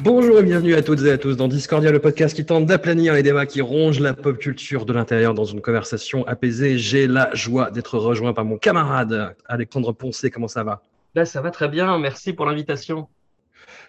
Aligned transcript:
Bonjour 0.00 0.38
et 0.38 0.44
bienvenue 0.44 0.74
à 0.74 0.82
toutes 0.82 1.02
et 1.02 1.10
à 1.10 1.18
tous 1.18 1.36
dans 1.36 1.48
Discordia, 1.48 1.90
le 1.90 1.98
podcast 1.98 2.36
qui 2.36 2.46
tente 2.46 2.66
d'aplanir 2.66 3.14
les 3.14 3.24
débats 3.24 3.46
qui 3.46 3.60
rongent 3.60 3.98
la 3.98 4.14
pop 4.14 4.38
culture 4.38 4.86
de 4.86 4.92
l'intérieur 4.92 5.34
dans 5.34 5.44
une 5.44 5.60
conversation 5.60 6.24
apaisée. 6.28 6.78
J'ai 6.78 7.08
la 7.08 7.34
joie 7.34 7.72
d'être 7.72 7.98
rejoint 7.98 8.32
par 8.32 8.44
mon 8.44 8.58
camarade 8.58 9.34
Alexandre 9.46 9.92
Poncé. 9.92 10.30
Comment 10.30 10.46
ça 10.46 10.62
va? 10.62 10.84
Là, 11.16 11.24
ça 11.24 11.40
va 11.40 11.50
très 11.50 11.66
bien. 11.68 11.98
Merci 11.98 12.32
pour 12.32 12.46
l'invitation. 12.46 13.08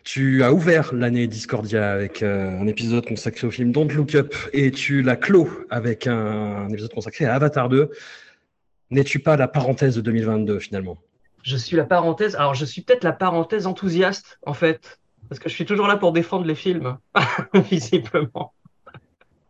Tu 0.03 0.43
as 0.43 0.51
ouvert 0.51 0.95
l'année 0.95 1.27
Discordia 1.27 1.91
avec 1.91 2.23
euh, 2.23 2.59
un 2.59 2.65
épisode 2.65 3.05
consacré 3.05 3.45
au 3.45 3.51
film 3.51 3.71
Don't 3.71 3.89
Look 3.89 4.15
Up 4.15 4.33
et 4.51 4.71
tu 4.71 5.03
l'as 5.03 5.15
clos 5.15 5.47
avec 5.69 6.07
un, 6.07 6.15
un 6.15 6.69
épisode 6.69 6.91
consacré 6.91 7.25
à 7.25 7.35
Avatar 7.35 7.69
2. 7.69 7.91
N'es-tu 8.89 9.19
pas 9.19 9.37
la 9.37 9.47
parenthèse 9.47 9.95
de 9.95 10.01
2022 10.01 10.57
finalement? 10.57 10.97
Je 11.43 11.55
suis 11.55 11.77
la 11.77 11.83
parenthèse. 11.83 12.35
Alors, 12.35 12.55
je 12.55 12.65
suis 12.65 12.81
peut-être 12.81 13.03
la 13.03 13.13
parenthèse 13.13 13.67
enthousiaste, 13.67 14.39
en 14.43 14.55
fait. 14.55 14.99
Parce 15.29 15.39
que 15.39 15.47
je 15.47 15.53
suis 15.53 15.65
toujours 15.65 15.87
là 15.87 15.97
pour 15.97 16.11
défendre 16.11 16.45
les 16.45 16.55
films, 16.55 16.97
visiblement. 17.69 18.53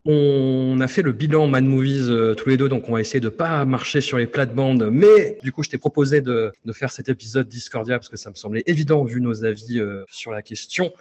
On 0.06 0.80
a 0.82 0.88
fait 0.88 1.02
le 1.02 1.12
bilan 1.12 1.48
Mad 1.48 1.64
Movies 1.64 2.10
euh, 2.10 2.34
tous 2.34 2.50
les 2.50 2.58
deux, 2.58 2.70
donc 2.70 2.88
on 2.90 2.94
va 2.94 3.02
essayer 3.02 3.20
de 3.20 3.30
pas 3.30 3.66
marcher 3.66 4.02
sur 4.02 4.18
les 4.18 4.28
plates-bandes. 4.28 4.90
Mais 4.92 5.38
du 5.44 5.52
coup, 5.52 5.64
je 5.64 5.70
t'ai 5.70 5.78
proposé 5.78 6.22
de, 6.22 6.52
de, 6.66 6.74
faire 6.74 6.92
cet 6.92 7.10
épisode 7.10 7.48
Discordia 7.48 7.98
parce 7.98 8.10
que 8.10 8.18
ça 8.18 8.30
me 8.30 8.36
semblait 8.36 8.64
évident 8.66 9.04
vu 9.04 9.22
nos 9.22 9.46
avis 9.46 9.80
euh, 9.80 10.04
sur 10.10 10.32
la 10.32 10.42
question. 10.42 10.92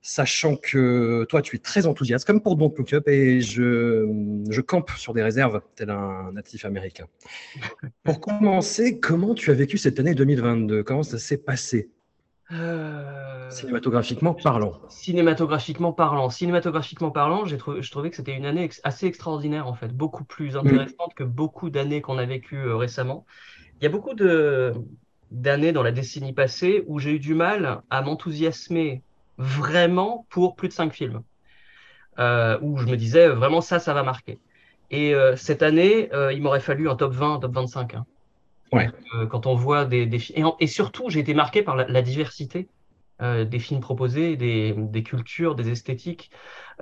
Sachant 0.00 0.56
que 0.56 1.24
toi, 1.28 1.42
tu 1.42 1.56
es 1.56 1.58
très 1.58 1.86
enthousiaste, 1.86 2.24
comme 2.24 2.40
pour 2.40 2.56
Don't 2.56 2.72
Look 2.78 2.92
Up, 2.92 3.08
et 3.08 3.40
je, 3.40 4.06
je 4.48 4.60
campe 4.60 4.90
sur 4.96 5.12
des 5.12 5.22
réserves, 5.22 5.60
tel 5.74 5.90
un 5.90 6.32
natif 6.32 6.64
américain. 6.64 7.06
Pour 8.04 8.20
commencer, 8.20 9.00
comment 9.00 9.34
tu 9.34 9.50
as 9.50 9.54
vécu 9.54 9.76
cette 9.76 9.98
année 9.98 10.14
2022 10.14 10.84
Comment 10.84 11.02
ça 11.02 11.18
s'est 11.18 11.36
passé? 11.36 11.90
Euh, 12.52 13.50
Cinématographiquement 13.50 14.34
parlant. 14.34 14.72
Cinématographiquement 14.88 15.92
parlant. 15.92 16.30
Cinématographiquement 16.30 17.10
parlant, 17.10 17.44
j'ai 17.44 17.58
trouvé, 17.58 17.82
je 17.82 17.90
trouvais 17.90 18.10
que 18.10 18.16
c'était 18.16 18.34
une 18.34 18.46
année 18.46 18.64
ex- 18.64 18.80
assez 18.84 19.06
extraordinaire, 19.06 19.66
en 19.66 19.74
fait. 19.74 19.88
Beaucoup 19.88 20.24
plus 20.24 20.56
intéressante 20.56 21.14
que 21.14 21.24
beaucoup 21.24 21.68
d'années 21.70 22.00
qu'on 22.00 22.18
a 22.18 22.24
vécues 22.24 22.56
euh, 22.58 22.76
récemment. 22.76 23.26
Il 23.80 23.84
y 23.84 23.86
a 23.86 23.90
beaucoup 23.90 24.14
de, 24.14 24.74
d'années 25.30 25.72
dans 25.72 25.82
la 25.82 25.92
décennie 25.92 26.32
passée 26.34 26.84
où 26.86 26.98
j'ai 26.98 27.12
eu 27.12 27.20
du 27.20 27.34
mal 27.34 27.82
à 27.90 28.02
m'enthousiasmer 28.02 29.04
vraiment 29.38 30.26
pour 30.30 30.56
plus 30.56 30.68
de 30.68 30.72
cinq 30.74 30.92
films. 30.94 31.22
Euh, 32.18 32.58
où 32.62 32.78
je 32.78 32.86
me 32.86 32.96
disais, 32.96 33.28
vraiment, 33.28 33.60
ça, 33.60 33.78
ça 33.78 33.94
va 33.94 34.02
marquer. 34.02 34.40
Et 34.90 35.14
cette 35.36 35.62
année, 35.62 36.08
il 36.32 36.42
m'aurait 36.42 36.60
fallu 36.60 36.88
un 36.88 36.96
top 36.96 37.12
20, 37.12 37.34
un 37.34 37.38
top 37.40 37.52
25. 37.54 37.94
hein. 37.94 38.06
Euh, 38.74 39.26
quand 39.26 39.46
on 39.46 39.54
voit 39.54 39.84
des, 39.84 40.06
des 40.06 40.20
et, 40.60 40.66
surtout, 40.66 41.10
j'ai 41.10 41.20
été 41.20 41.34
marqué 41.34 41.62
par 41.62 41.76
la, 41.76 42.02
diversité 42.02 42.68
euh, 43.22 43.44
des 43.44 43.58
films 43.58 43.80
proposés, 43.80 44.36
des, 44.36 45.02
cultures, 45.02 45.54
des 45.54 45.70
esthétiques. 45.70 46.30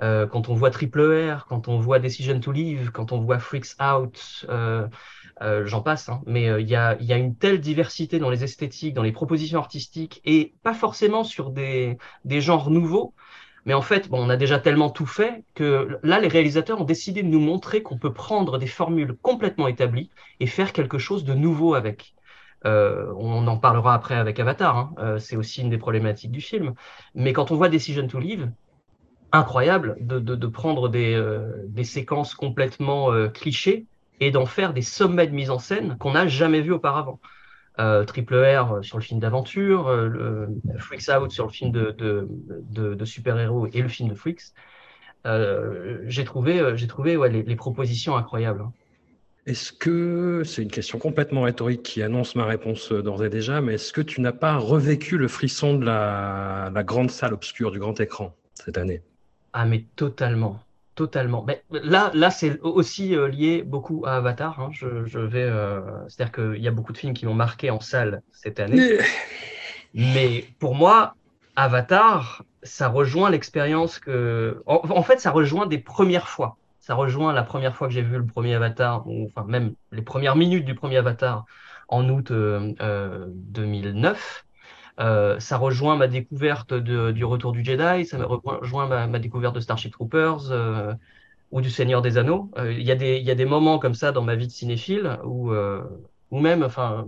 Euh, 0.01 0.27
quand 0.27 0.49
on 0.49 0.53
voit 0.53 0.69
Triple 0.69 1.31
R, 1.31 1.45
quand 1.47 1.67
on 1.67 1.79
voit 1.79 1.99
Decision 1.99 2.39
to 2.39 2.51
Live, 2.51 2.91
quand 2.91 3.11
on 3.11 3.19
voit 3.19 3.39
Freaks 3.39 3.75
Out, 3.81 4.45
j'en 5.65 5.81
passe. 5.81 6.09
hein. 6.09 6.21
Mais 6.25 6.61
il 6.61 6.67
y 6.67 6.75
a, 6.75 6.97
une 6.99 7.35
telle 7.35 7.59
diversité 7.59 8.19
dans 8.19 8.29
les 8.29 8.43
esthétiques, 8.43 8.93
dans 8.93 9.03
les 9.03 9.11
propositions 9.11 9.59
artistiques, 9.59 10.21
et 10.25 10.53
pas 10.63 10.73
forcément 10.73 11.23
sur 11.23 11.51
des 11.51 11.97
genres 12.25 12.69
nouveaux. 12.69 13.13
Mais 13.67 13.73
en 13.73 13.81
fait, 13.81 14.07
bon, 14.07 14.25
on 14.25 14.29
a 14.29 14.37
déjà 14.37 14.59
tellement 14.59 14.89
tout 14.89 15.05
fait 15.05 15.43
que 15.53 15.99
là, 16.01 16.19
les 16.21 16.29
réalisateurs 16.29 16.79
ont 16.79 16.85
décidé 16.85 17.21
de 17.21 17.27
nous 17.27 17.41
montrer 17.41 17.83
qu'on 17.83 17.97
peut 17.97 18.13
prendre 18.13 18.57
des 18.57 18.65
formules 18.65 19.13
complètement 19.21 19.67
établies 19.67 20.09
et 20.39 20.47
faire 20.47 20.71
quelque 20.71 20.97
chose 20.97 21.25
de 21.25 21.33
nouveau 21.33 21.75
avec. 21.75 22.15
Euh, 22.65 23.13
on 23.17 23.45
en 23.45 23.57
parlera 23.57 23.93
après 23.93 24.15
avec 24.15 24.39
Avatar, 24.39 24.77
hein. 24.77 24.93
Euh, 24.99 25.19
c'est 25.19 25.35
aussi 25.35 25.61
une 25.61 25.69
des 25.69 25.77
problématiques 25.77 26.31
du 26.31 26.39
film. 26.39 26.75
Mais 27.13 27.33
quand 27.33 27.51
on 27.51 27.57
voit 27.57 27.67
Decision 27.67 28.07
to 28.07 28.19
Live, 28.19 28.49
incroyable 29.33 29.97
de, 29.99 30.17
de, 30.19 30.35
de 30.35 30.47
prendre 30.47 30.87
des, 30.87 31.13
euh, 31.13 31.65
des 31.67 31.83
séquences 31.83 32.35
complètement 32.35 33.11
clichés 33.31 33.85
et 34.21 34.31
d'en 34.31 34.45
faire 34.45 34.71
des 34.73 34.81
sommets 34.81 35.27
de 35.27 35.35
mise 35.35 35.49
en 35.49 35.59
scène 35.59 35.97
qu'on 35.99 36.13
n'a 36.13 36.25
jamais 36.25 36.61
vus 36.61 36.71
auparavant. 36.71 37.19
Euh, 37.79 38.05
Triple 38.05 38.35
R 38.35 38.83
sur 38.83 38.97
le 38.97 39.03
film 39.03 39.19
d'aventure, 39.19 39.87
euh, 39.87 40.47
Freaks 40.79 41.09
Out 41.09 41.31
sur 41.31 41.45
le 41.45 41.51
film 41.51 41.71
de, 41.71 41.91
de, 41.91 42.27
de, 42.71 42.95
de 42.95 43.05
super-héros 43.05 43.67
et 43.71 43.81
le 43.81 43.87
film 43.87 44.09
de 44.09 44.15
Freaks. 44.15 44.41
Euh, 45.27 45.99
j'ai 46.05 46.23
trouvé, 46.23 46.59
euh, 46.59 46.75
j'ai 46.75 46.87
trouvé 46.87 47.17
ouais, 47.17 47.29
les, 47.29 47.43
les 47.43 47.55
propositions 47.55 48.15
incroyables. 48.15 48.61
hein. 48.61 48.73
Est-ce 49.45 49.71
que, 49.71 50.41
c'est 50.43 50.63
une 50.63 50.71
question 50.71 50.99
complètement 50.99 51.43
rhétorique 51.43 51.83
qui 51.83 52.01
annonce 52.01 52.35
ma 52.35 52.45
réponse 52.45 52.91
euh, 52.91 53.01
d'ores 53.01 53.23
et 53.23 53.29
déjà, 53.29 53.61
mais 53.61 53.75
est-ce 53.75 53.93
que 53.93 54.01
tu 54.01 54.21
n'as 54.21 54.33
pas 54.33 54.57
revécu 54.57 55.17
le 55.17 55.27
frisson 55.27 55.75
de 55.75 55.85
la, 55.85 56.69
la 56.73 56.83
grande 56.83 57.11
salle 57.11 57.33
obscure, 57.33 57.71
du 57.71 57.79
grand 57.79 57.99
écran 57.99 58.35
cette 58.55 58.77
année? 58.77 59.03
Ah, 59.53 59.65
mais 59.65 59.85
totalement, 59.95 60.66
totalement. 60.97 61.43
Mais 61.47 61.63
là, 61.71 62.11
là, 62.13 62.31
c'est 62.31 62.59
aussi 62.61 63.15
euh, 63.15 63.29
lié 63.29 63.63
beaucoup 63.63 64.03
à 64.05 64.17
Avatar. 64.17 64.59
hein. 64.59 64.69
Je, 64.73 65.05
je 65.05 65.19
vais, 65.19 65.43
euh, 65.43 65.81
c'est-à-dire 66.09 66.33
qu'il 66.33 66.61
y 66.61 66.67
a 66.67 66.71
beaucoup 66.71 66.91
de 66.93 66.97
films 66.97 67.13
qui 67.13 67.25
m'ont 67.27 67.35
marqué 67.35 67.69
en 67.71 67.79
salle 67.79 68.21
cette 68.33 68.59
année. 68.59 68.83
Mais 69.93 70.45
pour 70.59 70.75
moi, 70.75 71.15
Avatar, 71.55 72.43
ça 72.63 72.89
rejoint 72.89 73.29
l'expérience 73.29 73.99
que, 73.99 74.61
en, 74.65 74.81
en 74.89 75.03
fait, 75.03 75.19
ça 75.19 75.31
rejoint 75.31 75.67
des 75.67 75.79
premières 75.79 76.27
fois. 76.29 76.57
Ça 76.79 76.95
rejoint 76.95 77.33
la 77.33 77.43
première 77.43 77.75
fois 77.75 77.87
que 77.87 77.93
j'ai 77.93 78.01
vu 78.01 78.17
le 78.17 78.25
premier 78.25 78.55
Avatar, 78.55 79.07
ou 79.07 79.25
enfin 79.27 79.45
même 79.47 79.75
les 79.91 80.01
premières 80.01 80.35
minutes 80.35 80.65
du 80.65 80.75
premier 80.75 80.97
Avatar 80.97 81.45
en 81.89 82.09
août 82.09 82.31
euh, 82.31 82.73
euh, 82.81 83.25
2009. 83.29 84.46
Euh, 84.99 85.39
ça 85.39 85.57
rejoint 85.57 85.95
ma 85.95 86.07
découverte 86.07 86.73
de, 86.73 87.11
du 87.11 87.23
Retour 87.25 87.51
du 87.51 87.63
Jedi, 87.63 88.05
ça 88.05 88.17
rejoint 88.25 88.87
ma, 88.87 89.07
ma 89.07 89.19
découverte 89.19 89.55
de 89.55 89.59
Starship 89.59 89.91
Troopers 89.93 90.51
euh, 90.51 90.93
ou 91.51 91.61
du 91.61 91.69
Seigneur 91.71 92.01
des 92.01 92.17
Anneaux. 92.17 92.51
Euh, 92.57 92.73
Il 92.73 92.83
y, 92.83 92.91
a 92.91 92.95
des- 92.95 93.17
il 93.17 93.25
y 93.25 93.31
a 93.31 93.35
des 93.35 93.45
moments 93.45 93.79
comme 93.79 93.95
ça 93.95 94.11
dans 94.11 94.23
ma 94.23 94.35
vie 94.35 94.47
de 94.47 94.51
cinéphile 94.51 95.19
où, 95.25 95.51
euh, 95.51 95.83
ou 96.31 96.39
même, 96.39 96.63
enfin, 96.63 97.07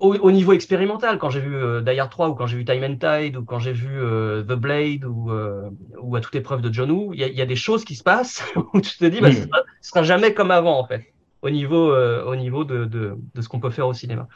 au, 0.00 0.14
au 0.14 0.30
niveau 0.30 0.52
expérimental, 0.52 1.18
quand 1.18 1.30
j'ai 1.30 1.40
vu 1.40 1.54
euh, 1.56 1.80
Die 1.82 1.98
Hard 1.98 2.10
3 2.10 2.28
ou 2.28 2.34
quand 2.34 2.46
j'ai 2.46 2.56
vu 2.58 2.64
Time 2.64 2.84
and 2.84 2.96
Tide 2.98 3.36
ou 3.36 3.44
quand 3.44 3.58
j'ai 3.58 3.72
vu 3.72 3.88
euh, 4.00 4.42
The 4.44 4.52
Blade 4.52 5.04
ou, 5.04 5.30
euh, 5.32 5.70
ou 6.00 6.14
à 6.16 6.20
toute 6.20 6.34
épreuve 6.36 6.60
de 6.62 6.72
John 6.72 6.90
Woo, 6.90 7.12
il 7.14 7.20
y, 7.20 7.24
a- 7.24 7.28
y 7.28 7.46
des 7.46 7.56
choses 7.56 7.84
qui 7.84 7.96
se 7.96 8.02
passent 8.04 8.44
où 8.74 8.80
tu 8.80 8.96
te 8.96 9.04
dis, 9.04 9.20
bah, 9.20 9.32
ce, 9.32 9.42
sera, 9.42 9.62
ce 9.80 9.88
sera 9.90 10.02
jamais 10.04 10.34
comme 10.34 10.50
avant 10.52 10.78
en 10.78 10.86
fait, 10.86 11.04
au 11.42 11.50
niveau, 11.50 11.90
euh, 11.92 12.24
au 12.24 12.36
niveau 12.36 12.64
de, 12.64 12.84
de, 12.84 13.16
de 13.34 13.40
ce 13.42 13.48
qu'on 13.48 13.60
peut 13.60 13.70
faire 13.70 13.88
au 13.88 13.94
cinéma. 13.94 14.28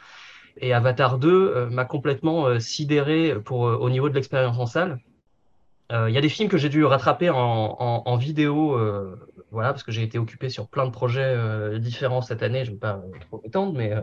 Et 0.59 0.73
Avatar 0.73 1.19
2 1.19 1.29
euh, 1.29 1.69
m'a 1.69 1.85
complètement 1.85 2.47
euh, 2.47 2.59
sidéré 2.59 3.35
pour, 3.43 3.67
euh, 3.67 3.75
au 3.75 3.89
niveau 3.89 4.09
de 4.09 4.15
l'expérience 4.15 4.57
en 4.57 4.65
salle. 4.65 4.99
Il 5.89 6.11
y 6.13 6.17
a 6.17 6.21
des 6.21 6.27
films 6.27 6.49
que 6.49 6.57
j'ai 6.57 6.67
dû 6.67 6.83
rattraper 6.83 7.29
en, 7.29 8.17
vidéo, 8.17 8.77
voilà, 9.51 9.71
parce 9.71 9.83
que 9.83 9.93
j'ai 9.93 10.03
été 10.03 10.19
occupé 10.19 10.49
sur 10.49 10.67
plein 10.67 10.85
de 10.85 10.91
projets 10.91 11.79
différents 11.79 12.21
cette 12.21 12.43
année. 12.43 12.65
Je 12.65 12.71
ne 12.71 12.75
vais 12.75 12.79
pas 12.81 13.01
trop 13.21 13.39
m'étendre, 13.41 13.71
mais, 13.71 13.93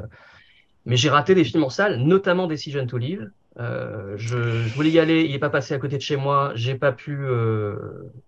mais 0.87 0.97
j'ai 0.97 1.11
raté 1.11 1.35
des 1.35 1.45
films 1.45 1.65
en 1.65 1.69
salle, 1.69 1.99
notamment 1.99 2.47
Decision 2.47 2.87
to 2.87 2.97
Live. 2.97 3.31
Je, 3.59 4.75
voulais 4.75 4.89
y 4.89 4.99
aller, 4.99 5.25
il 5.25 5.33
n'est 5.33 5.39
pas 5.39 5.51
passé 5.51 5.75
à 5.75 5.79
côté 5.79 5.99
de 5.99 6.03
chez 6.03 6.17
moi. 6.17 6.53
J'ai 6.55 6.75
pas 6.75 6.91
pu, 6.91 7.19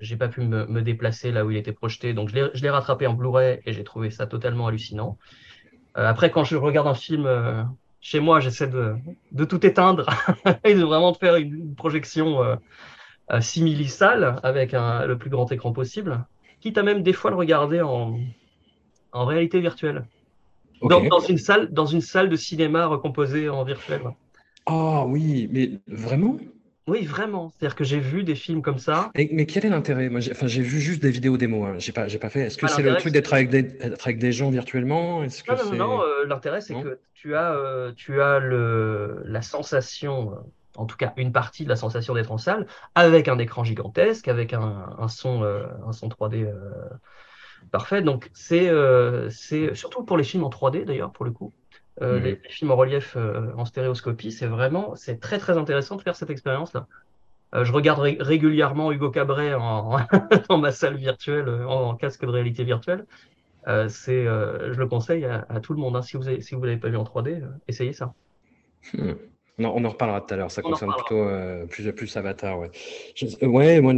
j'ai 0.01 0.17
pas 0.17 0.29
pu 0.29 0.43
me, 0.43 0.83
déplacer 0.83 1.33
là 1.33 1.47
où 1.47 1.51
il 1.51 1.57
était 1.57 1.73
projeté, 1.73 2.13
donc 2.13 2.29
je 2.29 2.63
l'ai, 2.63 2.71
rattrapé 2.71 3.07
en 3.07 3.15
Blu-ray 3.15 3.63
et 3.65 3.73
j'ai 3.73 3.85
trouvé 3.85 4.11
ça 4.11 4.27
totalement 4.27 4.67
hallucinant. 4.67 5.17
Après, 5.95 6.31
quand 6.31 6.45
je 6.45 6.57
regarde 6.57 6.89
un 6.89 6.95
film 6.95 7.27
chez 8.07 8.21
moi, 8.21 8.39
j'essaie 8.39 8.69
de, 8.69 8.95
de 9.33 9.45
tout 9.45 9.67
éteindre 9.67 10.07
et 10.65 10.75
de 10.75 10.85
vraiment 10.85 11.11
de 11.11 11.17
faire 11.17 11.35
une, 11.35 11.75
projection 11.75 12.41
euh, 12.41 12.55
euh, 13.33 13.41
simili-salle 13.41 14.39
avec 14.45 14.75
un, 14.75 15.07
le 15.07 15.19
plus 15.19 15.29
grand 15.29 15.51
écran 15.51 15.73
possible, 15.73 16.25
quitte 16.61 16.79
à 16.79 16.85
même 16.85 17.03
des 17.03 17.13
fois 17.13 17.33
le 17.33 17.37
regarder 17.37 17.81
en, 17.81 18.21
en 19.11 19.25
réalité 19.25 19.59
virtuelle. 19.59 20.07
Dans, 20.83 21.03
dans 21.03 21.19
une 21.19 21.39
salle, 21.39 21.73
dans 21.73 21.87
une 21.87 22.01
salle 22.01 22.29
de 22.29 22.37
cinéma 22.37 22.87
recomposée 22.87 23.49
en 23.49 23.65
virtuel. 23.65 24.03
ouais. 24.03 24.13
Ah 24.67 25.05
oui, 25.05 25.49
mais 25.51 25.73
vraiment? 25.89 26.37
Oui, 26.87 27.05
vraiment. 27.05 27.51
C'est-à-dire 27.51 27.75
que 27.77 27.85
j'ai 27.85 27.99
vu 27.99 28.23
des 28.23 28.35
films 28.37 28.63
comme 28.63 28.79
ça. 28.79 29.11
Et- 29.17 29.29
mais 29.33 29.47
quel 29.47 29.67
est 29.67 29.69
l'intérêt? 29.71 30.09
Moi, 30.09 30.21
j'ai, 30.21 30.31
enfin, 30.33 30.47
j'ai 30.47 30.63
vu 30.63 30.81
juste 30.81 31.03
des 31.03 31.11
vidéos 31.11 31.37
démos. 31.37 31.67
Hein. 31.67 31.79
J'ai 31.79 31.93
pas, 31.93 32.07
j'ai 32.09 32.19
pas 32.19 32.31
fait. 32.31 32.43
Est-ce 32.43 32.57
que 32.57 32.67
Ah, 32.67 32.69
c'est 32.69 32.83
le 32.83 32.89
l'intérêt, 32.89 33.01
truc 33.01 33.13
d'être 33.13 33.33
avec 33.33 33.51
des, 33.51 33.77
avec 34.05 34.19
des 34.19 34.33
gens 34.33 34.51
virtuellement? 34.51 35.23
Est-ce 35.25 35.43
que 35.43 35.57
Non, 35.57 35.65
non, 35.65 35.77
non, 35.77 36.01
c'est... 36.01 36.03
euh, 36.03 36.27
l'intérêt, 36.27 36.61
c'est 36.61 36.75
Non 36.75 36.83
que 36.83 37.01
tu 37.15 37.37
as, 37.37 37.53
euh, 37.53 37.93
tu 37.95 38.21
as 38.21 38.41
le, 38.41 39.23
la 39.27 39.43
sensation, 39.43 40.33
euh, 40.33 40.37
en 40.77 40.87
tout 40.87 40.97
cas 40.97 41.13
une 41.17 41.31
partie 41.33 41.63
de 41.65 41.69
la 41.69 41.77
sensation 41.77 42.15
d'être 42.15 42.33
en 42.33 42.39
salle, 42.39 42.67
avec 42.97 43.29
un 43.29 43.39
écran 43.39 43.63
gigantesque, 43.63 44.27
avec 44.27 44.53
un, 44.55 44.61
un 44.99 45.09
son, 45.09 45.43
euh, 45.45 45.67
un 45.87 45.93
son 45.93 46.09
3D 46.09 46.43
euh, 46.45 46.73
parfait. 47.71 48.03
Donc, 48.03 48.31
c'est 48.35 48.69
euh, 48.69 49.31
c'est 49.31 49.75
surtout 49.75 50.05
pour 50.05 50.17
les 50.17 50.25
films 50.25 50.45
en 50.45 50.51
3D, 50.51 50.85
d'ailleurs, 50.85 51.13
pour 51.13 51.25
le 51.25 51.31
coup. 51.33 51.55
Euh, 52.03 52.19
les, 52.21 52.31
les 52.33 52.49
films 52.51 52.71
en 52.73 52.77
relief 52.77 53.17
euh, 53.17 53.53
en 53.57 53.65
stéréoscopie, 53.65 54.31
c'est 54.33 54.47
vraiment, 54.47 54.95
c'est 54.97 55.19
très, 55.19 55.39
très 55.39 55.57
intéressant 55.57 55.97
de 55.97 56.03
faire 56.03 56.15
cette 56.17 56.31
expérience-là. 56.31 56.87
Euh, 57.55 57.65
je 57.65 57.73
regarde 57.73 58.01
ré- 58.01 58.19
régulièrement 58.21 58.93
Hugo 58.93 59.11
Cabret 59.11 59.55
en, 59.55 59.97
dans 60.49 60.59
ma 60.59 60.73
salle 60.73 60.97
virtuelle, 60.97 61.49
en, 61.49 61.91
en 61.91 61.95
casque 61.97 62.23
de 62.25 62.31
réalité 62.31 62.65
virtuelle. 62.65 63.07
C'est, 63.89 64.25
je 64.27 64.79
le 64.79 64.87
conseille 64.87 65.25
à, 65.25 65.45
à 65.49 65.59
tout 65.59 65.73
le 65.73 65.81
monde. 65.81 65.97
hein. 65.97 66.03
Si 66.03 66.17
vous 66.17 66.29
avez, 66.29 66.41
si 66.41 66.55
vous 66.55 66.63
l'avez 66.63 66.77
pas 66.77 66.89
vu 66.89 66.97
en 66.97 67.03
3D, 67.03 67.43
euh, 67.43 67.47
essayez 67.67 67.93
ça. 67.93 68.15
Hmm. 68.93 69.15
Non, 69.59 69.73
on 69.75 69.85
en 69.85 69.89
reparlera 69.89 70.21
tout 70.21 70.35
à 70.35 70.37
l'heure. 70.37 70.51
Ça 70.51 70.61
On 70.65 70.71
concerne 70.71 70.93
plutôt 70.95 71.27
plus, 71.69 71.93
plus 71.93 72.17
Avatar. 72.17 72.59
Ouais, 72.61 72.71
Je- 73.17 73.45
ouais 73.47 73.81
moi, 73.81 73.93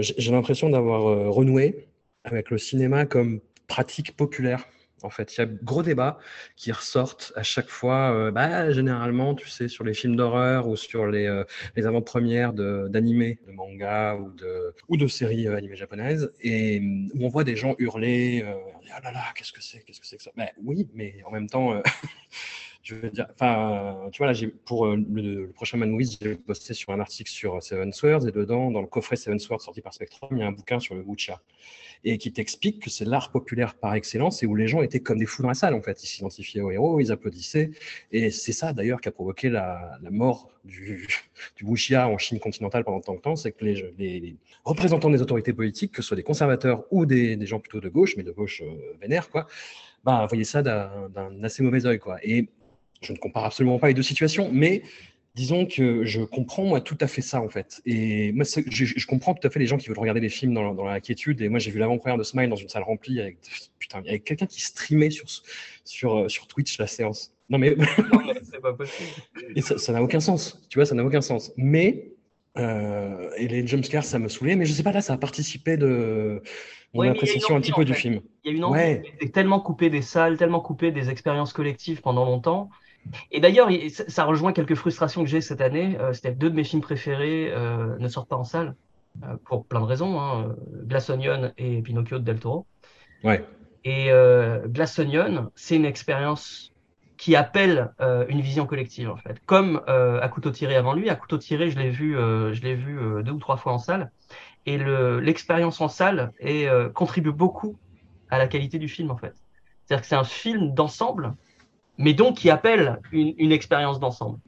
j'ai 0.00 0.32
l'impression 0.32 0.70
d'avoir 0.70 1.02
renoué 1.32 1.86
avec 2.24 2.50
le 2.50 2.58
cinéma 2.58 3.04
comme 3.06 3.40
pratique 3.68 4.16
populaire. 4.16 4.64
En 5.04 5.10
fait, 5.10 5.36
il 5.36 5.40
y 5.40 5.42
a 5.42 5.46
gros 5.46 5.82
débats 5.82 6.18
qui 6.56 6.72
ressortent 6.72 7.32
à 7.36 7.42
chaque 7.42 7.68
fois. 7.68 8.12
euh, 8.12 8.30
bah, 8.30 8.70
généralement, 8.72 9.34
tu 9.34 9.48
sais, 9.48 9.68
sur 9.68 9.84
les 9.84 9.94
films 9.94 10.16
d'horreur 10.16 10.68
ou 10.68 10.76
sur 10.76 11.06
les, 11.06 11.26
euh, 11.26 11.44
les 11.76 11.86
avant-premières 11.86 12.52
d'animés, 12.52 13.38
de, 13.46 13.52
manga 13.52 14.16
ou 14.16 14.30
de, 14.32 14.74
ou 14.88 14.96
de 14.96 15.06
séries 15.06 15.46
euh, 15.46 15.56
animées 15.56 15.76
japonaises, 15.76 16.32
et 16.40 16.78
hum, 16.78 17.10
où 17.14 17.26
on 17.26 17.28
voit 17.28 17.44
des 17.44 17.56
gens 17.56 17.74
hurler, 17.78 18.42
euh, 18.44 18.54
ah 18.92 19.00
là 19.02 19.12
là, 19.12 19.24
qu'est-ce 19.34 19.52
que 19.52 19.62
c'est, 19.62 19.80
qu'est-ce 19.84 20.00
que 20.00 20.06
c'est 20.06 20.16
que 20.16 20.22
ça? 20.22 20.30
Ben 20.36 20.48
oui, 20.62 20.88
mais 20.94 21.16
en 21.26 21.30
même 21.30 21.48
temps, 21.48 21.82
je 22.82 22.94
veux 22.94 23.10
dire, 23.10 23.26
enfin, 23.32 24.08
tu 24.12 24.18
vois, 24.18 24.32
là, 24.32 24.48
pour 24.64 24.86
le, 24.86 25.50
prochain 25.52 25.76
Man 25.78 25.98
j'ai 26.00 26.34
posté 26.36 26.74
sur 26.74 26.92
un 26.92 27.00
article 27.00 27.30
sur 27.30 27.62
Seven 27.62 27.92
Swords, 27.92 28.26
et 28.28 28.32
dedans, 28.32 28.70
dans 28.70 28.80
le 28.80 28.86
coffret 28.86 29.16
Seven 29.16 29.38
Swords 29.38 29.62
sorti 29.62 29.80
par 29.80 29.94
Spectrum, 29.94 30.30
il 30.32 30.40
y 30.40 30.42
a 30.42 30.46
un 30.46 30.52
bouquin 30.52 30.80
sur 30.80 30.94
le 30.94 31.02
wuxia, 31.02 31.40
et 32.04 32.18
qui 32.18 32.32
t'explique 32.32 32.80
que 32.80 32.90
c'est 32.90 33.04
l'art 33.04 33.30
populaire 33.30 33.74
par 33.74 33.94
excellence, 33.94 34.42
et 34.42 34.46
où 34.46 34.54
les 34.54 34.68
gens 34.68 34.82
étaient 34.82 35.00
comme 35.00 35.18
des 35.18 35.26
fous 35.26 35.42
dans 35.42 35.48
la 35.48 35.54
salle, 35.54 35.74
en 35.74 35.82
fait. 35.82 36.02
Ils 36.02 36.06
s'identifiaient 36.06 36.60
aux 36.60 36.70
héros, 36.70 37.00
ils 37.00 37.10
applaudissaient, 37.10 37.70
et 38.12 38.30
c'est 38.30 38.52
ça, 38.52 38.72
d'ailleurs, 38.72 39.00
qui 39.00 39.08
a 39.08 39.12
provoqué 39.12 39.48
la, 39.48 39.98
mort 40.10 40.50
du, 40.64 41.06
du 41.56 41.64
wuxia 41.64 42.08
en 42.08 42.18
Chine 42.18 42.38
continentale 42.38 42.84
pendant 42.84 43.00
tant 43.00 43.14
de 43.14 43.20
temps, 43.20 43.36
c'est 43.36 43.52
que 43.52 43.64
les, 43.64 43.94
les- 43.98 44.36
représentants 44.64 45.10
des 45.10 45.20
autorités 45.22 45.52
politiques, 45.52 45.92
que 45.92 46.02
ce 46.02 46.08
soit 46.08 46.16
des 46.16 46.22
conservateurs 46.22 46.84
ou 46.90 47.06
des, 47.06 47.36
des 47.36 47.46
gens 47.46 47.60
plutôt 47.60 47.80
de 47.80 47.88
gauche, 47.88 48.16
mais 48.16 48.22
de 48.22 48.32
gauche 48.32 48.62
euh, 48.62 48.96
vénère, 49.00 49.28
quoi, 49.30 49.46
bah, 50.04 50.26
voyaient 50.28 50.44
ça 50.44 50.62
d'un 50.62 51.42
assez 51.42 51.62
mauvais 51.62 51.86
œil, 51.86 51.98
quoi. 51.98 52.18
Et 52.22 52.48
je 53.00 53.12
ne 53.12 53.18
compare 53.18 53.44
absolument 53.44 53.78
pas 53.78 53.88
les 53.88 53.94
deux 53.94 54.02
situations, 54.02 54.50
mais 54.52 54.82
disons 55.34 55.66
que 55.66 56.04
je 56.04 56.22
comprends 56.22 56.64
moi 56.64 56.80
tout 56.80 56.96
à 57.00 57.06
fait 57.08 57.22
ça 57.22 57.40
en 57.40 57.48
fait. 57.48 57.80
Et 57.86 58.32
moi, 58.32 58.44
je, 58.44 58.84
je 58.84 59.06
comprends 59.06 59.34
tout 59.34 59.46
à 59.46 59.50
fait 59.50 59.58
les 59.58 59.66
gens 59.66 59.76
qui 59.78 59.88
veulent 59.88 59.98
regarder 59.98 60.20
des 60.20 60.28
films 60.28 60.54
dans, 60.54 60.74
dans 60.74 60.84
la 60.84 61.00
quiétude. 61.00 61.40
Et 61.42 61.48
moi, 61.48 61.58
j'ai 61.58 61.70
vu 61.70 61.78
l'avant-première 61.78 62.18
de 62.18 62.22
Smile 62.22 62.48
dans 62.48 62.56
une 62.56 62.68
salle 62.68 62.84
remplie 62.84 63.20
avec 63.20 63.38
putain, 63.78 63.98
avec 64.00 64.24
quelqu'un 64.24 64.46
qui 64.46 64.60
streamait 64.60 65.10
sur 65.10 65.26
sur 65.84 66.16
euh, 66.18 66.28
sur 66.28 66.46
Twitch 66.46 66.78
la 66.78 66.86
séance. 66.86 67.32
Non 67.50 67.58
mais 67.58 67.76
c'est 68.50 68.60
pas 68.60 68.72
possible. 68.72 69.10
et 69.54 69.60
ça 69.62 69.92
n'a 69.92 70.02
aucun 70.02 70.20
sens. 70.20 70.60
Tu 70.68 70.78
vois, 70.78 70.86
ça 70.86 70.94
n'a 70.94 71.04
aucun 71.04 71.20
sens. 71.20 71.52
Mais 71.56 72.12
euh, 72.56 73.30
et 73.36 73.48
les 73.48 73.66
jumpscares, 73.66 74.04
ça 74.04 74.18
me 74.18 74.28
saoulait. 74.28 74.56
Mais 74.56 74.64
je 74.64 74.72
sais 74.72 74.82
pas 74.84 74.92
là, 74.92 75.00
ça 75.00 75.14
a 75.14 75.16
participé 75.18 75.76
de 75.76 76.40
mon 76.94 77.00
Ouais, 77.00 77.08
appréciation 77.08 77.56
un 77.56 77.60
petit 77.60 77.72
peu 77.72 77.84
du 77.84 77.94
film. 77.94 78.20
Il 78.44 78.52
y 78.52 78.54
a 78.54 78.56
une 78.56 78.64
envie, 78.64 78.78
Ouais. 78.80 79.02
tellement 79.32 79.60
coupé 79.60 79.90
des 79.90 80.02
salles, 80.02 80.36
tellement 80.36 80.60
coupé 80.60 80.92
des 80.92 81.10
expériences 81.10 81.52
collectives 81.52 82.00
pendant 82.00 82.24
longtemps. 82.24 82.70
Et 83.30 83.40
d'ailleurs, 83.40 83.70
il- 83.70 83.90
ça 83.90 84.24
rejoint 84.24 84.52
quelques 84.52 84.74
frustrations 84.74 85.22
que 85.22 85.28
j'ai 85.28 85.40
cette 85.40 85.60
année. 85.60 85.96
Euh, 86.00 86.12
C'était 86.12 86.32
deux 86.32 86.50
de 86.50 86.54
mes 86.56 86.64
films 86.64 86.82
préférés 86.82 87.50
euh, 87.52 87.96
ne 87.98 88.08
sortent 88.08 88.28
pas 88.28 88.36
en 88.36 88.44
salle 88.44 88.74
euh, 89.22 89.36
pour 89.44 89.64
plein 89.66 89.80
de 89.80 89.86
raisons. 89.86 90.20
Hein. 90.20 90.54
Glass 90.84 91.10
Onion 91.10 91.52
et 91.58 91.82
Pinocchio 91.82 92.18
de 92.18 92.24
Del 92.24 92.40
Toro. 92.40 92.66
Ouais. 93.22 93.44
Et 93.84 94.10
euh, 94.10 94.66
Glass 94.66 94.98
Onion, 94.98 95.50
c'est 95.54 95.76
une 95.76 95.84
expérience 95.84 96.72
qui 97.16 97.36
appelle 97.36 97.92
euh, 98.00 98.24
une 98.28 98.40
vision 98.40 98.66
collective 98.66 99.08
en 99.10 99.16
fait. 99.16 99.38
Comme 99.46 99.82
euh, 99.88 100.20
à 100.20 100.28
couteau 100.28 100.50
tiré 100.50 100.74
avant 100.74 100.94
lui, 100.94 101.08
à 101.10 101.14
couteau 101.14 101.38
tiré, 101.38 101.70
je 101.70 101.78
l'ai 101.78 101.90
vu, 101.90 102.14
je 102.14 102.60
l'ai 102.62 102.74
vu 102.74 102.98
deux 103.22 103.32
ou 103.32 103.38
trois 103.38 103.56
fois 103.56 103.72
en 103.72 103.78
salle. 103.78 104.10
Et 104.66 104.78
le- 104.78 105.20
l'expérience 105.20 105.80
en 105.80 105.88
salle 105.88 106.32
est, 106.40 106.68
contribue 106.92 107.32
beaucoup 107.32 107.76
à 108.30 108.38
la 108.38 108.48
qualité 108.48 108.78
du 108.78 108.88
film 108.88 109.10
en 109.10 109.16
fait. 109.16 109.34
C'est-à-dire 109.84 110.02
que 110.02 110.08
c'est 110.08 110.16
un 110.16 110.24
film 110.24 110.74
d'ensemble, 110.74 111.34
mais 111.98 112.14
donc 112.14 112.38
qui 112.38 112.50
appelle 112.50 113.00
une, 113.12 113.34
une 113.38 113.52
expérience 113.52 114.00
d'ensemble. 114.00 114.38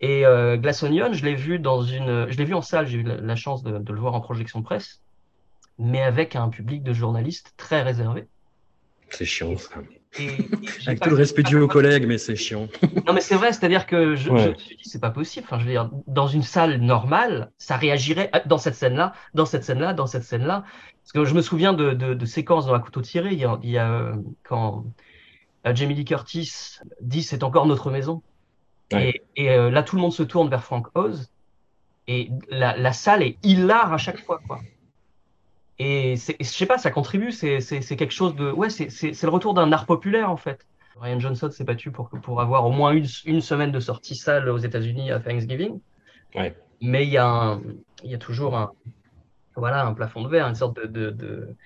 Et 0.00 0.26
euh, 0.26 0.56
Glass 0.56 0.82
Onion, 0.82 1.12
je 1.12 1.24
l'ai 1.24 1.34
vu 1.34 1.58
dans 1.58 1.82
une, 1.82 2.26
je 2.30 2.36
l'ai 2.36 2.44
vu 2.44 2.54
en 2.54 2.62
salle, 2.62 2.86
j'ai 2.88 2.98
eu 2.98 3.02
la, 3.04 3.16
la 3.16 3.36
chance 3.36 3.62
de, 3.62 3.78
de 3.78 3.92
le 3.92 4.00
voir 4.00 4.14
en 4.14 4.20
projection 4.20 4.62
presse, 4.62 5.00
mais 5.78 6.02
avec 6.02 6.34
un 6.36 6.48
public 6.48 6.82
de 6.82 6.92
journalistes 6.92 7.54
très 7.56 7.82
réservé. 7.82 8.26
C'est 9.10 9.24
chiant. 9.26 9.56
Ça. 9.56 9.76
Et, 10.18 10.24
et 10.24 10.48
j'ai 10.80 10.88
Avec 10.88 11.00
tout 11.00 11.10
le 11.10 11.16
respect 11.16 11.42
dû 11.42 11.56
aux 11.58 11.68
collègues, 11.68 12.06
mais 12.06 12.18
c'est 12.18 12.34
chiant. 12.36 12.66
Non, 13.06 13.12
mais 13.12 13.20
c'est 13.20 13.34
vrai, 13.36 13.52
c'est-à-dire 13.52 13.86
que 13.86 14.14
je, 14.16 14.30
Ouais. 14.30 14.42
je 14.42 14.48
me 14.50 14.54
suis 14.54 14.76
dit, 14.76 14.88
c'est 14.88 15.00
pas 15.00 15.10
possible. 15.10 15.46
Enfin, 15.46 15.58
je 15.58 15.64
veux 15.64 15.70
dire, 15.70 15.90
dans 16.06 16.26
une 16.28 16.42
salle 16.42 16.78
normale, 16.80 17.52
ça 17.58 17.76
réagirait 17.76 18.28
à- 18.32 18.40
dans 18.40 18.58
cette 18.58 18.74
scène-là, 18.74 19.12
dans 19.34 19.44
cette 19.46 19.64
scène-là, 19.64 19.92
dans 19.94 20.06
cette 20.06 20.24
scène-là. 20.24 20.64
Parce 21.02 21.12
que 21.12 21.24
je 21.24 21.34
me 21.34 21.42
souviens 21.42 21.72
de, 21.74 21.92
de, 21.92 22.14
de 22.14 22.26
séquences 22.26 22.66
dans 22.66 22.74
Un 22.74 22.80
couteau 22.80 23.02
tiré. 23.02 23.32
Il 23.32 23.38
y 23.38 23.44
a, 23.44 23.58
il 23.62 23.70
y 23.70 23.78
a 23.78 23.90
euh, 23.92 24.14
quand 24.44 24.78
euh, 24.78 24.88
Jamie 25.64 25.94
Lee 25.94 26.04
Curtis 26.04 26.78
dit 27.00 27.22
c'est 27.22 27.42
encore 27.42 27.66
notre 27.66 27.90
maison. 27.90 28.22
Ouais. 28.92 29.22
Et, 29.36 29.44
et 29.44 29.50
euh, 29.50 29.70
là, 29.70 29.82
tout 29.82 29.96
le 29.96 30.02
monde 30.02 30.12
se 30.12 30.22
tourne 30.22 30.48
vers 30.48 30.64
Frank 30.64 30.88
Oz. 30.94 31.30
Et 32.08 32.30
la, 32.50 32.76
la 32.76 32.92
salle 32.92 33.22
est 33.22 33.38
hilar 33.44 33.92
à 33.92 33.98
chaque 33.98 34.18
fois, 34.18 34.40
quoi. 34.46 34.60
Et 35.78 36.16
je 36.16 36.44
sais 36.44 36.66
pas, 36.66 36.78
ça 36.78 36.90
contribue, 36.90 37.32
c'est 37.32 37.60
quelque 37.96 38.12
chose 38.12 38.34
de. 38.36 38.50
Ouais, 38.50 38.70
c'est 38.70 39.22
le 39.22 39.28
retour 39.28 39.54
d'un 39.54 39.72
art 39.72 39.86
populaire, 39.86 40.30
en 40.30 40.36
fait. 40.36 40.66
Ryan 41.00 41.18
Johnson 41.18 41.50
s'est 41.50 41.64
battu 41.64 41.90
pour, 41.90 42.10
pour 42.10 42.40
avoir 42.40 42.66
au 42.66 42.70
moins 42.70 42.92
une, 42.92 43.06
une 43.24 43.40
semaine 43.40 43.72
de 43.72 43.80
sortie 43.80 44.14
salle 44.14 44.48
aux 44.48 44.58
États-Unis 44.58 45.10
à 45.10 45.20
Thanksgiving. 45.20 45.80
Ouais. 46.34 46.54
Mais 46.80 47.04
il 47.06 47.10
y, 47.10 47.16
a 47.16 47.26
un- 47.26 47.62
y 48.04 48.14
a 48.14 48.18
toujours 48.18 48.56
un, 48.56 48.72
voilà, 49.56 49.86
un 49.86 49.94
plafond 49.94 50.22
de 50.22 50.28
verre, 50.28 50.46
une 50.48 50.54
sorte 50.54 50.76
de, 50.76 50.86
de, 50.86 51.10
de, 51.10 51.56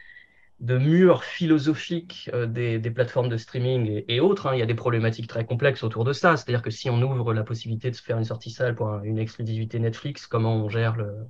de 0.61 0.79
mur 0.79 1.25
philosophique 1.25 2.31
euh, 2.33 2.47
des, 2.47 2.91
plateformes 2.91 3.29
de 3.29 3.37
streaming 3.37 4.05
et, 4.09 4.21
autres. 4.21 4.47
hein. 4.47 4.55
Il 4.55 4.59
y 4.59 4.63
a 4.63 4.67
des 4.67 4.75
problématiques 4.75 5.27
très 5.29 5.45
complexes 5.45 5.83
autour 5.83 6.05
de 6.05 6.13
ça. 6.13 6.37
C'est-à-dire 6.37 6.63
que 6.63 6.71
si 6.71 6.89
on 6.91 7.01
ouvre 7.03 7.35
la 7.35 7.43
possibilité 7.43 7.91
de 7.91 7.97
se 7.97 8.03
faire 8.03 8.19
une 8.19 8.25
sortie 8.25 8.51
salle 8.51 8.75
pour 8.75 8.89
un- 8.89 9.03
une 9.03 9.19
exclusivité 9.19 9.79
Netflix, 9.79 10.27
comment 10.27 10.57
on 10.57 10.69
gère 10.69 10.97
le, 10.97 11.27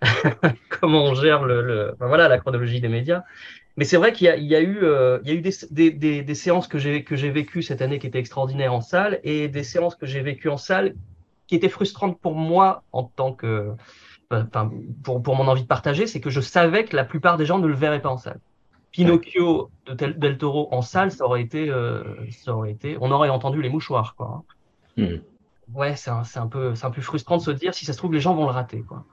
comment 0.80 1.04
on 1.04 1.14
gère 1.14 1.44
le, 1.44 1.92
enfin, 1.94 2.06
voilà, 2.06 2.28
la 2.28 2.38
chronologie 2.38 2.80
des 2.80 2.88
médias. 2.88 3.22
Mais 3.76 3.84
c'est 3.84 3.98
vrai 3.98 4.12
qu'il 4.12 4.26
y 4.26 4.54
a, 4.56 4.60
eu, 4.60 4.78
euh, 4.82 5.20
il 5.24 5.28
y 5.28 5.32
a 5.32 5.34
eu 5.34 5.42
des, 5.42 6.22
des 6.22 6.34
séances 6.34 6.68
que 6.68 6.78
j'ai, 6.78 7.04
que 7.04 7.16
j'ai 7.16 7.30
vécues 7.30 7.62
cette 7.62 7.82
année 7.82 7.98
qui 7.98 8.06
étaient 8.06 8.18
extraordinaires 8.18 8.72
en 8.72 8.80
salle 8.80 9.20
et 9.22 9.48
des 9.48 9.64
séances 9.64 9.94
que 9.96 10.06
j'ai 10.06 10.22
vécues 10.22 10.48
en 10.48 10.56
salle 10.56 10.94
qui 11.46 11.54
étaient 11.56 11.68
frustrantes 11.68 12.20
pour 12.20 12.34
moi 12.34 12.84
en 12.92 13.04
tant 13.04 13.32
que, 13.32 13.72
enfin, 14.30 14.70
pour, 15.02 15.22
pour 15.22 15.36
mon 15.36 15.48
envie 15.48 15.62
de 15.62 15.66
partager, 15.66 16.06
c'est 16.06 16.20
que 16.20 16.30
je 16.30 16.40
savais 16.40 16.84
que 16.84 16.96
la 16.96 17.04
plupart 17.04 17.36
des 17.36 17.46
gens 17.46 17.58
ne 17.58 17.66
le 17.66 17.74
verraient 17.74 18.02
pas 18.02 18.10
en 18.10 18.18
salle. 18.18 18.40
Pinocchio 18.92 19.70
de 19.86 19.94
Tel- 19.94 20.18
Del 20.18 20.38
Toro 20.38 20.68
en 20.72 20.82
salle, 20.82 21.10
ça 21.10 21.24
aurait 21.24 21.42
été, 21.42 21.68
euh, 21.68 22.02
ça 22.30 22.54
aurait 22.54 22.70
été, 22.72 22.96
on 23.00 23.10
aurait 23.10 23.28
entendu 23.28 23.60
les 23.60 23.68
mouchoirs, 23.68 24.14
quoi. 24.16 24.42
Hmm. 24.96 25.16
Ouais, 25.74 25.96
c'est 25.96 26.10
un, 26.10 26.24
c'est 26.24 26.38
un 26.38 26.46
peu, 26.46 26.74
c'est 26.74 26.86
un 26.86 26.90
peu 26.90 27.02
frustrant 27.02 27.36
de 27.36 27.42
se 27.42 27.50
dire 27.50 27.74
si 27.74 27.84
ça 27.84 27.92
se 27.92 27.98
trouve 27.98 28.12
les 28.12 28.20
gens 28.20 28.34
vont 28.34 28.46
le 28.46 28.52
rater, 28.52 28.82
quoi. 28.82 29.04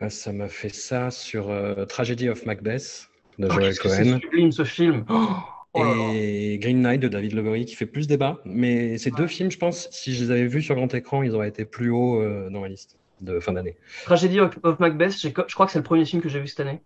Ah, 0.00 0.10
Ça 0.10 0.32
m'a 0.32 0.48
fait 0.48 0.68
ça 0.68 1.10
sur 1.10 1.50
euh, 1.50 1.84
Tragedy 1.86 2.28
of 2.28 2.44
Macbeth 2.46 3.08
de 3.38 3.48
Oh, 3.48 3.52
Joel 3.52 3.76
Cohen 3.78 4.18
sublime 4.20 4.52
ce 4.52 4.64
film. 4.64 5.04
Oh, 5.08 5.26
oh 5.74 6.10
et 6.14 6.58
Green 6.60 6.82
Knight 6.82 7.00
de 7.00 7.08
David 7.08 7.32
Lowery 7.32 7.64
qui 7.64 7.74
fait 7.74 7.86
plus 7.86 8.06
débat. 8.06 8.38
Mais 8.44 8.98
ces 8.98 9.10
deux 9.10 9.26
films, 9.26 9.50
je 9.50 9.58
pense, 9.58 9.88
si 9.90 10.14
je 10.14 10.24
les 10.24 10.30
avais 10.30 10.46
vus 10.46 10.62
sur 10.62 10.74
grand 10.74 10.92
écran, 10.94 11.22
ils 11.22 11.34
auraient 11.34 11.48
été 11.48 11.64
plus 11.64 11.90
hauts 11.90 12.20
euh, 12.20 12.50
dans 12.50 12.60
ma 12.60 12.68
liste 12.68 12.98
de 13.22 13.40
fin 13.40 13.52
d'année. 13.52 13.76
Tragedy 14.04 14.40
of 14.40 14.78
Macbeth, 14.78 15.18
je 15.18 15.28
crois 15.28 15.66
que 15.66 15.72
c'est 15.72 15.78
le 15.78 15.84
premier 15.84 16.04
film 16.04 16.20
que 16.20 16.28
j'ai 16.28 16.40
vu 16.40 16.48
cette 16.48 16.60
année. 16.60 16.82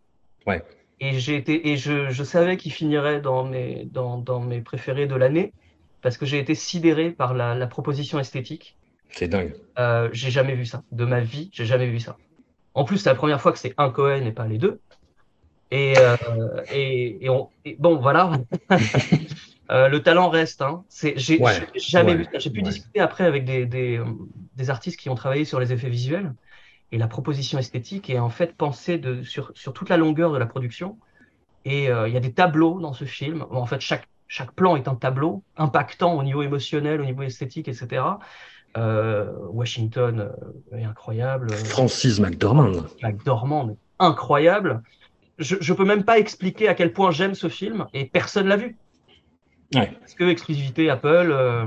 Ouais. 0.47 0.63
Et 1.01 1.19
j'ai 1.19 1.37
été 1.37 1.71
et 1.71 1.77
je, 1.77 2.09
je 2.11 2.25
savais 2.25 2.57
qu'il 2.57 2.73
finirait 2.73 3.21
dans 3.21 3.45
mes 3.45 3.87
dans, 3.93 4.17
dans 4.19 4.41
mes 4.41 4.61
préférés 4.61 5.07
de 5.07 5.15
l'année 5.15 5.53
parce 6.01 6.17
que 6.17 6.25
j'ai 6.25 6.39
été 6.39 6.55
sidéré 6.55 7.11
par 7.11 7.35
la, 7.35 7.55
la 7.55 7.67
proposition 7.67 8.19
esthétique. 8.19 8.77
C'est 9.11 9.29
dingue. 9.29 9.55
Euh, 9.79 10.09
j'ai 10.13 10.31
jamais 10.31 10.55
vu 10.55 10.67
ça 10.67 10.83
de 10.93 11.05
ma 11.05 11.21
vie, 11.21 11.51
j'ai 11.53 11.65
jamais 11.65 11.87
vu 11.87 12.01
ça. 12.01 12.17
En 12.75 12.85
plus, 12.85 12.99
c'est 12.99 13.09
la 13.09 13.15
première 13.15 13.41
fois 13.41 13.53
que 13.53 13.59
c'est 13.59 13.75
un 13.79 13.91
Cohen 13.91 14.25
et 14.25 14.33
pas 14.33 14.47
les 14.47 14.59
deux. 14.59 14.81
Et, 15.71 15.95
euh, 15.99 16.17
et, 16.73 17.25
et, 17.25 17.29
on, 17.31 17.49
et 17.65 17.77
bon, 17.79 17.97
voilà. 17.97 18.33
Euh, 19.71 19.89
le 19.89 20.03
talent 20.03 20.29
reste. 20.29 20.63
Hein. 20.63 20.85
C'est, 20.89 21.15
j'ai, 21.17 21.39
Ouais, 21.39 21.55
jamais 21.75 22.15
ouais. 22.17 22.29
J'ai 22.39 22.51
pu 22.51 22.59
ouais. 22.61 22.65
discuter 22.65 23.01
après 23.01 23.25
avec 23.25 23.45
des, 23.45 23.67
des, 23.67 24.01
des 24.57 24.71
artistes 24.71 24.99
qui 24.99 25.09
ont 25.09 25.15
travaillé 25.15 25.45
sur 25.45 25.59
les 25.61 25.73
effets 25.73 25.89
visuels. 25.89 26.35
Et 26.93 26.99
la 26.99 27.09
proposition 27.09 27.59
esthétique 27.59 28.11
est 28.11 28.19
en 28.19 28.31
fait 28.31 28.55
pensée 28.57 28.99
de, 28.99 29.23
sur, 29.23 29.51
sur 29.55 29.73
toute 29.73 29.89
la 29.89 29.97
longueur 29.97 30.33
de 30.33 30.39
la 30.39 30.47
production. 30.47 30.99
Et 31.65 31.91
euh, 31.91 32.07
il 32.07 32.15
y 32.15 32.17
a 32.17 32.21
des 32.21 32.33
tableaux 32.33 32.81
dans 32.81 32.93
ce 32.93 33.05
film. 33.05 33.45
En 33.51 33.67
fait, 33.67 33.81
chaque, 33.81 34.09
chaque 34.29 34.53
plan 34.53 34.77
est 34.77 34.87
un 34.87 34.95
tableau 34.95 35.43
impactant 35.57 36.15
au 36.17 36.23
niveau 36.23 36.43
émotionnel, 36.43 37.01
au 37.01 37.05
niveau 37.05 37.23
esthétique, 37.23 37.67
etc. 37.67 38.03
Euh, 38.77 39.33
Washington 39.51 40.31
est 40.73 40.85
incroyable. 40.85 41.51
Francis 41.53 42.21
McDormand. 42.21 42.85
McDormand 43.03 43.71
est 43.71 43.77
incroyable. 43.99 44.83
Je, 45.39 45.57
je 45.61 45.73
peux 45.73 45.85
même 45.85 46.05
pas 46.05 46.19
expliquer 46.19 46.69
à 46.69 46.75
quel 46.75 46.93
point 46.93 47.11
j'aime 47.11 47.35
ce 47.35 47.49
film 47.49 47.87
et 47.95 48.05
personne 48.05 48.47
l'a 48.47 48.57
vu. 48.57 48.77
Ouais. 49.75 49.91
Parce 50.01 50.15
que 50.15 50.25
exclusivité 50.25 50.89
Apple, 50.91 51.09
euh, 51.31 51.67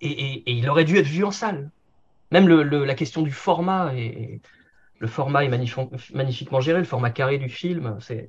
et, 0.00 0.10
et- 0.10 0.50
et 0.50 0.52
il 0.52 0.68
aurait 0.68 0.84
dû 0.84 0.96
être 0.96 1.06
vu 1.06 1.24
en 1.24 1.30
salle. 1.30 1.70
Même 2.30 2.48
le, 2.48 2.62
le- 2.62 2.84
la 2.84 2.94
question 2.94 3.22
du 3.22 3.30
format, 3.30 3.94
et, 3.94 4.40
le 4.98 5.06
format 5.08 5.44
est 5.44 5.48
magnif- 5.48 6.12
magnifiquement 6.14 6.60
géré, 6.60 6.78
le 6.78 6.84
format 6.84 7.10
carré 7.10 7.38
du 7.38 7.48
film, 7.48 7.96
c'est... 8.00 8.28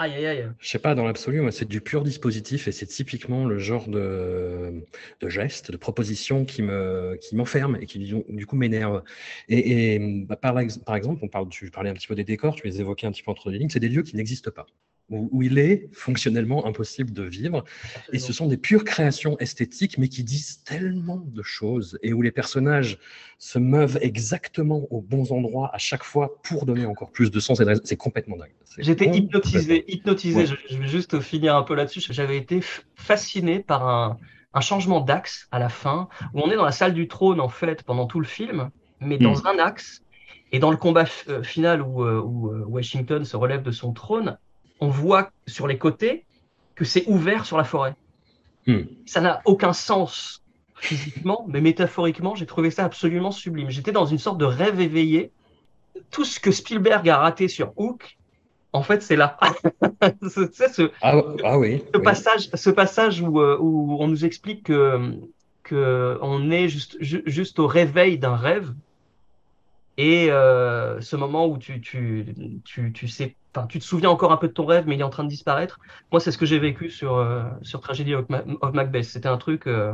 Aïe, 0.00 0.12
aïe, 0.14 0.26
aïe. 0.26 0.48
Je 0.60 0.68
sais 0.68 0.78
pas, 0.78 0.94
dans 0.94 1.04
l'absolu, 1.04 1.42
c'est 1.50 1.66
du 1.66 1.80
pur 1.80 2.04
dispositif 2.04 2.68
et 2.68 2.72
c'est 2.72 2.86
typiquement 2.86 3.46
le 3.46 3.58
genre 3.58 3.88
de, 3.88 4.84
de 5.20 5.28
geste, 5.28 5.72
de 5.72 5.76
proposition 5.76 6.44
qui 6.44 6.62
me, 6.62 7.18
qui 7.20 7.34
m'enferme 7.34 7.76
et 7.80 7.86
qui, 7.86 7.98
du 7.98 8.46
coup, 8.46 8.54
m'énerve. 8.54 9.02
Et, 9.48 9.94
et, 9.94 10.24
bah, 10.24 10.36
par 10.36 10.56
exemple, 10.60 11.18
on 11.22 11.28
parle, 11.28 11.48
tu 11.48 11.68
parlais 11.72 11.90
un 11.90 11.94
petit 11.94 12.06
peu 12.06 12.14
des 12.14 12.22
décors, 12.22 12.54
tu 12.54 12.64
les 12.68 12.80
évoquais 12.80 13.08
un 13.08 13.10
petit 13.10 13.24
peu 13.24 13.32
entre 13.32 13.50
les 13.50 13.58
lignes, 13.58 13.70
c'est 13.70 13.80
des 13.80 13.88
lieux 13.88 14.02
qui 14.02 14.14
n'existent 14.14 14.52
pas, 14.52 14.66
où, 15.10 15.28
où 15.32 15.42
il 15.42 15.58
est 15.58 15.88
fonctionnellement 15.92 16.66
impossible 16.66 17.12
de 17.12 17.22
vivre. 17.22 17.64
Et 18.12 18.18
ce 18.18 18.32
sont 18.32 18.46
des 18.46 18.56
pures 18.56 18.84
créations 18.84 19.38
esthétiques, 19.38 19.98
mais 19.98 20.08
qui 20.08 20.24
disent 20.24 20.62
tellement 20.64 21.24
de 21.26 21.42
choses 21.42 21.98
et 22.02 22.12
où 22.12 22.22
les 22.22 22.30
personnages 22.30 22.98
se 23.38 23.58
meuvent 23.58 23.98
exactement 24.02 24.86
aux 24.90 25.00
bons 25.00 25.32
endroits 25.32 25.70
à 25.72 25.78
chaque 25.78 26.04
fois 26.04 26.40
pour 26.42 26.66
donner 26.66 26.86
encore 26.86 27.10
plus 27.10 27.30
de 27.30 27.40
sens. 27.40 27.62
C'est 27.84 27.96
complètement 27.96 28.36
dingue. 28.36 28.52
J'étais 28.78 29.06
hypnotisé, 29.06 29.84
hypnotisé. 29.88 30.36
Ouais. 30.40 30.46
Je, 30.46 30.54
je 30.70 30.78
vais 30.78 30.88
juste 30.88 31.20
finir 31.20 31.56
un 31.56 31.62
peu 31.62 31.74
là-dessus. 31.74 32.00
J'avais 32.10 32.36
été 32.36 32.60
fasciné 32.94 33.60
par 33.60 33.88
un, 33.88 34.18
un 34.54 34.60
changement 34.60 35.00
d'axe 35.00 35.48
à 35.50 35.58
la 35.58 35.68
fin, 35.68 36.08
où 36.34 36.40
on 36.40 36.50
est 36.50 36.56
dans 36.56 36.64
la 36.64 36.72
salle 36.72 36.94
du 36.94 37.08
trône, 37.08 37.40
en 37.40 37.48
fait, 37.48 37.82
pendant 37.82 38.06
tout 38.06 38.20
le 38.20 38.26
film, 38.26 38.70
mais 39.00 39.18
dans 39.18 39.46
un 39.46 39.58
axe. 39.58 40.02
Et 40.50 40.58
dans 40.58 40.70
le 40.70 40.78
combat 40.78 41.04
euh, 41.28 41.42
final 41.42 41.82
où, 41.82 42.02
euh, 42.02 42.22
où, 42.22 42.50
euh, 42.50 42.64
Washington 42.66 43.22
se 43.24 43.36
relève 43.36 43.62
de 43.62 43.70
son 43.70 43.92
trône, 43.92 44.38
on 44.80 44.88
voit 44.88 45.30
sur 45.46 45.66
les 45.66 45.78
côtés 45.78 46.24
que 46.74 46.84
c'est 46.84 47.04
ouvert 47.06 47.44
sur 47.44 47.56
la 47.56 47.64
forêt. 47.64 47.94
Hmm. 48.66 48.82
Ça 49.06 49.20
n'a 49.20 49.40
aucun 49.44 49.72
sens 49.72 50.42
physiquement, 50.76 51.44
mais 51.48 51.60
métaphoriquement, 51.60 52.34
j'ai 52.34 52.46
trouvé 52.46 52.70
ça 52.70 52.84
absolument 52.84 53.30
sublime. 53.32 53.70
J'étais 53.70 53.92
dans 53.92 54.06
une 54.06 54.18
sorte 54.18 54.38
de 54.38 54.44
rêve 54.44 54.80
éveillé. 54.80 55.32
Tout 56.10 56.24
ce 56.24 56.38
que 56.38 56.52
Spielberg 56.52 57.08
a 57.08 57.18
raté 57.18 57.48
sur 57.48 57.72
Hook, 57.76 58.16
en 58.72 58.82
fait, 58.82 59.02
c'est 59.02 59.16
là. 59.16 59.36
Ce, 60.28 60.90
Ah, 61.02 61.20
ah 61.44 61.58
oui. 61.58 61.82
ce 61.92 61.98
oui. 61.98 62.04
passage, 62.04 62.48
ce 62.54 62.70
passage 62.70 63.20
où, 63.20 63.40
euh, 63.40 63.56
où 63.60 63.96
on 64.00 64.06
nous 64.06 64.24
explique 64.24 64.64
que, 64.64 65.14
que 65.64 66.18
on 66.22 66.50
est 66.50 66.68
juste, 66.68 66.96
ju- 67.00 67.22
juste 67.26 67.58
au 67.58 67.66
réveil 67.66 68.18
d'un 68.18 68.36
rêve. 68.36 68.72
Et 70.00 70.30
euh, 70.30 71.00
ce 71.00 71.16
moment 71.16 71.46
où 71.48 71.58
tu, 71.58 71.80
tu, 71.80 72.24
tu, 72.64 72.92
tu 72.92 73.08
sais, 73.08 73.34
tu 73.68 73.80
te 73.80 73.84
souviens 73.84 74.10
encore 74.10 74.30
un 74.30 74.36
peu 74.36 74.46
de 74.46 74.52
ton 74.52 74.64
rêve, 74.64 74.84
mais 74.86 74.94
il 74.94 75.00
est 75.00 75.04
en 75.04 75.10
train 75.10 75.24
de 75.24 75.28
disparaître. 75.28 75.80
Moi, 76.12 76.20
c'est 76.20 76.30
ce 76.30 76.38
que 76.38 76.46
j'ai 76.46 76.60
vécu 76.60 76.88
sur, 76.88 77.16
euh, 77.16 77.42
sur 77.62 77.80
Tragedy 77.80 78.14
of, 78.14 78.28
Ma- 78.28 78.44
of 78.60 78.72
Macbeth. 78.74 79.04
C'était 79.04 79.28
un 79.28 79.38
truc, 79.38 79.66
euh, 79.66 79.92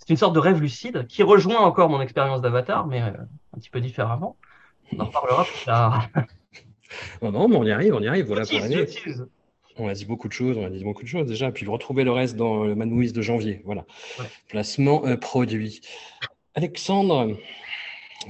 c'est 0.00 0.10
une 0.10 0.16
sorte 0.16 0.34
de 0.34 0.40
rêve 0.40 0.60
lucide 0.60 1.06
qui 1.06 1.22
rejoint 1.22 1.60
encore 1.60 1.88
mon 1.88 2.00
expérience 2.00 2.40
d'Avatar, 2.42 2.88
mais 2.88 3.00
euh, 3.02 3.12
un 3.54 3.58
petit 3.60 3.70
peu 3.70 3.80
différemment. 3.80 4.36
On 4.92 4.98
en 4.98 5.06
parlera 5.06 5.44
plus 5.44 5.64
tard. 5.64 6.08
Non, 7.20 7.32
non, 7.32 7.48
mais 7.48 7.56
on 7.56 7.64
y 7.64 7.72
arrive, 7.72 7.94
on 7.94 8.00
y 8.00 8.06
arrive. 8.06 8.26
Voilà 8.26 8.46
pour 8.46 8.60
l'année. 8.60 8.86
On 9.76 9.88
a 9.88 9.92
dit 9.92 10.04
beaucoup 10.06 10.28
de 10.28 10.32
choses, 10.32 10.56
on 10.56 10.64
a 10.64 10.70
dit 10.70 10.84
beaucoup 10.84 11.02
de 11.02 11.08
choses 11.08 11.26
déjà. 11.26 11.50
Puis 11.50 11.66
vous 11.66 11.72
retrouvez 11.72 12.04
le 12.04 12.12
reste 12.12 12.36
dans 12.36 12.64
le 12.64 12.76
Mad 12.76 12.88
Movies 12.88 13.12
de 13.12 13.22
janvier. 13.22 13.60
Voilà. 13.64 13.84
Ouais. 14.18 14.26
Placement 14.48 15.02
produit. 15.16 15.80
Alexandre, 16.54 17.36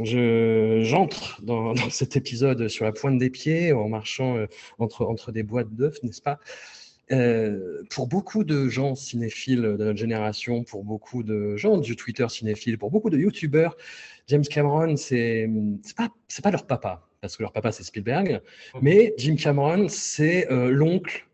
je 0.03 0.81
j'entre 0.83 1.41
dans, 1.43 1.75
dans 1.75 1.91
cet 1.91 2.17
épisode 2.17 2.69
sur 2.69 2.85
la 2.85 2.93
pointe 2.93 3.19
des 3.19 3.31
pieds 3.31 3.73
en 3.73 3.89
marchant 3.89 4.37
euh, 4.37 4.47
entre, 4.79 5.05
entre 5.07 5.33
des 5.33 5.43
boîtes 5.43 5.75
d'œufs, 5.75 6.03
n'est-ce 6.03 6.23
pas? 6.23 6.39
Euh, 7.13 7.85
pour 7.89 8.09
beaucoup 8.09 8.43
de 8.43 8.69
gens 8.69 8.97
cinéphiles 8.97 9.63
de 9.63 9.85
notre 9.85 9.99
génération, 9.99 10.65
pour 10.65 10.83
beaucoup 10.83 11.23
de 11.23 11.57
gens 11.57 11.79
du 11.79 11.95
Twitter 11.95 12.29
cinéphile, 12.29 12.79
pour 12.79 12.91
beaucoup 12.91 13.11
de 13.11 13.19
YouTubeurs, 13.19 13.77
James 14.27 14.43
Cameron, 14.43 14.97
c'est 14.97 15.49
pas 15.97 16.09
c'est 16.27 16.43
pas 16.43 16.51
leur 16.51 16.67
papa 16.67 17.07
parce 17.21 17.37
que 17.37 17.43
leur 17.43 17.53
papa 17.53 17.71
c'est 17.71 17.85
Spielberg, 17.85 18.41
mais 18.83 19.15
Jim 19.19 19.37
Cameron 19.37 19.89
c'est 19.89 20.51
euh, 20.51 20.71
l'oncle 20.71 21.27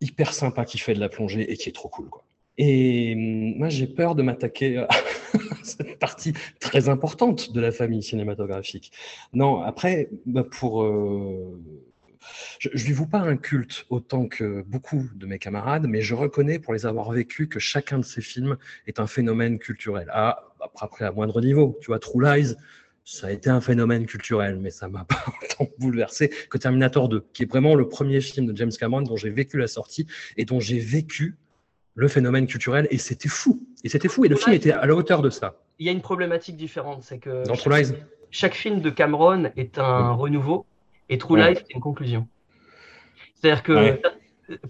hyper 0.00 0.32
sympa 0.32 0.64
qui 0.64 0.78
fait 0.78 0.94
de 0.94 1.00
la 1.00 1.08
plongée 1.08 1.50
et 1.50 1.56
qui 1.56 1.68
est 1.68 1.72
trop 1.72 1.88
cool 1.88 2.08
quoi. 2.08 2.24
Et 2.58 3.14
hum, 3.14 3.58
moi 3.58 3.68
j'ai 3.68 3.86
peur 3.86 4.14
de 4.14 4.22
m'attaquer 4.22 4.78
à 4.78 4.88
cette 5.62 5.98
partie 5.98 6.34
très 6.60 6.88
importante 6.88 7.52
de 7.52 7.60
la 7.60 7.72
famille 7.72 8.02
cinématographique. 8.02 8.92
Non, 9.32 9.62
après 9.62 10.10
bah, 10.26 10.44
pour 10.44 10.82
euh, 10.82 11.60
je 12.58 12.68
ne 12.68 12.74
lui 12.74 12.92
voue 12.92 13.06
pas 13.06 13.20
un 13.20 13.36
culte 13.36 13.86
autant 13.90 14.28
que 14.28 14.62
beaucoup 14.62 15.08
de 15.14 15.26
mes 15.26 15.38
camarades, 15.38 15.86
mais 15.88 16.00
je 16.00 16.14
reconnais 16.14 16.58
pour 16.58 16.72
les 16.72 16.86
avoir 16.86 17.10
vécus 17.10 17.48
que 17.48 17.58
chacun 17.58 17.98
de 17.98 18.04
ces 18.04 18.22
films 18.22 18.56
est 18.86 19.00
un 19.00 19.06
phénomène 19.06 19.58
culturel. 19.58 20.08
Ah, 20.12 20.52
après, 20.60 20.86
après, 20.86 21.04
à 21.04 21.12
moindre 21.12 21.40
niveau, 21.40 21.78
tu 21.80 21.88
vois, 21.88 21.98
True 21.98 22.22
Lies, 22.22 22.54
ça 23.04 23.26
a 23.26 23.30
été 23.32 23.50
un 23.50 23.60
phénomène 23.60 24.06
culturel, 24.06 24.58
mais 24.60 24.70
ça 24.70 24.88
m'a 24.88 25.04
pas 25.08 25.24
autant 25.42 25.68
bouleversé 25.78 26.28
que 26.50 26.58
Terminator 26.58 27.08
2, 27.08 27.26
qui 27.32 27.42
est 27.42 27.46
vraiment 27.46 27.74
le 27.74 27.88
premier 27.88 28.20
film 28.20 28.46
de 28.46 28.56
James 28.56 28.72
Cameron 28.78 29.02
dont 29.02 29.16
j'ai 29.16 29.30
vécu 29.30 29.58
la 29.58 29.66
sortie 29.66 30.06
et 30.36 30.44
dont 30.44 30.60
j'ai 30.60 30.78
vécu 30.78 31.36
le 31.94 32.08
phénomène 32.08 32.46
culturel, 32.46 32.86
et 32.90 32.98
c'était 32.98 33.28
fou. 33.28 33.60
Et 33.84 33.88
c'était 33.88 34.08
fou, 34.08 34.24
et 34.24 34.28
le 34.28 34.36
film 34.36 34.54
était 34.54 34.72
à 34.72 34.86
la 34.86 34.94
hauteur 34.94 35.22
de 35.22 35.30
ça. 35.30 35.54
Il 35.78 35.86
y 35.86 35.88
a 35.88 35.92
une 35.92 36.00
problématique 36.00 36.56
différente, 36.56 37.02
c'est 37.02 37.18
que 37.18 37.44
Dans 37.46 37.54
True 37.56 37.70
Lies, 37.76 37.92
chaque 38.30 38.54
film 38.54 38.80
de 38.80 38.90
Cameron 38.90 39.50
est 39.56 39.78
un 39.78 40.12
renouveau 40.12 40.64
et 41.08 41.18
True 41.18 41.34
Ouais. 41.34 41.52
Lies 41.52 41.58
est 41.58 41.74
une 41.74 41.80
conclusion. 41.80 42.28
C'est-à-dire 43.34 43.62
que 43.62 43.72
Ouais. 43.72 44.02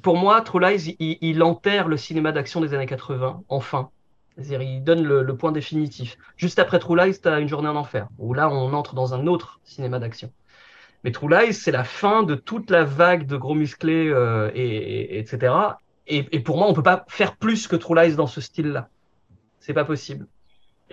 pour 0.02 0.16
moi, 0.16 0.40
True 0.40 0.60
Lies, 0.60 0.96
il, 0.98 1.18
il 1.20 1.42
enterre 1.42 1.88
le 1.88 1.96
cinéma 1.96 2.32
d'action 2.32 2.60
des 2.60 2.74
années 2.74 2.86
80, 2.86 3.42
enfin. 3.48 3.90
C'est-à-dire, 4.36 4.62
il 4.62 4.82
donne 4.82 5.02
le, 5.04 5.22
le 5.22 5.36
point 5.36 5.52
définitif. 5.52 6.16
Juste 6.38 6.58
après 6.58 6.78
True 6.78 6.96
Lies, 6.96 7.20
tu 7.20 7.28
as 7.28 7.38
une 7.38 7.48
journée 7.48 7.68
en 7.68 7.76
enfer, 7.76 8.08
où 8.18 8.32
là, 8.32 8.48
on 8.48 8.72
entre 8.72 8.94
dans 8.94 9.12
un 9.14 9.26
autre 9.26 9.60
cinéma 9.64 9.98
d'action. 9.98 10.32
Mais 11.04 11.10
True 11.12 11.28
Lies, 11.28 11.52
c'est 11.52 11.70
la 11.72 11.84
fin 11.84 12.22
de 12.22 12.34
toute 12.34 12.70
la 12.70 12.82
vague 12.84 13.26
de 13.26 13.36
gros 13.36 13.54
musclés, 13.54 14.08
euh, 14.08 14.50
et, 14.54 14.64
et- 14.64 15.18
etc. 15.18 15.52
Et, 16.06 16.26
et 16.32 16.40
pour 16.40 16.58
moi, 16.58 16.66
on 16.68 16.74
peut 16.74 16.82
pas 16.82 17.04
faire 17.08 17.36
plus 17.36 17.66
que 17.68 17.76
True 17.76 17.94
Lies 17.96 18.16
dans 18.16 18.26
ce 18.26 18.40
style-là. 18.40 18.88
C'est 19.60 19.74
pas 19.74 19.84
possible. 19.84 20.26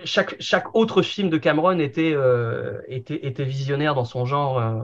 Chaque, 0.04 0.36
chaque 0.40 0.74
autre 0.74 1.02
film 1.02 1.28
de 1.28 1.36
Cameron 1.36 1.78
était, 1.78 2.12
euh, 2.14 2.80
était, 2.88 3.26
était 3.26 3.44
visionnaire 3.44 3.94
dans 3.94 4.04
son 4.04 4.24
genre. 4.24 4.58
euh. 4.58 4.80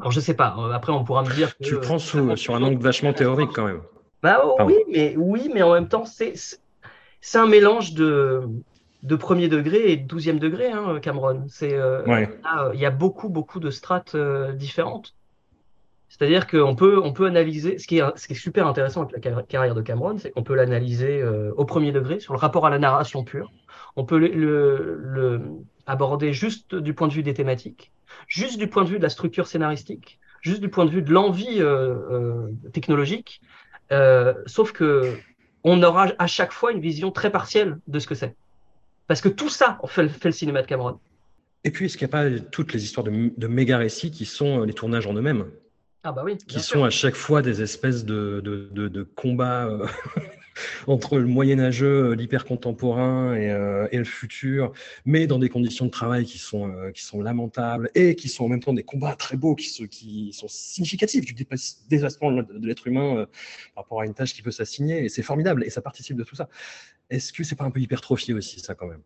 Alors, 0.00 0.10
je 0.10 0.20
sais 0.20 0.34
pas. 0.34 0.56
euh, 0.58 0.72
Après, 0.72 0.92
on 0.92 1.04
pourra 1.04 1.22
me 1.22 1.32
dire 1.34 1.56
que. 1.56 1.64
tu 1.64 1.74
le 1.74 1.80
prends 1.80 1.98
sous- 1.98 2.36
sur 2.36 2.54
un 2.54 2.62
angle 2.62 2.82
vachement 2.82 3.12
théorique 3.12 3.50
quand 3.54 3.66
même. 3.66 3.82
Bah 4.22 4.42
oh, 4.44 4.56
oui, 4.64 4.74
mais 4.90 5.14
oui, 5.16 5.50
mais 5.52 5.62
en 5.62 5.72
même 5.72 5.88
temps, 5.88 6.04
c'est 6.04 6.34
c'est- 7.20 7.38
un 7.38 7.46
mélange 7.46 7.94
de 7.94 8.42
de 9.02 9.16
premier 9.16 9.48
degré 9.48 9.92
et 9.92 9.96
de 9.96 10.06
douzième 10.06 10.38
degré, 10.38 10.70
hein, 10.70 10.98
Cameron. 11.00 11.44
C'est 11.48 11.74
euh, 11.74 12.04
Ouais. 12.04 12.28
il 12.74 12.80
y 12.80 12.84
a 12.86 12.90
beaucoup 12.90 13.28
beaucoup 13.28 13.60
de 13.60 13.70
strates 13.70 14.16
différentes. 14.54 15.14
C'est-à-dire 16.10 16.48
qu'on 16.48 16.74
peut 16.74 17.00
on 17.02 17.12
peut 17.12 17.26
analyser 17.26 17.78
ce 17.78 17.86
qui 17.86 17.98
est 17.98 18.02
ce 18.16 18.26
qui 18.26 18.34
est 18.34 18.36
super 18.36 18.66
intéressant 18.66 19.02
avec 19.02 19.12
la 19.12 19.20
car- 19.20 19.46
carrière 19.46 19.74
de 19.76 19.80
Cameron, 19.80 20.18
c'est 20.18 20.32
qu'on 20.32 20.42
peut 20.42 20.56
l'analyser 20.56 21.22
euh, 21.22 21.52
au 21.56 21.64
premier 21.64 21.92
degré 21.92 22.18
sur 22.18 22.34
le 22.34 22.38
rapport 22.38 22.66
à 22.66 22.70
la 22.70 22.80
narration 22.80 23.24
pure. 23.24 23.50
On 23.96 24.04
peut 24.04 24.18
le, 24.18 25.40
aborder 25.86 26.32
juste 26.32 26.74
du 26.74 26.94
point 26.94 27.08
de 27.08 27.12
vue 27.12 27.22
des 27.22 27.32
thématiques, 27.32 27.92
juste 28.26 28.58
du 28.58 28.66
point 28.66 28.84
de 28.84 28.88
vue 28.88 28.98
de 28.98 29.02
la 29.02 29.08
structure 29.08 29.46
scénaristique, 29.46 30.18
juste 30.42 30.60
du 30.60 30.68
point 30.68 30.84
de 30.84 30.90
vue 30.90 31.02
de 31.02 31.12
l'envie 31.12 31.60
euh, 31.60 31.94
euh, 32.10 32.50
technologique. 32.72 33.40
Sauf 34.46 34.72
que 34.72 35.14
on 35.62 35.82
aura 35.82 36.08
à 36.18 36.26
chaque 36.26 36.52
fois 36.52 36.72
une 36.72 36.80
vision 36.80 37.12
très 37.12 37.30
partielle 37.30 37.78
de 37.86 37.98
ce 37.98 38.06
que 38.06 38.14
c'est. 38.14 38.34
Parce 39.06 39.20
que 39.20 39.28
tout 39.28 39.48
ça 39.48 39.78
fait, 39.86 40.08
fait 40.08 40.28
le 40.28 40.32
cinéma 40.32 40.62
de 40.62 40.66
Cameron. 40.66 40.98
Et 41.64 41.70
puis, 41.70 41.86
est-ce 41.86 41.98
qu'il 41.98 42.06
n'y 42.06 42.14
a 42.14 42.16
pas 42.16 42.30
toutes 42.50 42.72
les 42.72 42.82
histoires 42.82 43.04
de, 43.04 43.32
de 43.36 43.46
méga 43.46 43.76
récits 43.76 44.10
qui 44.10 44.24
sont 44.24 44.62
les 44.62 44.72
tournages 44.72 45.06
en 45.06 45.12
eux-mêmes? 45.14 45.46
Ah 46.02 46.12
bah 46.12 46.22
oui. 46.24 46.38
qui 46.48 46.60
sont 46.60 46.82
à 46.84 46.90
chaque 46.90 47.14
fois 47.14 47.42
des 47.42 47.60
espèces 47.60 48.04
de, 48.06 48.40
de, 48.42 48.70
de, 48.72 48.88
de 48.88 49.02
combats 49.02 49.66
euh, 49.66 49.86
entre 50.86 51.18
le 51.18 51.26
moyenâgeux, 51.26 52.12
euh, 52.12 52.14
l'hyper 52.14 52.46
contemporain 52.46 53.34
et, 53.34 53.50
euh, 53.50 53.86
et 53.92 53.98
le 53.98 54.04
futur, 54.04 54.72
mais 55.04 55.26
dans 55.26 55.38
des 55.38 55.50
conditions 55.50 55.84
de 55.84 55.90
travail 55.90 56.24
qui 56.24 56.38
sont, 56.38 56.70
euh, 56.72 56.90
qui 56.90 57.02
sont 57.04 57.20
lamentables 57.20 57.90
et 57.94 58.14
qui 58.14 58.28
sont 58.28 58.44
en 58.46 58.48
même 58.48 58.62
temps 58.62 58.72
des 58.72 58.82
combats 58.82 59.14
très 59.14 59.36
beaux, 59.36 59.54
qui, 59.54 59.68
se- 59.68 59.84
qui 59.84 60.32
sont 60.32 60.48
significatifs 60.48 61.24
du 61.26 61.34
dépasse- 61.34 61.82
dépassement 61.90 62.32
de, 62.32 62.66
l'être 62.66 62.86
humain 62.86 63.26
par 63.74 63.84
rapport 63.84 64.00
à 64.00 64.06
une 64.06 64.14
tâche 64.14 64.32
qui 64.32 64.40
peut 64.40 64.50
s'assigner. 64.50 65.04
Et 65.04 65.10
c'est 65.10 65.22
formidable 65.22 65.64
et 65.64 65.70
ça 65.70 65.82
participe 65.82 66.16
de 66.16 66.24
tout 66.24 66.34
ça. 66.34 66.48
Est-ce 67.10 67.32
que 67.34 67.44
c'est 67.44 67.56
pas 67.56 67.64
un 67.64 67.70
peu 67.70 67.80
hypertrophié 67.80 68.32
aussi, 68.32 68.60
ça, 68.60 68.74
quand 68.74 68.86
même? 68.86 69.02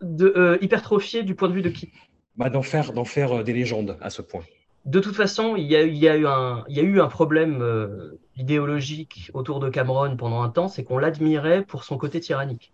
De, 0.00 0.58
hypertrophié 0.60 1.24
du 1.24 1.34
point 1.34 1.48
de 1.48 1.54
vue 1.54 1.62
de 1.62 1.70
qui? 1.70 1.90
Bah, 2.36 2.50
D'en 2.50 2.62
faire, 2.62 2.92
faire 3.04 3.42
des 3.42 3.52
légendes 3.52 3.96
à 4.00 4.10
ce 4.10 4.22
point. 4.22 4.44
De 4.84 5.00
toute 5.00 5.16
façon, 5.16 5.56
il 5.56 5.64
y 5.66 5.76
a, 5.76 5.82
il 5.82 5.96
y 5.96 6.08
a 6.08 6.16
eu 6.16 6.26
un, 6.26 6.64
il 6.68 6.76
y 6.76 6.80
a 6.80 6.82
eu 6.82 7.00
un 7.00 7.08
problème 7.08 7.62
euh, 7.62 8.18
idéologique 8.36 9.30
autour 9.34 9.58
de 9.60 9.68
Cameron 9.70 10.16
pendant 10.16 10.42
un 10.42 10.50
temps, 10.50 10.68
c'est 10.68 10.84
qu'on 10.84 10.98
l'admirait 10.98 11.64
pour 11.64 11.84
son 11.84 11.96
côté 11.98 12.20
tyrannique, 12.20 12.72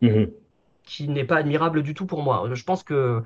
Mhm. 0.00 0.32
qui 0.84 1.08
n'est 1.08 1.24
pas 1.24 1.36
admirable 1.38 1.82
du 1.82 1.94
tout 1.94 2.06
pour 2.06 2.22
moi. 2.22 2.48
Je 2.52 2.64
pense 2.64 2.82
que 2.84 3.22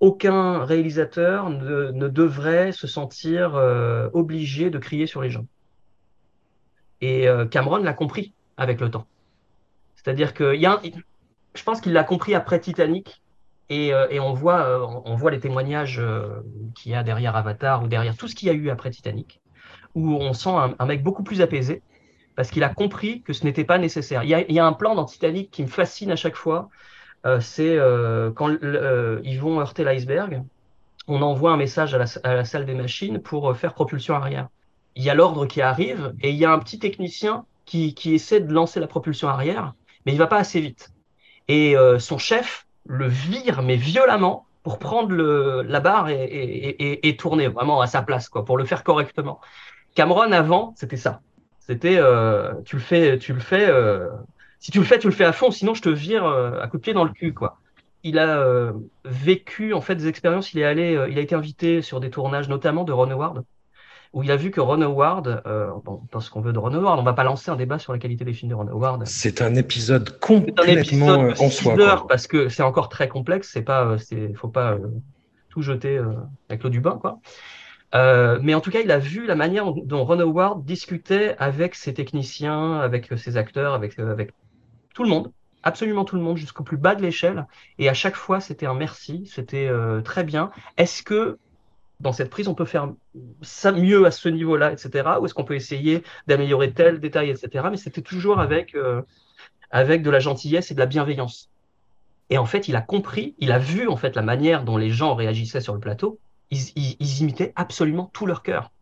aucun 0.00 0.64
réalisateur 0.64 1.50
ne, 1.50 1.90
ne 1.92 2.08
devrait 2.08 2.72
se 2.72 2.86
sentir 2.86 3.54
euh, 3.56 4.08
obligé 4.12 4.70
de 4.70 4.78
crier 4.78 5.06
sur 5.06 5.20
les 5.22 5.30
gens. 5.30 5.46
Et 7.00 7.28
euh, 7.28 7.46
Cameron 7.46 7.78
l'a 7.78 7.92
compris 7.94 8.34
avec 8.56 8.80
le 8.80 8.90
temps. 8.90 9.06
C'est-à-dire 9.96 10.34
que 10.34 10.56
y 10.56 10.66
a 10.66 10.74
un- 10.74 10.82
je 11.54 11.62
pense 11.64 11.80
qu'il 11.80 11.92
l'a 11.92 12.04
compris 12.04 12.34
après 12.34 12.60
Titanic. 12.60 13.22
Et, 13.70 13.94
euh, 13.94 14.08
et 14.10 14.18
on 14.18 14.32
voit, 14.32 14.62
euh, 14.62 14.84
on 15.04 15.14
voit 15.14 15.30
les 15.30 15.38
témoignages 15.38 16.00
euh, 16.00 16.42
qu'il 16.74 16.90
y 16.90 16.94
a 16.96 17.04
derrière 17.04 17.36
Avatar 17.36 17.84
ou 17.84 17.86
derrière 17.86 18.16
tout 18.16 18.26
ce 18.26 18.34
qu'il 18.34 18.48
y 18.48 18.50
a 18.50 18.54
eu 18.54 18.68
après 18.68 18.90
Titanic, 18.90 19.40
où 19.94 20.12
on 20.12 20.32
sent 20.32 20.50
un, 20.50 20.86
mec 20.86 21.04
beaucoup 21.04 21.22
plus 21.22 21.40
apaisé 21.40 21.80
parce 22.34 22.50
qu'il 22.50 22.64
a 22.64 22.68
compris 22.68 23.22
que 23.22 23.32
ce 23.32 23.44
n'était 23.44 23.64
pas 23.64 23.78
nécessaire. 23.78 24.24
Il 24.24 24.28
y, 24.28 24.58
a, 24.58 24.66
un 24.66 24.72
plan 24.72 24.96
dans 24.96 25.04
Titanic 25.04 25.50
qui 25.50 25.62
me 25.62 25.68
fascine 25.68 26.10
à 26.10 26.16
chaque 26.16 26.36
fois. 26.36 26.68
c'est 27.40 27.76
quand 28.34 28.48
ils 28.50 29.38
vont 29.38 29.60
heurter 29.60 29.84
l'iceberg, 29.84 30.42
on 31.06 31.22
envoie 31.22 31.52
un 31.52 31.56
message 31.56 31.94
à 31.94 31.98
la, 31.98 32.44
salle 32.44 32.64
des 32.64 32.74
machines 32.74 33.20
pour 33.20 33.54
faire 33.56 33.74
propulsion 33.74 34.14
arrière. 34.14 34.48
Il 34.96 35.04
y 35.04 35.10
a 35.10 35.14
l'ordre 35.14 35.44
qui 35.44 35.60
arrive 35.60 36.14
et 36.22 36.30
il 36.30 36.36
y 36.36 36.46
a 36.46 36.52
un 36.52 36.58
petit 36.60 36.78
technicien 36.78 37.44
qui, 37.66 37.94
qui 37.94 38.14
essaie 38.14 38.40
de 38.40 38.52
lancer 38.52 38.80
la 38.80 38.86
propulsion 38.86 39.28
arrière, 39.28 39.74
mais 40.06 40.12
il 40.12 40.18
va 40.18 40.26
pas 40.26 40.38
assez 40.38 40.60
vite. 40.60 40.92
Et 41.48 41.74
son 41.98 42.16
chef 42.16 42.66
le 42.86 43.06
vire, 43.06 43.62
mais 43.62 43.76
violemment, 43.76 44.46
pour 44.62 44.78
prendre 44.78 45.10
le, 45.10 45.62
la 45.62 45.80
barre 45.80 46.08
et, 46.10 47.16
tourner 47.18 47.48
vraiment 47.48 47.80
à 47.80 47.86
sa 47.86 48.02
place, 48.02 48.28
quoi, 48.28 48.44
pour 48.44 48.58
le 48.58 48.64
faire 48.64 48.84
correctement. 48.84 49.40
Cameron, 49.94 50.32
avant, 50.32 50.74
c'était 50.76 50.96
ça. 50.96 51.20
C'était, 51.60 51.96
euh, 51.98 52.52
tu 52.64 52.76
le 52.76 52.82
fais, 52.82 53.18
tu 53.18 53.32
le 53.32 53.40
fais, 53.40 53.68
euh, 53.68 54.08
si 54.60 54.70
tu 54.70 54.78
le 54.78 54.84
fais, 54.84 54.98
tu 54.98 55.08
le 55.08 55.14
fais 55.14 55.24
à 55.24 55.32
fond, 55.32 55.50
sinon 55.50 55.74
je 55.74 55.82
te 55.82 55.88
vire 55.88 56.26
euh, 56.26 56.60
à 56.60 56.68
coup 56.68 56.76
de 56.76 56.82
pied 56.82 56.92
dans 56.92 57.04
le 57.04 57.12
cul, 57.12 57.32
quoi. 57.32 57.58
Il 58.02 58.18
a 58.18 58.38
euh, 58.38 58.72
vécu 59.04 59.72
en 59.72 59.80
fait 59.80 59.94
des 59.96 60.06
expériences. 60.06 60.52
Il 60.52 60.60
est 60.60 60.64
allé, 60.64 60.96
euh, 60.96 61.08
il 61.08 61.18
a 61.18 61.22
été 61.22 61.34
invité 61.34 61.82
sur 61.82 62.00
des 62.00 62.10
tournages, 62.10 62.48
notamment 62.48 62.84
de 62.84 62.92
Ron 62.92 63.10
Howard, 63.10 63.44
où 64.12 64.22
il 64.24 64.30
a 64.30 64.36
vu 64.36 64.50
que 64.50 64.60
Ron 64.60 64.82
Howard, 64.82 65.42
euh, 65.46 65.70
bon, 65.84 66.02
parce 66.10 66.30
qu'on 66.30 66.40
veut 66.40 66.52
de 66.52 66.58
Ron 66.58 66.74
Howard, 66.74 66.98
on 66.98 67.02
va 67.02 67.12
pas 67.12 67.22
lancer 67.22 67.50
un 67.50 67.56
débat 67.56 67.78
sur 67.78 67.92
la 67.92 67.98
qualité 67.98 68.24
des 68.24 68.32
films 68.32 68.50
de 68.50 68.56
Ron 68.56 68.66
Howard. 68.68 69.06
C'est 69.06 69.40
un 69.40 69.54
épisode 69.54 70.08
C'est 70.08 70.14
un 70.14 70.18
complètement 70.18 70.72
épisode 70.72 71.20
euh, 71.20 71.44
en 71.44 71.50
soi. 71.50 71.76
quoi. 71.76 72.06
parce 72.08 72.26
que 72.26 72.48
c'est 72.48 72.64
encore 72.64 72.88
très 72.88 73.08
complexe. 73.08 73.50
C'est 73.52 73.62
pas, 73.62 73.84
euh, 73.84 73.98
c'est, 73.98 74.34
faut 74.34 74.48
pas 74.48 74.72
euh, 74.72 74.88
tout 75.48 75.62
jeter 75.62 75.96
euh, 75.96 76.14
avec 76.48 76.64
l'eau 76.64 76.70
du 76.70 76.80
bain, 76.80 76.98
quoi. 77.00 77.20
Mais 78.42 78.54
en 78.54 78.60
tout 78.60 78.70
cas, 78.70 78.80
il 78.80 78.90
a 78.90 78.98
vu 78.98 79.26
la 79.26 79.36
manière 79.36 79.72
dont 79.72 80.04
Ron 80.04 80.20
Howard 80.20 80.64
discutait 80.64 81.36
avec 81.38 81.76
ses 81.76 81.94
techniciens, 81.94 82.80
avec 82.80 83.16
ses 83.16 83.36
acteurs, 83.36 83.74
avec, 83.74 83.96
avec 83.98 84.32
tout 84.94 85.04
le 85.04 85.08
monde, 85.08 85.30
absolument 85.62 86.04
tout 86.04 86.16
le 86.16 86.22
monde, 86.22 86.36
jusqu'au 86.36 86.64
plus 86.64 86.76
bas 86.76 86.96
de 86.96 87.02
l'échelle. 87.02 87.46
Et 87.78 87.88
à 87.88 87.94
chaque 87.94 88.16
fois, 88.16 88.40
c'était 88.40 88.66
un 88.66 88.74
merci, 88.74 89.28
c'était 89.32 89.68
très 90.04 90.22
bien. 90.22 90.52
Est-ce 90.76 91.02
que 91.02 91.38
dans 92.00 92.12
cette 92.12 92.30
prise, 92.30 92.48
on 92.48 92.54
peut 92.54 92.64
faire 92.64 92.92
ça 93.42 93.72
mieux 93.72 94.06
à 94.06 94.10
ce 94.10 94.28
niveau-là, 94.28 94.72
etc. 94.72 95.08
Ou 95.20 95.26
est-ce 95.26 95.34
qu'on 95.34 95.44
peut 95.44 95.54
essayer 95.54 96.02
d'améliorer 96.26 96.72
tel 96.72 96.98
détail, 96.98 97.30
etc. 97.30 97.66
Mais 97.70 97.76
c'était 97.76 98.02
toujours 98.02 98.40
avec, 98.40 98.74
euh, 98.74 99.02
avec 99.70 100.02
de 100.02 100.10
la 100.10 100.18
gentillesse 100.18 100.70
et 100.70 100.74
de 100.74 100.80
la 100.80 100.86
bienveillance. 100.86 101.50
Et 102.30 102.38
en 102.38 102.46
fait, 102.46 102.68
il 102.68 102.76
a 102.76 102.80
compris, 102.80 103.34
il 103.38 103.52
a 103.52 103.58
vu 103.58 103.88
en 103.88 103.96
fait 103.96 104.16
la 104.16 104.22
manière 104.22 104.64
dont 104.64 104.76
les 104.76 104.90
gens 104.90 105.14
réagissaient 105.14 105.60
sur 105.60 105.74
le 105.74 105.80
plateau. 105.80 106.18
Ils, 106.52 107.20
imitaient 107.20 107.52
absolument 107.54 108.10
tout 108.12 108.26
leur 108.26 108.42
cœur. 108.42 108.72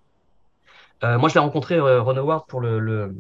Euh, 1.05 1.19
moi, 1.19 1.29
je 1.29 1.35
l'ai 1.35 1.41
rencontré, 1.41 1.77
euh, 1.77 2.01
Ron 2.01 2.17
Howard, 2.17 2.47
pour 2.47 2.61
le, 2.61 3.15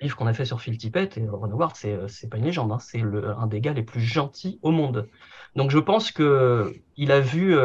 livre 0.00 0.16
qu'on 0.16 0.26
a 0.26 0.34
fait 0.34 0.44
sur 0.44 0.60
Phil 0.60 0.76
Tippett. 0.76 1.16
Et 1.16 1.26
Ron 1.28 1.50
Howard, 1.50 1.72
euh, 1.84 2.06
c'est 2.08 2.28
pas 2.28 2.36
une 2.36 2.44
légende, 2.44 2.70
hein, 2.70 2.78
c'est 2.78 3.00
un 3.00 3.46
des 3.46 3.60
gars 3.60 3.72
les 3.72 3.82
plus 3.82 4.00
gentils 4.00 4.58
au 4.62 4.72
monde. 4.72 5.08
Donc, 5.54 5.70
je 5.70 5.78
pense 5.78 6.12
que 6.12 6.74
il 6.96 7.12
a 7.12 7.20
vu, 7.20 7.56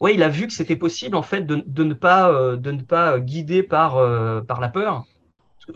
ouais, 0.00 0.14
il 0.14 0.22
a 0.22 0.28
vu 0.28 0.46
que 0.46 0.52
c'était 0.52 0.76
possible 0.76 1.16
en 1.16 1.22
fait 1.22 1.42
de, 1.42 1.62
de 1.66 1.84
ne 1.84 1.94
pas, 1.94 2.30
euh, 2.30 2.56
de 2.56 2.70
ne 2.72 2.82
pas 2.82 3.18
guider 3.20 3.62
par, 3.62 3.96
euh, 3.96 4.40
par 4.40 4.60
la 4.60 4.68
peur. 4.68 5.04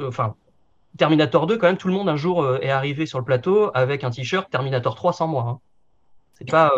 Euh, 0.00 0.08
Enfin, 0.08 0.34
Terminator 0.98 1.46
2, 1.46 1.58
quand 1.58 1.66
même, 1.66 1.76
tout 1.76 1.88
le 1.88 1.94
monde 1.94 2.08
un 2.08 2.16
jour 2.16 2.56
est 2.56 2.70
arrivé 2.70 3.06
sur 3.06 3.18
le 3.18 3.24
plateau 3.24 3.70
avec 3.74 4.04
un 4.04 4.10
t-shirt 4.10 4.50
Terminator 4.50 4.94
3 4.94 5.12
sans 5.12 5.28
moi. 5.28 5.44
hein. 5.48 5.58
C'est 6.34 6.50
pas, 6.50 6.72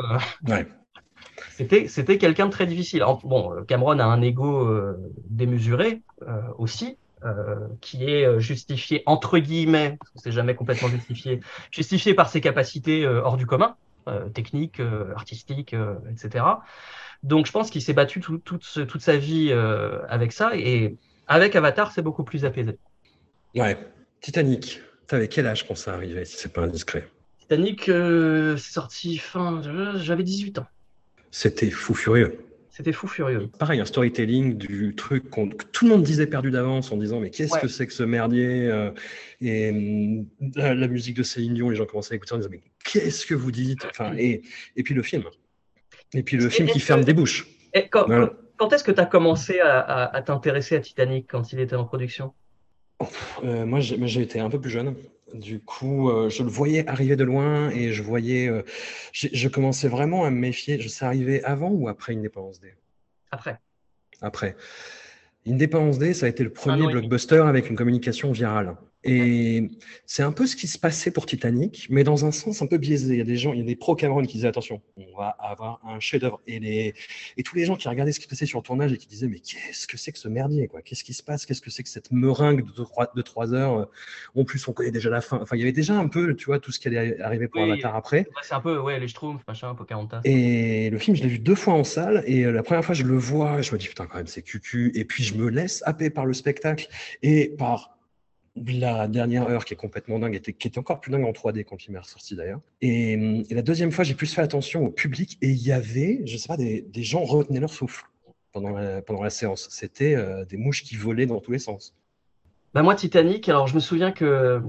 Ouais. 0.48 0.66
c'était, 1.50 1.88
c'était 1.88 2.18
quelqu'un 2.18 2.46
de 2.46 2.50
très 2.50 2.66
difficile. 2.66 3.04
Bon, 3.24 3.62
Cameron 3.66 3.98
a 3.98 4.04
un 4.04 4.22
ego 4.22 4.68
démesuré 5.30 6.02
aussi, 6.58 6.96
euh, 7.24 7.68
qui 7.80 8.04
est 8.04 8.38
justifié 8.40 9.02
entre 9.06 9.38
guillemets, 9.38 9.96
parce 9.98 10.10
que 10.12 10.18
c'est 10.18 10.32
jamais 10.32 10.54
complètement 10.54 10.88
justifié, 10.88 11.40
justifié 11.70 12.14
par 12.14 12.28
ses 12.28 12.40
capacités 12.40 13.04
euh, 13.04 13.22
hors 13.22 13.36
du 13.36 13.46
commun, 13.46 13.76
euh, 14.08 14.28
techniques, 14.28 14.80
artistiques, 15.16 15.74
etc. 16.10 16.44
Donc, 17.24 17.46
je 17.46 17.52
pense 17.52 17.70
qu'il 17.70 17.82
s'est 17.82 17.92
battu 17.94 18.20
tout- 18.20 18.38
toute 18.38 18.62
ce- 18.64 18.80
toute 18.80 19.00
sa 19.00 19.16
vie 19.16 19.48
euh, 19.50 19.98
avec 20.08 20.30
ça, 20.32 20.56
et 20.56 20.96
avec 21.26 21.56
Avatar, 21.56 21.90
c'est 21.90 22.02
beaucoup 22.02 22.22
plus 22.22 22.44
apaisé. 22.44 22.78
Ouais. 23.56 23.76
Titanic. 24.20 24.80
T'avais 25.06 25.28
quel 25.28 25.46
âge 25.46 25.66
quand 25.66 25.74
ça 25.74 25.94
arrivait, 25.94 26.24
si 26.24 26.36
c'est 26.36 26.52
pas 26.52 26.62
indiscret? 26.62 27.08
Titanic, 27.40 27.88
euh, 27.88 28.56
c'est 28.56 28.72
sorti 28.72 29.18
fin, 29.18 29.60
j'avais 29.96 30.22
18 30.22 30.58
ans. 30.58 30.66
C'était 31.30 31.70
fou 31.70 31.94
furieux. 31.94 32.38
C'était 32.70 32.92
fou 32.92 33.06
furieux. 33.06 33.48
Pareil, 33.58 33.80
un 33.80 33.84
storytelling 33.84 34.56
du 34.56 34.94
truc 34.96 35.30
que 35.30 35.64
tout 35.72 35.84
le 35.84 35.90
monde 35.92 36.02
disait 36.02 36.26
perdu 36.26 36.50
d'avance 36.50 36.90
en 36.90 36.96
disant 36.96 37.20
mais 37.20 37.30
qu'est-ce 37.30 37.52
Ouais. 37.54 37.60
que 37.60 37.68
c'est 37.68 37.86
que 37.86 37.92
ce 37.92 38.02
merdier 38.02 38.66
euh, 38.68 38.90
Et 39.40 40.24
la, 40.56 40.74
la 40.74 40.88
musique 40.88 41.16
de 41.16 41.22
Céline 41.22 41.54
Dion, 41.54 41.70
les 41.70 41.76
gens 41.76 41.86
commençaient 41.86 42.14
à 42.14 42.16
écouter 42.16 42.34
en 42.34 42.38
disant 42.38 42.48
mais 42.50 42.62
qu'est-ce 42.84 43.26
que 43.26 43.34
vous 43.34 43.52
dites? 43.52 43.84
Enfin, 43.90 44.14
et, 44.16 44.42
et 44.76 44.82
puis 44.82 44.94
le 44.94 45.02
film. 45.02 45.22
Et 46.14 46.22
puis 46.22 46.36
le 46.36 46.48
film 46.48 46.68
qui 46.68 46.80
ferme 46.80 47.04
des 47.04 47.12
bouches. 47.14 47.46
Et 47.72 47.88
quand, 47.88 48.06
Voilà. 48.06 48.32
quand 48.56 48.72
est-ce 48.72 48.84
que 48.84 48.92
tu 48.92 49.00
as 49.00 49.06
commencé 49.06 49.60
à, 49.60 49.80
à- 49.80 50.16
à 50.16 50.22
t'intéresser 50.22 50.76
à 50.76 50.80
Titanic 50.80 51.26
quand 51.28 51.52
il 51.52 51.60
était 51.60 51.76
en 51.76 51.84
production? 51.84 52.32
Euh, 53.42 53.66
moi, 53.66 53.80
j'ai 53.80 54.22
été 54.22 54.38
un 54.40 54.48
peu 54.48 54.60
plus 54.60 54.70
jeune. 54.70 54.94
Du 55.34 55.58
coup, 55.60 56.10
euh, 56.10 56.30
je 56.30 56.44
le 56.44 56.48
voyais 56.48 56.86
arriver 56.88 57.16
de 57.16 57.24
loin 57.24 57.68
et 57.70 57.92
je 57.92 58.02
voyais. 58.02 58.48
euh, 58.48 58.62
je 59.12 59.48
commençais 59.48 59.88
vraiment 59.88 60.24
à 60.24 60.30
me 60.30 60.38
méfier. 60.38 60.80
Je 60.80 60.86
sais 60.86 61.04
arriver 61.04 61.42
avant 61.42 61.70
ou 61.70 61.88
après 61.88 62.14
Independence 62.14 62.60
Day? 62.60 62.76
Après 63.32 63.58
Après. 64.22 64.56
Independence 65.46 65.98
Day, 65.98 66.14
ça 66.14 66.26
a 66.26 66.28
été 66.28 66.44
le 66.44 66.50
premier 66.50 66.86
blockbuster 66.86 67.38
avec 67.40 67.68
une 67.68 67.76
communication 67.76 68.30
virale. 68.30 68.76
Et 69.04 69.70
c'est 70.06 70.22
un 70.22 70.32
peu 70.32 70.46
ce 70.46 70.56
qui 70.56 70.66
se 70.66 70.78
passait 70.78 71.10
pour 71.10 71.26
Titanic, 71.26 71.86
mais 71.90 72.04
dans 72.04 72.24
un 72.24 72.32
sens 72.32 72.62
un 72.62 72.66
peu 72.66 72.78
biaisé. 72.78 73.14
Il 73.14 73.18
y 73.18 73.20
a 73.20 73.24
des 73.24 73.36
gens, 73.36 73.52
il 73.52 73.58
y 73.58 73.62
a 73.62 73.64
des 73.64 73.76
pro-Cameron 73.76 74.22
qui 74.22 74.34
disaient 74.38 74.48
attention, 74.48 74.80
on 74.96 75.16
va 75.16 75.28
avoir 75.28 75.80
un 75.86 76.00
chef-d'œuvre. 76.00 76.40
Et, 76.46 76.58
les, 76.58 76.94
et 77.36 77.42
tous 77.42 77.54
les 77.54 77.64
gens 77.66 77.76
qui 77.76 77.88
regardaient 77.88 78.12
ce 78.12 78.18
qui 78.18 78.24
se 78.24 78.30
passait 78.30 78.46
sur 78.46 78.58
le 78.58 78.64
tournage 78.64 78.92
et 78.92 78.96
qui 78.96 79.06
disaient 79.06 79.28
mais 79.28 79.40
qu'est-ce 79.40 79.86
que 79.86 79.96
c'est 79.96 80.12
que 80.12 80.18
ce 80.18 80.28
merdier 80.28 80.68
quoi? 80.68 80.82
Qu'est-ce 80.82 81.04
qui 81.04 81.14
se 81.14 81.22
passe? 81.22 81.44
Qu'est-ce 81.46 81.60
que 81.60 81.70
c'est 81.70 81.82
que 81.82 81.88
cette 81.88 82.10
meringue 82.12 82.64
de 82.64 82.82
trois, 82.82 83.12
de 83.14 83.22
trois 83.22 83.52
heures? 83.52 83.88
En 84.34 84.44
plus, 84.44 84.66
on 84.68 84.72
connaît 84.72 84.90
déjà 84.90 85.10
la 85.10 85.20
fin. 85.20 85.38
Enfin, 85.42 85.56
il 85.56 85.60
y 85.60 85.62
avait 85.62 85.72
déjà 85.72 85.94
un 85.98 86.08
peu, 86.08 86.34
tu 86.34 86.46
vois, 86.46 86.58
tout 86.58 86.72
ce 86.72 86.78
qui 86.80 86.88
allait 86.88 87.20
arriver 87.20 87.48
pour 87.48 87.62
Oui. 87.62 87.70
Avatar 87.70 87.94
après. 87.96 88.26
C'est 88.42 88.54
un 88.54 88.60
peu 88.60 88.78
ouais, 88.78 88.98
les 88.98 89.08
Schtroumpfs, 89.08 89.44
machin, 89.46 89.74
Pocahontas. 89.74 90.20
Et 90.24 90.90
le 90.90 90.98
film, 90.98 91.16
je 91.16 91.22
l'ai 91.22 91.28
vu 91.28 91.38
deux 91.38 91.54
fois 91.54 91.74
en 91.74 91.84
salle. 91.84 92.24
Et 92.26 92.44
euh, 92.44 92.52
la 92.52 92.62
première 92.62 92.84
fois, 92.84 92.94
je 92.94 93.04
le 93.04 93.16
vois, 93.16 93.60
je 93.62 93.72
me 93.72 93.78
dis, 93.78 93.88
putain, 93.88 94.06
quand 94.06 94.16
même, 94.18 94.26
c'est 94.26 94.42
cucu. 94.42 94.92
Et 94.94 95.04
puis, 95.04 95.24
je 95.24 95.34
me 95.34 95.48
laisse 95.48 95.82
happer 95.86 96.10
par 96.10 96.26
le 96.26 96.32
spectacle 96.32 96.88
et 97.22 97.54
par 97.58 97.98
la 98.56 99.08
dernière 99.08 99.48
heure 99.48 99.64
qui 99.64 99.74
est 99.74 99.76
complètement 99.76 100.18
dingue, 100.18 100.34
était- 100.34 100.52
qui 100.52 100.68
était 100.68 100.78
encore 100.78 101.00
plus 101.00 101.10
dingue 101.10 101.24
en 101.24 101.32
3D 101.32 101.64
quand 101.64 101.84
il 101.86 101.92
m'est 101.92 101.98
ressorti 101.98 102.36
d'ailleurs. 102.36 102.60
Et, 102.80 103.16
hum, 103.16 103.44
et 103.48 103.54
la 103.54 103.62
deuxième 103.62 103.90
fois, 103.90 104.04
j'ai 104.04 104.14
plus 104.14 104.32
fait 104.32 104.42
attention 104.42 104.84
au 104.84 104.90
public. 104.90 105.38
Et 105.42 105.50
il 105.50 105.62
y 105.62 105.72
avait, 105.72 106.22
je 106.24 106.36
sais 106.36 106.48
pas, 106.48 106.56
des, 106.56 106.84
gens 106.96 107.24
retenaient 107.24 107.60
leur 107.60 107.72
souffle 107.72 108.04
pendant 108.52 108.70
la, 108.70 109.02
pendant 109.02 109.22
la 109.22 109.30
séance. 109.30 109.68
C'était 109.70 110.14
euh, 110.14 110.44
des 110.44 110.56
mouches 110.56 110.84
qui 110.84 110.96
volaient 110.96 111.26
dans 111.26 111.40
tous 111.40 111.52
les 111.52 111.58
sens. 111.58 111.94
Bah 112.72 112.82
moi 112.82 112.96
Titanic, 112.96 113.48
alors 113.48 113.68
je 113.68 113.74
me 113.76 113.80
souviens 113.80 114.10
que 114.10 114.60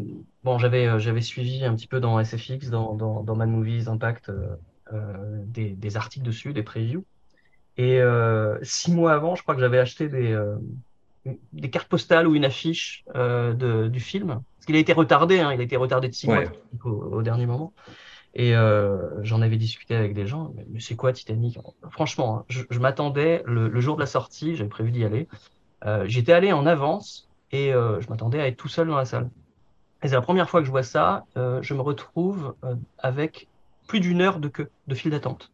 bon 0.44 0.60
j'avais 0.60 0.86
euh, 0.86 1.22
suivi 1.22 1.66
un 1.66 1.76
petit 1.76 1.88
peu 1.88 2.00
dans 2.00 2.24
SFX, 2.24 2.70
dans, 2.70 2.94
dans, 2.94 3.24
dans 3.24 3.36
Mad 3.36 3.50
Movies, 3.50 3.88
Impact, 3.88 4.32
euh, 4.94 5.44
des, 5.48 5.98
articles 5.98 6.24
dessus, 6.24 6.54
des 6.54 6.62
previews. 6.62 7.04
Et 7.78 8.00
six 8.62 8.92
mois 8.92 9.14
avant, 9.14 9.36
je 9.36 9.42
crois 9.42 9.56
que 9.56 9.62
j'avais 9.62 9.80
acheté 9.80 10.08
des, 10.08 10.38
des 11.54 11.70
cartes 11.70 11.88
postales 11.88 12.28
ou 12.28 12.36
une 12.36 12.46
affiche 12.46 13.04
euh, 13.16 13.54
de, 13.54 13.88
du 13.88 14.00
film. 14.00 14.28
Parce 14.28 14.66
qu'il 14.66 14.76
a 14.76 14.80
été 14.80 14.94
retardé, 14.94 15.40
hein, 15.40 15.52
il 15.54 15.60
a 15.60 15.64
été 15.64 15.76
retardé 15.76 16.08
de 16.08 16.14
six 16.14 16.28
Ouais. 16.28 16.46
mois 16.46 16.92
au, 16.92 17.18
au 17.18 17.22
dernier 17.22 17.46
moment. 17.46 17.74
Et 18.34 18.56
euh, 18.56 19.24
j'en 19.24 19.42
avais 19.42 19.58
discuté 19.58 19.96
avec 19.96 20.14
des 20.14 20.28
gens. 20.28 20.52
Mais, 20.56 20.66
mais 20.70 20.80
c'est 20.80 20.96
quoi 20.96 21.14
Titanic? 21.14 21.58
Franchement, 21.90 22.40
hein, 22.40 22.46
je, 22.50 22.64
je 22.70 22.80
m'attendais 22.80 23.42
le, 23.46 23.68
le 23.70 23.82
jour 23.82 23.96
de 23.96 24.02
la 24.02 24.08
sortie, 24.08 24.56
j'avais 24.56 24.70
prévu 24.70 24.92
d'y 24.92 25.04
aller. 25.06 25.28
Euh, 25.86 26.06
J'étais 26.08 26.34
allé 26.34 26.52
en 26.52 26.66
avance 26.66 27.30
et 27.52 27.72
je 27.72 28.10
m'attendais 28.10 28.42
à 28.42 28.48
être 28.48 28.58
tout 28.58 28.68
seul 28.68 28.88
dans 28.88 28.98
la 28.98 29.06
salle. 29.06 29.30
Et 30.04 30.10
c'est 30.10 30.16
la 30.16 30.22
première 30.22 30.50
fois 30.50 30.60
que 30.60 30.66
je 30.66 30.72
vois 30.72 30.84
ça. 30.84 31.24
je 31.36 31.74
me 31.74 31.82
retrouve 31.82 32.54
avec 32.98 33.48
plus 33.88 34.02
d'une 34.02 34.22
heure 34.22 34.40
de 34.40 34.50
queue, 34.50 34.70
de 34.88 34.96
file 34.96 35.12
d'attente. 35.12 35.52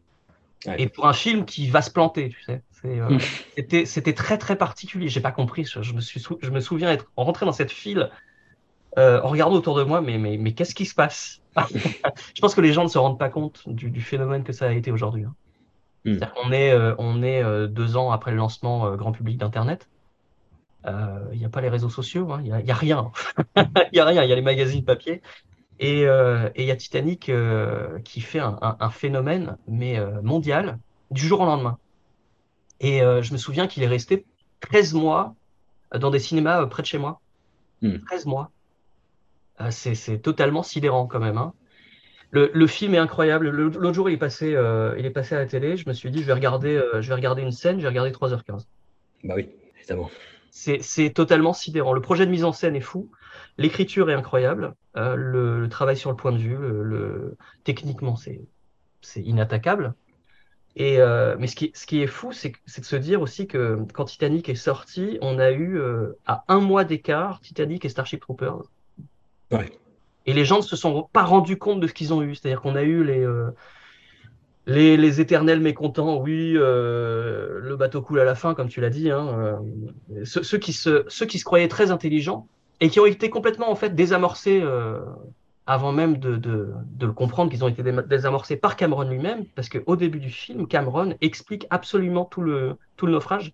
Ouais. 0.66 0.82
Et 0.82 0.90
pour 0.90 1.08
un 1.08 1.14
film 1.14 1.46
qui 1.46 1.70
va 1.70 1.82
se 1.82 1.92
planter, 1.92 2.30
tu 2.30 2.42
sais, 2.44 2.64
euh, 2.86 3.10
Mm. 3.10 3.20
c'était, 3.86 4.14
très 4.14 4.38
très 4.38 4.58
particulier. 4.58 5.10
J'ai 5.10 5.22
pas 5.22 5.32
compris. 5.32 5.66
Je, 5.66 5.82
je 5.82 5.94
me 5.94 6.02
suis, 6.02 6.20
sou- 6.20 6.40
je 6.42 6.50
me 6.52 6.60
souviens 6.60 6.92
être 6.92 7.12
rentré 7.16 7.46
dans 7.46 7.52
cette 7.54 7.72
file 7.72 8.10
euh, 9.00 9.22
en 9.24 9.30
regardant 9.30 9.56
autour 9.58 9.78
de 9.78 9.84
moi, 9.84 10.02
mais 10.02 10.18
mais 10.20 10.38
mais 10.38 10.54
qu'est-ce 10.54 10.76
qui 10.76 10.86
se 10.86 10.96
passe? 10.96 11.42
Je 12.36 12.42
pense 12.42 12.56
que 12.56 12.62
les 12.62 12.74
gens 12.74 12.84
ne 12.84 12.90
se 12.90 12.98
rendent 13.00 13.20
pas 13.20 13.30
compte 13.30 13.64
du, 13.68 13.92
du 13.92 14.02
phénomène 14.02 14.44
que 14.44 14.54
ça 14.54 14.68
a 14.68 14.72
été 14.74 14.92
aujourd'hui. 14.92 15.26
hein. 15.26 15.36
Mm. 16.06 16.20
C'est-à-dire 16.20 16.36
qu'on 16.36 16.52
est 16.54 16.72
euh, 16.74 16.96
on 17.00 17.24
est 17.24 17.44
euh, 17.44 17.68
deux 17.68 17.98
ans 17.98 18.12
après 18.12 18.32
le 18.32 18.38
lancement 18.38 18.88
euh, 18.88 18.96
grand 18.98 19.12
public 19.14 19.38
d'Internet. 19.40 19.90
Euh, 20.88 21.30
Il 21.34 21.40
n'y 21.40 21.46
a 21.46 21.50
pas 21.50 21.62
les 21.62 21.70
réseaux 21.70 21.90
sociaux, 21.90 22.32
hein. 22.32 22.42
il 22.44 22.48
y 22.50 22.52
a, 22.54 22.60
il 22.60 22.66
y 22.68 22.72
a 22.72 22.76
rien. 22.76 23.12
Il 23.58 23.66
y 23.98 24.00
a 24.00 24.06
rien. 24.06 24.24
Il 24.24 24.30
y 24.30 24.34
a 24.34 24.36
les 24.36 24.42
magazines 24.42 24.84
papier. 24.86 25.22
Et 25.80 26.06
euh, 26.08 26.50
et 26.56 26.64
il 26.64 26.68
y 26.68 26.72
a 26.72 26.76
Titanic 26.78 27.30
euh, 27.30 28.00
qui 28.02 28.22
fait 28.22 28.40
un, 28.40 28.58
un- 28.62 28.78
un 28.80 28.90
phénomène, 28.92 29.58
mais 29.68 30.00
euh, 30.00 30.22
mondial, 30.24 30.80
du 31.12 31.24
jour 31.28 31.42
au 31.42 31.46
lendemain. 31.46 31.80
Et 32.82 33.02
euh, 33.02 33.22
je 33.22 33.32
me 33.34 33.38
souviens 33.38 33.68
qu'il 33.68 33.84
est 33.84 33.88
resté 33.88 34.26
13 34.62 34.94
mois 34.94 35.36
dans 35.98 36.10
des 36.12 36.20
cinémas 36.20 36.64
euh, 36.64 36.66
près 36.68 36.82
de 36.84 36.88
chez 36.88 36.98
moi. 36.98 37.22
Hmm. 37.82 38.00
13 38.08 38.26
mois. 38.26 38.52
Euh, 39.62 39.72
c'est 39.72 40.20
totalement 40.20 40.64
sidérant 40.64 41.08
quand 41.08 41.20
même. 41.20 41.38
hein. 41.38 41.54
Le, 42.32 42.50
le 42.54 42.68
film 42.68 42.96
est 42.96 42.98
incroyable. 42.98 43.50
Le- 43.50 43.70
L'autre 43.70 43.94
jour, 43.94 44.10
il 44.10 44.14
est 44.14 44.18
passé, 44.18 44.56
euh, 44.56 44.96
il 44.98 45.06
est 45.06 45.12
passé 45.12 45.36
à 45.36 45.40
la 45.40 45.46
télé. 45.46 45.78
Je 45.78 45.88
me 45.88 45.94
suis 45.94 46.12
dit, 46.12 46.22
je 46.22 46.26
vais 46.28 46.34
regarder, 46.34 46.76
euh, 46.76 47.02
je 47.02 47.08
vais 47.10 47.16
regarder 47.16 47.42
une 47.44 47.52
scène. 47.52 47.78
Je 47.78 47.84
vais 47.84 47.90
regarder 47.90 48.12
3h15. 48.12 48.68
Bah 49.24 49.34
oui, 49.36 49.50
évidemment. 49.78 50.10
C'est 50.50 51.12
totalement 51.14 51.54
sidérant. 51.54 51.94
Le 51.94 52.02
projet 52.02 52.26
de 52.26 52.32
mise 52.32 52.44
en 52.44 52.52
scène 52.52 52.76
est 52.76 52.82
fou. 52.82 53.10
L'écriture 53.58 54.10
est 54.10 54.14
incroyable. 54.14 54.76
Euh, 54.98 55.16
le, 55.16 55.62
le 55.62 55.70
travail 55.70 55.96
sur 55.98 56.10
le 56.10 56.18
point 56.18 56.32
de 56.34 56.38
vue, 56.38 56.58
le, 56.58 57.38
techniquement, 57.64 58.16
c'est 58.16 58.42
inattaquable. 59.16 59.94
Et 60.76 61.00
euh, 61.00 61.36
mais 61.38 61.48
ce 61.48 61.56
qui, 61.56 61.72
ce 61.76 61.86
qui 61.86 62.02
est 62.02 62.08
fou, 62.08 62.32
c'est 62.32 62.52
de 62.52 62.86
se 62.86 62.96
dire 62.96 63.22
aussi 63.22 63.46
que 63.46 63.80
quand 63.94 64.06
Titanic 64.06 64.48
est 64.48 64.56
sorti, 64.56 65.18
on 65.22 65.38
a 65.38 65.52
eu 65.52 65.78
euh, 65.78 66.18
à 66.26 66.46
un 66.48 66.60
mois 66.60 66.86
d'écart 66.86 67.42
Titanic 67.42 67.84
et 67.84 67.90
Starship 67.90 68.22
Troopers. 68.22 68.64
Ouais. 69.52 69.70
Et 70.26 70.34
les 70.34 70.46
gens 70.46 70.58
ne 70.58 70.64
se 70.64 70.76
sont 70.76 71.10
pas 71.12 71.24
rendus 71.24 71.58
compte 71.58 71.82
de 71.82 71.88
ce 71.88 71.94
qu'ils 71.94 72.14
ont 72.14 72.22
eu. 72.22 72.36
C'est-à-dire 72.36 72.62
qu'on 72.62 72.76
a 72.76 72.84
eu 72.84 73.04
les, 73.04 73.20
euh, 73.20 73.50
les, 74.66 74.96
les 74.96 75.20
éternels 75.20 75.60
mécontents. 75.60 76.22
Oui, 76.22 76.54
le 76.54 77.76
bateau 77.78 78.02
coule 78.02 78.22
à 78.22 78.26
la 78.26 78.36
fin, 78.36 78.54
comme 78.54 78.70
tu 78.70 78.80
l'as 78.80 78.90
dit. 78.90 79.12
Hein, 79.12 79.60
ceux, 80.24 80.44
ceux 80.44 80.58
qui 80.58 80.72
se, 80.72 81.04
ceux 81.10 81.26
qui 81.26 81.38
se 81.38 81.44
croyaient 81.44 81.68
très 81.68 81.92
intelligents 81.92 82.48
et 82.80 82.90
qui 82.90 83.00
ont 83.00 83.06
été 83.06 83.30
complètement 83.30 83.70
en 83.70 83.76
fait 83.76 83.94
désamorcés 83.94 84.64
avant 85.66 85.92
même 85.92 86.18
de, 86.18 86.38
de, 86.38 86.74
de 86.86 87.06
le 87.06 87.14
comprendre, 87.14 87.52
qu'ils 87.52 87.64
ont 87.64 87.68
été 87.68 87.84
dé- 87.84 87.94
désamorcés 88.08 88.58
par 88.58 88.76
Cameron 88.76 89.04
lui-même, 89.10 89.46
parce 89.56 89.70
qu'au 89.70 89.96
début 89.96 90.20
du 90.20 90.30
film, 90.32 90.68
Cameron 90.68 91.16
explique 91.22 91.68
absolument 91.70 92.26
tout 92.26 92.42
le, 92.42 92.78
tout 92.98 93.06
le 93.06 93.14
naufrage. 93.14 93.54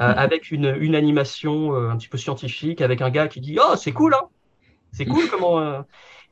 euh, 0.00 0.14
avec 0.16 0.50
une, 0.50 0.74
une 0.80 0.94
animation 0.94 1.74
euh, 1.74 1.90
un 1.90 1.96
petit 1.96 2.08
peu 2.08 2.18
scientifique, 2.18 2.80
avec 2.80 3.00
un 3.02 3.10
gars 3.10 3.28
qui 3.28 3.40
dit 3.40 3.58
Oh, 3.60 3.76
c'est 3.76 3.92
cool, 3.92 4.14
hein 4.14 4.28
C'est 4.92 5.06
cool 5.08 5.28
comment. 5.30 5.60
euh, 5.60 5.82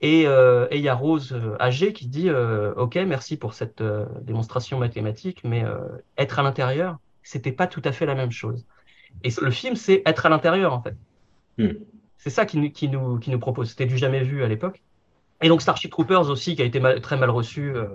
Et 0.00 0.22
il 0.24 0.82
y 0.82 0.88
a 0.88 0.94
Rose 0.94 1.38
âgée 1.60 1.92
qui 1.92 2.08
dit 2.08 2.30
Ok, 2.30 2.96
merci 2.96 3.38
pour 3.38 3.54
cette 3.54 3.82
démonstration 4.22 4.78
mathématique, 4.78 5.42
mais 5.44 5.64
être 6.18 6.38
à 6.40 6.42
l'intérieur, 6.42 6.98
c'était 7.22 7.52
pas 7.52 7.66
tout 7.66 7.82
à 7.84 7.92
fait 7.92 8.06
la 8.06 8.14
même 8.16 8.32
chose. 8.32 8.66
Et 9.24 9.30
le 9.42 9.50
film, 9.52 9.76
c'est 9.76 10.02
être 10.06 10.26
à 10.26 10.30
l'intérieur, 10.30 10.74
en 10.74 10.82
fait. 10.82 10.96
Hmm. 11.58 11.89
C'est 12.20 12.30
ça 12.30 12.44
qui, 12.44 12.58
nous- 12.58 13.18
qui, 13.18 13.36
propose. 13.38 13.70
C'était 13.70 13.86
du 13.86 13.96
jamais 13.96 14.22
vu 14.22 14.44
à 14.44 14.48
l'époque. 14.48 14.82
Et 15.40 15.48
donc 15.48 15.62
Starship 15.62 15.90
Troopers 15.90 16.28
aussi, 16.28 16.54
qui 16.54 16.60
a 16.60 16.66
été 16.66 16.80
très 17.00 17.16
mal 17.16 17.30
reçu 17.30 17.74
euh, 17.74 17.88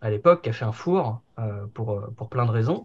à 0.00 0.10
l'époque, 0.10 0.42
qui 0.42 0.48
a 0.48 0.52
fait 0.52 0.64
un 0.64 0.72
four 0.72 1.22
euh, 1.38 1.66
pour, 1.72 1.92
euh, 1.92 2.12
pour 2.16 2.28
plein 2.28 2.46
de 2.46 2.50
raisons. 2.50 2.84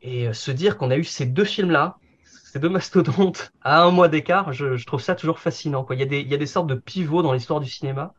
Et 0.00 0.32
se 0.32 0.52
dire 0.52 0.78
qu'on 0.78 0.92
a 0.92 0.96
eu 0.96 1.02
ces 1.02 1.26
deux 1.26 1.44
films-là, 1.44 1.98
ces 2.22 2.60
deux 2.60 2.68
mastodontes, 2.68 3.50
à 3.62 3.82
un 3.82 3.90
mois 3.90 4.08
d'écart, 4.08 4.52
je, 4.52 4.86
trouve 4.86 5.00
ça 5.00 5.16
toujours 5.16 5.40
fascinant. 5.40 5.84
Il, 5.90 5.98
y 5.98 6.02
a 6.34 6.36
des, 6.36 6.46
sortes 6.46 6.68
de 6.68 6.76
pivots 6.76 7.22
dans 7.22 7.32
l'histoire 7.32 7.58
du 7.58 7.68
cinéma, 7.68 8.14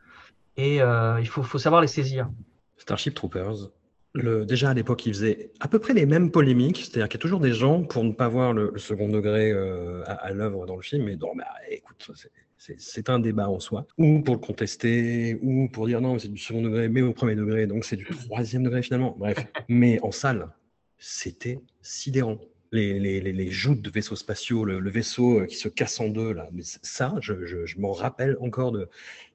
et 0.58 0.80
il 0.80 1.28
faut, 1.28 1.44
faut 1.44 1.60
savoir 1.60 1.80
les 1.80 1.88
saisir. 1.88 2.28
Starship 2.76 3.13
Troopers. 3.13 3.70
Le, 4.13 4.45
déjà 4.45 4.72
à 4.72 4.74
l'époque, 4.74 5.06
il 5.06 5.13
faisait 5.13 5.52
à 5.60 5.67
peu 5.67 5.78
près 5.78 5.93
les 5.93 6.08
mêmes 6.08 6.32
polémiques, 6.32 6.78
c'est-à-dire 6.78 7.08
qu'il 7.10 7.19
y 7.19 7.22
a 7.22 7.24
toujours 7.24 7.39
des 7.39 7.54
gens 7.54 7.84
pour 7.84 8.04
ne 8.04 8.12
pas 8.12 8.28
voir 8.28 8.54
le, 8.54 8.74
second 8.78 9.08
degré 9.08 9.52
euh, 9.52 10.04
à, 10.08 10.32
l'œuvre 10.34 10.65
dans 10.65 10.76
le 10.76 10.82
film, 10.82 11.04
mais 11.06 11.15
non, 11.15 11.36
mais 11.36 11.43
ah, 11.45 11.58
écoute, 11.69 12.12
c'est- 12.58 13.10
un 13.10 13.19
débat 13.19 13.50
en 13.50 13.60
soi, 13.60 13.86
ou 13.98 14.22
pour 14.22 14.36
le 14.36 14.41
contester, 14.41 15.38
ou 15.41 15.69
pour 15.69 15.88
dire 15.88 16.02
non, 16.02 16.17
c'est 16.17 16.28
du 16.28 16.39
second 16.39 16.62
degré, 16.62 16.89
mais 16.89 17.02
au 17.02 17.13
premier 17.13 17.36
degré, 17.36 17.67
donc 17.67 17.86
c'est 17.86 17.95
du 17.95 18.06
troisième 18.06 18.63
degré 18.63 18.82
finalement. 18.82 19.15
Bref, 19.17 19.45
mais 19.69 20.00
en 20.02 20.12
salle, 20.12 20.50
c'était 20.98 21.62
sidérant. 21.82 22.39
Les, 22.72 23.50
joutes 23.50 23.82
de 23.82 23.89
vaisseaux 23.89 24.15
spatiaux, 24.15 24.65
le, 24.65 24.89
vaisseau 24.89 25.39
euh, 25.39 25.45
qui 25.45 25.56
se 25.56 25.69
casse 25.69 26.00
en 26.00 26.10
deux, 26.10 26.34
là, 26.34 26.50
ça, 26.84 27.15
je, 27.22 27.45
je 27.45 27.80
m'en 27.80 27.93
rappelle 27.93 28.38
encore 28.41 28.72
de 28.72 28.89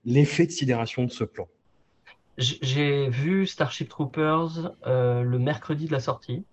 l'effet 0.04 0.46
de 0.46 0.52
sidération 0.52 1.04
de 1.04 1.10
ce 1.10 1.24
plan. 1.24 1.48
J'ai 2.36 3.08
vu 3.08 3.46
Starship 3.46 3.88
Troopers 3.88 4.72
euh, 4.86 5.22
le 5.22 5.38
mercredi 5.38 5.86
de 5.86 5.92
la 5.92 6.00
sortie. 6.00 6.44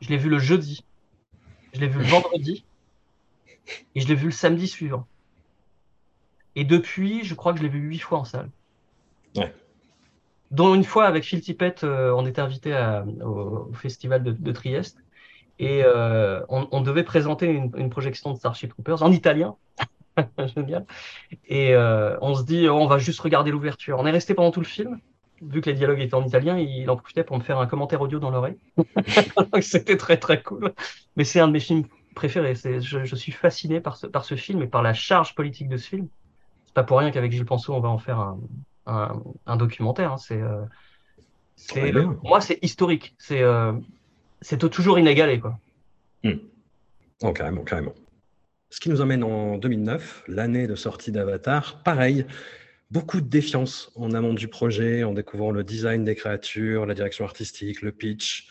Je 0.00 0.08
l'ai 0.08 0.16
vu 0.16 0.28
le 0.28 0.38
jeudi. 0.38 0.84
Je 1.72 1.80
l'ai 1.80 1.86
vu 1.88 1.98
le 2.00 2.06
vendredi. 2.06 2.64
Et 3.94 4.00
je 4.00 4.08
l'ai 4.08 4.14
vu 4.16 4.26
le 4.26 4.32
samedi 4.32 4.66
suivant. 4.66 5.06
Et 6.56 6.64
depuis, 6.64 7.22
je 7.22 7.34
crois 7.34 7.52
que 7.52 7.58
je 7.58 7.62
l'ai 7.62 7.68
vu 7.68 7.78
huit 7.78 8.00
fois 8.00 8.18
en 8.18 8.24
salle. 8.24 8.50
Ouais. 9.36 9.54
Dont 10.50 10.74
une 10.74 10.82
fois 10.82 11.06
avec 11.06 11.22
Phil 11.22 11.40
Tippett, 11.40 11.84
euh, 11.84 12.12
on 12.16 12.26
était 12.26 12.40
invité 12.40 12.74
à- 12.74 13.04
au, 13.22 13.68
au 13.70 13.72
festival 13.74 14.24
de, 14.24 14.32
de 14.32 14.52
Trieste. 14.52 14.98
Et 15.60 15.82
euh, 15.84 16.40
on, 16.48 16.66
on 16.72 16.80
devait 16.80 17.04
présenter 17.04 17.46
une, 17.46 17.70
une 17.76 17.90
projection 17.90 18.32
de 18.32 18.38
Starship 18.38 18.70
Troopers 18.70 19.02
en 19.04 19.12
italien. 19.12 19.54
Génial. 20.56 20.86
Et 21.46 21.74
euh, 21.74 22.16
on 22.20 22.34
se 22.34 22.44
dit, 22.44 22.68
oh, 22.68 22.74
on 22.74 22.86
va 22.86 22.98
juste 22.98 23.20
regarder 23.20 23.50
l'ouverture. 23.50 23.98
On 23.98 24.06
est 24.06 24.10
resté 24.10 24.34
pendant 24.34 24.50
tout 24.50 24.60
le 24.60 24.66
film. 24.66 24.98
Vu 25.42 25.62
que 25.62 25.70
les 25.70 25.76
dialogues 25.76 26.00
étaient 26.00 26.14
en 26.14 26.24
italien, 26.26 26.58
il 26.58 26.88
en 26.90 26.96
profitait 26.96 27.24
pour 27.24 27.38
me 27.38 27.42
faire 27.42 27.58
un 27.58 27.66
commentaire 27.66 28.00
audio 28.02 28.18
dans 28.18 28.30
l'oreille. 28.30 28.58
C'était 29.62 29.96
très 29.96 30.18
très 30.18 30.42
cool. 30.42 30.72
Mais 31.16 31.24
c'est 31.24 31.40
un 31.40 31.48
de 31.48 31.52
mes 31.52 31.60
films 31.60 31.84
préférés. 32.14 32.54
Je, 32.54 33.04
je 33.04 33.16
suis 33.16 33.32
fasciné 33.32 33.80
par 33.80 33.96
ce, 33.96 34.06
par 34.06 34.24
ce 34.24 34.34
film 34.34 34.62
et 34.62 34.66
par 34.66 34.82
la 34.82 34.92
charge 34.92 35.34
politique 35.34 35.68
de 35.68 35.78
ce 35.78 35.88
film. 35.88 36.08
C'est 36.66 36.74
pas 36.74 36.84
pour 36.84 36.98
rien 36.98 37.10
qu'avec 37.10 37.32
Gilles 37.32 37.46
Penseau, 37.46 37.74
on 37.74 37.80
va 37.80 37.88
en 37.88 37.98
faire 37.98 38.18
un, 38.20 38.38
un, 38.86 39.22
un 39.46 39.56
documentaire. 39.56 40.12
hein. 40.12 40.18
C'est, 40.18 40.40
euh, 40.42 40.62
c'est- 41.56 41.80
pour 42.20 42.28
moi, 42.28 42.40
c'est 42.40 42.58
historique. 42.62 43.14
C'est, 43.18 43.42
euh, 43.42 43.72
c'est 44.42 44.58
toujours 44.70 44.98
inégalé, 44.98 45.40
quoi. 45.40 45.58
Oh, 47.22 47.32
carrément, 47.32 47.64
carrément. 47.64 47.94
Ce 48.70 48.78
qui 48.78 48.88
nous 48.88 49.00
emmène 49.00 49.24
en 49.24 49.58
2009, 49.58 50.24
l'année 50.28 50.68
de 50.68 50.76
sortie 50.76 51.10
d'Avatar. 51.10 51.82
Pareil, 51.82 52.24
beaucoup 52.92 53.20
de 53.20 53.28
défiance 53.28 53.90
en 53.96 54.12
amont 54.12 54.32
du 54.32 54.46
projet, 54.46 55.02
en 55.02 55.12
découvrant 55.12 55.50
le 55.50 55.64
design 55.64 56.04
des 56.04 56.14
créatures, 56.14 56.86
la 56.86 56.94
direction 56.94 57.24
artistique, 57.24 57.82
le 57.82 57.90
pitch. 57.90 58.48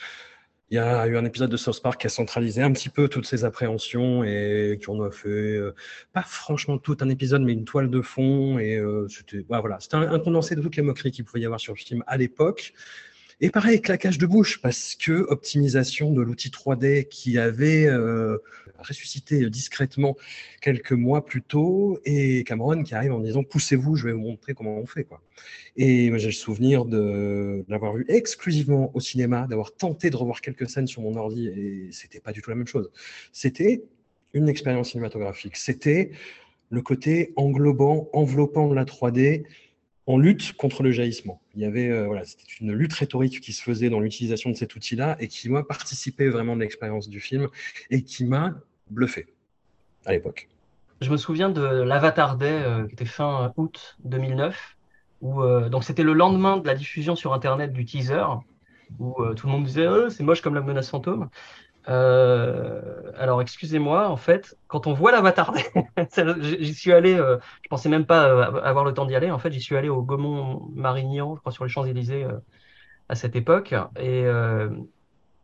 Il 0.71 0.75
y 0.75 0.77
a 0.77 1.07
eu 1.07 1.17
un 1.17 1.23
épisode 1.23 1.49
de 1.49 1.57
South 1.57 1.81
Park 1.81 2.01
qui 2.01 2.07
a 2.07 2.09
centralisé 2.09 2.61
un 2.61 2.71
petit 2.73 2.89
peu 2.89 3.07
toutes 3.07 3.25
ces 3.25 3.45
appréhensions 3.45 4.23
et 4.25 4.77
qui 4.79 4.89
en 4.89 5.01
a 5.01 5.09
fait, 5.09 5.29
euh, 5.29 5.73
pas 6.13 6.21
franchement 6.21 6.77
tout 6.77 6.97
un 6.99 7.09
épisode, 7.09 7.41
mais 7.41 7.53
une 7.53 7.65
toile 7.65 7.89
de 7.89 8.01
fond. 8.01 8.59
Et 8.59 8.75
euh, 8.75 9.07
c'était 9.07 9.45
ouais, 9.49 9.59
voilà, 9.61 9.79
un, 9.93 10.01
un 10.01 10.19
condensé 10.19 10.53
de 10.55 10.61
toutes 10.61 10.75
les 10.75 10.83
moqueries 10.83 11.11
qu'il 11.11 11.23
pouvait 11.23 11.39
y 11.39 11.45
avoir 11.45 11.61
sur 11.61 11.73
le 11.73 11.79
film 11.79 12.03
à 12.07 12.17
l'époque. 12.17 12.73
Et 13.41 13.51
pareil, 13.51 13.79
claquage 13.79 14.17
de 14.17 14.25
bouche, 14.25 14.61
parce 14.61 14.95
que 14.95 15.25
optimisation 15.29 16.11
de 16.11 16.21
l'outil 16.21 16.49
3D 16.49 17.07
qui 17.07 17.37
avait 17.37 17.85
euh, 17.85 18.37
ressuscité 18.77 19.49
discrètement 19.49 20.17
quelques 20.61 20.91
mois 20.91 21.23
plus 21.23 21.41
tôt, 21.41 22.01
et 22.03 22.43
Cameron 22.43 22.83
qui 22.83 22.95
arrive 22.95 23.13
en 23.13 23.19
disant 23.19 23.43
poussez-vous, 23.43 23.95
je 23.95 24.07
vais 24.07 24.11
vous 24.11 24.19
montrer 24.19 24.53
comment 24.53 24.77
on 24.77 24.85
fait. 24.85 25.05
Quoi. 25.05 25.21
Et 25.77 26.11
j'ai 26.17 26.25
le 26.25 26.33
souvenir 26.33 26.83
de 26.83 27.63
l'avoir 27.69 27.93
vu 27.93 28.05
exclusivement 28.09 28.91
au 28.93 28.99
cinéma, 28.99 29.47
d'avoir 29.47 29.73
tenté 29.73 30.09
de 30.09 30.17
revoir 30.17 30.41
quelques 30.41 30.69
scènes 30.69 30.87
sur 30.87 31.01
mon 31.01 31.15
ordi, 31.15 31.47
et 31.47 31.87
c'était 31.93 32.19
pas 32.19 32.33
du 32.33 32.41
tout 32.41 32.49
la 32.49 32.57
même 32.57 32.67
chose. 32.67 32.91
C'était 33.31 33.83
une 34.33 34.49
expérience 34.49 34.89
cinématographique. 34.89 35.55
C'était 35.55 36.11
le 36.71 36.81
côté 36.81 37.31
englobant, 37.37 38.09
enveloppant 38.11 38.67
de 38.67 38.75
la 38.75 38.83
3D 38.83 39.45
en 40.07 40.17
lutte 40.17 40.53
contre 40.53 40.83
le 40.83 40.91
jaillissement. 40.91 41.39
Il 41.59 41.63
y 41.63 41.65
avait, 41.65 41.89
euh, 41.89 42.23
c'était 42.23 42.45
une 42.61 42.71
lutte 42.71 42.93
rhétorique 42.93 43.41
qui 43.41 43.51
se 43.51 43.61
faisait 43.61 43.89
dans 43.89 43.99
l'utilisation 43.99 44.49
de 44.49 44.55
cet 44.55 44.77
outil-là 44.77 45.17
et 45.19 45.27
qui 45.27 45.49
m'a 45.49 45.61
participé 45.61 46.29
vraiment 46.29 46.55
de 46.55 46.61
l'expérience 46.61 47.09
du 47.09 47.19
film 47.19 47.49
et 47.89 48.01
qui 48.01 48.23
m'a 48.23 48.53
bluffé 48.89 49.27
à 50.05 50.13
l'époque. 50.13 50.47
Je 51.01 51.11
me 51.11 51.17
souviens 51.17 51.49
de 51.49 51.61
l'Avatar 51.61 52.37
Day 52.37 52.45
euh, 52.49 52.87
qui 52.87 52.93
était 52.93 53.03
fin 53.03 53.51
août 53.57 53.97
2009, 54.05 54.77
où 55.19 55.41
euh, 55.41 55.67
donc 55.67 55.83
c'était 55.83 56.03
le 56.03 56.13
lendemain 56.13 56.55
de 56.55 56.65
la 56.65 56.75
diffusion 56.75 57.17
sur 57.17 57.33
Internet 57.33 57.73
du 57.73 57.83
teaser, 57.83 58.23
où 58.97 59.21
euh, 59.21 59.33
tout 59.33 59.47
le 59.47 59.51
monde 59.51 59.65
disait 59.65 59.85
oh, 59.85 60.09
c'est 60.09 60.23
moche 60.23 60.39
comme 60.39 60.55
la 60.55 60.61
menace 60.61 60.89
fantôme. 60.89 61.29
Euh, 61.87 63.11
alors 63.17 63.41
excusez-moi, 63.41 64.09
en 64.09 64.17
fait, 64.17 64.57
quand 64.67 64.87
on 64.87 64.93
voit 64.93 65.11
l'Avatar 65.11 65.53
j'y 66.41 66.73
suis 66.73 66.91
allé, 66.91 67.15
euh, 67.15 67.37
je 67.63 67.69
pensais 67.69 67.89
même 67.89 68.05
pas 68.05 68.27
euh, 68.27 68.61
avoir 68.61 68.83
le 68.83 68.93
temps 68.93 69.05
d'y 69.05 69.15
aller. 69.15 69.31
En 69.31 69.39
fait, 69.39 69.51
j'y 69.51 69.61
suis 69.61 69.77
allé 69.77 69.89
au 69.89 70.01
Gaumont-Marignan, 70.01 71.35
je 71.35 71.39
crois 71.39 71.51
sur 71.51 71.63
les 71.63 71.69
Champs-Élysées 71.69 72.27
à 73.07 73.15
cette 73.15 73.35
époque, 73.35 73.73
et 73.99 74.25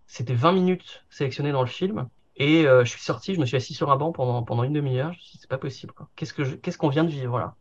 c'était 0.08 0.36
20 0.36 0.52
minutes 0.52 1.06
sélectionnées 1.10 1.52
dans 1.52 1.62
le 1.62 1.68
film. 1.68 2.08
Et 2.38 2.64
je 2.64 2.90
suis 2.90 3.02
sorti, 3.02 3.34
je 3.34 3.40
me 3.40 3.46
suis 3.46 3.58
assis 3.58 3.74
sur 3.74 3.92
un 3.92 3.96
banc 3.96 4.12
pendant, 4.12 4.64
une 4.64 4.74
demi-heure. 4.74 5.14
Je 5.14 5.18
me 5.18 5.22
suis 5.22 5.32
dit, 5.34 5.38
c'est 5.42 5.50
pas 5.50 5.58
possible. 5.58 5.94
Qu'est-ce 6.16 6.78
qu'on 6.78 6.90
vient 6.90 7.04
de 7.04 7.10
vivre 7.10 7.40
là 7.40 7.56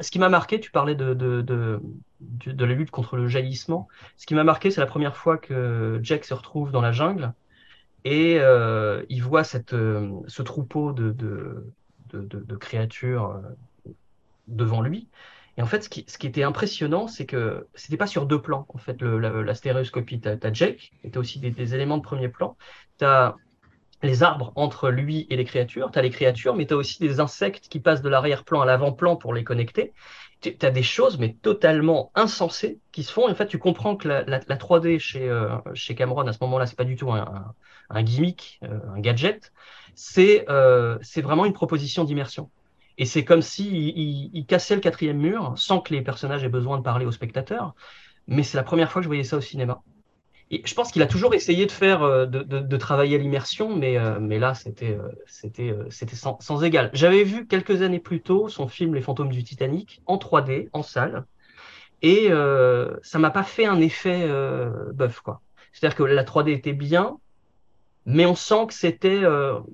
Ce 0.00 0.10
qui 0.10 0.18
m'a 0.18 0.28
marqué, 0.28 0.58
tu 0.60 0.70
parlais 0.70 0.94
de 0.96 1.80
la 2.46 2.66
lutte 2.66 2.90
contre 2.90 3.16
le 3.16 3.28
jaillissement. 3.28 3.86
Ce 4.16 4.26
qui 4.26 4.34
m'a 4.34 4.44
marqué, 4.44 4.70
c'est 4.70 4.80
la 4.80 4.86
première 4.86 5.16
fois 5.16 5.38
que 5.38 6.00
Jack 6.02 6.24
se 6.24 6.34
retrouve 6.34 6.72
dans 6.72 6.80
la 6.80 6.90
jungle 6.90 7.32
et 8.04 8.38
euh, 8.38 9.02
il 9.08 9.22
voit 9.22 9.42
euh, 9.72 10.10
ce 10.26 10.42
troupeau 10.42 10.92
de, 10.92 11.64
créatures 12.60 13.30
euh, 13.30 13.90
devant 14.46 14.82
lui. 14.82 15.08
Et 15.56 15.62
en 15.62 15.66
fait, 15.66 15.84
ce 15.84 15.88
qui, 15.88 16.26
était 16.26 16.42
impressionnant, 16.42 17.06
c'est 17.06 17.26
que 17.26 17.66
c'était 17.74 17.96
pas 17.96 18.08
sur 18.08 18.26
deux 18.26 18.42
plans. 18.42 18.66
En 18.70 18.78
fait, 18.78 19.00
la 19.02 19.54
stéréoscopie, 19.54 20.20
tu 20.20 20.28
as, 20.28 20.52
Jake, 20.52 20.92
et 21.04 21.10
tu 21.10 21.18
as 21.18 21.20
aussi 21.20 21.38
des, 21.38 21.50
des 21.50 21.74
éléments 21.74 21.96
de 21.96 22.02
premier 22.02 22.28
plan. 22.28 22.56
Tu 22.98 23.04
as 23.04 23.36
les 24.02 24.22
arbres 24.22 24.52
entre 24.56 24.90
lui 24.90 25.26
et 25.30 25.36
les 25.36 25.44
créatures, 25.44 25.90
tu 25.90 25.98
as 25.98 26.02
les 26.02 26.10
créatures, 26.10 26.54
mais 26.54 26.66
tu 26.66 26.74
as 26.74 26.76
aussi 26.76 27.00
des 27.00 27.20
insectes 27.20 27.68
qui 27.68 27.80
passent 27.80 28.02
de 28.02 28.08
l'arrière-plan 28.08 28.60
à 28.60 28.66
l'avant-plan 28.66 29.16
pour 29.16 29.32
les 29.32 29.44
connecter. 29.44 29.92
Tu 30.52 30.66
as 30.66 30.70
des 30.70 30.82
choses, 30.82 31.18
mais 31.18 31.34
totalement 31.34 32.10
insensées, 32.14 32.80
qui 32.92 33.02
se 33.02 33.12
font. 33.12 33.28
En 33.30 33.34
fait, 33.34 33.46
tu 33.46 33.58
comprends 33.58 33.96
que 33.96 34.08
la, 34.08 34.22
la, 34.24 34.40
la 34.46 34.56
3D 34.56 34.98
chez, 34.98 35.28
euh, 35.28 35.56
chez 35.74 35.94
Cameron, 35.94 36.26
à 36.26 36.32
ce 36.32 36.38
moment-là, 36.42 36.66
c'est 36.66 36.76
pas 36.76 36.84
du 36.84 36.96
tout 36.96 37.10
un, 37.12 37.54
gimmick, 38.02 38.60
euh, 38.64 38.78
un 38.94 39.00
gadget. 39.00 39.52
C'est 39.94 40.44
euh, 40.50 40.98
c'est 41.02 41.22
vraiment 41.22 41.44
une 41.46 41.52
proposition 41.52 42.04
d'immersion. 42.04 42.50
Et 42.98 43.06
c'est 43.06 43.24
comme 43.24 43.42
si 43.42 43.68
il, 43.68 43.98
il, 43.98 44.30
il 44.34 44.46
cassait 44.46 44.74
le 44.74 44.80
quatrième 44.80 45.18
mur 45.18 45.54
sans 45.56 45.80
que 45.80 45.92
les 45.94 46.02
personnages 46.02 46.44
aient 46.44 46.48
besoin 46.48 46.78
de 46.78 46.82
parler 46.82 47.06
aux 47.06 47.12
spectateurs. 47.12 47.74
Mais 48.26 48.42
c'est 48.42 48.56
la 48.56 48.64
première 48.64 48.90
fois 48.92 49.00
que 49.00 49.04
je 49.04 49.08
voyais 49.08 49.24
ça 49.24 49.36
au 49.38 49.40
cinéma. 49.40 49.82
Je 50.50 50.74
pense 50.74 50.92
qu'il 50.92 51.02
a 51.02 51.06
toujours 51.06 51.34
essayé 51.34 51.66
de 51.66 51.72
faire, 51.72 52.02
euh, 52.02 52.26
de, 52.26 52.42
de, 52.42 52.60
de 52.60 52.76
travailler 52.76 53.16
à 53.16 53.18
l'immersion, 53.18 53.74
mais, 53.76 53.98
euh, 53.98 54.20
mais 54.20 54.38
là, 54.38 54.54
c'était, 54.54 54.92
euh, 54.92 55.08
c'était, 55.26 55.70
euh, 55.70 55.86
c'était 55.90 56.16
sans, 56.16 56.38
sans 56.40 56.62
égal. 56.62 56.90
J'avais 56.92 57.24
vu 57.24 57.46
quelques 57.46 57.82
années 57.82 57.98
plus 57.98 58.22
tôt 58.22 58.48
son 58.48 58.68
film 58.68 58.94
Les 58.94 59.00
fantômes 59.00 59.30
du 59.30 59.42
Titanic 59.42 60.02
en 60.06 60.16
3D, 60.18 60.68
en 60.72 60.82
salle, 60.82 61.24
et 62.02 62.28
euh, 62.30 62.96
ça 63.02 63.18
m'a 63.18 63.30
pas 63.30 63.44
fait 63.44 63.66
un 63.66 63.80
effet 63.80 64.22
euh, 64.24 64.92
bœuf, 64.92 65.20
quoi. 65.20 65.42
C'est-à-dire 65.72 65.96
que 65.96 66.02
la 66.04 66.24
3D 66.24 66.52
était 66.52 66.72
bien, 66.74 67.18
mais 68.06 68.26
on 68.26 68.34
sent 68.34 68.66
que 68.68 68.74
c'était, 68.74 69.22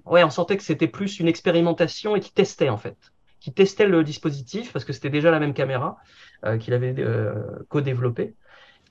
ouais, 0.06 0.24
on 0.24 0.30
sentait 0.30 0.56
que 0.56 0.62
c'était 0.62 0.86
plus 0.88 1.18
une 1.20 1.28
expérimentation 1.28 2.16
et 2.16 2.20
qui 2.20 2.32
testait 2.32 2.68
en 2.68 2.78
fait, 2.78 2.96
qui 3.40 3.52
testait 3.52 3.86
le 3.86 4.04
dispositif 4.04 4.72
parce 4.72 4.84
que 4.84 4.92
c'était 4.92 5.10
déjà 5.10 5.30
la 5.30 5.40
même 5.40 5.52
caméra 5.52 5.98
qu'il 6.60 6.72
avait 6.72 6.94
euh, 6.98 7.34
co-développé. 7.68 8.34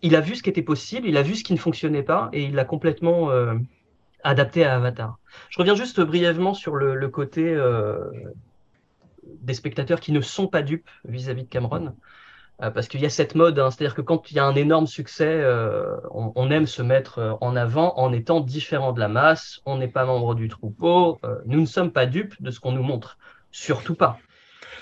Il 0.01 0.15
a 0.15 0.21
vu 0.21 0.35
ce 0.35 0.43
qui 0.43 0.49
était 0.49 0.61
possible, 0.61 1.07
il 1.07 1.17
a 1.17 1.21
vu 1.21 1.35
ce 1.35 1.43
qui 1.43 1.53
ne 1.53 1.57
fonctionnait 1.57 2.03
pas 2.03 2.29
et 2.31 2.43
il 2.43 2.55
l'a 2.55 2.65
complètement 2.65 3.31
euh, 3.31 3.55
adapté 4.23 4.63
à 4.63 4.75
Avatar. 4.75 5.19
Je 5.49 5.59
reviens 5.59 5.75
juste 5.75 5.99
brièvement 5.99 6.53
sur 6.53 6.75
le, 6.75 7.07
côté 7.09 7.43
euh, 7.43 8.09
des 9.23 9.53
spectateurs 9.53 9.99
qui 9.99 10.11
ne 10.11 10.21
sont 10.21 10.47
pas 10.47 10.61
dupes 10.61 10.89
vis-à-vis 11.05 11.43
de 11.43 11.49
Cameron. 11.49 11.95
Euh, 12.61 12.71
parce 12.71 12.87
qu'il 12.87 13.01
y 13.01 13.05
a 13.05 13.09
cette 13.09 13.35
mode, 13.35 13.59
hein, 13.59 13.71
c'est-à-dire 13.71 13.95
que 13.95 14.01
quand 14.01 14.31
il 14.31 14.35
y 14.35 14.39
a 14.39 14.45
un 14.45 14.55
énorme 14.55 14.87
succès, 14.87 15.43
on, 16.11 16.49
aime 16.49 16.65
se 16.65 16.81
mettre 16.81 17.37
en 17.41 17.55
avant 17.55 17.97
en 17.97 18.13
étant 18.13 18.39
différent 18.39 18.93
de 18.93 18.99
la 18.99 19.09
masse, 19.09 19.61
on 19.65 19.77
n'est 19.77 19.87
pas 19.87 20.05
membre 20.05 20.33
du 20.33 20.47
troupeau, 20.47 21.19
nous 21.45 21.59
ne 21.59 21.65
sommes 21.65 21.91
pas 21.91 22.05
dupes 22.05 22.41
de 22.41 22.51
ce 22.51 22.59
qu'on 22.59 22.71
nous 22.71 22.83
montre, 22.83 23.17
surtout 23.51 23.95
pas. 23.95 24.19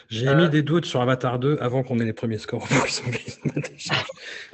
J'ai 0.09 0.33
mis 0.35 0.49
des 0.49 0.61
doutes 0.61 0.85
sur 0.85 1.01
Avatar 1.01 1.39
2 1.39 1.57
avant 1.59 1.83
qu'on 1.83 1.99
ait 1.99 2.05
les 2.05 2.13
premiers 2.13 2.37
scores. 2.37 2.67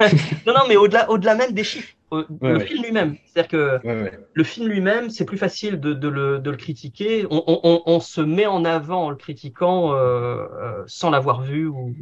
non, 0.46 0.52
non, 0.54 0.62
mais 0.68 0.76
au-delà 0.76 1.10
au 1.10 1.18
-delà 1.18 1.36
même 1.36 1.52
des 1.52 1.64
chiffres, 1.64 1.94
le 2.12 2.26
ouais. 2.40 2.66
film 2.66 2.82
lui-même. 2.82 3.16
C'est-à-dire 3.26 3.48
que 3.48 3.86
ouais, 3.86 4.12
le 4.32 4.44
film 4.44 4.68
lui-même, 4.68 5.10
c'est 5.10 5.24
plus 5.24 5.38
facile 5.38 5.80
de, 5.80 5.94
de, 5.94 6.08
le, 6.08 6.38
de, 6.38 6.50
le, 6.50 6.56
critiquer. 6.56 7.26
On, 7.30 7.42
on, 7.46 7.82
on, 7.86 8.00
se 8.00 8.20
met 8.20 8.46
en 8.46 8.64
avant 8.64 9.06
en 9.06 9.10
le 9.10 9.16
critiquant 9.16 9.94
euh, 9.94 10.46
sans 10.86 11.10
l'avoir 11.10 11.42
vu 11.42 11.66
ou, 11.66 11.94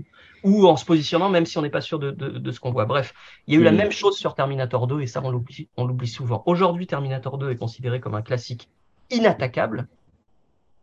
ou 0.44 0.66
en 0.66 0.76
se 0.76 0.84
positionnant 0.84 1.28
même 1.28 1.46
si 1.46 1.58
on 1.58 1.62
n'est 1.62 1.70
pas 1.70 1.80
sûr 1.80 1.98
de, 1.98 2.50
ce 2.50 2.60
qu'on 2.60 2.72
voit. 2.72 2.86
Bref, 2.86 3.14
il 3.46 3.54
y 3.54 3.56
a 3.56 3.60
eu 3.60 3.62
mmh. 3.62 3.64
la 3.64 3.72
même 3.72 3.92
chose 3.92 4.16
sur 4.16 4.34
Terminator 4.34 4.86
2 4.86 5.00
et 5.00 5.06
ça 5.06 5.20
on 5.24 5.30
l'oublie, 5.30 5.68
on 5.76 5.86
l'oublie 5.86 6.08
souvent. 6.08 6.42
Aujourd'hui, 6.46 6.86
Terminator 6.86 7.38
2 7.38 7.50
est 7.50 7.56
considéré 7.56 8.00
comme 8.00 8.14
un 8.14 8.22
classique 8.22 8.68
inattaquable. 9.10 9.88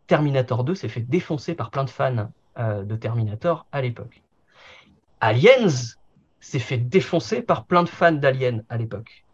Terminator 0.06 0.64
2 0.64 0.74
s'est 0.74 0.88
fait 0.88 1.00
défoncer 1.00 1.54
par 1.54 1.70
plein 1.70 1.84
de 1.84 1.90
fans 1.90 2.30
euh, 2.58 2.82
de 2.82 2.96
Terminator 2.96 3.66
à 3.72 3.82
l'époque. 3.82 4.22
Aliens 5.20 5.94
s'est 6.40 6.58
fait 6.58 6.78
défoncer 6.78 7.42
par 7.42 7.64
plein 7.64 7.82
de 7.82 7.88
fans 7.88 8.12
d'Alien 8.12 8.64
à 8.68 8.76
l'époque. 8.76 9.24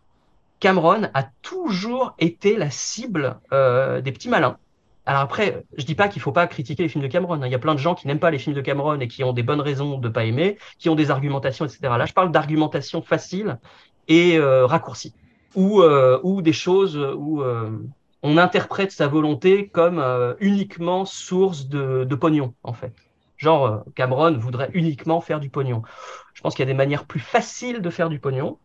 Cameron 0.61 1.09
a 1.15 1.25
toujours 1.43 2.15
été 2.19 2.57
la 2.57 2.71
cible 2.71 3.39
euh, 3.53 4.01
des 4.01 4.13
petits 4.13 4.29
malins. 4.29 4.59
Alors 5.05 5.21
après, 5.21 5.65
je 5.77 5.85
dis 5.85 5.95
pas 5.95 6.09
qu'il 6.09 6.21
faut 6.21 6.33
pas 6.33 6.47
critiquer 6.47 6.83
les 6.83 6.89
films 6.89 7.05
de 7.05 7.09
Cameron. 7.09 7.35
Hein. 7.35 7.47
Il 7.47 7.53
y 7.53 7.55
a 7.55 7.61
plein 7.61 7.75
de 7.75 7.79
gens 7.79 7.95
qui 7.95 8.07
n'aiment 8.09 8.19
pas 8.19 8.31
les 8.31 8.39
films 8.39 8.57
de 8.57 8.61
Cameron 8.61 8.99
et 8.99 9.07
qui 9.07 9.23
ont 9.23 9.33
des 9.33 9.45
bonnes 9.45 9.61
raisons 9.61 9.99
de 9.99 10.09
pas 10.09 10.25
aimer, 10.25 10.59
qui 10.79 10.89
ont 10.89 10.97
des 10.97 11.11
argumentations, 11.11 11.65
etc. 11.65 11.79
Là, 11.83 12.07
je 12.07 12.13
parle 12.13 12.33
d'argumentation 12.33 13.03
facile 13.03 13.59
et 14.09 14.37
euh, 14.39 14.67
ou 15.55 15.83
euh, 15.83 16.19
ou 16.25 16.43
des 16.43 16.53
choses 16.53 16.97
où 16.97 17.43
on 18.23 18.39
interprète 18.39 18.91
sa 18.91 19.07
volonté 19.07 19.69
comme 19.69 20.03
uniquement 20.41 21.05
source 21.05 21.69
de, 21.69 22.05
de, 22.05 22.15
pognon, 22.17 22.55
en 22.65 22.73
fait. 22.73 22.93
Genre, 23.37 23.67
euh, 23.67 23.79
Cameron 23.95 24.37
voudrait 24.39 24.71
uniquement 24.73 25.21
faire 25.21 25.41
du 25.41 25.51
pognon. 25.51 25.83
Je 26.35 26.41
pense 26.41 26.55
qu'il 26.55 26.65
y 26.65 26.69
a 26.69 26.73
des 26.73 26.77
manières 26.77 27.05
plus 27.05 27.21
faciles 27.21 27.83
de 27.83 27.91
faire 27.91 28.09
du 28.09 28.19
pognon 28.19 28.59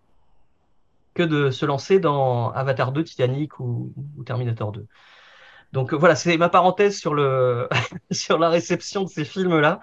que 1.14 1.24
de 1.24 1.50
se 1.52 1.66
lancer 1.66 2.00
dans 2.00 2.52
Avatar 2.52 2.92
2, 2.92 3.04
Titanic 3.04 3.60
ou, 3.60 3.94
Terminator 4.26 4.72
2. 4.72 4.86
Donc 5.74 5.94
voilà, 5.94 6.16
c'est 6.16 6.38
ma 6.38 6.50
parenthèse 6.50 6.98
sur 7.00 7.14
la 7.14 8.50
réception 8.50 9.04
de 9.04 9.10
ces 9.10 9.26
films-là. 9.26 9.82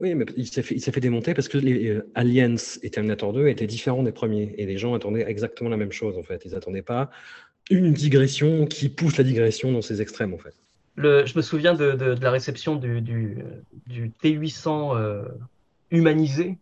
Oui, 0.00 0.14
mais 0.14 0.26
il 0.36 0.46
s'est 0.46 0.62
fait, 0.62 0.78
fait, 0.78 1.00
démonter 1.00 1.34
parce 1.34 1.48
que 1.48 1.56
les 1.56 1.88
euh, 1.88 2.10
Aliens 2.14 2.56
et 2.82 2.90
Terminator 2.90 3.32
2 3.32 3.46
étaient 3.46 3.66
différents 3.66 4.02
des 4.02 4.12
premiers. 4.12 4.54
Et 4.58 4.66
les 4.66 4.76
gens 4.76 4.94
attendaient 4.94 5.24
exactement 5.28 5.70
la 5.70 5.76
même 5.76 5.92
chose, 5.92 6.18
en 6.18 6.22
fait. 6.24 6.42
Ils 6.44 6.52
n'attendaient 6.52 6.82
pas 6.82 7.10
une 7.70 7.92
digression 7.92 8.66
qui 8.66 8.88
pousse 8.88 9.16
la 9.16 9.24
digression 9.24 9.70
dans 9.70 9.82
ses 9.82 10.02
extrêmes, 10.02 10.34
en 10.34 10.38
fait. 10.38 10.54
Le, 10.96 11.26
je 11.26 11.36
me 11.36 11.42
souviens 11.42 11.74
de, 11.74 11.92
de, 11.92 12.14
de 12.14 12.22
la 12.22 12.30
réception 12.30 12.76
du, 12.76 13.00
du, 13.00 13.42
du 13.86 14.10
T800 14.22 14.96
euh, 14.96 15.24
humanisé. 15.90 16.58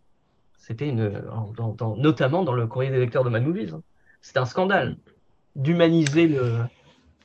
C'était 0.57 0.87
une, 0.87 1.21
dans, 1.55 1.73
dans, 1.73 1.95
notamment 1.97 2.43
dans 2.43 2.53
le 2.53 2.65
courrier 2.65 2.89
des 2.89 2.99
lecteurs 2.99 3.23
de 3.23 3.29
Mad 3.29 3.43
Movies. 3.43 3.73
Hein. 3.73 3.81
C'était 4.21 4.39
un 4.39 4.45
scandale 4.45 4.97
d'humaniser 5.55 6.27
le, 6.27 6.59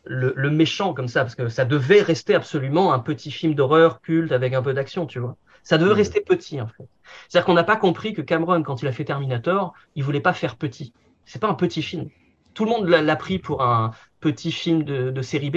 le, 0.05 0.33
le, 0.37 0.51
méchant 0.51 0.93
comme 0.93 1.09
ça, 1.09 1.23
parce 1.23 1.35
que 1.35 1.49
ça 1.49 1.65
devait 1.65 2.03
rester 2.03 2.35
absolument 2.35 2.93
un 2.93 2.99
petit 2.99 3.31
film 3.31 3.55
d'horreur 3.55 4.01
culte 4.01 4.33
avec 4.33 4.53
un 4.53 4.63
peu 4.63 4.75
d'action, 4.75 5.07
tu 5.07 5.19
vois. 5.19 5.37
Ça 5.63 5.79
devait 5.79 5.93
mmh. 5.93 5.97
rester 5.97 6.21
petit, 6.21 6.61
en 6.61 6.67
fait. 6.67 6.89
C'est-à-dire 7.29 7.47
qu'on 7.47 7.55
n'a 7.55 7.65
pas 7.65 7.77
compris 7.77 8.13
que 8.15 8.23
Cameron, 8.23 8.63
quand 8.63 8.83
il 8.83 8.89
a 8.89 8.93
fait 8.93 9.05
Terminator, 9.05 9.75
il 9.95 10.03
voulait 10.05 10.21
pas 10.21 10.33
faire 10.33 10.57
petit. 10.57 10.93
C'est 11.25 11.41
pas 11.41 11.49
un 11.49 11.55
petit 11.55 11.83
film. 11.83 12.09
Tout 12.55 12.65
le 12.65 12.71
monde 12.71 12.89
l'a 12.89 13.17
pris 13.17 13.39
pour 13.39 13.63
un 13.63 13.93
petit 14.21 14.51
film 14.51 14.83
de, 14.83 15.11
de 15.11 15.23
série 15.23 15.51
B, 15.51 15.57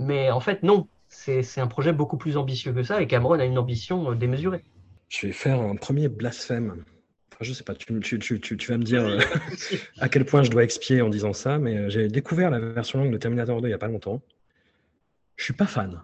mais 0.00 0.30
en 0.30 0.40
fait, 0.40 0.62
non. 0.62 0.88
C'est 1.08 1.58
un 1.58 1.66
projet 1.66 1.92
beaucoup 1.92 2.16
plus 2.16 2.36
ambitieux 2.36 2.72
que 2.72 2.84
ça, 2.84 3.02
et 3.02 3.08
Cameron 3.08 3.40
a 3.40 3.44
une 3.44 3.58
ambition 3.58 4.14
démesurée. 4.14 4.62
Je 5.08 5.26
vais 5.26 5.32
faire 5.32 5.60
un 5.60 5.74
premier 5.74 6.06
blasphème. 6.06 6.84
Enfin, 7.32 7.38
je 7.40 7.52
sais 7.52 7.64
pas, 7.64 7.74
tu, 7.74 7.98
tu, 7.98 8.18
tu, 8.20 8.40
tu 8.40 8.70
vas 8.70 8.78
me 8.78 8.84
dire 8.84 9.04
euh, 9.04 9.18
à 10.00 10.08
quel 10.08 10.24
point 10.24 10.44
je 10.44 10.50
dois 10.50 10.62
expier 10.62 11.02
en 11.02 11.08
disant 11.08 11.32
ça, 11.32 11.58
mais 11.58 11.76
euh, 11.76 11.90
j'ai 11.90 12.06
découvert 12.06 12.48
la 12.50 12.60
version 12.60 13.00
longue 13.00 13.12
de 13.12 13.18
Terminator 13.18 13.60
2 13.60 13.66
il 13.66 13.70
n'y 13.70 13.74
a 13.74 13.78
pas 13.78 13.88
longtemps. 13.88 14.22
Je 15.34 15.44
suis 15.44 15.52
pas 15.52 15.66
fan. 15.66 16.00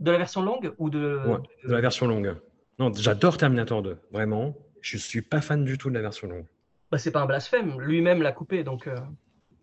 De 0.00 0.10
la 0.10 0.16
version 0.16 0.40
longue 0.40 0.72
ou 0.78 0.88
de... 0.88 1.20
Ouais, 1.26 1.38
de 1.64 1.72
la 1.72 1.80
version 1.82 2.06
longue. 2.06 2.36
Non, 2.78 2.90
j'adore 2.94 3.36
Terminator 3.36 3.82
2, 3.82 3.98
vraiment. 4.12 4.56
Je 4.80 4.96
suis 4.96 5.22
pas 5.22 5.42
fan 5.42 5.62
du 5.64 5.76
tout 5.76 5.90
de 5.90 5.94
la 5.94 6.00
version 6.00 6.26
longue. 6.26 6.46
Bah, 6.90 6.96
c'est 6.96 7.10
pas 7.10 7.20
un 7.20 7.26
blasphème, 7.26 7.78
lui-même 7.80 8.22
l'a 8.22 8.32
coupé, 8.32 8.64
donc... 8.64 8.86
Euh... 8.86 8.96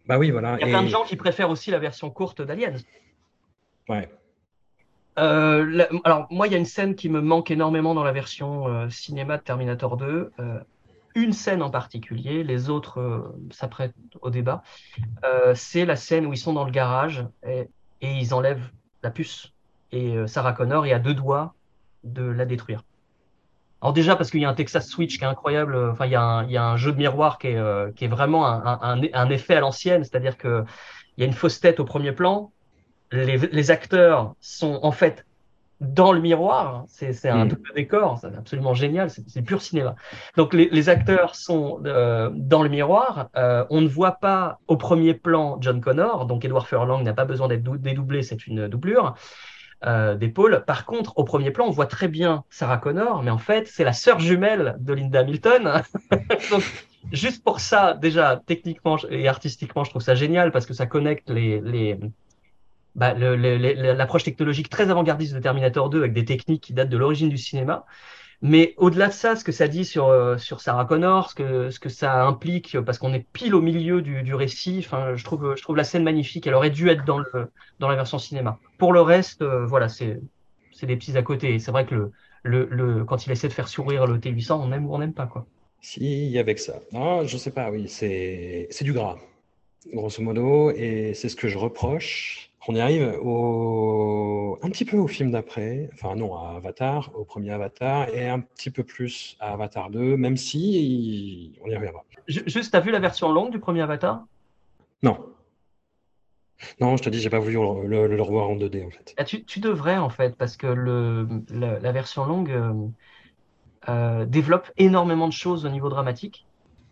Bah 0.06 0.20
oui, 0.20 0.30
voilà. 0.30 0.58
Il 0.58 0.62
y 0.62 0.64
a 0.66 0.68
Et... 0.68 0.72
plein 0.72 0.84
de 0.84 0.90
gens 0.90 1.06
qui 1.06 1.16
préfèrent 1.16 1.50
aussi 1.50 1.72
la 1.72 1.80
version 1.80 2.12
courte 2.12 2.42
d'Aliens. 2.42 2.76
Euh, 5.20 5.86
alors, 6.04 6.28
moi, 6.32 6.48
il 6.48 6.54
y 6.54 6.56
a 6.56 6.60
une 6.60 6.66
scène 6.66 6.96
qui 6.96 7.10
me 7.10 7.22
manque 7.22 7.52
énormément 7.52 7.94
dans 7.94 8.04
la 8.04 8.12
version 8.12 8.68
euh, 8.68 8.90
cinéma 8.90 9.38
de 9.38 9.44
Terminator 9.44 9.98
2. 9.98 10.32
Euh, 10.40 10.60
une 11.16 11.34
scène 11.34 11.62
en 11.62 11.70
particulier, 11.70 12.44
les 12.44 12.72
autres 12.72 13.36
s'apprêtent 13.52 13.94
au 14.22 14.32
débat. 14.32 14.64
C'est 15.54 15.86
la 15.86 15.96
scène 15.96 16.26
où 16.26 16.34
ils 16.34 16.40
sont 16.40 16.54
dans 16.54 16.66
le 16.66 16.72
garage 16.72 17.24
et, 17.48 17.70
ils 18.02 18.34
enlèvent 18.34 18.72
la 19.04 19.12
puce. 19.12 19.54
Et 19.92 20.16
Sarah 20.26 20.54
Connor 20.54 20.88
est 20.88 20.92
à 20.92 20.98
deux 20.98 21.14
doigts 21.14 21.54
de 22.04 22.24
la 22.24 22.46
détruire. 22.46 22.84
Alors 23.84 23.94
déjà 23.94 24.16
parce 24.16 24.32
qu'il 24.32 24.42
y 24.42 24.46
a 24.46 24.50
un 24.50 24.56
Texas 24.56 24.88
Switch 24.88 25.20
qui 25.20 25.24
est 25.24 25.28
incroyable, 25.28 25.78
enfin 25.92 26.08
il 26.08 26.12
y 26.14 26.16
a 26.16 26.24
un, 26.24 26.78
jeu 26.78 26.92
de 26.92 26.98
miroir 26.98 27.38
qui 27.38 27.50
est, 27.50 28.08
vraiment 28.08 28.48
un, 28.48 29.04
un, 29.14 29.30
effet 29.30 29.54
à 29.54 29.60
l'ancienne, 29.60 30.04
c'est-à-dire 30.04 30.36
que 30.36 30.66
il 31.16 31.22
y 31.22 31.24
a 31.24 31.28
une 31.28 31.34
fausse 31.34 31.60
tête 31.60 31.80
au 31.80 31.86
premier 31.86 32.12
plan, 32.12 32.52
les, 33.14 33.38
les 33.38 33.72
acteurs 33.72 34.36
sont 34.42 34.80
en 34.84 34.92
fait 34.92 35.26
dans 35.80 36.14
le 36.14 36.22
miroir, 36.22 36.86
c'est 36.88 37.28
un 37.30 37.46
Mm. 37.46 37.50
double 37.50 37.72
décor, 37.76 38.18
c'est 38.22 38.34
absolument 38.38 38.74
génial, 38.74 39.10
c'est 39.10 39.42
pur 39.42 39.62
cinéma. 39.62 39.96
Donc 40.38 40.54
les, 40.54 40.70
les 40.72 40.90
acteurs 40.90 41.36
sont 41.36 41.82
euh, 41.86 42.30
dans 42.34 42.64
le 42.64 42.70
miroir, 42.70 43.30
euh, 43.36 43.66
on 43.70 43.82
ne 43.82 43.88
voit 43.88 44.14
pas 44.14 44.60
au 44.68 44.78
premier 44.78 45.14
plan 45.14 45.58
John 45.62 45.82
Connor, 45.82 46.26
donc 46.26 46.46
Edward 46.46 46.66
Furlong 46.68 47.02
n'a 47.04 47.14
pas 47.14 47.26
besoin 47.26 47.50
d'être 47.50 47.64
dou- 47.64 47.78
dédoublé, 47.78 48.24
c'est 48.24 48.48
une 48.48 48.70
doublure 48.70 49.16
euh, 49.86 50.16
d'épaule. 50.16 50.64
Par 50.66 50.86
contre, 50.86 51.14
au 51.18 51.26
premier 51.26 51.52
plan, 51.52 51.66
on 51.68 51.72
voit 51.72 51.88
très 51.88 52.08
bien 52.08 52.46
Sarah 52.50 52.78
Connor, 52.78 53.22
mais 53.24 53.32
en 53.32 53.38
fait, 53.38 53.68
c'est 53.68 53.84
la 53.84 53.94
sœur 53.94 54.20
jumelle 54.20 54.78
de 54.80 54.94
Linda 54.94 55.20
Hamilton. 55.22 55.82
Donc, 56.52 56.64
juste 57.12 57.44
pour 57.44 57.60
ça, 57.60 57.94
déjà, 57.94 58.42
techniquement 58.46 58.98
et 59.10 59.28
artistiquement, 59.28 59.84
je 59.84 59.90
trouve 59.90 60.02
ça 60.02 60.16
génial 60.16 60.52
parce 60.52 60.66
que 60.66 60.74
ça 60.74 60.86
connecte 60.86 61.30
les, 61.30 61.60
les, 61.62 62.00
bah, 62.96 63.14
l'approche 63.14 64.24
technologique 64.24 64.70
très 64.70 64.90
avant-gardiste 64.90 65.34
de 65.34 65.40
Terminator 65.40 65.90
2 65.90 66.00
avec 66.00 66.14
des 66.14 66.26
techniques 66.26 66.64
qui 66.64 66.74
datent 66.74 66.90
de 66.90 66.98
l'origine 66.98 67.30
du 67.30 67.38
cinéma. 67.38 67.86
Mais 68.42 68.74
au-delà 68.76 69.08
de 69.08 69.14
ça, 69.14 69.38
ce 69.38 69.44
que 69.46 69.54
ça 69.54 69.70
dit 69.70 69.86
sur, 69.86 70.08
euh, 70.10 70.38
sur 70.38 70.60
Sarah 70.60 70.84
Connor, 70.84 71.30
ce 71.30 71.36
que, 71.36 71.70
ce 71.70 71.80
que 71.80 71.88
ça 71.88 72.26
implique, 72.26 72.78
parce 72.82 72.98
qu'on 72.98 73.14
est 73.14 73.26
pile 73.32 73.56
au 73.56 73.62
milieu 73.62 74.02
du, 74.02 74.22
du 74.22 74.36
récit, 74.36 74.80
enfin, 74.80 75.16
je 75.16 75.24
trouve, 75.24 75.56
je 75.56 75.62
trouve 75.62 75.78
la 75.78 75.86
scène 75.86 76.04
magnifique. 76.04 76.46
Elle 76.46 76.54
aurait 76.54 76.70
dû 76.70 76.90
être 76.90 77.06
dans, 77.06 77.20
le, 77.20 77.52
dans 77.80 77.88
la 77.88 77.96
version 77.96 78.20
cinéma. 78.20 78.60
Pour 78.78 78.92
le 78.92 79.00
reste, 79.02 79.42
euh, 79.42 79.66
voilà, 79.66 79.88
c'est 79.88 80.20
des 80.82 80.98
petits 80.98 81.18
à 81.18 81.22
côté. 81.24 81.58
C'est 81.60 81.72
vrai 81.72 81.86
que 81.86 81.96
le, 81.96 82.12
le, 82.44 82.68
le, 82.70 83.06
quand 83.06 83.26
il 83.26 83.32
essaie 83.32 83.48
de 83.48 83.54
faire 83.54 83.70
sourire 83.70 84.06
le 84.08 84.20
T800, 84.20 84.60
on 84.62 84.74
aime 84.74 84.86
ou 84.88 84.94
on 84.94 85.00
n'aime 85.00 85.14
pas. 85.14 85.26
Quoi. 85.26 85.46
Si, 85.80 86.38
avec 86.38 86.60
ça. 86.60 86.82
Non, 86.92 87.26
je 87.26 87.38
sais 87.38 87.52
pas, 87.52 87.72
oui, 87.72 87.88
c'est 87.88 88.68
du 88.82 88.94
gras, 88.94 89.18
grosso 89.94 90.22
modo, 90.22 90.72
et 90.72 91.14
c'est 91.14 91.30
ce 91.30 91.36
que 91.36 91.48
je 91.48 91.58
reproche. 91.58 92.52
On 92.68 92.76
y 92.76 92.80
arrive 92.80 93.20
au... 93.22 94.58
un 94.62 94.70
petit 94.70 94.86
peu 94.86 94.98
au 94.98 95.08
film 95.08 95.32
d'après, 95.32 95.90
enfin 95.94 96.16
non, 96.16 96.36
à 96.38 96.56
Avatar, 96.56 97.12
au 97.14 97.26
premier 97.26 97.52
Avatar, 97.52 98.08
et 98.10 98.30
un 98.30 98.40
petit 98.40 98.72
peu 98.72 98.84
plus 98.84 99.36
à 99.40 99.52
Avatar 99.54 99.90
2, 99.90 100.16
même 100.16 100.38
si 100.38 101.60
on 101.64 101.70
y 101.70 101.76
reviendra. 101.76 102.04
Ju- 102.28 102.44
Juste, 102.48 102.72
t'as 102.72 102.80
vu 102.80 102.92
la 102.92 103.00
version 103.00 103.32
longue 103.32 103.52
du 103.52 103.60
premier 103.60 103.82
Avatar? 103.82 104.24
Non. 105.02 105.18
Non, 106.80 106.96
je 106.96 107.04
te 107.04 107.10
dis, 107.10 107.20
j'ai 107.20 107.30
pas 107.30 107.40
voulu 107.40 107.56
le, 107.56 108.08
le- 108.08 108.16
le 108.16 108.22
revoir 108.22 108.50
en 108.50 108.56
2D 108.56 108.86
en 108.86 108.90
fait. 108.90 109.14
Ah, 109.18 109.26
tu, 109.26 109.44
tu 109.44 109.60
devrais 109.60 109.98
en 109.98 110.10
fait, 110.10 110.38
parce 110.38 110.56
que 110.56 110.68
le, 110.68 111.28
la, 111.50 111.80
la 111.80 111.92
version 111.92 112.26
longue 112.26 112.52
euh, 112.52 112.74
euh, 113.90 114.26
développe 114.26 114.72
énormément 114.78 115.28
de 115.28 115.34
choses 115.34 115.66
au 115.66 115.70
niveau 115.70 115.90
dramatique. 115.90 116.46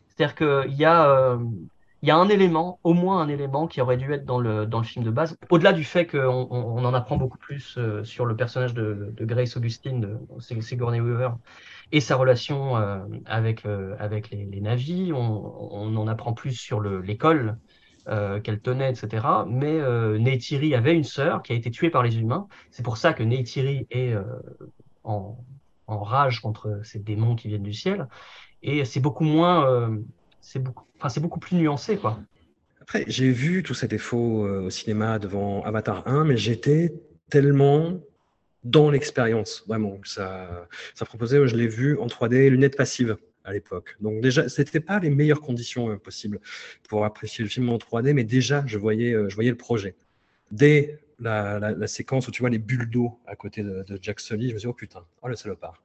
C'est-à-dire 0.09 0.35
qu'il 0.35 0.73
y 0.73 0.83
a, 0.83 1.09
euh, 1.09 1.37
il 2.01 2.07
y 2.07 2.11
a 2.11 2.17
un 2.17 2.29
élément, 2.29 2.79
au 2.83 2.93
moins 2.93 3.21
un 3.21 3.27
élément, 3.29 3.67
qui 3.67 3.79
aurait 3.81 3.97
dû 3.97 4.11
être 4.13 4.25
dans 4.25 4.39
le, 4.39 4.65
dans 4.65 4.79
le 4.79 4.85
film 4.85 5.05
de 5.05 5.11
base. 5.11 5.37
Au-delà 5.49 5.71
du 5.71 5.83
fait 5.83 6.07
qu'on 6.07 6.47
on, 6.49 6.83
en 6.83 6.93
apprend 6.93 7.17
beaucoup 7.17 7.37
plus 7.37 7.75
euh, 7.77 8.03
sur 8.03 8.25
le 8.25 8.35
personnage 8.35 8.73
de, 8.73 9.13
de 9.15 9.25
Grace 9.25 9.55
Augustine, 9.55 10.01
de 10.01 10.17
Sig- 10.39 10.61
Sigourney 10.61 10.99
Weaver, 10.99 11.29
et 11.91 11.99
sa 12.01 12.15
relation 12.15 12.77
euh, 12.77 12.99
avec, 13.25 13.65
euh, 13.65 13.95
avec 13.99 14.31
les, 14.31 14.45
les 14.45 14.61
navis. 14.61 15.13
On, 15.13 15.73
on 15.73 15.95
en 15.95 16.07
apprend 16.07 16.33
plus 16.33 16.53
sur 16.53 16.79
le- 16.79 17.01
l'école 17.01 17.57
qu'elle 18.43 18.59
tenait, 18.59 18.91
etc. 18.91 19.45
Mais 19.47 19.79
Neytiri 20.17 20.73
avait 20.73 20.95
une 20.95 21.03
sœur 21.03 21.43
qui 21.43 21.53
a 21.53 21.55
été 21.55 21.69
tuée 21.69 21.91
par 21.91 22.01
les 22.01 22.17
humains. 22.17 22.47
C'est 22.71 22.83
pour 22.83 22.97
ça 22.97 23.13
que 23.13 23.21
Neytiri 23.21 23.85
est 23.91 24.15
en, 25.03 25.37
en 25.87 26.03
rage 26.03 26.39
contre 26.41 26.81
ces 26.83 26.99
démons 26.99 27.35
qui 27.35 27.47
viennent 27.47 27.63
du 27.63 27.73
ciel. 27.73 28.07
Et 28.63 28.85
c'est 28.85 28.99
beaucoup 29.01 29.25
moins, 29.25 29.91
c'est 30.41 30.59
beaucoup, 30.59 30.85
enfin 30.99 31.21
beaucoup 31.21 31.39
plus 31.39 31.55
nuancé, 31.55 31.97
quoi. 31.97 32.19
Après, 32.81 33.05
j'ai 33.07 33.31
vu 33.31 33.63
tous 33.63 33.73
ces 33.73 33.87
défauts 33.87 34.45
euh, 34.45 34.63
au 34.63 34.69
cinéma 34.69 35.19
devant 35.19 35.63
Avatar 35.63 36.07
1, 36.07 36.25
mais 36.25 36.35
j'étais 36.35 36.93
tellement 37.29 38.01
dans 38.63 38.91
l'expérience, 38.91 39.63
vraiment. 39.67 39.99
Ça, 40.03 40.67
ça 40.93 41.05
proposait, 41.05 41.47
je 41.47 41.55
l'ai 41.55 41.67
vu 41.67 41.97
en 41.97 42.07
3D, 42.07 42.49
lunettes 42.49 42.75
passives 42.75 43.17
à 43.43 43.53
l'époque. 43.53 43.95
Donc 44.01 44.21
déjà, 44.21 44.49
c'était 44.49 44.79
pas 44.79 44.99
les 44.99 45.09
meilleures 45.09 45.41
conditions 45.41 45.89
euh, 45.89 45.97
possibles 45.97 46.39
pour 46.87 47.05
apprécier 47.05 47.43
le 47.43 47.49
film 47.49 47.69
en 47.69 47.77
3D, 47.77 48.13
mais 48.13 48.23
déjà, 48.23 48.63
je 48.67 48.77
voyais, 48.77 49.13
euh, 49.13 49.29
je 49.29 49.35
voyais 49.35 49.51
le 49.51 49.57
projet. 49.57 49.95
Dès 50.51 50.99
la, 51.21 51.87
séquence 51.87 52.27
où 52.27 52.31
tu 52.31 52.41
vois 52.41 52.49
les 52.49 52.57
bulles 52.57 52.89
d'eau 52.89 53.19
à 53.27 53.35
côté 53.35 53.63
de, 53.63 53.83
de 53.83 53.99
Jack 54.01 54.19
Sully, 54.19 54.49
je 54.49 54.53
me 54.53 54.59
suis 54.59 54.67
dit, 54.67 54.71
oh 54.71 54.73
putain, 54.73 55.03
oh 55.21 55.27
le 55.27 55.35
salopard. 55.35 55.83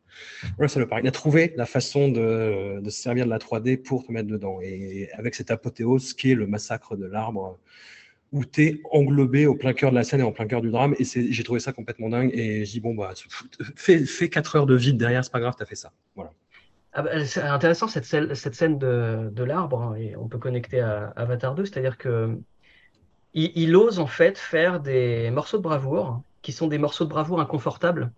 Oh 0.58 0.62
le 0.62 0.68
salopard. 0.68 1.00
Il 1.00 1.08
a 1.08 1.12
trouvé 1.12 1.52
la 1.56 1.66
façon 1.66 2.08
de, 2.08 2.80
se 2.84 2.90
servir 2.90 3.26
de 3.26 3.30
la 3.30 3.38
3D 3.38 3.76
pour 3.82 4.06
te 4.06 4.12
mettre 4.12 4.28
dedans. 4.28 4.60
Et 4.62 5.10
avec 5.12 5.34
cette 5.34 5.50
apothéose 5.50 6.14
qui 6.14 6.32
est 6.32 6.34
le 6.34 6.46
massacre 6.46 6.96
de 6.96 7.06
l'arbre, 7.06 7.58
où 8.32 8.44
tu 8.44 8.62
es 8.64 8.80
englobé 8.90 9.46
au 9.46 9.54
plein 9.54 9.72
cœur 9.72 9.90
de 9.90 9.96
la 9.96 10.04
scène 10.04 10.20
et 10.20 10.24
en 10.24 10.32
plein 10.32 10.46
cœur 10.46 10.62
du 10.62 10.70
drame. 10.70 10.94
Et 10.98 11.04
j'ai 11.04 11.44
trouvé 11.44 11.60
ça 11.60 11.72
complètement 11.72 12.08
dingue. 12.08 12.30
Et 12.32 12.64
j'ai 12.64 12.72
dit, 12.72 12.80
bon, 12.80 12.94
bah, 12.94 13.12
fais, 13.76 14.04
fais 14.04 14.28
4 14.28 14.56
heures 14.56 14.66
de 14.66 14.74
vide 14.74 14.96
derrière, 14.96 15.24
c'est 15.24 15.32
pas 15.32 15.40
grave, 15.40 15.54
t'as 15.58 15.66
fait 15.66 15.76
ça. 15.76 15.92
Voilà. 16.14 16.32
Ah 16.98 17.02
bah, 17.02 17.24
c'est 17.26 17.42
intéressant 17.42 17.88
cette 17.88 18.04
scène, 18.04 18.78
de 18.78 19.44
l'arbre, 19.44 19.82
hein, 19.82 19.96
et 19.96 20.16
on 20.16 20.28
peut 20.28 20.38
connecter 20.38 20.80
à 20.80 21.12
Avatar 21.16 21.54
2, 21.54 21.66
c'est-à-dire 21.66 21.98
que 21.98 22.38
il, 23.36 23.76
ose 23.76 23.98
en 23.98 24.06
fait 24.06 24.38
faire 24.38 24.80
des 24.80 25.30
morceaux 25.30 25.58
de 25.58 25.62
bravoure 25.62 26.22
qui 26.40 26.52
sont 26.52 26.68
des 26.68 26.78
morceaux 26.78 27.04
de 27.04 27.10
bravoure 27.10 27.40
inconfortables 27.40 28.10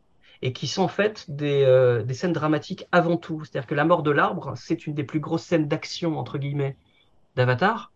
et 0.43 0.53
qui 0.53 0.69
sont 0.69 0.83
en 0.83 0.89
fait 0.89 1.29
des, 1.29 1.65
euh, 1.65 2.05
des 2.05 2.15
scènes 2.15 2.33
dramatiques 2.33 2.87
avant 2.93 3.17
tout. 3.17 3.45
C'est-à-dire 3.45 3.67
que 3.67 3.75
la 3.75 3.85
mort 3.85 4.05
de 4.05 4.13
l'arbre, 4.13 4.53
c'est 4.57 4.87
une 4.87 4.95
des 4.95 5.03
plus 5.03 5.19
grosses 5.19 5.43
scènes 5.43 5.67
d'action, 5.67 6.19
entre 6.19 6.39
guillemets, 6.39 6.77
d'Avatar, 7.35 7.93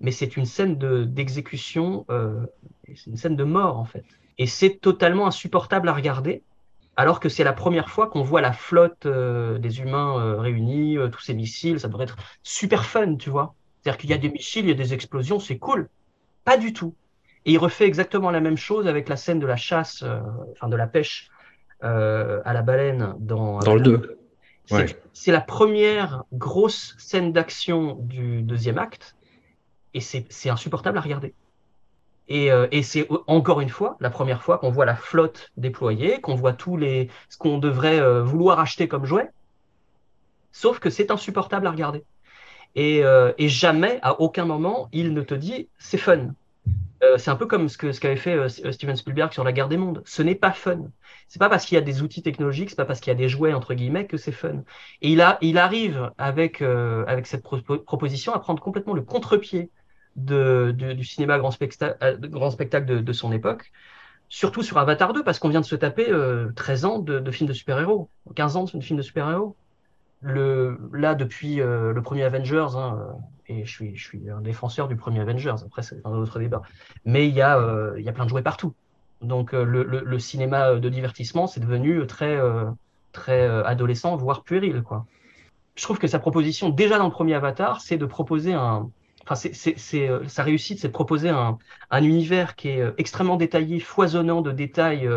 mais 0.00 0.10
c'est 0.10 0.36
une 0.36 0.44
scène 0.44 0.76
de, 0.76 1.04
d'exécution, 1.04 2.04
euh, 2.10 2.44
c'est 2.86 3.06
une 3.06 3.16
scène 3.16 3.36
de 3.36 3.44
mort 3.44 3.78
en 3.78 3.86
fait. 3.86 4.04
Et 4.36 4.46
c'est 4.46 4.78
totalement 4.78 5.26
insupportable 5.26 5.88
à 5.88 5.94
regarder 5.94 6.42
alors 6.96 7.20
que 7.20 7.28
c'est 7.30 7.44
la 7.44 7.52
première 7.52 7.88
fois 7.88 8.08
qu'on 8.08 8.22
voit 8.22 8.40
la 8.40 8.52
flotte 8.52 9.06
euh, 9.06 9.58
des 9.58 9.80
humains 9.80 10.38
réunis, 10.38 10.98
tous 11.12 11.20
ces 11.20 11.32
missiles, 11.32 11.80
ça 11.80 11.88
devrait 11.88 12.04
être 12.04 12.16
super 12.42 12.84
fun, 12.84 13.16
tu 13.16 13.30
vois. 13.30 13.54
C'est-à-dire 13.80 13.98
qu'il 13.98 14.10
y 14.10 14.12
a 14.12 14.18
des 14.18 14.28
missiles, 14.30 14.66
il 14.66 14.68
y 14.68 14.72
a 14.72 14.74
des 14.74 14.92
explosions, 14.92 15.38
c'est 15.38 15.58
cool. 15.58 15.88
Pas 16.48 16.56
du 16.56 16.72
tout. 16.72 16.94
Et 17.44 17.52
il 17.52 17.58
refait 17.58 17.84
exactement 17.84 18.30
la 18.30 18.40
même 18.40 18.56
chose 18.56 18.86
avec 18.86 19.08
la 19.10 19.16
scène 19.16 19.38
de 19.38 19.46
la 19.46 19.56
chasse, 19.56 20.02
euh, 20.02 20.20
enfin 20.52 20.68
de 20.68 20.76
la 20.76 20.86
pêche 20.86 21.30
euh, 21.84 22.40
à 22.46 22.54
la 22.54 22.62
baleine 22.62 23.14
dans, 23.18 23.58
Dans 23.58 23.74
le 23.74 23.82
2. 23.82 24.18
c'est 24.64 24.74
Ouais. 24.74 25.32
la 25.32 25.40
première 25.42 26.24
grosse 26.32 26.94
scène 26.98 27.32
d'action 27.32 27.96
du 28.00 28.42
deuxième 28.42 28.78
acte 28.78 29.14
et 29.92 30.00
c'est 30.00 30.50
insupportable 30.50 30.96
à 30.96 31.02
regarder. 31.02 31.34
Et, 32.28 32.50
euh, 32.50 32.66
et 32.70 32.82
c'est 32.82 33.06
encore 33.26 33.60
une 33.60 33.70
fois 33.70 33.96
la 34.00 34.10
première 34.10 34.42
fois 34.42 34.58
qu'on 34.58 34.70
voit 34.70 34.86
la 34.86 34.96
flotte 34.96 35.50
déployée, 35.58 36.20
qu'on 36.22 36.34
voit 36.34 36.54
tous 36.54 36.76
les 36.78 37.08
ce 37.28 37.36
qu'on 37.36 37.58
devrait 37.58 38.22
vouloir 38.22 38.58
acheter 38.58 38.88
comme 38.88 39.04
jouet, 39.04 39.30
sauf 40.52 40.78
que 40.78 40.90
c'est 40.90 41.10
insupportable 41.10 41.66
à 41.66 41.70
regarder. 41.70 42.04
Et, 42.74 43.04
euh, 43.04 43.32
et 43.38 43.48
jamais, 43.48 43.98
à 44.02 44.20
aucun 44.20 44.44
moment, 44.44 44.88
il 44.92 45.12
ne 45.14 45.22
te 45.22 45.34
dit 45.34 45.68
c'est 45.78 45.98
fun. 45.98 46.34
Euh, 47.04 47.16
c'est 47.16 47.30
un 47.30 47.36
peu 47.36 47.46
comme 47.46 47.68
ce 47.68 47.78
qu'avait 47.78 48.16
fait 48.16 48.34
euh, 48.34 48.48
Steven 48.48 48.96
Spielberg 48.96 49.32
sur 49.32 49.44
la 49.44 49.52
guerre 49.52 49.68
des 49.68 49.76
mondes. 49.76 50.02
Ce 50.04 50.22
n'est 50.22 50.34
pas 50.34 50.52
fun. 50.52 50.90
C'est 51.28 51.38
pas 51.38 51.48
parce 51.48 51.64
qu'il 51.66 51.76
y 51.76 51.78
a 51.78 51.82
des 51.82 52.02
outils 52.02 52.22
technologiques, 52.22 52.70
c'est 52.70 52.76
pas 52.76 52.84
parce 52.84 53.00
qu'il 53.00 53.12
y 53.12 53.16
a 53.16 53.18
des 53.18 53.28
jouets 53.28 53.52
entre 53.52 53.74
guillemets 53.74 54.06
que 54.06 54.16
c'est 54.16 54.32
fun. 54.32 54.64
Et 55.02 55.12
il 55.12 55.58
arrive 55.58 56.12
avec 56.18 56.58
cette 57.26 57.42
pro- 57.42 57.60
proposition 57.60 58.34
à 58.34 58.40
prendre 58.40 58.60
complètement 58.62 58.94
le 58.94 59.02
contre-pied 59.02 59.70
du 60.16 61.04
cinéma 61.04 61.38
grand, 61.38 61.50
spectacle 61.52 63.04
de, 63.04 63.12
son 63.12 63.32
époque, 63.32 63.70
surtout 64.28 64.62
sur 64.62 64.78
Avatar 64.78 65.12
2 65.12 65.22
parce 65.24 65.38
qu'on 65.38 65.48
vient 65.50 65.60
de 65.60 65.66
se 65.66 65.76
taper 65.76 66.10
euh, 66.10 66.50
13 66.56 66.84
ans 66.84 66.98
de 66.98 67.30
films 67.30 67.48
de 67.48 67.54
super-héros, 67.54 68.10
15 68.34 68.56
ans 68.56 68.64
de 68.64 68.80
films 68.80 68.98
de 68.98 69.02
super-héros. 69.02 69.56
Là 70.22 71.14
depuis 71.14 71.60
euh, 71.60 71.92
le 71.92 72.02
premier 72.02 72.24
Avengers, 72.24 72.74
hein, 72.74 72.98
euh, 73.00 73.12
et 73.46 73.64
je 73.64 73.70
suis 73.70 73.96
je 73.96 74.04
suis 74.04 74.28
un 74.28 74.40
défenseur 74.40 74.88
du 74.88 74.96
premier 74.96 75.20
Avengers. 75.20 75.54
Après 75.64 75.82
c'est 75.82 76.04
un 76.04 76.10
autre 76.10 76.40
débat, 76.40 76.62
mais 77.04 77.28
il 77.28 77.34
y 77.34 77.40
a 77.40 77.58
euh, 77.58 78.00
y 78.00 78.08
a 78.08 78.12
plein 78.12 78.24
de 78.24 78.30
jouets 78.30 78.42
partout. 78.42 78.74
Donc 79.22 79.52
le, 79.52 80.18
cinéma 80.18 80.76
de 80.76 80.88
divertissement, 80.88 81.48
c'est 81.48 81.58
devenu 81.58 82.06
très, 82.06 82.38
très 83.10 83.48
adolescent, 83.64 84.14
voire 84.14 84.44
puéril, 84.44 84.82
quoi. 84.82 85.06
Je 85.74 85.82
trouve 85.82 85.98
que 85.98 86.06
sa 86.06 86.20
proposition, 86.20 86.68
déjà 86.68 86.98
dans 86.98 87.06
le 87.06 87.10
premier 87.10 87.34
Avatar, 87.34 87.80
c'est 87.80 87.96
de 87.96 88.06
proposer 88.06 88.52
un... 88.52 88.88
Enfin, 89.24 89.34
c'est, 89.34 89.76
sa 90.28 90.42
réussite, 90.44 90.78
c'est 90.78 90.86
de 90.86 90.92
proposer 90.92 91.30
un, 91.30 91.58
un 91.90 92.04
univers 92.04 92.54
qui 92.54 92.68
est 92.68 92.94
extrêmement 92.96 93.36
détaillé, 93.36 93.80
foisonnant 93.80 94.40
de 94.40 94.52
détails 94.52 95.08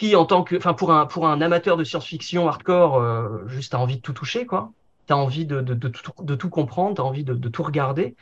qui, 0.00 0.16
en 0.16 0.24
tant 0.24 0.44
que, 0.44 0.56
enfin, 0.56 0.72
pour 0.72 0.92
un, 0.92 1.04
pour 1.04 1.28
un 1.28 1.42
amateur 1.42 1.76
de 1.76 1.84
science-fiction 1.84 2.48
hardcore, 2.48 2.96
euh, 2.96 3.46
juste 3.48 3.74
a 3.74 3.78
envie 3.78 3.96
de 3.96 4.00
tout 4.00 4.14
toucher, 4.14 4.46
quoi. 4.46 4.72
T'as 5.06 5.14
envie 5.14 5.44
de, 5.44 5.60
de, 5.60 5.88
tout, 5.88 6.12
de 6.22 6.34
tout 6.34 6.48
comprendre, 6.48 6.96
t'as 6.96 7.02
envie 7.02 7.22
de, 7.22 7.48
tout 7.50 7.62
regarder. 7.62 8.16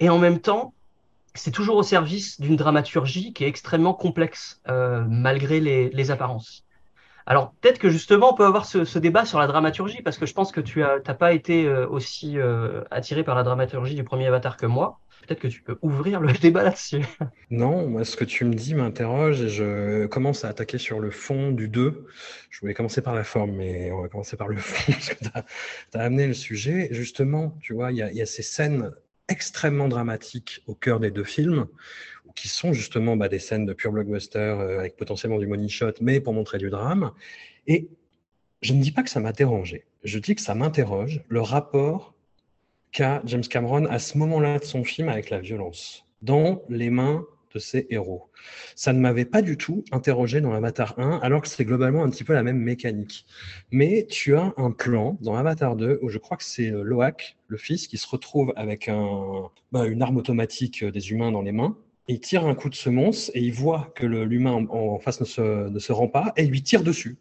Et 0.00 0.08
en 0.08 0.18
même 0.18 0.40
temps, 0.40 0.74
c'est 1.34 1.52
toujours 1.52 1.76
au 1.76 1.84
service 1.84 2.40
d'une 2.40 2.56
dramaturgie 2.56 3.32
qui 3.32 3.44
est 3.44 3.46
extrêmement 3.46 3.94
complexe, 3.94 4.60
euh, 4.68 5.04
malgré 5.08 5.60
les, 5.60 5.88
les 5.90 6.10
apparences. 6.10 6.64
Alors 7.26 7.52
peut-être 7.60 7.78
que 7.78 7.90
justement 7.90 8.32
on 8.32 8.34
peut 8.34 8.44
avoir 8.44 8.66
ce, 8.66 8.84
ce, 8.84 8.98
débat 8.98 9.24
sur 9.24 9.38
la 9.38 9.46
dramaturgie 9.46 10.02
parce 10.02 10.18
que 10.18 10.26
je 10.26 10.34
pense 10.34 10.50
que 10.50 10.60
tu 10.60 10.82
as 10.82 11.00
t'as 11.00 11.14
pas 11.14 11.32
été 11.32 11.64
euh, 11.64 11.88
aussi 11.88 12.36
attiré 12.90 13.22
par 13.22 13.34
la 13.34 13.44
dramaturgie 13.44 13.94
du 13.94 14.04
premier 14.04 14.26
Avatar 14.26 14.56
que 14.56 14.66
moi. 14.66 14.98
Peut-être 15.26 15.40
que 15.40 15.48
tu 15.48 15.62
peux 15.62 15.78
ouvrir 15.82 16.20
le 16.20 16.32
débat 16.40 16.62
là-dessus. 16.62 17.02
Non, 17.50 17.88
moi 17.88 18.04
ce 18.04 18.16
que 18.16 18.24
tu 18.24 18.44
me 18.44 18.54
dis 18.54 18.74
m'interroge 18.74 19.40
et 19.40 19.48
je 19.48 20.06
commence 20.06 20.44
à 20.44 20.48
attaquer 20.48 20.78
sur 20.78 21.00
le 21.00 21.10
fond 21.10 21.50
du 21.50 21.68
2. 21.68 22.06
Je 22.50 22.60
voulais 22.60 22.74
commencer 22.74 23.00
par 23.00 23.14
la 23.14 23.24
forme, 23.24 23.52
mais 23.52 23.90
on 23.92 24.02
va 24.02 24.08
commencer 24.08 24.36
par 24.36 24.48
le 24.48 24.56
fond 24.58 24.92
parce 24.92 25.08
que 25.08 25.24
tu 25.24 25.30
as, 25.98 26.00
amené 26.00 26.26
le 26.26 26.34
sujet. 26.34 26.88
Justement, 26.90 27.56
tu 27.60 27.72
vois, 27.72 27.92
il 27.92 27.98
y 27.98 28.02
a, 28.02 28.26
ces 28.26 28.42
scènes 28.42 28.90
extrêmement 29.28 29.88
dramatiques 29.88 30.62
au 30.66 30.74
cœur 30.74 31.00
des 31.00 31.10
deux 31.10 31.24
films 31.24 31.66
qui 32.34 32.48
sont 32.48 32.72
justement 32.72 33.16
bah, 33.16 33.28
des 33.28 33.38
scènes 33.38 33.64
de 33.64 33.72
pure 33.72 33.92
blockbuster 33.92 34.38
euh, 34.38 34.80
avec 34.80 34.96
potentiellement 34.96 35.38
du 35.38 35.46
money 35.46 35.68
shot, 35.68 35.92
mais 36.00 36.20
pour 36.20 36.32
montrer 36.32 36.58
du 36.58 36.68
drame. 36.68 37.12
Et 37.66 37.88
je 38.60 38.72
ne 38.74 38.82
dis 38.82 38.90
pas 38.90 39.02
que 39.02 39.10
ça 39.10 39.20
m'a 39.20 39.32
dérangé, 39.32 39.84
je 40.02 40.18
dis 40.18 40.34
que 40.34 40.40
ça 40.40 40.54
m'interroge 40.54 41.22
le 41.28 41.40
rapport 41.40 42.13
qu'a 42.94 43.20
James 43.26 43.42
Cameron 43.42 43.84
à 43.86 43.98
ce 43.98 44.16
moment-là 44.16 44.60
de 44.60 44.64
son 44.64 44.84
film 44.84 45.08
avec 45.10 45.28
la 45.28 45.40
violence, 45.40 46.06
dans 46.22 46.62
les 46.70 46.88
mains 46.88 47.26
de 47.52 47.58
ses 47.58 47.86
héros. 47.90 48.30
Ça 48.76 48.92
ne 48.92 49.00
m'avait 49.00 49.24
pas 49.24 49.42
du 49.42 49.56
tout 49.56 49.84
interrogé 49.90 50.40
dans 50.40 50.52
Avatar 50.52 50.94
1, 50.98 51.18
alors 51.22 51.42
que 51.42 51.48
c'est 51.48 51.64
globalement 51.64 52.04
un 52.04 52.10
petit 52.10 52.24
peu 52.24 52.32
la 52.32 52.42
même 52.44 52.58
mécanique. 52.58 53.26
Mais 53.72 54.06
tu 54.08 54.36
as 54.36 54.54
un 54.56 54.70
plan 54.70 55.18
dans 55.20 55.34
Avatar 55.34 55.76
2 55.76 55.98
où 56.02 56.08
je 56.08 56.18
crois 56.18 56.36
que 56.36 56.44
c'est 56.44 56.70
euh, 56.70 56.82
Loak, 56.82 57.36
le 57.48 57.56
fils, 57.56 57.88
qui 57.88 57.98
se 57.98 58.08
retrouve 58.08 58.52
avec 58.56 58.88
un, 58.88 59.50
bah, 59.72 59.86
une 59.86 60.00
arme 60.00 60.16
automatique 60.16 60.84
euh, 60.84 60.92
des 60.92 61.10
humains 61.10 61.32
dans 61.32 61.42
les 61.42 61.52
mains 61.52 61.76
il 62.06 62.20
tire 62.20 62.46
un 62.46 62.54
coup 62.54 62.68
de 62.68 62.74
semonce 62.74 63.30
et 63.34 63.40
il 63.40 63.54
voit 63.54 63.90
que 63.94 64.04
l'humain 64.04 64.66
en, 64.68 64.98
face 64.98 65.20
ne 65.20 65.24
se, 65.24 65.68
ne 65.70 65.78
se, 65.78 65.90
rend 65.90 66.06
pas 66.06 66.34
et 66.36 66.44
il 66.44 66.50
lui 66.50 66.62
tire 66.62 66.82
dessus, 66.82 67.16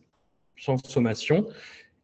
sans 0.58 0.78
sommation. 0.86 1.48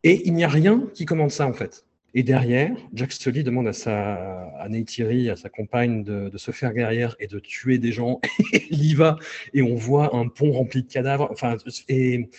Et 0.04 0.26
il 0.26 0.34
n'y 0.34 0.46
a 0.46 0.48
rien 0.48 0.88
qui 0.94 1.04
commande 1.04 1.30
ça, 1.30 1.46
en 1.46 1.52
fait. 1.52 1.86
Et 2.14 2.24
derrière, 2.24 2.72
Jack 2.94 3.12
Sully 3.12 3.44
demande 3.44 3.68
à, 3.68 3.74
sa, 3.74 4.16
à 4.60 4.68
Neytiri, 4.68 5.30
à 5.30 5.36
sa 5.36 5.50
compagne, 5.50 6.04
de, 6.04 6.30
de, 6.30 6.38
se 6.38 6.52
faire 6.52 6.74
guerrière 6.74 7.16
et 7.20 7.28
de 7.28 7.40
tuer 7.40 7.78
des 7.78 7.92
gens. 7.92 8.20
il 8.72 8.84
y 8.84 8.96
va 8.96 9.18
et 9.54 9.62
on 9.62 9.76
voit 9.76 10.16
un 10.16 10.28
pont 10.28 10.52
rempli 10.52 10.84
de 10.84 10.92
cadavres. 10.92 11.28
Enfin, 11.32 11.58
et 11.88 12.30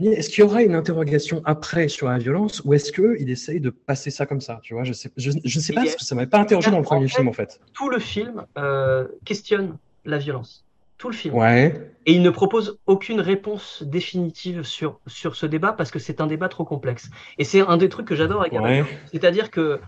est-ce 0.00 0.28
qu'il 0.28 0.40
y 0.40 0.42
aura 0.42 0.62
une 0.62 0.74
interrogation 0.74 1.40
après 1.44 1.88
sur 1.88 2.08
la 2.08 2.18
violence 2.18 2.62
ou 2.64 2.74
est-ce 2.74 2.92
qu'il 2.92 3.30
essaye 3.30 3.60
de 3.60 3.70
passer 3.70 4.10
ça 4.10 4.26
comme 4.26 4.40
ça 4.40 4.60
Tu 4.62 4.74
vois, 4.74 4.84
je 4.84 4.92
sais, 4.92 5.10
je, 5.16 5.30
je 5.42 5.60
sais 5.60 5.72
pas 5.72 5.82
parce 5.82 5.96
que 5.96 6.04
ça 6.04 6.14
m'avait 6.14 6.26
pas 6.28 6.40
interrogé 6.40 6.70
dans 6.70 6.78
le 6.78 6.84
premier 6.84 7.08
fait, 7.08 7.16
film 7.16 7.28
en 7.28 7.32
fait. 7.32 7.60
Tout 7.72 7.88
le 7.88 7.98
film 7.98 8.44
euh, 8.58 9.06
questionne 9.24 9.78
la 10.04 10.18
violence. 10.18 10.66
Tout 10.98 11.08
le 11.08 11.14
film. 11.14 11.34
Ouais. 11.34 11.95
Et 12.06 12.12
il 12.12 12.22
ne 12.22 12.30
propose 12.30 12.78
aucune 12.86 13.20
réponse 13.20 13.82
définitive 13.82 14.62
sur, 14.62 15.00
sur 15.08 15.34
ce 15.34 15.44
débat 15.44 15.72
parce 15.72 15.90
que 15.90 15.98
c'est 15.98 16.20
un 16.20 16.28
débat 16.28 16.48
trop 16.48 16.64
complexe. 16.64 17.10
Et 17.36 17.44
c'est 17.44 17.60
un 17.60 17.76
des 17.76 17.88
trucs 17.88 18.06
que 18.06 18.14
j'adore 18.14 18.42
avec 18.42 18.52
ouais. 18.52 18.84
C'est-à-dire 19.12 19.50
que 19.50 19.80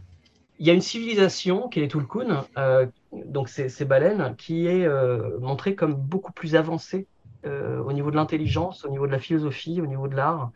il 0.58 0.66
y 0.66 0.70
a 0.70 0.72
une 0.72 0.80
civilisation 0.80 1.68
qui 1.68 1.78
est 1.78 1.82
les 1.82 1.88
Tulkun, 1.88 2.44
euh, 2.56 2.86
donc 3.12 3.48
ces, 3.48 3.84
baleines, 3.84 4.34
qui 4.36 4.66
est 4.66 4.84
euh, 4.84 5.38
montrée 5.38 5.76
comme 5.76 5.94
beaucoup 5.94 6.32
plus 6.32 6.56
avancée 6.56 7.06
euh, 7.46 7.80
au 7.82 7.92
niveau 7.92 8.10
de 8.10 8.16
l'intelligence, 8.16 8.84
au 8.84 8.90
niveau 8.90 9.06
de 9.06 9.12
la 9.12 9.20
philosophie, 9.20 9.80
au 9.80 9.86
niveau 9.86 10.08
de 10.08 10.16
l'art, 10.16 10.50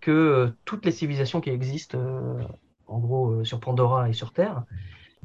que 0.00 0.10
euh, 0.10 0.48
toutes 0.66 0.84
les 0.84 0.92
civilisations 0.92 1.40
qui 1.40 1.48
existent, 1.48 1.98
en 2.86 2.98
gros 2.98 3.42
sur 3.44 3.58
Pandora 3.58 4.10
et 4.10 4.12
sur 4.12 4.32
Terre, 4.34 4.64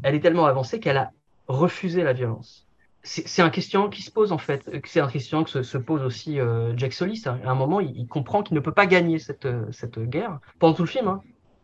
elle 0.02 0.16
est 0.16 0.22
tellement 0.22 0.46
avancée 0.46 0.80
qu'elle 0.80 0.98
a 0.98 1.12
refusé 1.48 2.02
la 2.04 2.14
violence. 2.14 2.66
C'est 3.04 3.42
un 3.42 3.50
question 3.50 3.90
qui 3.90 4.04
se 4.04 4.12
pose 4.12 4.32
en 4.32 4.38
fait, 4.38 4.70
c'est 4.86 5.00
un 5.00 5.08
question 5.08 5.44
que 5.44 5.50
se, 5.50 5.64
se 5.64 5.78
pose 5.80 6.04
aussi 6.04 6.38
Jack 6.76 6.94
Solis. 6.94 7.24
À 7.26 7.50
un 7.50 7.56
moment, 7.56 7.80
il, 7.80 8.08
comprend 8.08 8.44
qu'il 8.44 8.56
ne 8.56 8.60
peut 8.60 8.74
pas 8.74 8.86
gagner 8.86 9.18
cette, 9.18 9.48
cette 9.72 10.00
guerre 10.00 10.40
pendant 10.60 10.76
tout 10.76 10.84
le 10.84 10.88
film. 10.88 11.08
Hein. 11.08 11.22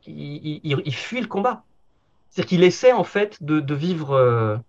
Il, 0.07 0.61
il, 0.63 0.95
fuit 0.95 1.21
le 1.21 1.27
combat. 1.27 1.63
C'est-à-dire 2.29 2.49
qu'il 2.49 2.63
essaie 2.63 2.91
en 2.91 3.03
fait 3.03 3.43
de, 3.43 3.59
de 3.59 3.75
vivre 3.75 4.63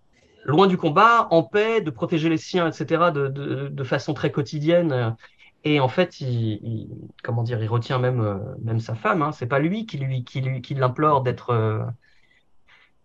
loin 0.44 0.66
du 0.66 0.76
combat, 0.76 1.28
en 1.30 1.42
paix, 1.42 1.80
de 1.80 1.90
protéger 1.90 2.28
les 2.28 2.36
siens, 2.36 2.68
etc., 2.68 3.12
de, 3.14 3.28
de, 3.28 3.84
façon 3.84 4.12
très 4.12 4.30
quotidienne. 4.30 5.16
Et 5.64 5.80
en 5.80 5.88
fait, 5.88 6.20
il, 6.20 6.88
comment 7.22 7.42
dire, 7.42 7.62
il 7.62 7.68
retient 7.68 7.98
même, 7.98 8.40
même 8.62 8.80
sa 8.80 8.94
femme. 8.94 9.22
Hein. 9.22 9.32
C'est 9.32 9.46
pas 9.46 9.58
lui 9.58 9.86
qui 9.86 9.96
lui, 9.96 10.24
qui 10.24 10.42
lui, 10.42 10.60
qui 10.60 10.74
l'implore 10.74 11.22
d'être, 11.22 11.86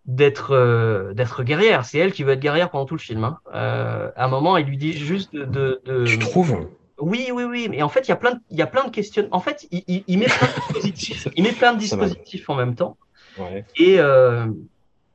d'être, 0.05 1.13
d'être 1.15 1.43
guerrière. 1.43 1.85
C'est 1.85 1.97
elle 1.97 2.11
qui 2.11 2.23
veut 2.23 2.33
être 2.33 2.39
guerrière 2.39 2.69
pendant 2.69 2.85
tout 2.85 2.95
le 2.95 2.99
film. 2.99 3.23
Hein. 3.23 3.37
Euh, 3.53 4.09
à 4.15 4.25
un 4.25 4.27
moment, 4.27 4.57
il 4.57 4.65
lui 4.65 4.77
dit 4.77 4.93
juste 4.93 5.33
de. 5.33 5.81
de 5.85 6.05
tu 6.05 6.19
trouves? 6.19 6.67
Oui, 6.99 7.29
oui, 7.33 7.43
oui. 7.43 7.67
Mais 7.69 7.81
en 7.81 7.89
fait, 7.89 8.01
il 8.01 8.09
y 8.09 8.11
a 8.11 8.15
plein, 8.15 8.33
de, 8.33 8.39
il 8.49 8.57
y 8.57 8.61
a 8.61 8.67
plein 8.67 8.85
de 8.85 8.91
questions. 8.91 9.27
En 9.31 9.39
fait, 9.39 9.67
il, 9.71 10.03
il 10.07 10.19
met 10.19 10.25
plein 10.25 10.47
de 10.47 10.53
dispositifs. 10.53 11.27
il 11.35 11.43
met 11.43 11.51
plein 11.51 11.73
de 11.73 11.79
dispositifs 11.79 12.49
en 12.49 12.55
même 12.55 12.75
temps. 12.75 12.97
Ouais. 13.37 13.65
Et 13.77 13.99
euh, 13.99 14.45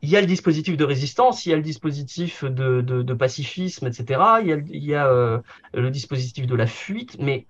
il 0.03 0.09
y 0.09 0.17
a 0.17 0.21
le 0.21 0.27
dispositif 0.27 0.77
de 0.77 0.85
résistance, 0.85 1.47
il 1.47 1.51
y 1.51 1.53
a 1.53 1.57
le 1.57 1.63
dispositif 1.63 2.45
de, 2.45 2.81
de, 2.81 3.03
de 3.03 3.15
pacifisme, 3.15 3.87
etc. 3.87 4.21
Il 4.43 4.49
y 4.49 4.53
a, 4.53 4.57
il 4.57 4.85
y 4.85 4.95
a 4.95 5.07
euh, 5.07 5.39
le 5.75 5.91
dispositif 5.91 6.47
de 6.47 6.55
la 6.55 6.67
fuite. 6.67 7.17
Mais 7.21 7.47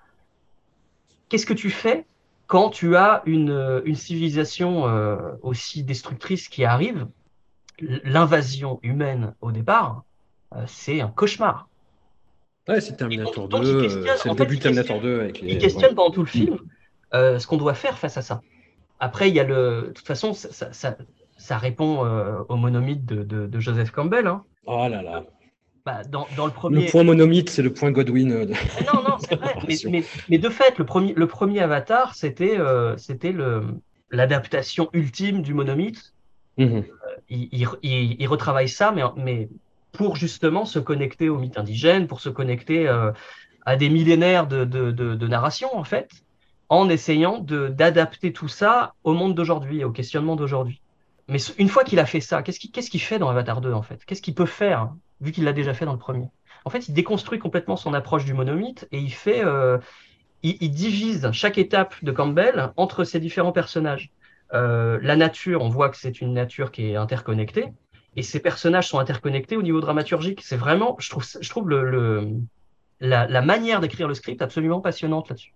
qu'est-ce 1.28 1.46
que 1.46 1.54
tu 1.54 1.70
fais 1.70 2.04
quand 2.46 2.70
tu 2.70 2.96
as 2.96 3.22
une, 3.26 3.82
une 3.84 3.94
civilisation 3.94 4.88
euh, 4.88 5.16
aussi 5.42 5.82
destructrice 5.82 6.48
qui 6.48 6.64
arrive 6.64 7.06
L'invasion 7.80 8.80
humaine 8.82 9.34
au 9.40 9.52
départ, 9.52 10.04
euh, 10.54 10.64
c'est 10.66 11.00
un 11.00 11.08
cauchemar. 11.08 11.68
Ouais, 12.68 12.80
c'est 12.80 12.96
Terminator 12.96 13.48
2, 13.48 13.88
c'est 13.88 14.28
le 14.28 14.34
début 14.34 14.56
de 14.56 14.62
Terminator 14.62 15.00
2 15.00 15.20
avec 15.20 15.40
les. 15.40 15.52
Il 15.52 15.58
questionne 15.58 15.90
ouais. 15.90 15.94
pendant 15.94 16.10
tout 16.10 16.20
le 16.20 16.26
film 16.26 16.58
ce 17.12 17.46
qu'on 17.46 17.56
doit 17.56 17.74
faire 17.74 17.98
face 17.98 18.16
à 18.16 18.22
ça. 18.22 18.42
Après, 19.00 19.28
il 19.28 19.34
y 19.34 19.40
a 19.40 19.44
le. 19.44 19.86
De 19.88 19.92
toute 19.92 20.06
façon, 20.06 20.34
ça, 20.34 20.52
ça, 20.52 20.72
ça 20.72 20.96
ça 21.38 21.56
répond 21.56 22.04
euh, 22.04 22.42
au 22.48 22.56
monomythe 22.56 23.06
de, 23.06 23.22
de, 23.22 23.46
de, 23.46 23.60
Joseph 23.60 23.92
Campbell. 23.92 24.26
Hein. 24.26 24.44
Oh 24.66 24.86
là 24.90 25.02
là. 25.02 25.24
Bah, 25.86 26.02
dans, 26.04 26.26
dans, 26.36 26.44
le 26.44 26.52
premier. 26.52 26.84
Le 26.84 26.90
point 26.90 27.04
monomythe, 27.04 27.48
c'est 27.48 27.62
le 27.62 27.72
point 27.72 27.92
Godwin. 27.92 28.44
De... 28.44 28.52
Non, 28.92 29.02
non, 29.02 29.16
c'est 29.20 29.36
vrai. 29.36 29.54
mais, 29.68 29.76
mais, 29.88 30.04
mais, 30.28 30.38
de 30.38 30.48
fait, 30.50 30.76
le 30.78 30.84
premier, 30.84 31.14
le 31.14 31.26
premier 31.26 31.60
Avatar, 31.60 32.14
c'était 32.14 32.58
euh, 32.58 32.96
c'était 32.98 33.34
l'adaptation 34.10 34.90
ultime 34.92 35.40
du 35.40 35.54
monomythe. 35.54 36.12
Mm 36.58 36.64
-hmm. 36.64 36.84
il, 37.28 37.48
il, 37.52 38.16
il, 38.20 38.26
retravaille 38.26 38.68
ça, 38.68 38.92
mais, 39.16 39.48
pour 39.92 40.16
justement 40.16 40.64
se 40.64 40.78
connecter 40.78 41.28
au 41.28 41.38
mythe 41.38 41.58
indigène, 41.58 42.06
pour 42.06 42.20
se 42.20 42.28
connecter 42.28 42.88
euh, 42.88 43.12
à 43.64 43.76
des 43.76 43.88
millénaires 43.88 44.46
de, 44.46 45.26
narration, 45.26 45.74
en 45.76 45.84
fait, 45.84 46.10
en 46.68 46.88
essayant 46.88 47.38
d'adapter 47.38 48.32
tout 48.32 48.48
ça 48.48 48.94
au 49.04 49.14
monde 49.14 49.34
d'aujourd'hui, 49.34 49.84
au 49.84 49.92
questionnement 49.92 50.36
d'aujourd'hui. 50.36 50.80
Mais 51.28 51.38
une 51.58 51.68
fois 51.68 51.84
qu'il 51.84 51.98
a 51.98 52.06
fait 52.06 52.20
ça, 52.20 52.42
qu'est-ce 52.42 52.60
qu'il 52.60 52.72
qu 52.72 52.80
qu 52.80 52.98
fait 52.98 53.18
dans 53.18 53.28
Avatar 53.28 53.60
2 53.60 53.72
en 53.72 53.82
fait? 53.82 54.04
Qu'est-ce 54.04 54.22
qu'il 54.22 54.34
peut 54.34 54.46
faire 54.46 54.94
vu 55.20 55.32
qu'il 55.32 55.44
l'a 55.44 55.52
déjà 55.52 55.74
fait 55.74 55.84
dans 55.84 55.92
le 55.92 55.98
premier? 55.98 56.28
En 56.64 56.70
fait, 56.70 56.88
il 56.88 56.94
déconstruit 56.94 57.38
complètement 57.38 57.76
son 57.76 57.92
approche 57.94 58.24
du 58.24 58.34
monomythe 58.34 58.88
et 58.92 58.98
il 58.98 59.14
euh, 59.28 59.78
divise 60.42 61.30
chaque 61.32 61.58
étape 61.58 61.94
de 62.02 62.12
Campbell 62.12 62.72
entre 62.76 63.04
ses 63.04 63.20
différents 63.20 63.52
personnages. 63.52 64.10
Euh, 64.54 64.98
la 65.02 65.16
nature, 65.16 65.62
on 65.62 65.68
voit 65.68 65.88
que 65.90 65.96
c'est 65.96 66.20
une 66.20 66.32
nature 66.32 66.72
qui 66.72 66.90
est 66.90 66.96
interconnectée 66.96 67.72
et 68.16 68.22
ces 68.22 68.40
personnages 68.40 68.88
sont 68.88 68.98
interconnectés 68.98 69.56
au 69.56 69.62
niveau 69.62 69.80
dramaturgique. 69.80 70.40
C'est 70.42 70.56
vraiment, 70.56 70.96
je 70.98 71.10
trouve, 71.10 71.24
je 71.40 71.48
trouve 71.48 71.70
la, 73.00 73.42
manière 73.42 73.80
d'écrire 73.80 74.08
le 74.08 74.14
script 74.14 74.42
absolument 74.42 74.80
passionnante 74.80 75.28
là-dessus. 75.28 75.54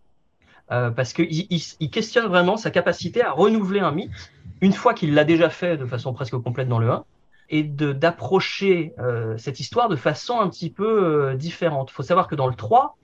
Euh, 0.70 0.90
parce 0.90 1.12
qu'il 1.12 1.28
il, 1.30 1.90
questionne 1.90 2.26
vraiment 2.26 2.56
sa 2.56 2.70
capacité 2.70 3.22
à 3.22 3.32
renouveler 3.32 3.80
un 3.80 3.90
mythe 3.90 4.32
une 4.60 4.72
fois 4.72 4.94
qu'il 4.94 5.12
l'a 5.12 5.24
déjà 5.24 5.50
fait 5.50 5.76
de 5.76 5.86
façon 5.86 6.12
presque 6.12 6.36
complète 6.36 6.68
dans 6.68 6.78
le 6.78 6.88
1, 6.88 7.04
et 7.50 7.64
d'approcher 7.64 8.94
euh, 8.98 9.36
cette 9.36 9.58
histoire 9.58 9.88
de 9.88 9.96
façon 9.96 10.40
un 10.40 10.48
petit 10.48 10.70
peu 10.70 11.34
différente. 11.34 11.90
Il 11.90 11.94
faut 11.94 12.04
savoir 12.04 12.28
que 12.28 12.36
dans 12.36 12.46
le 12.46 12.54
3, 12.54 12.96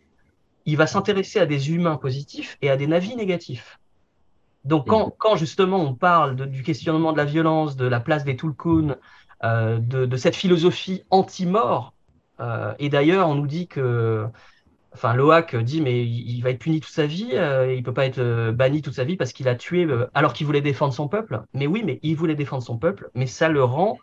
il 0.66 0.76
va 0.76 0.86
s'intéresser 0.86 1.40
à 1.40 1.46
des 1.46 1.72
humains 1.72 1.96
positifs 1.96 2.56
et 2.62 2.70
à 2.70 2.76
des 2.76 2.86
navis 2.86 3.16
négatifs. 3.16 3.78
Donc 4.68 4.86
quand, 4.86 5.14
quand 5.18 5.36
justement 5.36 5.78
on 5.78 5.94
parle 5.94 6.36
de, 6.36 6.44
du 6.44 6.62
questionnement 6.62 7.12
de 7.12 7.16
la 7.16 7.24
violence, 7.24 7.76
de 7.76 7.86
la 7.86 8.00
place 8.00 8.24
des 8.24 8.36
Tulkun, 8.36 8.96
euh, 9.44 9.78
de, 9.78 10.06
de, 10.06 10.16
cette 10.16 10.36
philosophie 10.36 11.02
anti-mort, 11.10 11.94
et 12.78 12.88
d'ailleurs 12.88 13.28
on 13.28 13.34
nous 13.34 13.48
dit 13.48 13.66
que 13.66 14.28
enfin 14.92 15.14
Loak 15.14 15.56
dit 15.56 15.80
mais 15.80 16.04
il 16.04 16.40
va 16.42 16.50
être 16.50 16.58
puni 16.58 16.80
toute 16.80 16.92
sa 16.92 17.06
vie, 17.06 17.30
euh, 17.34 17.72
il 17.74 17.82
peut 17.82 17.92
pas 17.94 18.06
être 18.06 18.18
euh, 18.18 18.52
banni 18.52 18.82
toute 18.82 18.94
sa 18.94 19.04
vie 19.04 19.16
parce 19.16 19.32
qu'il 19.32 19.48
a 19.48 19.54
tué 19.54 19.84
euh, 19.84 20.06
alors 20.14 20.32
qu'il 20.32 20.46
voulait 20.46 20.60
défendre 20.60 20.92
son 20.92 21.08
peuple. 21.08 21.42
Mais 21.54 21.66
oui, 21.66 21.82
mais 21.84 22.00
il 22.02 22.16
voulait 22.16 22.34
défendre 22.34 22.62
son 22.62 22.78
peuple, 22.78 23.10
mais 23.14 23.26
ça 23.26 23.48
le 23.48 23.62
rend 23.62 23.98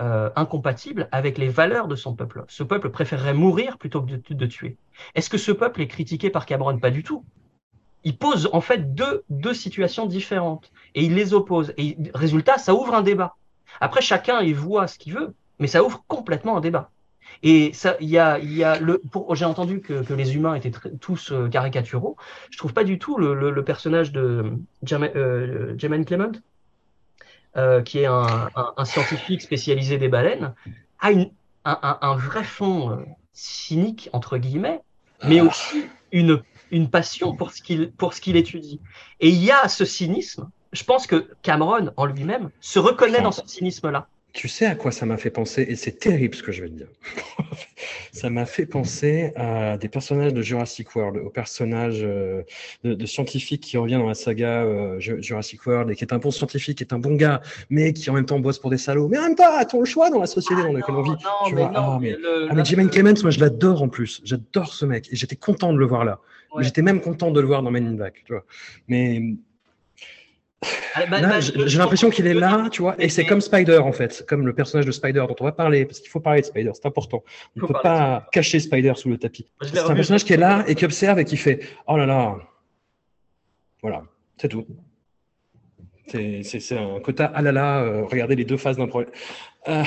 euh, 0.00 0.30
incompatible 0.36 1.08
avec 1.12 1.38
les 1.38 1.48
valeurs 1.48 1.88
de 1.88 1.96
son 1.96 2.14
peuple. 2.14 2.44
Ce 2.48 2.62
peuple 2.62 2.90
préférerait 2.90 3.34
mourir 3.34 3.78
plutôt 3.78 4.02
que 4.02 4.12
de, 4.12 4.34
de 4.34 4.46
tuer. 4.46 4.76
Est-ce 5.14 5.30
que 5.30 5.38
ce 5.38 5.52
peuple 5.52 5.80
est 5.82 5.88
critiqué 5.88 6.30
par 6.30 6.46
Cameron? 6.46 6.78
Pas 6.78 6.90
du 6.90 7.02
tout. 7.02 7.24
Il 8.04 8.16
pose 8.16 8.48
en 8.52 8.60
fait 8.60 8.94
deux, 8.94 9.24
deux 9.30 9.54
situations 9.54 10.06
différentes 10.06 10.70
et 10.94 11.04
il 11.04 11.14
les 11.14 11.34
oppose. 11.34 11.72
Et 11.76 11.96
résultat, 12.14 12.58
ça 12.58 12.74
ouvre 12.74 12.94
un 12.94 13.02
débat. 13.02 13.36
Après, 13.80 14.00
chacun 14.00 14.40
y 14.42 14.52
voit 14.52 14.86
ce 14.86 14.98
qu'il 14.98 15.14
veut, 15.14 15.34
mais 15.58 15.66
ça 15.66 15.82
ouvre 15.82 16.04
complètement 16.06 16.56
un 16.56 16.60
débat. 16.60 16.90
Et 17.42 17.72
ça, 17.72 17.96
il 18.00 18.08
y 18.08 18.18
a, 18.18 18.38
il 18.38 18.52
y 18.52 18.62
a 18.62 18.78
le, 18.78 19.02
j'ai 19.32 19.44
entendu 19.44 19.80
que, 19.80 20.02
que, 20.02 20.14
les 20.14 20.36
humains 20.36 20.54
étaient 20.54 20.70
très, 20.70 20.90
tous 20.92 21.32
euh, 21.32 21.48
caricaturaux. 21.48 22.16
Je 22.50 22.58
trouve 22.58 22.72
pas 22.72 22.84
du 22.84 22.98
tout 22.98 23.18
le, 23.18 23.34
le, 23.34 23.50
le 23.50 23.64
personnage 23.64 24.12
de 24.12 24.52
Jermaine 24.82 25.10
euh, 25.16 26.04
Clement, 26.04 26.32
euh, 27.56 27.82
qui 27.82 28.00
est 28.00 28.06
un, 28.06 28.50
un, 28.54 28.72
un, 28.76 28.84
scientifique 28.84 29.42
spécialisé 29.42 29.98
des 29.98 30.08
baleines, 30.08 30.54
a 31.00 31.10
une, 31.10 31.30
un, 31.64 31.98
un, 32.00 32.16
vrai 32.16 32.44
fond 32.44 32.90
euh, 32.90 32.96
cynique 33.32 34.10
entre 34.12 34.38
guillemets, 34.38 34.80
mais 35.22 35.40
ah. 35.40 35.44
aussi 35.44 35.84
une, 36.12 36.42
une 36.70 36.90
passion 36.90 37.34
pour 37.34 37.52
ce 37.52 37.62
qu'il 37.62 37.92
pour 37.92 38.14
ce 38.14 38.20
qu'il 38.20 38.36
étudie. 38.36 38.80
Et 39.20 39.28
il 39.28 39.42
y 39.42 39.50
a 39.50 39.68
ce 39.68 39.84
cynisme. 39.84 40.50
Je 40.72 40.84
pense 40.84 41.06
que 41.06 41.28
Cameron 41.42 41.92
en 41.96 42.06
lui-même 42.06 42.50
se 42.60 42.78
reconnaît 42.78 43.20
dans 43.20 43.32
ce 43.32 43.46
cynisme-là. 43.46 44.08
Tu 44.34 44.48
sais 44.48 44.66
à 44.66 44.74
quoi 44.74 44.90
ça 44.90 45.06
m'a 45.06 45.16
fait 45.16 45.30
penser 45.30 45.64
Et 45.68 45.76
c'est 45.76 45.96
terrible 46.00 46.34
ce 46.34 46.42
que 46.42 46.50
je 46.50 46.62
vais 46.62 46.68
te 46.68 46.74
dire. 46.74 46.88
ça 48.12 48.30
m'a 48.30 48.46
fait 48.46 48.66
penser 48.66 49.32
à 49.36 49.78
des 49.78 49.88
personnages 49.88 50.34
de 50.34 50.42
Jurassic 50.42 50.94
World, 50.96 51.22
aux 51.24 51.30
personnages 51.30 52.00
euh, 52.02 52.42
de, 52.82 52.94
de, 52.94 53.06
scientifiques 53.06 53.62
qui 53.62 53.78
reviennent 53.78 54.00
dans 54.00 54.08
la 54.08 54.14
saga 54.14 54.64
euh, 54.64 54.98
Jurassic 54.98 55.64
World 55.64 55.88
et 55.92 55.94
qui 55.94 56.02
est 56.02 56.12
un 56.12 56.18
bon 56.18 56.32
scientifique, 56.32 56.78
qui 56.78 56.84
est 56.84 56.92
un 56.92 56.98
bon 56.98 57.14
gars, 57.14 57.42
mais 57.70 57.92
qui 57.92 58.10
en 58.10 58.14
même 58.14 58.26
temps 58.26 58.40
bosse 58.40 58.58
pour 58.58 58.70
des 58.70 58.76
salauds. 58.76 59.06
Mais 59.06 59.18
en 59.18 59.22
même 59.22 59.36
temps, 59.36 59.64
ton 59.70 59.78
le 59.78 59.84
choix 59.84 60.10
dans 60.10 60.20
la 60.20 60.26
société 60.26 60.62
ah 60.64 60.66
dans 60.66 60.72
laquelle 60.72 60.96
on 60.96 61.02
vit. 61.02 61.10
Non, 61.10 61.16
tu 61.46 61.54
mais 61.54 61.60
vois, 61.60 61.70
non, 61.70 61.76
ah, 61.76 61.98
mais, 62.02 62.16
le, 62.20 62.48
ah, 62.50 62.54
mais 62.54 62.88
Clements, 62.88 63.14
moi 63.22 63.30
je 63.30 63.38
l'adore 63.38 63.82
en 63.82 63.88
plus. 63.88 64.20
J'adore 64.24 64.74
ce 64.74 64.84
mec 64.84 65.06
et 65.12 65.16
j'étais 65.16 65.36
content 65.36 65.72
de 65.72 65.78
le 65.78 65.86
voir 65.86 66.04
là. 66.04 66.18
Ouais. 66.52 66.64
J'étais 66.64 66.82
même 66.82 67.00
content 67.00 67.30
de 67.30 67.40
le 67.40 67.46
voir 67.46 67.62
dans 67.62 67.70
Men 67.70 67.86
in 67.86 67.94
Black, 67.94 68.22
tu 68.26 68.32
vois. 68.32 68.44
Mais 68.88 69.22
Ah, 70.94 71.06
bah, 71.06 71.20
bah, 71.20 71.40
j'ai 71.40 71.78
l'impression 71.78 72.10
qu'il 72.10 72.26
est 72.26 72.34
là, 72.34 72.68
tu 72.70 72.82
vois, 72.82 72.94
et 72.98 73.08
c'est 73.08 73.24
comme 73.26 73.40
Spider 73.40 73.78
en 73.78 73.92
fait, 73.92 74.24
comme 74.28 74.46
le 74.46 74.54
personnage 74.54 74.86
de 74.86 74.92
Spider 74.92 75.24
dont 75.28 75.36
on 75.40 75.44
va 75.44 75.52
parler, 75.52 75.84
parce 75.84 76.00
qu'il 76.00 76.10
faut 76.10 76.20
parler 76.20 76.40
de 76.40 76.46
Spider, 76.46 76.70
c'est 76.74 76.86
important. 76.86 77.22
On 77.56 77.62
ne 77.62 77.66
peut 77.66 77.74
pas 77.82 78.26
cacher 78.32 78.60
Spider 78.60 78.92
sous 78.96 79.08
le 79.10 79.18
tapis. 79.18 79.50
C'est 79.62 79.78
un 79.78 79.94
personnage 79.94 80.24
qui 80.24 80.32
est 80.32 80.36
là 80.38 80.64
et 80.66 80.74
qui 80.74 80.84
observe 80.84 81.18
et 81.18 81.24
qui 81.24 81.36
fait 81.36 81.60
Oh 81.86 81.96
là 81.96 82.06
là, 82.06 82.36
voilà, 83.82 84.04
c'est 84.38 84.48
tout. 84.48 84.66
C'est- 86.06 86.42
C'est 86.42 86.60
c'est 86.60 86.76
un 86.78 87.00
quota 87.00 87.32
ah 87.34 87.40
là 87.42 87.50
là, 87.52 87.80
euh, 87.82 88.04
regardez 88.04 88.36
les 88.36 88.44
deux 88.44 88.56
faces 88.58 88.76
d'un 88.76 88.86
problème. 88.86 89.10
Ah. 89.66 89.84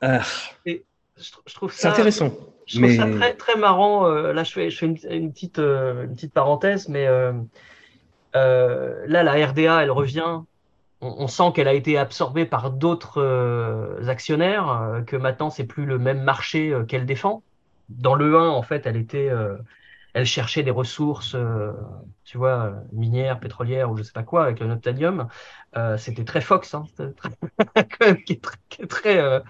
Ah. 0.00 0.22
je, 0.66 0.72
trou- 1.30 1.42
je 1.46 1.54
trouve 1.54 1.72
C'est 1.72 1.82
ça. 1.82 1.92
intéressant. 1.92 2.32
Je 2.66 2.78
trouve 2.78 2.88
mais 2.90 2.96
ça 2.96 3.06
très, 3.08 3.34
très 3.34 3.56
marrant. 3.56 4.06
euh, 4.08 4.32
là, 4.32 4.44
je 4.44 4.52
fais, 4.52 4.70
je 4.70 4.78
fais 4.78 4.86
une, 4.86 4.98
une 5.10 5.32
petite, 5.32 5.58
euh, 5.58 6.04
une 6.04 6.14
petite 6.14 6.32
parenthèse, 6.32 6.88
mais 6.88 7.06
euh, 8.36 9.04
là, 9.06 9.22
la 9.22 9.46
RDA, 9.46 9.82
elle 9.82 9.90
revient. 9.90 10.40
On, 11.00 11.16
on 11.18 11.26
sent 11.28 11.52
qu'elle 11.54 11.68
a 11.68 11.74
été 11.74 11.98
absorbée 11.98 12.46
par 12.46 12.70
d'autres 12.70 13.22
euh, 13.22 14.06
actionnaires, 14.08 14.70
euh, 14.70 15.02
que 15.02 15.16
maintenant, 15.16 15.50
c'est 15.50 15.66
plus 15.66 15.86
le 15.86 15.98
même 15.98 16.22
marché 16.22 16.72
euh, 16.72 16.84
qu'elle 16.84 17.06
défend. 17.06 17.42
Dans 17.88 18.14
le 18.14 18.36
1, 18.38 18.48
en 18.48 18.62
fait, 18.62 18.86
elle 18.86 18.96
était, 18.96 19.30
elle 20.14 20.24
cherchait 20.24 20.62
des 20.62 20.70
ressources, 20.70 21.36
tu 22.24 22.38
vois, 22.38 22.72
minières, 22.92 23.38
pétrolières 23.38 23.90
ou 23.90 23.96
je 23.98 24.02
sais 24.02 24.12
pas 24.12 24.22
quoi, 24.22 24.44
avec 24.44 24.60
le 24.60 24.66
Noctanium. 24.66 25.28
C'était 25.98 26.24
très 26.24 26.40
Fox, 26.40 26.72
hein, 26.74 26.84
très- 27.90 28.22
qui 28.24 28.32
est 28.34 28.86
très, 28.86 29.42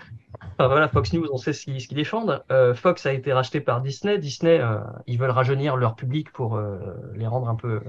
Enfin, 0.58 0.68
voilà, 0.68 0.88
Fox 0.88 1.12
News, 1.12 1.26
on 1.32 1.36
sait 1.36 1.52
ce 1.52 1.64
qu'ils 1.64 1.80
ce 1.80 1.88
qu'ils 1.88 1.96
défendent. 1.96 2.42
Euh, 2.50 2.74
Fox 2.74 3.06
a 3.06 3.12
été 3.12 3.32
racheté 3.32 3.60
par 3.60 3.80
Disney. 3.80 4.18
Disney, 4.18 4.60
euh, 4.60 4.78
ils 5.06 5.18
veulent 5.18 5.30
rajeunir 5.30 5.76
leur 5.76 5.94
public 5.94 6.32
pour 6.32 6.56
euh, 6.56 6.78
les 7.14 7.26
rendre 7.26 7.48
un 7.48 7.54
peu 7.54 7.80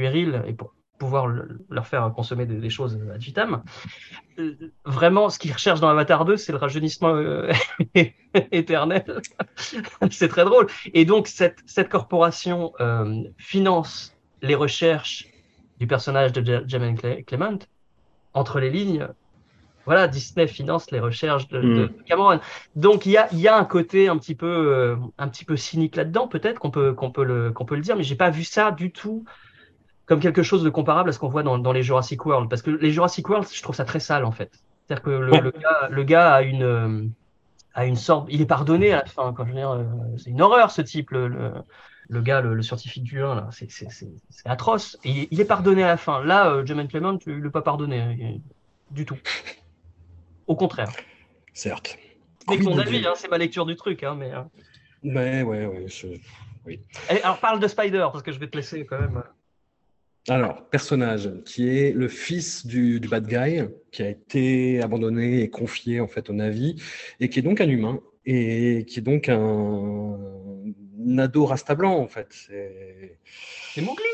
puérils 0.00 0.42
et 0.46 0.54
pour 0.54 0.68
pouvoir 0.98 1.26
le- 1.26 1.58
leur 1.70 1.86
faire 1.86 2.12
consommer 2.14 2.44
des, 2.46 2.56
des 2.66 2.70
choses 2.70 2.92
ad 3.14 3.20
vitam. 3.28 3.62
Euh, 4.38 4.54
vraiment, 4.84 5.28
ce 5.30 5.38
qu'ils 5.38 5.52
recherchent 5.52 5.80
dans 5.80 5.88
Avatar 5.96 6.24
2, 6.24 6.36
c'est 6.36 6.52
le 6.52 6.58
rajeunissement 6.58 7.14
euh, 7.14 7.50
éternel. 8.62 9.04
c'est 10.10 10.28
très 10.28 10.44
drôle. 10.44 10.66
Et 10.94 11.04
donc, 11.04 11.26
cette, 11.26 11.58
cette 11.66 11.88
corporation 11.88 12.72
euh, 12.80 13.22
finance 13.38 14.14
les 14.42 14.54
recherches 14.54 15.26
du 15.78 15.86
personnage 15.86 16.32
de 16.32 16.42
Ja- 16.44 16.62
Jermaine 16.66 16.96
Cle- 16.96 17.24
Clement. 17.24 17.58
Entre 18.32 18.60
les 18.60 18.70
lignes, 18.70 19.08
voilà, 19.86 20.06
Disney 20.06 20.46
finance 20.46 20.90
les 20.92 21.00
recherches 21.00 21.48
de, 21.48 21.60
de 21.60 21.84
Mm. 21.86 22.02
Cameron. 22.06 22.40
Donc 22.76 23.06
il 23.06 23.12
y 23.12 23.16
a, 23.16 23.26
y 23.34 23.48
a 23.48 23.56
un 23.56 23.64
côté 23.64 24.08
un 24.08 24.18
petit 24.18 24.36
peu, 24.36 24.46
euh, 24.46 24.96
un 25.18 25.28
petit 25.28 25.44
peu 25.44 25.56
cynique 25.56 25.96
là-dedans, 25.96 26.28
peut-être 26.28 26.58
qu'on 26.60 26.70
peut, 26.70 26.92
qu'on 26.92 27.10
peut 27.10 27.24
le, 27.24 27.50
qu'on 27.52 27.64
peut 27.64 27.74
le 27.74 27.80
dire, 27.80 27.96
mais 27.96 28.04
j'ai 28.04 28.16
pas 28.16 28.30
vu 28.30 28.44
ça 28.44 28.70
du 28.70 28.92
tout 28.92 29.24
comme 30.10 30.18
quelque 30.18 30.42
chose 30.42 30.64
de 30.64 30.70
comparable 30.70 31.10
à 31.10 31.12
ce 31.12 31.20
qu'on 31.20 31.28
voit 31.28 31.44
dans, 31.44 31.56
dans 31.56 31.70
les 31.72 31.84
Jurassic 31.84 32.26
World, 32.26 32.50
parce 32.50 32.62
que 32.62 32.72
les 32.72 32.90
Jurassic 32.90 33.28
World, 33.28 33.46
je 33.54 33.62
trouve 33.62 33.76
ça 33.76 33.84
très 33.84 34.00
sale 34.00 34.24
en 34.24 34.32
fait. 34.32 34.50
C'est-à-dire 34.88 35.04
que 35.04 35.10
le, 35.10 35.30
Ouais. 35.30 35.40
le 35.40 35.52
gars, 35.52 35.88
le 35.88 36.02
gars 36.02 36.34
a 36.34 36.42
une, 36.42 36.64
euh, 36.64 37.04
a 37.74 37.86
une 37.86 37.94
sorte, 37.94 38.26
il 38.28 38.40
est 38.40 38.46
pardonné 38.46 38.92
à 38.92 38.96
la 38.96 39.04
fin. 39.04 39.32
Quand 39.32 39.44
je 39.44 39.50
veux 39.50 39.56
dire, 39.56 39.70
euh, 39.70 39.84
c'est 40.16 40.30
une 40.30 40.42
horreur 40.42 40.72
ce 40.72 40.82
type, 40.82 41.12
le, 41.12 41.28
le, 41.28 41.52
le 42.08 42.22
gars, 42.22 42.40
le, 42.40 42.60
scientifique 42.60 43.04
du 43.04 43.22
1, 43.22 43.36
là, 43.36 43.48
c'est, 43.52 43.68
atroce. 44.46 44.98
Et 45.04 45.28
il, 45.30 45.40
est 45.40 45.44
pardonné 45.44 45.84
à 45.84 45.86
la 45.86 45.96
fin. 45.96 46.24
Là, 46.24 46.50
euh, 46.50 46.66
Jermaine 46.66 46.88
Clement, 46.88 47.16
tu 47.16 47.30
ne 47.30 47.44
l'as 47.44 47.50
pas 47.50 47.62
pardonné 47.62 48.00
hein, 48.00 48.38
du 48.90 49.06
tout. 49.06 49.18
Au 50.48 50.56
contraire. 50.56 50.90
certes. 51.54 51.96
C'est 52.48 52.56
Oui, 52.56 52.62
mon 52.64 52.72
donc, 52.72 52.80
avis, 52.80 53.06
hein, 53.06 53.12
c'est 53.14 53.30
ma 53.30 53.38
lecture 53.38 53.64
du 53.64 53.76
truc. 53.76 54.02
Hein, 54.02 54.16
mais, 54.18 54.32
euh. 54.34 54.42
Ouais, 55.04 55.42
ouais, 55.44 55.66
ouais. 55.66 55.86
je- 55.86 56.08
Allez, 57.08 57.22
alors 57.22 57.38
parle 57.38 57.60
de 57.60 57.68
Spider, 57.68 58.08
parce 58.10 58.24
que 58.24 58.32
je 58.32 58.40
vais 58.40 58.48
te 58.48 58.56
laisser 58.56 58.84
quand 58.84 58.98
même. 58.98 59.22
Alors, 60.30 60.62
personnage 60.70 61.28
qui 61.44 61.68
est 61.68 61.92
le 61.92 62.06
fils 62.06 62.64
du, 62.64 63.00
du 63.00 63.08
bad 63.08 63.26
guy, 63.26 63.62
qui 63.90 64.02
a 64.04 64.08
été 64.08 64.80
abandonné 64.80 65.42
et 65.42 65.50
confié 65.50 66.00
en 66.00 66.06
fait 66.06 66.30
au 66.30 66.32
Navi, 66.32 66.80
et 67.18 67.28
qui 67.28 67.40
est 67.40 67.42
donc 67.42 67.60
un 67.60 67.68
humain, 67.68 68.00
et 68.24 68.84
qui 68.86 69.00
est 69.00 69.02
donc 69.02 69.28
un, 69.28 70.16
un 71.08 71.18
ado 71.18 71.46
rasta 71.46 71.74
blanc 71.74 71.96
en 71.98 72.06
fait. 72.06 72.28
C'est 72.30 73.18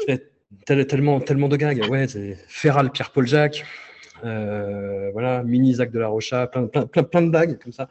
c'est 0.07 0.31
tel- 0.65 0.87
tellement, 0.87 1.21
tellement 1.21 1.49
de 1.49 1.57
gags. 1.57 1.83
Ouais, 1.91 2.09
c'est 2.09 2.39
Feral, 2.49 2.91
Pierre-Paul 2.93 3.27
Jacques, 3.27 3.65
euh, 4.25 5.11
voilà, 5.13 5.43
mini 5.43 5.75
Zach 5.75 5.91
de 5.91 5.99
la 5.99 6.09
Rocha, 6.09 6.47
plein, 6.47 6.67
plein, 6.67 6.87
plein, 6.87 7.03
plein 7.03 7.23
de 7.23 7.31
blagues 7.31 7.59
comme 7.63 7.73
ça. 7.73 7.91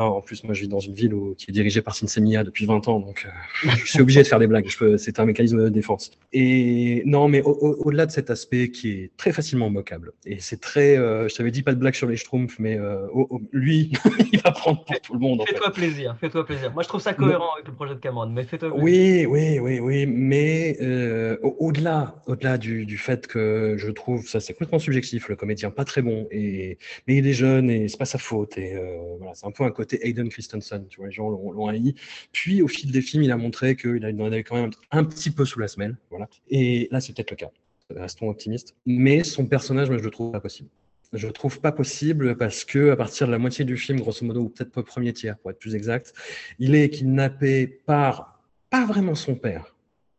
Alors, 0.00 0.16
en 0.16 0.20
plus, 0.22 0.44
moi, 0.44 0.54
je 0.54 0.62
vis 0.62 0.68
dans 0.68 0.80
une 0.80 0.94
ville 0.94 1.12
où- 1.12 1.34
qui 1.34 1.50
est 1.50 1.52
dirigée 1.52 1.82
par 1.82 1.94
Sinsemiya 1.94 2.42
depuis 2.42 2.64
20 2.64 2.88
ans, 2.88 3.00
donc 3.00 3.26
euh, 3.26 3.68
je 3.84 3.84
suis 3.90 4.00
obligé 4.00 4.22
de 4.22 4.26
faire 4.26 4.38
des 4.38 4.46
blagues. 4.46 4.66
C'est 4.96 5.20
un 5.20 5.26
mécanisme 5.26 5.62
de 5.62 5.68
défense. 5.68 6.10
Et 6.32 7.02
non, 7.04 7.28
mais 7.28 7.42
au- 7.42 7.50
au- 7.50 7.76
au-delà 7.86 8.06
de 8.06 8.10
cet 8.10 8.30
aspect 8.30 8.70
qui 8.70 8.92
est 8.92 9.10
très 9.18 9.30
facilement 9.32 9.68
moquable, 9.68 10.12
et 10.24 10.38
c'est 10.40 10.58
très, 10.58 10.96
euh, 10.96 11.28
je 11.28 11.34
t'avais 11.34 11.50
dit 11.50 11.62
pas 11.62 11.74
de 11.74 11.78
blague 11.80 11.92
sur 11.94 12.06
les 12.06 12.16
Schtroumpfs, 12.16 12.58
mais 12.58 12.78
euh, 12.78 13.06
lui, 13.52 13.92
il 14.32 14.40
va 14.40 14.52
prendre 14.52 14.82
pour 14.84 14.98
tout 15.02 15.12
le 15.12 15.18
monde. 15.18 15.42
Fais-toi 15.46 15.70
plaisir, 15.70 16.16
fais-toi 16.18 16.46
plaisir. 16.46 16.72
Moi, 16.72 16.82
je 16.82 16.88
trouve 16.88 17.02
ça 17.02 17.12
cohérent 17.12 17.52
avec 17.56 17.68
le 17.68 17.74
projet 17.74 17.94
de 17.94 18.00
Cameron, 18.00 18.30
mais 18.30 18.44
fais-toi. 18.44 18.70
Oui, 18.74 19.26
oui, 19.28 19.58
oui, 19.58 19.80
oui, 19.80 20.06
mais 20.06 20.78
euh, 20.80 21.36
au- 21.42 21.56
au-delà, 21.58 22.14
au-delà 22.26 22.56
du, 22.56 22.86
du 22.86 22.96
fait 22.96 23.26
que 23.26 23.74
je 23.76 23.90
trouve 23.90 24.26
ça 24.26 24.40
c'est 24.40 24.54
complètement 24.54 24.78
subjectif, 24.78 25.28
le 25.28 25.36
comédien 25.36 25.70
pas 25.70 25.84
très 25.84 26.00
bon, 26.00 26.26
et 26.30 26.78
mais 27.06 27.16
il 27.18 27.26
est 27.26 27.34
jeune 27.34 27.68
et 27.68 27.88
c'est 27.88 27.98
pas 27.98 28.06
sa 28.06 28.16
faute, 28.18 28.56
et 28.56 28.76
voilà, 29.18 29.34
c'est 29.34 29.46
un 29.46 29.50
peu 29.50 29.64
un 29.64 29.70
côté 29.70 29.89
Hayden 30.02 30.28
Christensen, 30.28 30.86
tu 30.88 30.98
vois, 30.98 31.06
les 31.06 31.12
gens 31.12 31.28
l'ont 31.30 31.66
haï. 31.68 31.94
Puis 32.32 32.62
au 32.62 32.68
fil 32.68 32.90
des 32.92 33.02
films, 33.02 33.22
il 33.22 33.32
a 33.32 33.36
montré 33.36 33.76
qu'il 33.76 34.04
en 34.04 34.24
avait 34.26 34.44
quand 34.44 34.56
même 34.56 34.70
un 34.90 35.04
petit 35.04 35.30
peu 35.30 35.44
sous 35.44 35.58
la 35.58 35.68
semelle, 35.68 35.96
voilà. 36.10 36.28
Et 36.48 36.88
là, 36.90 37.00
c'est 37.00 37.14
peut-être 37.14 37.30
le 37.30 37.36
cas. 37.36 37.50
Restons 37.94 38.28
optimistes. 38.28 38.76
Mais 38.86 39.24
son 39.24 39.46
personnage, 39.46 39.88
moi, 39.88 39.98
je 39.98 40.04
le 40.04 40.10
trouve 40.10 40.30
pas 40.30 40.40
possible. 40.40 40.68
Je 41.12 41.26
le 41.26 41.32
trouve 41.32 41.60
pas 41.60 41.72
possible 41.72 42.36
parce 42.36 42.64
que 42.64 42.90
à 42.90 42.96
partir 42.96 43.26
de 43.26 43.32
la 43.32 43.38
moitié 43.38 43.64
du 43.64 43.76
film, 43.76 43.98
grosso 43.98 44.24
modo, 44.24 44.42
ou 44.42 44.48
peut-être 44.48 44.70
pas 44.70 44.84
premier 44.84 45.12
tiers, 45.12 45.36
pour 45.38 45.50
être 45.50 45.58
plus 45.58 45.74
exact, 45.74 46.14
il 46.60 46.76
est 46.76 46.88
kidnappé 46.88 47.66
par 47.66 48.40
pas 48.70 48.86
vraiment 48.86 49.16
son 49.16 49.34
père, 49.34 49.74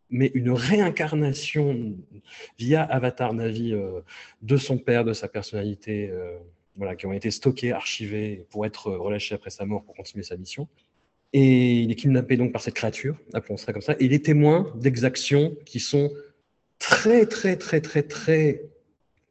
mais 0.09 0.31
une 0.33 0.51
réincarnation 0.51 1.95
via 2.59 2.83
Avatar 2.83 3.33
Navi 3.33 3.73
euh, 3.73 4.01
de 4.41 4.57
son 4.57 4.77
père, 4.77 5.05
de 5.05 5.13
sa 5.13 5.29
personnalité, 5.29 6.09
euh, 6.09 6.37
voilà, 6.75 6.95
qui 6.95 7.05
ont 7.05 7.13
été 7.13 7.31
stockés, 7.31 7.71
archivés 7.71 8.45
pour 8.49 8.65
être 8.65 8.91
relâchés 8.91 9.35
après 9.35 9.49
sa 9.49 9.65
mort 9.65 9.83
pour 9.83 9.95
continuer 9.95 10.23
sa 10.23 10.37
mission. 10.37 10.67
Et 11.33 11.81
il 11.81 11.91
est 11.91 11.95
kidnappé 11.95 12.35
donc 12.35 12.51
par 12.51 12.61
cette 12.61 12.73
créature, 12.73 13.17
appelons 13.33 13.57
ça 13.57 13.71
comme 13.71 13.81
ça, 13.81 13.93
et 13.93 14.05
il 14.05 14.13
est 14.13 14.25
témoin 14.25 14.71
d'exactions 14.75 15.55
qui 15.65 15.79
sont 15.79 16.11
très, 16.77 17.25
très, 17.25 17.55
très, 17.55 17.79
très, 17.79 18.03
très 18.03 18.63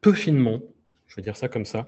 peu 0.00 0.14
finement, 0.14 0.62
je 1.08 1.16
vais 1.16 1.22
dire 1.22 1.36
ça 1.36 1.48
comme 1.48 1.66
ça, 1.66 1.86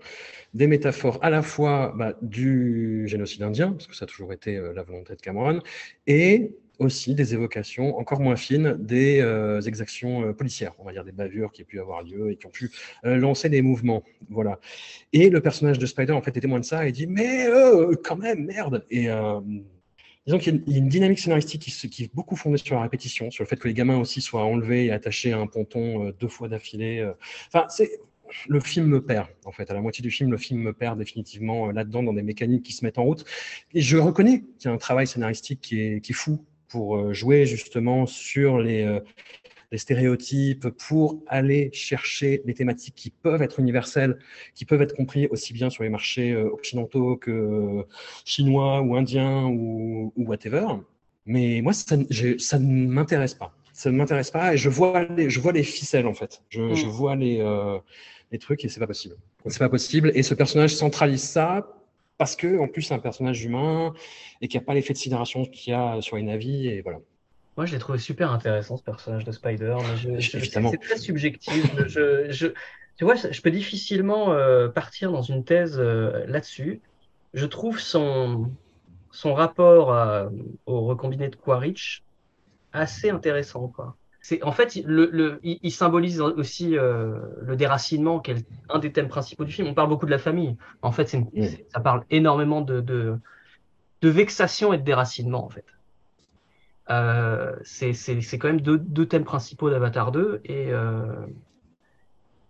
des 0.53 0.66
métaphores 0.66 1.18
à 1.22 1.30
la 1.30 1.40
fois 1.40 1.94
bah, 1.96 2.14
du 2.20 3.05
génocide 3.07 3.42
indien, 3.42 3.72
parce 3.72 3.86
que 3.86 3.96
ça 3.96 4.05
a 4.05 4.09
toujours 4.09 4.34
été 4.34 4.57
euh, 4.57 4.74
la 4.74 4.82
volonté 4.82 5.16
de 5.16 5.20
Cameron, 5.22 5.62
et 6.07 6.57
aussi 6.83 7.14
des 7.14 7.35
évocations 7.35 7.97
encore 7.99 8.20
moins 8.20 8.37
fines 8.37 8.76
des 8.78 9.20
euh, 9.20 9.61
exactions 9.62 10.26
euh, 10.26 10.33
policières, 10.33 10.74
on 10.78 10.85
va 10.85 10.93
dire 10.93 11.05
des 11.05 11.12
bavures 11.12 11.53
qui 11.53 11.62
ont 11.62 11.66
pu 11.66 11.80
avoir 11.80 12.03
lieu 12.03 12.30
et 12.30 12.37
qui 12.37 12.47
ont 12.47 12.51
pu 12.51 12.70
euh, 13.05 13.16
lancer 13.16 13.49
des 13.49 13.62
mouvements. 13.62 14.03
Voilà. 14.28 14.59
Et 15.12 15.30
le 15.30 15.41
personnage 15.41 15.78
de 15.78 15.87
Spider, 15.87 16.12
en 16.12 16.22
fait, 16.22 16.37
est 16.37 16.41
témoin 16.41 16.61
de 16.61 16.64
ça 16.64 16.87
et 16.87 16.93
dit 16.93 17.07
Mais 17.07 17.47
quand 18.05 18.16
même, 18.16 18.47
merde 18.47 18.85
Et 18.91 19.09
disons 20.26 20.39
qu'il 20.39 20.62
y, 20.66 20.74
a 20.74 20.78
une- 20.78 20.89
dynamique 20.89 21.18
scénaristique 21.18 21.62
qui, 21.62 21.91
qui 21.91 22.05
est 22.05 22.14
beaucoup 22.14 22.37
fondée 22.37 22.59
sur 22.59 22.76
la 22.76 22.83
répétition, 22.83 23.30
sur 23.30 23.45
le 23.45 23.49
fait 23.49 23.57
que 23.57 23.68
les 23.68 23.74
gamins 23.74 23.99
aussi 23.99 24.20
soient 24.20 24.45
enlevés 24.45 24.87
et 24.87 24.93
attachés 24.93 25.33
à 25.33 25.39
un 25.39 25.47
ponton 25.47 26.12
deux 26.18 26.28
fois 26.28 26.49
d'affilée. 26.49 27.09
Enfin, 27.49 27.66
c'est 27.68 27.91
le 28.49 28.61
film 28.61 28.87
me 28.87 29.05
perd, 29.05 29.28
en 29.45 29.53
fait. 29.53 29.70
À 29.70 29.74
la 29.74 29.80
moitié 29.80 30.03
du 30.03 30.11
film, 30.11 30.30
le 30.30 30.39
film 30.39 30.61
me 30.61 30.72
perd 30.72 30.99
définitivement 30.99 31.70
là-dedans, 31.70 32.03
dans 32.03 32.12
des 32.12 32.22
mécaniques 32.22 32.64
qui 32.64 32.72
se 32.72 32.85
mettent 32.85 32.99
en 32.99 33.05
route. 33.05 33.24
Et 33.74 33.80
je 33.80 33.97
reconnais 33.97 34.41
qu'il 34.59 34.68
y 34.68 34.68
a 34.68 34.72
un 34.72 34.78
travail 34.78 35.07
scénaristique 35.07 35.61
qui 35.61 35.80
est, 35.80 36.01
qui 36.01 36.12
est 36.12 36.14
fou 36.14 36.45
pour 36.73 36.97
euh, 36.97 37.12
jouer 37.12 37.45
justement 37.47 38.07
sur 38.07 38.59
les, 38.59 38.83
euh, 38.83 39.01
les 39.73 39.79
stéréotypes, 39.79 40.68
pour 40.87 41.23
aller 41.27 41.70
chercher 41.73 42.43
des 42.47 42.55
thématiques 42.55 42.95
qui 42.95 43.11
peuvent 43.11 43.43
être 43.43 43.61
universelles, 43.61 44.18
qui 44.55 44.64
peuvent 44.64 44.83
être 44.83 44.97
compris 44.97 45.27
aussi 45.29 45.53
bien 45.53 45.68
sur 45.70 45.83
les 45.83 45.91
marchés 45.91 46.33
euh, 46.33 46.51
occidentaux 46.51 47.16
que 47.16 47.85
chinois 48.25 48.81
ou 48.81 48.97
indiens 48.97 49.45
ou, 49.45 50.12
ou 50.16 50.25
whatever. 50.27 50.66
Mais 51.27 51.61
moi, 51.62 51.73
ça, 51.73 51.97
ne 51.97 52.87
m'intéresse 52.87 53.35
pas. 53.35 53.55
Ça 53.73 53.91
ne 53.91 53.97
m'intéresse 53.97 54.31
pas 54.31 54.55
et 54.55 54.57
je 54.57 54.68
vois 54.68 55.05
les, 55.05 55.31
je 55.31 55.41
vois 55.41 55.53
les 55.53 55.62
ficelles 55.62 56.07
en 56.07 56.14
fait. 56.14 56.43
Je, 56.49 56.61
Mm. 56.61 56.75
je 56.75 56.87
vois 56.87 57.16
les, 57.16 57.39
euh, 57.41 57.79
les 58.33 58.39
trucs 58.39 58.64
et 58.64 58.68
c'est 58.68 58.81
pas 58.81 58.87
possible. 58.87 59.16
C'est 59.47 59.59
pas 59.59 59.68
possible. 59.68 60.12
Et 60.14 60.23
ce 60.23 60.35
personnage 60.35 60.75
centralise 60.75 61.23
ça 61.23 61.66
parce 62.23 62.37
que 62.37 62.57
en 62.61 62.68
plus 62.68 62.83
c'est 62.83 62.95
un 62.95 63.01
personnage 63.01 63.45
humain 63.45 63.95
et 64.41 64.47
qu'il 64.47 64.61
n'y 64.61 64.62
a 64.62 64.66
pas 64.66 64.75
l'effet 64.75 64.93
de 64.93 64.99
sidération 64.99 65.45
qu'il 65.45 65.73
y 65.73 65.75
a 65.75 66.01
sur 66.01 66.14
les 66.14 66.23
navis 66.23 66.68
et 66.68 66.81
voilà. 66.81 67.01
Moi, 67.57 67.66
je 67.66 67.73
l'ai 67.73 67.81
trouvé 67.81 67.99
super 67.99 68.31
intéressant, 68.31 68.77
ce 68.77 68.85
personnage 68.85 69.25
de 69.25 69.33
Spider. 69.33 69.77
C'est 70.20 70.79
très 70.79 70.99
subjectif. 70.99 71.64
Je, 71.89 72.31
je, 72.31 72.47
tu 72.97 73.05
vois, 73.05 73.16
je 73.16 73.41
peux 73.41 73.51
difficilement 73.51 74.33
euh, 74.35 74.68
partir 74.68 75.11
dans 75.11 75.23
une 75.23 75.45
thèse 75.45 75.81
euh, 75.81 76.25
là-dessus. 76.29 76.81
Je 77.35 77.45
trouve 77.45 77.81
son, 77.81 78.53
son 79.11 79.35
rapport 79.35 79.93
à- 79.93 80.31
au 80.66 80.83
recombiné 80.87 81.29
de 81.29 81.35
Quaritch 81.35 82.05
assez 82.73 83.11
intéressant, 83.11 83.66
quoi. 83.66 83.97
C'est, 84.23 84.43
en 84.45 84.53
fait, 84.53 84.77
il- 84.77 84.87
le, 84.87 85.11
le, 85.12 85.41
il, 85.43 85.59
il 85.62 85.73
symbolise 85.73 86.20
aussi 86.20 86.79
euh, 86.79 87.18
le 87.43 87.57
déracinement, 87.57 88.20
qui 88.20 88.31
est 88.33 88.47
un 88.70 88.79
des 88.79 88.93
thèmes 88.93 89.09
principaux 89.09 89.45
du 89.45 89.53
film. 89.53 89.66
On 89.68 89.75
parle 89.75 89.89
beaucoup 89.89 90.07
de 90.07 90.11
la 90.12 90.18
famille. 90.18 90.57
En 90.83 90.93
fait, 90.93 91.12
une- 91.12 91.29
ça 91.73 91.81
parle 91.81 92.05
énormément 92.11 92.61
de, 92.61 92.81
de, 92.81 93.18
de 94.01 94.09
vexation 94.09 94.73
et 94.73 94.79
de 94.79 94.85
déracinement, 94.85 95.45
en 95.45 95.49
fait. 95.51 95.64
Euh, 96.91 97.57
c'est 97.64 97.93
quand 98.39 98.49
même 98.49 98.61
deux, 98.61 98.79
deux 98.79 99.07
thèmes 99.07 99.25
principaux 99.25 99.70
d'Avatar 99.70 100.11
2 100.12 100.41
et, 100.45 100.73
euh, 100.73 101.27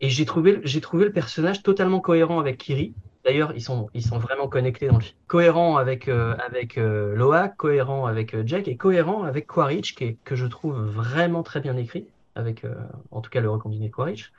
et 0.00 0.08
j'ai 0.10 0.24
trouvé, 0.24 0.60
j'ai 0.64 0.80
trouvé 0.80 1.04
le 1.04 1.12
personnage 1.12 1.62
totalement 1.62 2.00
cohérent 2.00 2.40
avec 2.40 2.58
Kiri. 2.58 2.94
D'ailleurs, 3.24 3.52
ils 3.54 3.60
sont, 3.62 3.88
ils 3.94 4.04
sont 4.04 4.18
vraiment 4.18 4.48
connectés 4.48 4.88
dans 4.88 4.96
le 4.96 5.02
film. 5.02 5.16
Cohérent 5.28 5.76
avec, 5.76 6.08
euh, 6.08 6.34
avec 6.44 6.76
euh, 6.76 7.14
Loak, 7.14 7.56
cohérent 7.56 8.06
avec 8.06 8.34
euh, 8.34 8.42
Jack 8.44 8.66
et 8.66 8.76
cohérent 8.76 9.22
avec 9.22 9.46
Quaritch, 9.46 9.94
qui 9.94 10.04
est, 10.04 10.16
que 10.24 10.34
je 10.34 10.46
trouve 10.46 10.76
vraiment 10.80 11.42
très 11.42 11.60
bien 11.60 11.76
écrit, 11.76 12.06
avec 12.34 12.64
en 13.10 13.20
tout 13.20 13.30
cas 13.30 13.40
le 13.40 13.50
recombiné 13.50 13.90
Quaritch. 13.90 14.32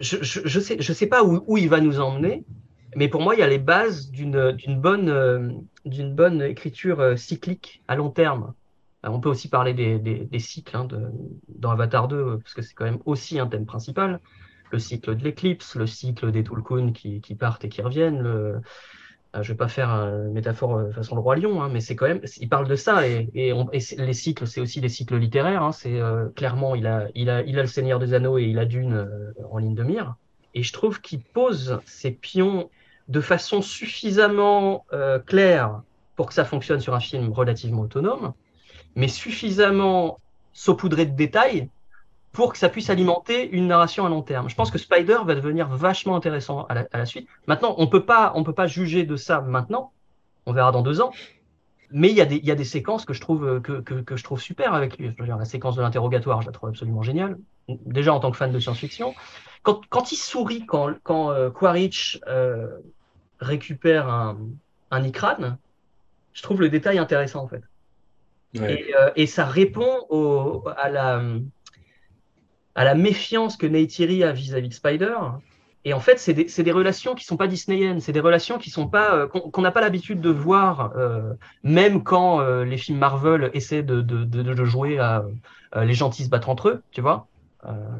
Je, 0.00 0.18
je, 0.22 0.40
je 0.44 0.60
sais, 0.60 0.76
je 0.78 0.92
sais 0.92 1.06
pas 1.06 1.24
où, 1.24 1.42
où 1.46 1.56
il 1.56 1.68
va 1.68 1.80
nous 1.80 2.00
emmener, 2.00 2.44
mais 2.96 3.08
pour 3.08 3.22
moi, 3.22 3.34
il 3.34 3.38
y 3.38 3.42
a 3.42 3.48
les 3.48 3.58
bases 3.58 4.10
d'une 4.10 4.54
bonne, 4.80 5.66
bonne 5.84 6.42
écriture 6.42 7.18
cyclique 7.18 7.82
à 7.88 7.96
long 7.96 8.10
terme. 8.10 8.52
On 9.04 9.20
peut 9.20 9.28
aussi 9.28 9.48
parler 9.48 9.74
des, 9.74 9.98
des, 9.98 10.38
cycles 10.38 10.76
hein, 10.76 10.84
de, 10.84 11.10
dans 11.48 11.70
Avatar 11.70 12.08
2, 12.08 12.16
euh, 12.16 12.36
parce 12.38 12.54
que 12.54 12.62
c'est 12.62 12.74
quand 12.74 12.84
même 12.84 12.98
aussi 13.04 13.38
un 13.38 13.46
thème 13.46 13.66
principal. 13.66 14.20
Le 14.70 14.78
cycle 14.78 15.16
de 15.16 15.24
l'éclipse, 15.24 15.74
le 15.74 15.86
cycle 15.86 16.30
des 16.30 16.44
Tulkun 16.44 16.92
qui, 16.92 17.34
partent 17.34 17.64
et 17.64 17.68
qui 17.68 17.82
reviennent. 17.82 18.26
Euh, 18.26 19.42
Je 19.42 19.52
vais 19.52 19.56
pas 19.56 19.68
faire 19.68 19.90
une 19.90 20.32
métaphore 20.32 20.76
euh, 20.76 20.90
façon 20.90 21.14
le 21.14 21.20
roi 21.20 21.36
lion, 21.36 21.62
hein, 21.62 21.68
mais 21.70 21.80
c'est 21.80 21.96
quand 21.96 22.08
même, 22.08 22.20
il 22.38 22.48
parle 22.48 22.66
de 22.66 22.76
ça 22.76 23.06
et, 23.06 23.28
les 23.34 24.12
cycles, 24.12 24.46
c'est 24.46 24.60
aussi 24.60 24.80
des 24.80 24.88
cycles 24.88 25.16
littéraires. 25.16 25.62
Hein, 25.62 25.72
c'est 25.72 26.00
euh, 26.00 26.28
clairement, 26.34 26.74
il 26.74 26.86
a, 26.86 27.08
il 27.14 27.30
a, 27.30 27.42
il 27.42 27.58
a 27.58 27.62
le 27.62 27.68
Seigneur 27.68 27.98
des 27.98 28.14
Anneaux 28.14 28.38
et 28.38 28.44
il 28.44 28.58
a 28.58 28.64
Dune 28.64 29.06
en 29.50 29.58
ligne 29.58 29.74
de 29.74 29.82
mire. 29.82 30.16
Et 30.54 30.62
je 30.62 30.72
trouve 30.72 31.00
qu'il 31.00 31.20
pose 31.20 31.80
ses 31.84 32.10
pions 32.10 32.70
de 33.08 33.20
façon 33.20 33.62
suffisamment 33.62 34.84
claire 35.26 35.82
pour 36.16 36.26
que 36.26 36.34
ça 36.34 36.44
fonctionne 36.44 36.80
sur 36.80 36.94
un 36.94 37.00
film 37.00 37.32
relativement 37.32 37.82
autonome, 37.82 38.32
mais 38.96 39.08
suffisamment 39.08 40.18
saupoudré 40.52 41.06
de 41.06 41.14
détails 41.14 41.68
pour 42.38 42.52
que 42.52 42.58
ça 42.58 42.68
puisse 42.68 42.88
alimenter 42.88 43.50
une 43.50 43.66
narration 43.66 44.06
à 44.06 44.08
long 44.08 44.22
terme. 44.22 44.48
Je 44.48 44.54
pense 44.54 44.70
que 44.70 44.78
Spider 44.78 45.18
va 45.24 45.34
devenir 45.34 45.66
vachement 45.66 46.14
intéressant 46.14 46.66
à 46.66 46.74
la, 46.74 46.86
à 46.92 46.98
la 46.98 47.04
suite. 47.04 47.26
Maintenant, 47.48 47.74
on 47.78 47.88
peut 47.88 48.04
pas, 48.04 48.30
on 48.36 48.44
peut 48.44 48.52
pas 48.52 48.68
juger 48.68 49.02
de 49.04 49.16
ça 49.16 49.40
maintenant. 49.40 49.90
On 50.46 50.52
verra 50.52 50.70
dans 50.70 50.82
deux 50.82 51.00
ans. 51.00 51.10
Mais 51.90 52.10
il 52.10 52.14
y 52.14 52.20
a 52.20 52.26
des, 52.26 52.36
il 52.36 52.44
y 52.44 52.52
a 52.52 52.54
des 52.54 52.62
séquences 52.76 53.04
que 53.04 53.12
je 53.12 53.20
trouve 53.20 53.44
euh, 53.44 53.58
que, 53.58 53.80
que, 53.80 53.94
que 53.94 54.16
je 54.16 54.22
trouve 54.22 54.40
super 54.40 54.72
avec 54.72 54.98
lui. 54.98 55.12
La 55.18 55.44
séquence 55.46 55.74
de 55.74 55.82
l'interrogatoire, 55.82 56.40
je 56.42 56.46
la 56.46 56.52
trouve 56.52 56.68
absolument 56.68 57.02
géniale. 57.02 57.38
Déjà 57.68 58.14
en 58.14 58.20
tant 58.20 58.30
que 58.30 58.36
fan 58.36 58.52
de 58.52 58.60
science-fiction, 58.60 59.16
quand, 59.64 59.80
quand 59.88 60.12
il 60.12 60.16
sourit, 60.16 60.64
quand, 60.64 60.94
quand 61.02 61.32
euh, 61.32 61.50
Quaritch 61.50 62.20
euh, 62.28 62.68
récupère 63.40 64.08
un, 64.08 64.38
un 64.92 65.02
Ikran, 65.02 65.56
je 66.34 66.42
trouve 66.44 66.60
le 66.60 66.68
détail 66.68 66.98
intéressant 66.98 67.42
en 67.42 67.48
fait. 67.48 67.64
Ouais. 68.54 68.80
Et, 68.80 68.94
euh, 68.94 69.10
et 69.14 69.26
ça 69.26 69.44
répond 69.44 70.06
au, 70.08 70.64
à, 70.78 70.88
la, 70.88 71.20
à 72.78 72.84
la 72.84 72.94
méfiance 72.94 73.56
que 73.56 73.66
Neytiri 73.66 74.22
a 74.22 74.30
vis-à-vis 74.30 74.68
de 74.68 74.74
Spider. 74.74 75.16
Et 75.84 75.92
en 75.94 75.98
fait, 75.98 76.20
c'est 76.20 76.32
des, 76.62 76.72
relations 76.72 77.16
qui 77.16 77.24
sont 77.24 77.36
pas 77.36 77.48
disneyennes, 77.48 78.00
c'est 78.00 78.12
des 78.12 78.20
relations 78.20 78.56
qui 78.56 78.70
sont 78.70 78.86
pas 78.86 79.14
euh, 79.14 79.26
qu'on 79.26 79.62
n'a 79.62 79.72
pas 79.72 79.80
l'habitude 79.80 80.20
de 80.20 80.30
voir, 80.30 80.92
euh, 80.96 81.34
même 81.64 82.04
quand 82.04 82.40
euh, 82.40 82.64
les 82.64 82.76
films 82.76 82.98
Marvel 82.98 83.50
essaient 83.52 83.82
de, 83.82 84.64
jouer 84.64 85.00
à 85.00 85.24
les 85.76 85.94
gentils 85.94 86.24
se 86.24 86.30
battre 86.30 86.48
entre 86.48 86.68
eux, 86.68 86.82
tu 86.92 87.00
vois, 87.00 87.26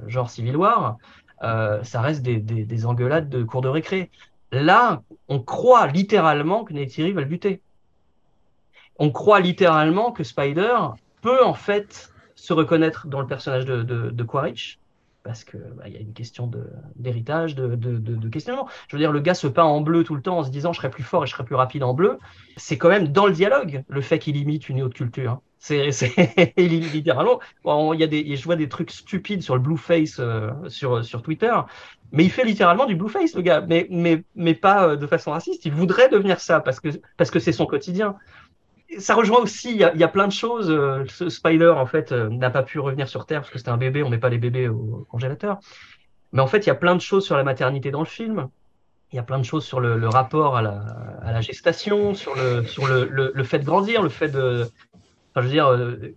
genre 0.07 0.31
Civil 0.31 0.57
War. 0.57 0.97
Ça 1.41 2.01
reste 2.01 2.23
des 2.23 2.87
engueulades 2.87 3.29
de 3.29 3.43
cours 3.43 3.63
de 3.63 3.69
récré. 3.69 4.11
Là, 4.53 5.03
on 5.29 5.41
croit 5.41 5.89
littéralement 5.89 6.63
que 6.65 6.73
Neytiri 6.73 7.13
va 7.13 7.23
le 7.23 7.27
buter 7.27 7.61
on 8.99 9.11
croit 9.11 9.41
littéralement 9.41 10.11
que 10.13 10.25
Spider 10.25 10.77
peut 11.23 11.45
en 11.45 11.55
fait 11.55 12.11
se 12.39 12.53
reconnaître 12.53 13.09
dans 13.09 13.21
le 13.21 13.27
personnage 13.27 13.65
de, 13.65 14.23
Quaritch 14.23 14.79
parce 15.25 15.45
que 15.45 15.59
bah, 15.77 15.89
y 15.89 15.97
a 15.97 16.01
une 16.01 16.15
question 16.15 16.51
d'héritage, 16.97 17.55
de, 17.55 18.29
questionnement. 18.29 18.69
Je 18.89 18.97
veux 18.97 19.01
dire, 19.01 19.13
le 19.13 19.21
gars 19.21 19.35
se 19.35 19.47
peint 19.47 19.65
en 19.65 19.81
bleu 19.81 20.05
tout 20.05 20.15
le 20.15 20.23
temps 20.23 20.39
en 20.39 20.45
se 20.45 20.51
disant 20.51 20.73
je 20.73 20.79
serai 20.79 20.91
plus 20.91 21.03
fort 21.03 21.25
et 21.25 21.27
je 21.27 21.33
serai 21.33 21.45
plus 21.45 21.57
rapide 21.57 21.83
en 21.83 21.95
bleu. 21.95 22.19
C'est 22.57 22.79
quand 22.79 22.89
même 22.89 23.09
dans 23.09 23.27
le 23.27 23.33
dialogue 23.33 23.85
le 23.89 24.01
fait 24.01 24.19
qu'il 24.19 24.37
imite 24.37 24.69
une 24.69 24.81
autre 24.83 24.95
culture. 24.95 25.41
C'est, 25.59 25.91
c'est 25.91 26.15
littéralement. 26.57 27.41
Bon, 27.65 27.93
y 27.93 28.05
a 28.05 28.07
des, 28.07 28.37
je 28.37 28.45
vois 28.45 28.57
des 28.57 28.69
trucs 28.69 28.93
stupides 28.93 29.43
sur 29.43 29.57
le 29.57 29.61
blueface 29.61 30.21
euh, 30.21 30.51
sur 30.69 31.23
Twitter, 31.23 31.53
mais 32.13 32.25
il 32.25 32.31
fait 32.31 32.45
littéralement 32.45 32.87
du 32.87 32.95
blueface 32.95 33.35
le 33.35 33.43
gars, 33.43 33.61
mais 33.61 33.87
mais 33.91 34.23
mais 34.35 34.55
pas 34.55 34.91
euh, 34.91 34.97
de 34.97 35.07
façon 35.07 35.33
raciste. 35.33 35.65
Il 35.67 35.73
voudrait 35.73 36.09
devenir 36.09 36.41
ça 36.41 36.61
parce 36.61 36.81
que 36.81 36.89
parce 37.17 37.31
que 37.31 37.39
c'est 37.39 37.53
son 37.53 37.67
quotidien 37.67 38.17
ça 38.97 39.15
rejoint 39.15 39.41
aussi, 39.41 39.73
il 39.73 39.77
y, 39.77 40.05
a, 40.05 40.09
plein 40.09 40.27
de 40.27 40.33
choses. 40.33 40.71
euh, 40.71 41.05
Spider, 41.29 41.69
en 41.77 41.87
fait, 41.87 42.13
euh, 42.13 42.29
n'a 42.31 42.51
pas 42.51 42.63
pu 42.63 42.79
revenir 42.79 43.09
sur 43.09 43.27
Terre 43.27 43.41
parce 43.43 43.51
que 43.51 43.59
c'était 43.59 43.71
un 43.71 43.77
bébé, 43.77 44.03
on 44.03 44.09
met 44.09 44.19
pas 44.19 44.31
les 44.31 44.39
bébés 44.39 44.69
au 44.69 45.07
congélateur. 45.11 45.59
Mais 46.33 46.41
en 46.41 46.47
fait, 46.47 46.59
il 46.59 46.69
y 46.69 46.71
a 46.71 46.75
plein 46.75 46.95
de 46.95 47.01
choses 47.01 47.25
sur 47.25 47.37
la 47.37 47.45
maternité 47.45 47.91
dans 47.91 48.01
le 48.01 48.07
film. 48.07 48.49
Il 49.13 49.17
y 49.17 49.19
a 49.19 49.23
plein 49.23 49.39
de 49.39 49.45
choses 49.45 49.65
sur 49.65 49.81
le, 49.81 50.09
rapport 50.09 50.57
à 50.57 50.63
la, 50.63 51.41
gestation, 51.41 52.15
sur 52.15 52.35
le, 52.35 52.63
fait 53.45 53.59
de 53.59 53.65
grandir, 53.65 54.03
le 54.03 54.09
fait 54.09 54.29
de. 54.29 54.69
Enfin, 55.31 55.41
je 55.41 55.43
veux 55.43 55.53
dire, 55.53 55.69
euh, 55.69 56.15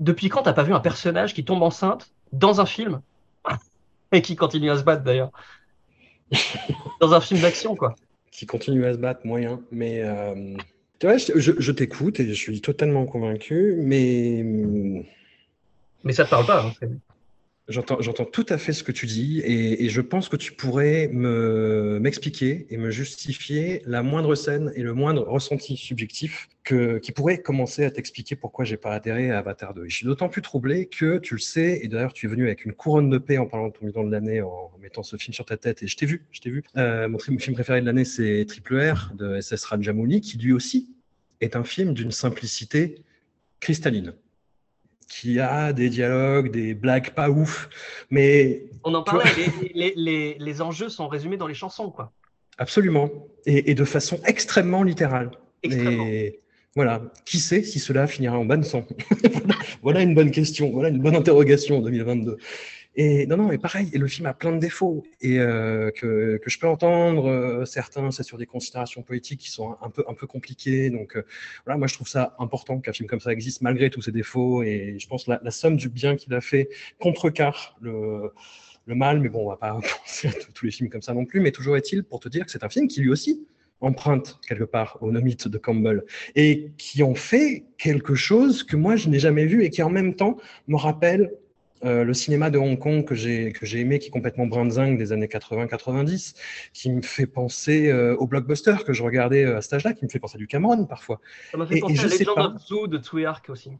depuis 0.00 0.28
quand 0.28 0.42
t'as 0.42 0.52
pas 0.52 0.62
vu 0.62 0.74
un 0.74 0.80
personnage 0.80 1.34
qui 1.34 1.44
tombe 1.44 1.62
enceinte 1.62 2.10
dans 2.32 2.60
un 2.60 2.66
film 2.66 3.00
et 4.12 4.20
qui 4.20 4.36
continue 4.36 4.70
à 4.70 4.76
se 4.76 4.82
battre 4.82 5.04
d'ailleurs? 5.04 5.30
Dans 7.00 7.14
un 7.14 7.20
film 7.20 7.40
d'action, 7.40 7.74
quoi. 7.76 7.94
Qui 8.30 8.44
continue 8.44 8.84
à 8.84 8.92
se 8.92 8.98
battre, 8.98 9.20
moyen. 9.24 9.60
Mais 9.70 10.02
tu 10.98 11.06
vois, 11.06 11.16
je, 11.16 11.72
t'écoute 11.72 12.20
et 12.20 12.28
je 12.28 12.32
suis 12.32 12.60
totalement 12.60 13.06
convaincu, 13.06 13.74
mais 13.78 14.40
hum, 14.42 15.04
Mais 16.04 16.12
ça 16.12 16.24
te 16.24 16.30
parle 16.30 16.46
pas. 16.46 16.64
hein, 16.64 16.88
J'entends, 17.68 18.24
tout 18.24 18.46
à 18.48 18.56
fait 18.56 18.72
ce 18.72 18.82
que 18.82 18.92
tu 18.92 19.04
dis 19.04 19.42
et, 19.44 19.90
je 19.90 20.00
pense 20.00 20.30
que 20.30 20.36
tu 20.36 20.52
pourrais 20.52 21.08
me, 21.12 21.98
m'expliquer 22.00 22.66
et 22.70 22.78
me 22.78 22.90
justifier 22.90 23.82
la 23.84 24.02
moindre 24.02 24.34
scène 24.34 24.72
et 24.74 24.82
le 24.82 24.94
moindre 24.94 25.28
ressenti 25.28 25.76
subjectif 25.76 26.48
qui 26.64 27.12
pourrait 27.12 27.38
commencer 27.38 27.84
à 27.84 27.90
t'expliquer 27.90 28.36
pourquoi 28.36 28.64
j'ai 28.64 28.78
pas 28.78 28.94
adhéré 28.94 29.30
à 29.30 29.38
Avatar 29.38 29.74
2. 29.74 29.84
Et 29.84 29.90
je 29.90 29.96
suis 29.96 30.06
d'autant 30.06 30.30
plus 30.30 30.40
troublé 30.40 30.86
que 30.86 31.18
tu 31.18 31.34
le 31.34 31.40
sais 31.40 31.80
et 31.82 31.88
d'ailleurs 31.88 32.14
tu 32.14 32.24
es 32.24 32.28
venu 32.30 32.46
avec 32.46 32.64
une 32.64 32.72
couronne 32.72 33.10
de 33.10 33.18
paix 33.18 33.36
en 33.36 33.46
parlant 33.46 33.68
de 33.68 33.74
ton 33.74 33.84
bilan 33.84 34.04
de 34.04 34.12
l'année 34.12 34.40
en 34.40 34.70
mettant 34.80 35.02
ce 35.02 35.16
film 35.16 35.34
sur 35.34 35.44
ta 35.44 35.58
tête 35.58 35.82
et 35.82 35.86
je 35.86 35.96
t'ai 35.96 36.06
vu, 36.06 36.26
je 36.30 36.40
t'ai 36.40 36.50
vu. 36.50 36.64
Euh, 36.78 37.06
mon 37.08 37.18
film 37.18 37.36
préféré 37.54 37.82
de 37.82 37.86
l'année 37.86 38.06
c'est 38.06 38.46
Triple 38.48 38.80
R 38.80 39.12
de 39.14 39.40
SS 39.40 39.64
Rajamouli 39.64 40.22
qui 40.22 40.38
lui 40.38 40.52
aussi 40.52 40.88
est 41.42 41.54
un 41.54 41.64
film 41.64 41.92
d'une 41.92 42.12
simplicité 42.12 43.02
cristalline 43.60 44.14
qui 45.08 45.40
a 45.40 45.72
des 45.72 45.88
dialogues, 45.88 46.50
des 46.50 46.74
blagues 46.74 47.10
pas 47.10 47.30
ouf, 47.30 47.68
mais 48.10 48.64
On 48.84 48.94
en 48.94 49.02
parlait, 49.02 49.30
les, 49.36 49.72
les, 49.74 49.92
les, 49.96 50.36
les 50.38 50.62
enjeux 50.62 50.88
sont 50.90 51.08
résumés 51.08 51.36
dans 51.36 51.46
les 51.46 51.54
chansons, 51.54 51.90
quoi. 51.90 52.12
absolument, 52.58 53.10
et, 53.46 53.70
et 53.70 53.74
de 53.74 53.84
façon 53.84 54.20
extrêmement 54.26 54.82
littérale. 54.82 55.30
Extrêmement. 55.62 56.06
Et 56.06 56.40
Voilà. 56.76 57.02
Qui 57.24 57.38
sait 57.38 57.62
si 57.62 57.78
cela 57.80 58.06
finira 58.06 58.38
en 58.38 58.44
ban 58.44 58.62
sang 58.62 58.86
Voilà 59.82 60.02
une 60.02 60.14
bonne 60.14 60.30
question. 60.30 60.70
Voilà 60.70 60.88
une 60.90 61.00
bonne 61.00 61.16
interrogation 61.16 61.78
en 61.78 61.80
2022. 61.80 62.36
Et 63.00 63.28
non, 63.28 63.36
non, 63.36 63.46
mais 63.46 63.58
pareil, 63.58 63.88
et 63.92 63.98
le 63.98 64.08
film 64.08 64.26
a 64.26 64.34
plein 64.34 64.50
de 64.50 64.58
défauts 64.58 65.04
et 65.20 65.38
euh, 65.38 65.92
que, 65.92 66.40
je 66.44 66.58
peux 66.58 66.66
entendre. 66.66 67.28
euh, 67.28 67.64
certains, 67.64 68.10
c'est 68.10 68.24
sur 68.24 68.38
des 68.38 68.46
considérations 68.46 69.02
politiques 69.02 69.38
qui 69.38 69.52
sont 69.52 69.76
un 69.80 69.88
peu, 69.88 70.04
un 70.08 70.14
peu 70.14 70.26
compliquées. 70.26 70.90
Donc 70.90 71.16
euh, 71.16 71.22
voilà, 71.64 71.78
moi 71.78 71.86
je 71.86 71.94
trouve 71.94 72.08
ça 72.08 72.34
important 72.40 72.80
qu'un 72.80 72.92
film 72.92 73.08
comme 73.08 73.20
ça 73.20 73.30
existe 73.30 73.62
malgré 73.62 73.88
tous 73.88 74.02
ses 74.02 74.10
défauts. 74.10 74.64
Et 74.64 74.96
je 74.98 75.06
pense 75.06 75.28
la, 75.28 75.38
la 75.44 75.52
somme 75.52 75.76
du 75.76 75.88
bien 75.88 76.16
qu'il 76.16 76.34
a 76.34 76.40
fait 76.40 76.70
contrecarre 76.98 77.76
le, 77.80 78.32
mal. 78.88 79.20
Mais 79.20 79.28
bon, 79.28 79.44
on 79.44 79.48
va 79.50 79.56
pas 79.56 79.78
penser 80.04 80.26
à 80.26 80.32
tous 80.52 80.64
les 80.64 80.72
films 80.72 80.90
comme 80.90 81.02
ça 81.02 81.14
non 81.14 81.24
plus. 81.24 81.38
Mais 81.38 81.52
toujours 81.52 81.76
est-il 81.76 82.02
pour 82.02 82.18
te 82.18 82.28
dire 82.28 82.46
que 82.46 82.50
c'est 82.50 82.64
un 82.64 82.68
film 82.68 82.88
qui 82.88 83.00
lui 83.00 83.10
aussi 83.10 83.46
emprunte 83.80 84.40
quelque 84.48 84.64
part 84.64 84.98
au 85.02 85.12
nomite 85.12 85.46
de 85.46 85.56
Campbell 85.56 86.02
et 86.34 86.72
qui 86.78 87.04
ont 87.04 87.14
fait 87.14 87.62
quelque 87.76 88.16
chose 88.16 88.64
que 88.64 88.74
moi 88.74 88.96
je 88.96 89.08
n'ai 89.08 89.20
jamais 89.20 89.46
vu 89.46 89.62
et 89.62 89.70
qui 89.70 89.84
en 89.84 89.90
même 89.90 90.16
temps 90.16 90.36
me 90.66 90.74
rappelle 90.74 91.30
euh, 91.84 92.04
le 92.04 92.14
cinéma 92.14 92.50
de 92.50 92.58
Hong 92.58 92.78
Kong 92.78 93.04
que 93.04 93.14
j'ai 93.14 93.52
que 93.52 93.64
j'ai 93.66 93.80
aimé, 93.80 93.98
qui 93.98 94.08
est 94.08 94.10
complètement 94.10 94.46
brinzingue 94.46 94.98
des 94.98 95.12
années 95.12 95.26
80-90, 95.26 96.34
qui 96.72 96.90
me 96.90 97.02
fait 97.02 97.26
penser 97.26 97.88
euh, 97.90 98.16
au 98.16 98.26
blockbuster 98.26 98.76
que 98.86 98.92
je 98.92 99.02
regardais 99.02 99.44
euh, 99.44 99.58
à 99.58 99.62
cet 99.62 99.74
âge-là, 99.74 99.92
qui 99.92 100.04
me 100.04 100.10
fait 100.10 100.18
penser 100.18 100.36
à 100.36 100.38
du 100.38 100.46
Cameron 100.46 100.84
parfois. 100.86 101.20
Ça 101.50 101.56
m'a 101.58 101.66
fait 101.66 101.78
Et- 101.78 101.80
penser 101.80 101.94
et 101.94 101.98
à 102.00 102.04
Legend 102.06 102.34
pas. 102.34 102.46
of 102.54 102.66
Zoo 102.66 102.86
de 102.86 102.98
Tsui 102.98 103.24
Hark 103.24 103.48
aussi. 103.50 103.70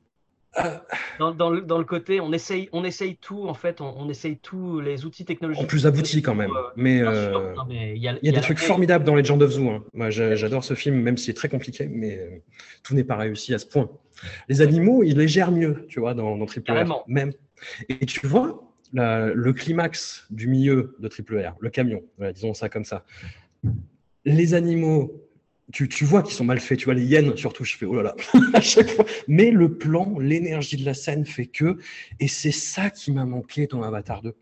Euh, 0.59 0.77
Dans, 1.19 1.33
dans 1.33 1.51
le, 1.51 1.61
dans 1.61 1.77
le 1.79 1.85
côté, 1.85 2.21
on 2.21 2.33
essaye, 2.33 2.69
on 2.73 2.83
essaye 2.83 3.17
tout, 3.17 3.47
en 3.47 3.55
fait, 3.55 3.81
on, 3.83 3.95
on 3.99 4.09
essaye 4.09 4.39
tous 4.39 4.81
les 4.81 5.05
outils 5.05 5.25
technologiques. 5.27 5.63
en 5.63 5.67
plus 5.67 5.87
abouti 5.87 6.23
quand 6.23 6.35
même, 6.35 6.51
Euh, 6.51 6.63
mais 6.75 7.01
euh, 7.03 7.53
il 7.69 7.99
y 7.99 8.09
a, 8.09 8.17
il 8.23 8.27
y 8.27 8.29
a 8.31 8.33
des 8.33 8.41
trucs 8.41 8.59
formidables 8.59 9.05
dans 9.05 9.15
Legend 9.15 9.41
of 9.43 9.51
Zoo. 9.51 9.69
hein. 9.69 9.85
Moi, 9.93 10.09
j'a- 10.11 10.35
j'adore 10.37 10.65
ce 10.65 10.75
film, 10.75 10.97
même 11.03 11.17
s'il 11.19 11.31
est 11.33 11.35
très 11.35 11.51
compliqué, 11.51 11.87
mais 11.87 12.43
tout 12.83 12.95
n'est 12.95 13.05
pas 13.05 13.17
réussi 13.17 13.53
à 13.55 13.59
ce 13.59 13.67
point. 13.67 13.91
Les 14.49 14.63
animaux, 14.63 15.03
ils 15.05 15.17
les 15.19 15.29
gèrent 15.29 15.53
mieux, 15.53 15.85
tu 15.89 16.01
vois, 16.01 16.15
dans, 16.15 16.37
dans 16.37 16.47
Triple 16.47 16.73
R, 16.73 17.05
même. 17.07 17.33
Et 17.89 18.07
tu 18.07 18.27
vois, 18.27 18.63
la- 18.93 19.27
le 19.33 19.53
climax 19.53 20.27
du 20.31 20.47
milieu 20.49 20.97
de 20.99 21.09
Triple 21.09 21.39
R, 21.39 21.55
le 21.61 21.71
camion, 21.71 22.03
voilà, 22.17 22.33
disons 22.33 22.55
ça 22.55 22.69
comme 22.69 22.85
ça. 22.85 23.05
Les 24.25 24.55
animaux, 24.55 25.25
tu, 25.73 25.89
tu 25.89 26.05
vois 26.05 26.23
qu'ils 26.23 26.35
sont 26.35 26.45
mal 26.45 26.61
faits, 26.61 26.79
tu 26.79 26.85
vois, 26.87 26.95
les 26.95 27.05
hyènes 27.05 27.37
surtout, 27.37 27.65
je 27.65 27.77
fais 27.77 27.87
oh 27.87 27.95
là 27.95 28.03
là, 28.03 28.17
à 28.55 28.61
chaque 28.61 28.89
fois. 28.91 29.05
Mais 29.27 29.51
le 29.51 29.75
plan, 29.77 30.19
l'énergie 30.19 30.77
de 30.77 30.85
la 30.85 30.95
scène 30.95 31.25
fait 31.27 31.47
que, 31.47 31.79
et 32.21 32.29
c'est 32.29 32.53
ça 32.53 32.91
qui 32.91 33.13
m'a 33.13 33.25
manqué 33.25 33.67
dans 33.67 33.83
Avatar 33.83 34.23
2. 34.23 34.35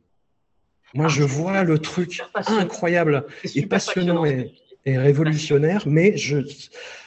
Moi, 0.95 1.07
Ah, 1.07 1.09
je 1.09 1.23
c'est 1.23 1.29
vois 1.29 1.65
le 1.65 1.79
truc 1.79 2.23
incroyable 2.47 3.27
et 3.55 3.67
passionnant. 3.67 4.25
et, 4.25 4.53
et 4.85 4.97
révolutionnaire, 4.99 5.83
mais 5.87 6.17
je, 6.17 6.39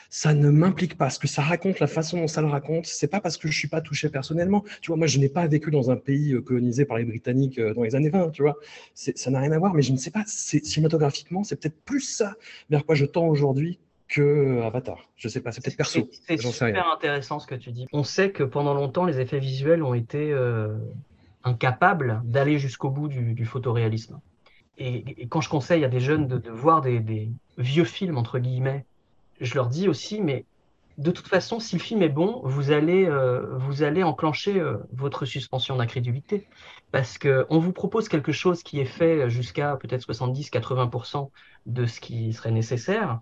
ça 0.09 0.33
ne 0.33 0.49
m'implique 0.49 0.97
pas. 0.97 1.09
Ce 1.09 1.19
que 1.19 1.27
ça 1.27 1.41
raconte, 1.41 1.79
la 1.79 1.87
façon 1.87 2.17
dont 2.17 2.27
ça 2.27 2.41
le 2.41 2.47
raconte, 2.47 2.85
c'est 2.87 3.07
pas 3.07 3.21
parce 3.21 3.37
que 3.37 3.47
je 3.47 3.57
suis 3.57 3.67
pas 3.67 3.81
touché 3.81 4.09
personnellement. 4.09 4.63
Tu 4.81 4.87
vois, 4.87 4.97
moi, 4.97 5.07
je 5.07 5.19
n'ai 5.19 5.29
pas 5.29 5.45
vécu 5.47 5.71
dans 5.71 5.91
un 5.91 5.95
pays 5.95 6.33
euh, 6.33 6.41
colonisé 6.41 6.85
par 6.85 6.97
les 6.97 7.05
Britanniques 7.05 7.59
euh, 7.59 7.73
dans 7.73 7.83
les 7.83 7.95
années 7.95 8.09
20, 8.09 8.31
tu 8.31 8.41
vois. 8.41 8.57
Ça 8.95 9.29
n'a 9.31 9.39
rien 9.39 9.51
à 9.51 9.59
voir, 9.59 9.73
mais 9.73 9.81
je 9.81 9.91
ne 9.91 9.97
sais 9.97 10.11
pas, 10.11 10.23
cinématographiquement, 10.25 11.43
c'est 11.43 11.55
peut-être 11.59 11.79
plus 11.85 12.01
ça 12.01 12.35
vers 12.69 12.85
quoi 12.85 12.95
je 12.95 13.05
tends 13.05 13.27
aujourd'hui 13.27 13.79
que 14.09 14.21
euh, 14.21 14.65
Avatar. 14.65 15.07
Je 15.15 15.27
sais 15.27 15.39
pas, 15.39 15.51
c'est 15.51 15.63
peut-être 15.63 15.77
perso. 15.77 16.09
C'est 16.27 16.37
super 16.37 16.73
rien. 16.73 16.83
intéressant 16.93 17.39
ce 17.39 17.47
que 17.47 17.55
tu 17.55 17.71
dis. 17.71 17.87
On 17.93 18.03
sait 18.03 18.31
que 18.31 18.43
pendant 18.43 18.73
longtemps, 18.73 19.05
les 19.05 19.19
effets 19.19 19.39
visuels 19.39 19.83
ont 19.83 19.93
été 19.93 20.33
euh, 20.33 20.75
incapables 21.43 22.21
d'aller 22.25 22.57
jusqu'au 22.57 22.89
bout 22.89 23.07
du, 23.07 23.33
du 23.33 23.45
photoréalisme. 23.45 24.19
Et, 24.79 25.21
et 25.21 25.27
quand 25.27 25.41
je 25.41 25.49
conseille 25.49 25.85
à 25.85 25.89
des 25.89 25.99
jeunes 25.99 26.27
de, 26.27 26.37
de 26.37 26.49
voir 26.49 26.81
des, 26.81 26.99
des 26.99 27.29
vieux 27.57 27.83
films, 27.83 28.17
entre 28.17 28.39
guillemets, 28.39 28.85
je 29.39 29.55
leur 29.55 29.67
dis 29.67 29.87
aussi, 29.87 30.21
mais 30.21 30.45
de 30.97 31.11
toute 31.11 31.27
façon, 31.27 31.59
si 31.59 31.75
le 31.77 31.81
film 31.81 32.01
est 32.03 32.09
bon, 32.09 32.41
vous 32.43 32.71
allez, 32.71 33.05
euh, 33.05 33.57
vous 33.57 33.83
allez 33.83 34.03
enclencher 34.03 34.59
euh, 34.59 34.77
votre 34.91 35.25
suspension 35.25 35.77
d'incrédulité. 35.77 36.47
Parce 36.91 37.17
qu'on 37.17 37.59
vous 37.59 37.71
propose 37.73 38.09
quelque 38.09 38.31
chose 38.33 38.63
qui 38.63 38.79
est 38.79 38.85
fait 38.85 39.29
jusqu'à 39.29 39.77
peut-être 39.77 40.03
70-80% 40.03 41.31
de 41.65 41.85
ce 41.85 41.99
qui 42.01 42.33
serait 42.33 42.51
nécessaire. 42.51 43.19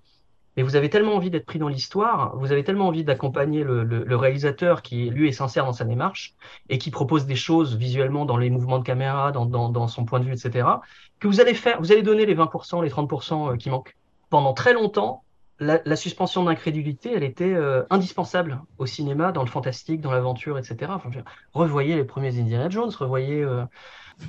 Mais 0.55 0.63
vous 0.63 0.75
avez 0.75 0.89
tellement 0.89 1.13
envie 1.15 1.29
d'être 1.29 1.45
pris 1.45 1.59
dans 1.59 1.67
l'histoire, 1.67 2.35
vous 2.37 2.51
avez 2.51 2.63
tellement 2.63 2.87
envie 2.87 3.03
d'accompagner 3.03 3.63
le, 3.63 3.83
le- 3.83 4.03
le 4.03 4.15
réalisateur 4.15 4.81
qui, 4.81 5.09
lui, 5.11 5.27
est 5.29 5.31
sincère 5.31 5.65
dans 5.65 5.73
sa 5.73 5.85
démarche 5.85 6.33
et 6.69 6.79
qui 6.79 6.89
propose 6.89 7.27
des 7.27 7.35
choses 7.35 7.75
visuellement 7.77 8.25
dans 8.25 8.37
les 8.37 8.49
mouvements 8.49 8.79
de 8.79 8.83
caméra, 8.83 9.31
dans, 9.31 9.45
dans, 9.45 9.69
dans 9.69 9.87
son 9.87 10.05
point 10.05 10.19
de 10.19 10.25
vue, 10.25 10.33
etc., 10.33 10.81
que 11.19 11.27
vous 11.27 11.41
allez 11.41 11.53
faire, 11.53 11.79
vous 11.79 11.91
allez 11.91 12.01
donner 12.01 12.25
les 12.25 12.33
20%, 12.35 12.81
les 12.81 12.89
30% 12.89 13.53
euh, 13.53 13.57
qui 13.57 13.69
manquent. 13.69 13.95
Pendant 14.29 14.53
très 14.53 14.73
longtemps, 14.73 15.23
la, 15.59 15.81
la 15.85 15.95
suspension 15.95 16.43
d'incrédulité, 16.43 17.11
elle 17.15 17.23
était 17.23 17.53
euh, 17.53 17.83
indispensable 17.89 18.61
au 18.77 18.85
cinéma, 18.85 19.31
dans 19.31 19.43
le 19.43 19.49
fantastique, 19.49 20.01
dans 20.01 20.11
l'aventure, 20.11 20.57
etc. 20.57 20.91
Enfin, 20.93 21.09
dire, 21.09 21.23
revoyez 21.53 21.95
les 21.95 22.03
premiers 22.03 22.39
Indiana 22.39 22.69
Jones, 22.69 22.91
revoyez 22.97 23.41
euh, 23.43 23.63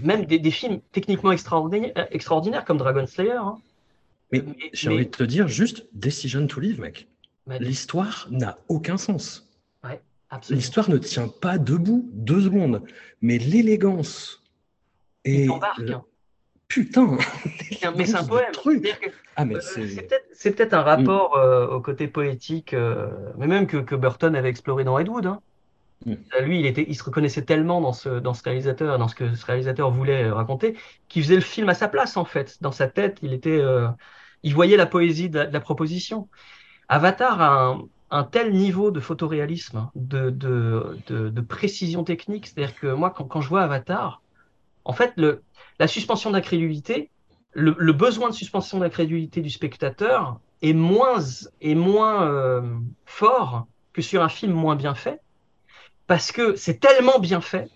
même 0.02 0.24
des, 0.24 0.38
des 0.38 0.50
films 0.50 0.80
techniquement 0.92 1.32
extraordinaires, 1.32 1.92
euh, 1.98 2.04
extraordinaires 2.10 2.64
comme 2.64 2.78
Dragon 2.78 3.06
Slayer. 3.06 3.32
hein. 3.32 3.58
Mais 4.32 4.42
Mais- 4.46 4.70
j'ai 4.72 4.88
mais- 4.88 4.94
envie 4.96 5.06
de 5.06 5.10
te 5.10 5.22
dire 5.24 5.48
juste 5.48 5.86
Decision 5.92 6.46
to 6.46 6.60
Live, 6.60 6.80
mec. 6.80 7.08
Bah, 7.46 7.58
L'histoire 7.58 8.26
n'a 8.30 8.58
aucun 8.68 8.96
sens. 8.98 9.44
L'histoire 10.50 10.90
ne 10.90 10.98
tient 10.98 11.26
pas 11.28 11.56
debout 11.56 12.06
deux 12.12 12.42
secondes, 12.42 12.82
mais 13.22 13.38
l'élégance 13.38 14.42
et 15.24 15.48
hein. 15.48 16.04
Putain, 16.68 17.16
Mais 17.96 18.06
c'est 18.06 18.16
un 18.16 18.24
poème. 18.24 18.52
Ah 19.36 19.44
euh, 19.44 19.60
c'est 20.32 20.52
peut-être 20.56 20.74
un 20.74 20.82
rapport 20.82 21.36
euh, 21.36 21.66
au 21.68 21.80
côté 21.80 22.08
poétique, 22.08 22.74
euh, 22.74 23.08
mais 23.38 23.46
même 23.46 23.66
que, 23.66 23.76
que 23.78 23.94
Burton 23.94 24.34
avait 24.34 24.48
exploré 24.50 24.84
dans 24.84 24.98
Ed 24.98 25.08
Wood. 25.08 25.26
hein. 25.26 25.40
Mm. 26.06 26.14
Euh, 26.36 26.40
Lui, 26.42 26.60
il, 26.60 26.66
était, 26.66 26.84
il 26.88 26.94
se 26.96 27.04
reconnaissait 27.04 27.44
tellement 27.44 27.80
dans 27.80 27.92
ce, 27.92 28.08
dans 28.20 28.34
ce 28.34 28.42
réalisateur, 28.44 28.98
dans 28.98 29.08
ce 29.08 29.14
que 29.14 29.34
ce 29.34 29.46
réalisateur 29.46 29.90
voulait 29.90 30.30
raconter, 30.30 30.76
qu'il 31.08 31.22
faisait 31.22 31.36
le 31.36 31.40
film 31.42 31.68
à 31.68 31.74
sa 31.74 31.88
place, 31.88 32.16
en 32.16 32.24
fait. 32.24 32.58
Dans 32.62 32.72
sa 32.72 32.88
tête, 32.88 33.18
il, 33.22 33.32
était, 33.32 33.62
il 34.42 34.54
voyait 34.54 34.76
la 34.76 34.86
poésie 34.86 35.30
de 35.30 35.38
la, 35.38 35.46
de 35.46 35.52
la 35.52 35.60
proposition. 35.60 36.28
Avatar 36.88 37.40
a 37.42 37.66
un, 37.70 37.82
un 38.10 38.24
tel 38.24 38.52
niveau 38.54 38.90
de 38.92 39.00
photoréalisme, 39.00 39.90
de, 39.94 40.30
de, 40.30 41.02
de, 41.06 41.30
de 41.30 41.40
précision 41.42 42.04
technique. 42.04 42.46
C'est-à-dire 42.48 42.76
que 42.76 42.88
moi, 42.88 43.10
quand, 43.10 43.26
quand 43.26 43.40
je 43.40 43.48
vois 43.48 43.62
Avatar, 43.62 44.22
en 44.84 44.92
fait, 44.92 45.12
le, 45.16 45.42
la 45.78 45.86
suspension 45.86 46.30
d'incrédulité, 46.30 47.10
le, 47.52 47.74
le 47.78 47.92
besoin 47.92 48.28
de 48.30 48.34
suspension 48.34 48.78
d'incrédulité 48.78 49.40
du 49.40 49.50
spectateur 49.50 50.40
est 50.62 50.72
moins, 50.72 51.18
est 51.60 51.74
moins 51.74 52.26
euh, 52.26 52.62
fort 53.06 53.66
que 53.92 54.02
sur 54.02 54.22
un 54.22 54.28
film 54.28 54.52
moins 54.52 54.76
bien 54.76 54.94
fait, 54.94 55.20
parce 56.06 56.32
que 56.32 56.56
c'est 56.56 56.78
tellement 56.80 57.18
bien 57.18 57.40
fait 57.40 57.70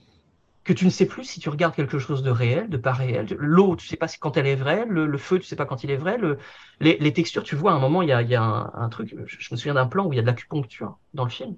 que 0.65 0.73
tu 0.73 0.85
ne 0.85 0.91
sais 0.91 1.07
plus 1.07 1.25
si 1.25 1.41
tu 1.41 1.49
regardes 1.49 1.75
quelque 1.75 1.99
chose 1.99 2.23
de 2.23 2.31
réel, 2.31 2.69
de 2.69 2.77
pas 2.77 2.93
réel. 2.93 3.27
L'eau, 3.39 3.75
tu 3.75 3.87
sais 3.89 3.97
pas 3.97 4.07
quand 4.21 4.37
elle 4.37 4.47
est 4.47 4.55
vraie, 4.55 4.87
le, 4.89 5.07
le 5.07 5.19
feu, 5.19 5.41
tu 5.41 5.45
sais 5.47 5.57
pas 5.57 5.67
quand 5.67 5.83
il 5.83 5.91
est 5.91 5.97
vrai. 5.97 6.19
Le, 6.19 6.39
les, 6.79 6.97
les 6.99 7.13
textures, 7.13 7.43
tu 7.43 7.57
vois, 7.57 7.73
à 7.73 7.75
un 7.75 7.81
moment, 7.81 8.01
il 8.01 8.09
y 8.09 8.13
a, 8.13 8.23
il 8.23 8.29
y 8.29 8.37
a 8.37 8.43
un, 8.43 8.73
un 8.73 8.89
truc, 8.89 9.13
je, 9.27 9.37
je 9.41 9.49
me 9.53 9.57
souviens 9.57 9.75
d'un 9.75 9.89
plan 9.89 10.07
où 10.07 10.13
il 10.13 10.17
y 10.17 10.19
a 10.21 10.23
de 10.23 10.27
l'acupuncture 10.29 10.99
dans 11.15 11.25
le 11.25 11.31
film. 11.31 11.57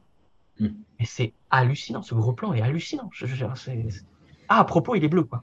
Mm. 0.59 0.69
Et 1.01 1.05
c'est 1.05 1.35
hallucinant, 1.51 2.03
ce 2.03 2.15
gros 2.15 2.33
plan 2.33 2.55
est 2.55 2.63
hallucinant. 2.63 3.11
Je, 3.13 3.27
je- 3.27 3.45
c'est- 3.57 3.91
c'est- 3.91 4.05
Ah, 4.49 4.61
à 4.61 4.65
propos, 4.65 4.95
il 4.95 5.05
est 5.05 5.09
bleu, 5.09 5.25
quoi. 5.25 5.43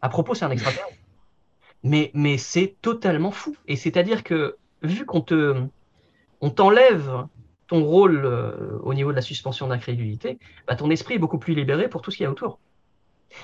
À 0.00 0.08
propos, 0.08 0.34
c'est 0.34 0.44
un 0.44 0.50
extraterrestre. 0.50 0.96
Mais, 1.82 2.10
mais 2.14 2.38
c'est 2.38 2.76
totalement 2.82 3.30
fou. 3.30 3.56
Et 3.66 3.76
c'est-à-dire 3.76 4.24
que, 4.24 4.56
vu 4.82 5.06
qu'on 5.06 5.20
te, 5.20 5.62
on 6.40 6.50
t'enlève 6.50 7.26
ton 7.66 7.84
rôle 7.84 8.24
euh, 8.24 8.78
au 8.82 8.94
niveau 8.94 9.10
de 9.10 9.16
la 9.16 9.22
suspension 9.22 9.68
d'incrédulité, 9.68 10.38
bah, 10.66 10.74
ton 10.74 10.90
esprit 10.90 11.14
est 11.14 11.18
beaucoup 11.18 11.38
plus 11.38 11.54
libéré 11.54 11.88
pour 11.88 12.02
tout 12.02 12.10
ce 12.10 12.16
qu'il 12.16 12.24
y 12.24 12.26
a 12.26 12.30
autour. 12.30 12.58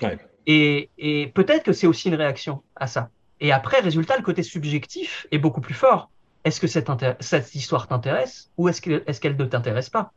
Ouais. 0.03 0.19
Et, 0.47 0.91
et 0.99 1.29
peut-être 1.29 1.63
que 1.63 1.73
c'est 1.73 1.87
aussi 1.87 2.09
une 2.09 2.15
réaction 2.15 2.63
à 2.77 2.87
ça. 2.87 3.11
Et 3.41 3.53
après, 3.53 3.81
résultat, 3.81 4.17
le 4.17 4.23
côté 4.23 4.43
subjectif 4.43 5.27
est 5.31 5.39
beaucoup 5.39 5.61
plus 5.61 5.75
fort. 5.75 6.11
Est-ce 6.45 6.61
que 6.61 6.67
cette, 6.67 7.55
histoire 7.55 7.89
t'intéresse 7.89 8.51
ou 8.57 8.69
est-ce 8.69 8.81
qu'elle 8.83 9.37
ne 9.37 9.45
t'intéresse 9.45 9.91
pas? 9.91 10.13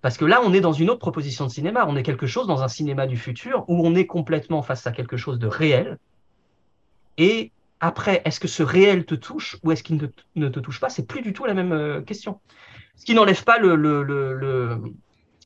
Parce 0.00 0.16
que 0.16 0.24
là, 0.24 0.40
on 0.44 0.52
est 0.52 0.60
dans 0.60 0.72
une 0.72 0.90
autre 0.90 1.00
proposition 1.00 1.46
de 1.46 1.50
cinéma. 1.50 1.84
On 1.88 1.96
est 1.96 2.02
quelque 2.02 2.26
chose 2.26 2.46
dans 2.46 2.62
un 2.62 2.68
cinéma 2.68 3.06
du 3.06 3.16
futur 3.16 3.64
où 3.68 3.84
on 3.86 3.94
est 3.94 4.06
complètement 4.06 4.62
face 4.62 4.86
à 4.86 4.92
quelque 4.92 5.16
chose 5.16 5.38
de 5.38 5.46
réel. 5.48 5.98
Et 7.16 7.50
après, 7.80 8.22
est-ce 8.24 8.38
que 8.38 8.48
ce 8.48 8.62
réel 8.62 9.04
te 9.06 9.14
touche 9.14 9.56
ou 9.62 9.72
est-ce 9.72 9.82
qu'il 9.82 9.96
ne, 10.36 10.48
te- 10.48 10.60
touche 10.60 10.80
pas? 10.80 10.88
C'est 10.88 11.06
plus 11.06 11.22
du 11.22 11.32
tout 11.32 11.44
la 11.46 11.54
même 11.54 11.72
euh, 11.72 12.00
question. 12.00 12.40
Ce 12.96 13.04
qui 13.04 13.14
n'enlève 13.14 13.42
pas 13.44 13.58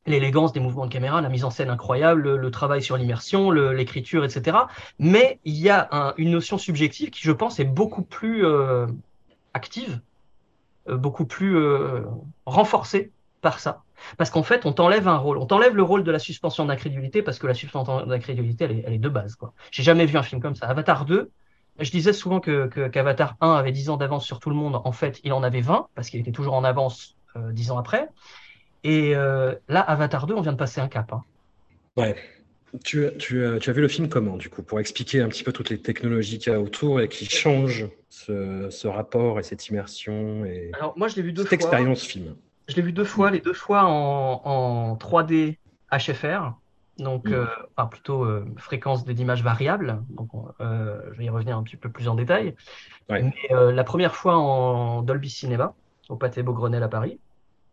l'élégance 0.07 0.53
des 0.53 0.61
mouvements 0.61 0.87
de 0.87 0.93
caméra, 0.93 1.21
la 1.23 1.29
mise 1.31 1.45
en 1.45 1.51
scène 1.51 1.71
incroyable, 1.71 2.35
le, 2.37 2.51
travail 2.51 2.83
sur 2.83 2.97
l'immersion, 2.97 3.51
l'écriture, 3.51 4.25
etc. 4.25 4.59
Mais 4.99 5.39
il 5.45 5.57
y 5.57 5.71
a 5.71 5.89
un- 5.93 6.15
une 6.19 6.31
notion 6.31 6.59
subjective 6.59 7.11
qui, 7.11 7.23
je 7.23 7.33
pense, 7.33 7.59
est 7.59 7.65
beaucoup 7.65 8.03
plus 8.03 8.45
euh, 8.45 8.87
active, 9.55 10.01
euh, 10.89 10.97
beaucoup 10.97 11.25
plus 11.25 11.57
renforcée 12.45 13.13
par 13.43 13.61
ça. 13.61 13.83
Parce 14.17 14.31
qu'en 14.31 14.43
fait, 14.43 14.65
on 14.65 14.73
t'enlève 14.73 15.07
un 15.09 15.19
rôle. 15.19 15.37
On 15.37 15.47
t'enlève 15.47 15.77
le 15.77 15.83
rôle 15.83 16.03
de 16.05 16.11
la 16.11 16.19
suspension 16.19 16.65
d'incrédulité 16.65 17.23
parce 17.23 17.39
que 17.39 17.47
la 17.47 17.55
suspension 17.55 18.07
d'incrédulité, 18.07 18.65
elle 18.65 18.73
est, 18.73 18.85
elle 18.87 18.93
est 18.95 18.99
de 18.99 19.09
base. 19.09 19.35
quoi. 19.37 19.53
J'ai 19.71 19.83
jamais 19.83 20.07
vu 20.07 20.17
un 20.17 20.23
film 20.23 20.41
comme 20.41 20.55
ça. 20.55 20.67
Avatar 20.67 21.05
2, 21.05 21.31
je 21.79 21.91
disais 21.91 22.13
souvent 22.13 22.41
que, 22.41 22.67
que- 22.69 22.89
qu'Avatar 22.89 23.37
1 23.41 23.53
avait 23.53 23.73
10 23.73 23.91
ans 23.91 23.97
d'avance 23.99 24.25
sur 24.25 24.41
tout 24.41 24.49
le 24.49 24.57
monde. 24.57 24.81
En 24.85 24.93
fait, 24.93 25.21
il 25.25 25.33
en 25.33 25.43
avait 25.43 25.61
20 25.61 25.89
parce 25.95 26.09
qu'il 26.09 26.21
était 26.21 26.33
toujours 26.33 26.55
en 26.55 26.65
avance 26.65 27.17
euh, 27.37 27.53
10 27.53 27.71
ans 27.71 27.79
après. 27.79 28.09
Et 28.85 29.15
euh, 29.15 29.55
là, 29.69 29.81
Avatar 29.81 30.27
2, 30.27 30.35
on 30.35 30.41
vient 30.41 30.53
de 30.53 30.57
passer 30.57 30.81
un 30.81 30.89
cap. 30.89 31.13
hein. 31.13 31.23
Ouais. 31.97 32.17
Tu, 32.85 33.07
tu, 33.19 33.45
as- 33.45 33.59
tu 33.59 33.69
as 33.71 33.73
vu 33.75 33.83
le 33.83 33.89
film 33.89 34.09
comment, 34.09 34.37
du 34.37 34.49
coup, 34.49 34.63
pour 34.63 34.81
expliquer 34.81 35.21
un 35.21 35.29
petit 35.29 35.45
peu 35.45 35.53
toutes 35.53 35.69
les 35.71 35.79
technologies 35.79 36.39
qu'il 36.39 36.53
y 36.53 36.57
a 36.57 36.61
autour 36.61 37.01
et 37.01 37.09
qui 37.09 37.27
changent 37.27 37.89
ce, 38.09 38.69
ce 38.71 38.89
rapport 38.89 39.39
et 39.39 39.43
cette 39.43 39.69
immersion 39.69 40.45
et 40.47 40.71
Alors, 40.79 40.97
moi, 40.97 41.09
je 41.09 41.17
l'ai 41.17 41.23
vu 41.23 41.33
deux 41.33 41.43
cette 41.43 41.49
fois. 41.51 41.57
expérience 41.57 42.03
film? 42.05 42.35
Je 42.73 42.77
l'ai 42.77 42.83
vu 42.83 42.93
deux 42.93 43.05
fois, 43.05 43.31
les 43.31 43.41
deux 43.41 43.53
fois 43.53 43.85
en, 43.85 44.41
en 44.45 44.97
3D 44.97 45.59
HFR, 45.91 46.59
donc 46.99 47.29
Mm. 47.29 47.33
euh, 47.33 47.47
enfin, 47.77 47.89
plutôt 47.89 48.25
euh, 48.25 48.47
fréquence 48.57 49.05
des 49.05 49.21
images 49.21 49.43
variables. 49.43 50.03
Donc, 50.09 50.31
euh, 50.61 51.01
je 51.13 51.19
vais 51.19 51.25
y 51.27 51.31
revenir 51.31 51.57
un 51.59 51.63
petit 51.63 51.77
peu 51.77 51.91
plus 51.91 52.09
en 52.09 52.15
détail. 52.15 52.55
Ouais. 53.11 53.23
Mais 53.23 53.35
euh, 53.53 53.73
la 53.73 53.85
première 53.85 54.15
fois 54.17 54.37
en 54.37 55.03
Dolby 55.03 55.31
Cinema, 55.31 55.75
au 56.09 56.17
Pâté 56.17 56.43
Beaugrenelle 56.43 56.83
à 56.83 56.89
Paris, 56.89 57.21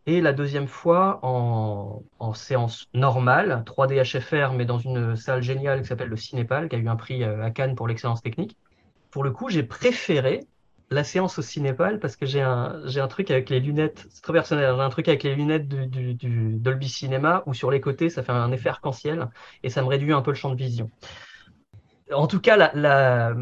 et 0.06 0.20
la 0.20 0.32
deuxième 0.32 0.66
fois 0.68 1.20
en, 1.22 2.02
en 2.18 2.34
séance 2.34 2.88
normale, 2.94 3.62
3D 3.66 4.02
HFR, 4.02 4.52
mais 4.54 4.64
dans 4.66 4.78
une 4.78 5.16
salle 5.16 5.42
géniale 5.42 5.82
qui 5.82 5.88
s'appelle 5.88 6.08
le 6.08 6.16
Cinépal, 6.16 6.68
qui 6.68 6.76
a 6.76 6.78
eu 6.78 6.88
un 6.88 6.96
prix 6.96 7.22
euh, 7.24 7.42
à 7.44 7.50
Cannes 7.50 7.74
pour 7.76 7.88
l'excellence 7.88 8.22
technique. 8.22 8.56
Pour 9.10 9.24
le 9.24 9.30
coup, 9.32 9.48
j'ai 9.50 9.62
préféré 9.62 10.46
la 10.90 11.04
séance 11.04 11.38
au 11.38 11.42
Cinépal 11.42 12.00
parce 12.00 12.16
que 12.16 12.26
j'ai 12.26 12.40
un, 12.40 12.80
j'ai 12.86 13.00
un 13.00 13.06
truc 13.06 13.30
avec 13.30 13.48
les 13.48 13.60
lunettes, 13.60 14.06
c'est 14.10 14.22
très 14.22 14.32
personnel, 14.32 14.74
j'ai 14.74 14.82
un 14.82 14.88
truc 14.90 15.06
avec 15.08 15.22
les 15.22 15.34
lunettes 15.36 15.68
du, 15.68 15.86
du, 15.86 16.14
du 16.14 16.56
Dolby 16.56 16.88
Cinema 16.88 17.42
où 17.46 17.54
sur 17.54 17.70
les 17.70 17.80
côtés 17.80 18.10
ça 18.10 18.22
fait 18.22 18.32
un 18.32 18.50
effet 18.50 18.68
arc-en-ciel 18.70 19.28
et 19.62 19.70
ça 19.70 19.82
me 19.82 19.86
réduit 19.86 20.12
un 20.12 20.22
peu 20.22 20.32
le 20.32 20.36
champ 20.36 20.50
de 20.50 20.56
vision. 20.56 20.90
En 22.12 22.26
tout 22.26 22.40
cas, 22.40 22.56
la, 22.56 22.72
la... 22.74 23.36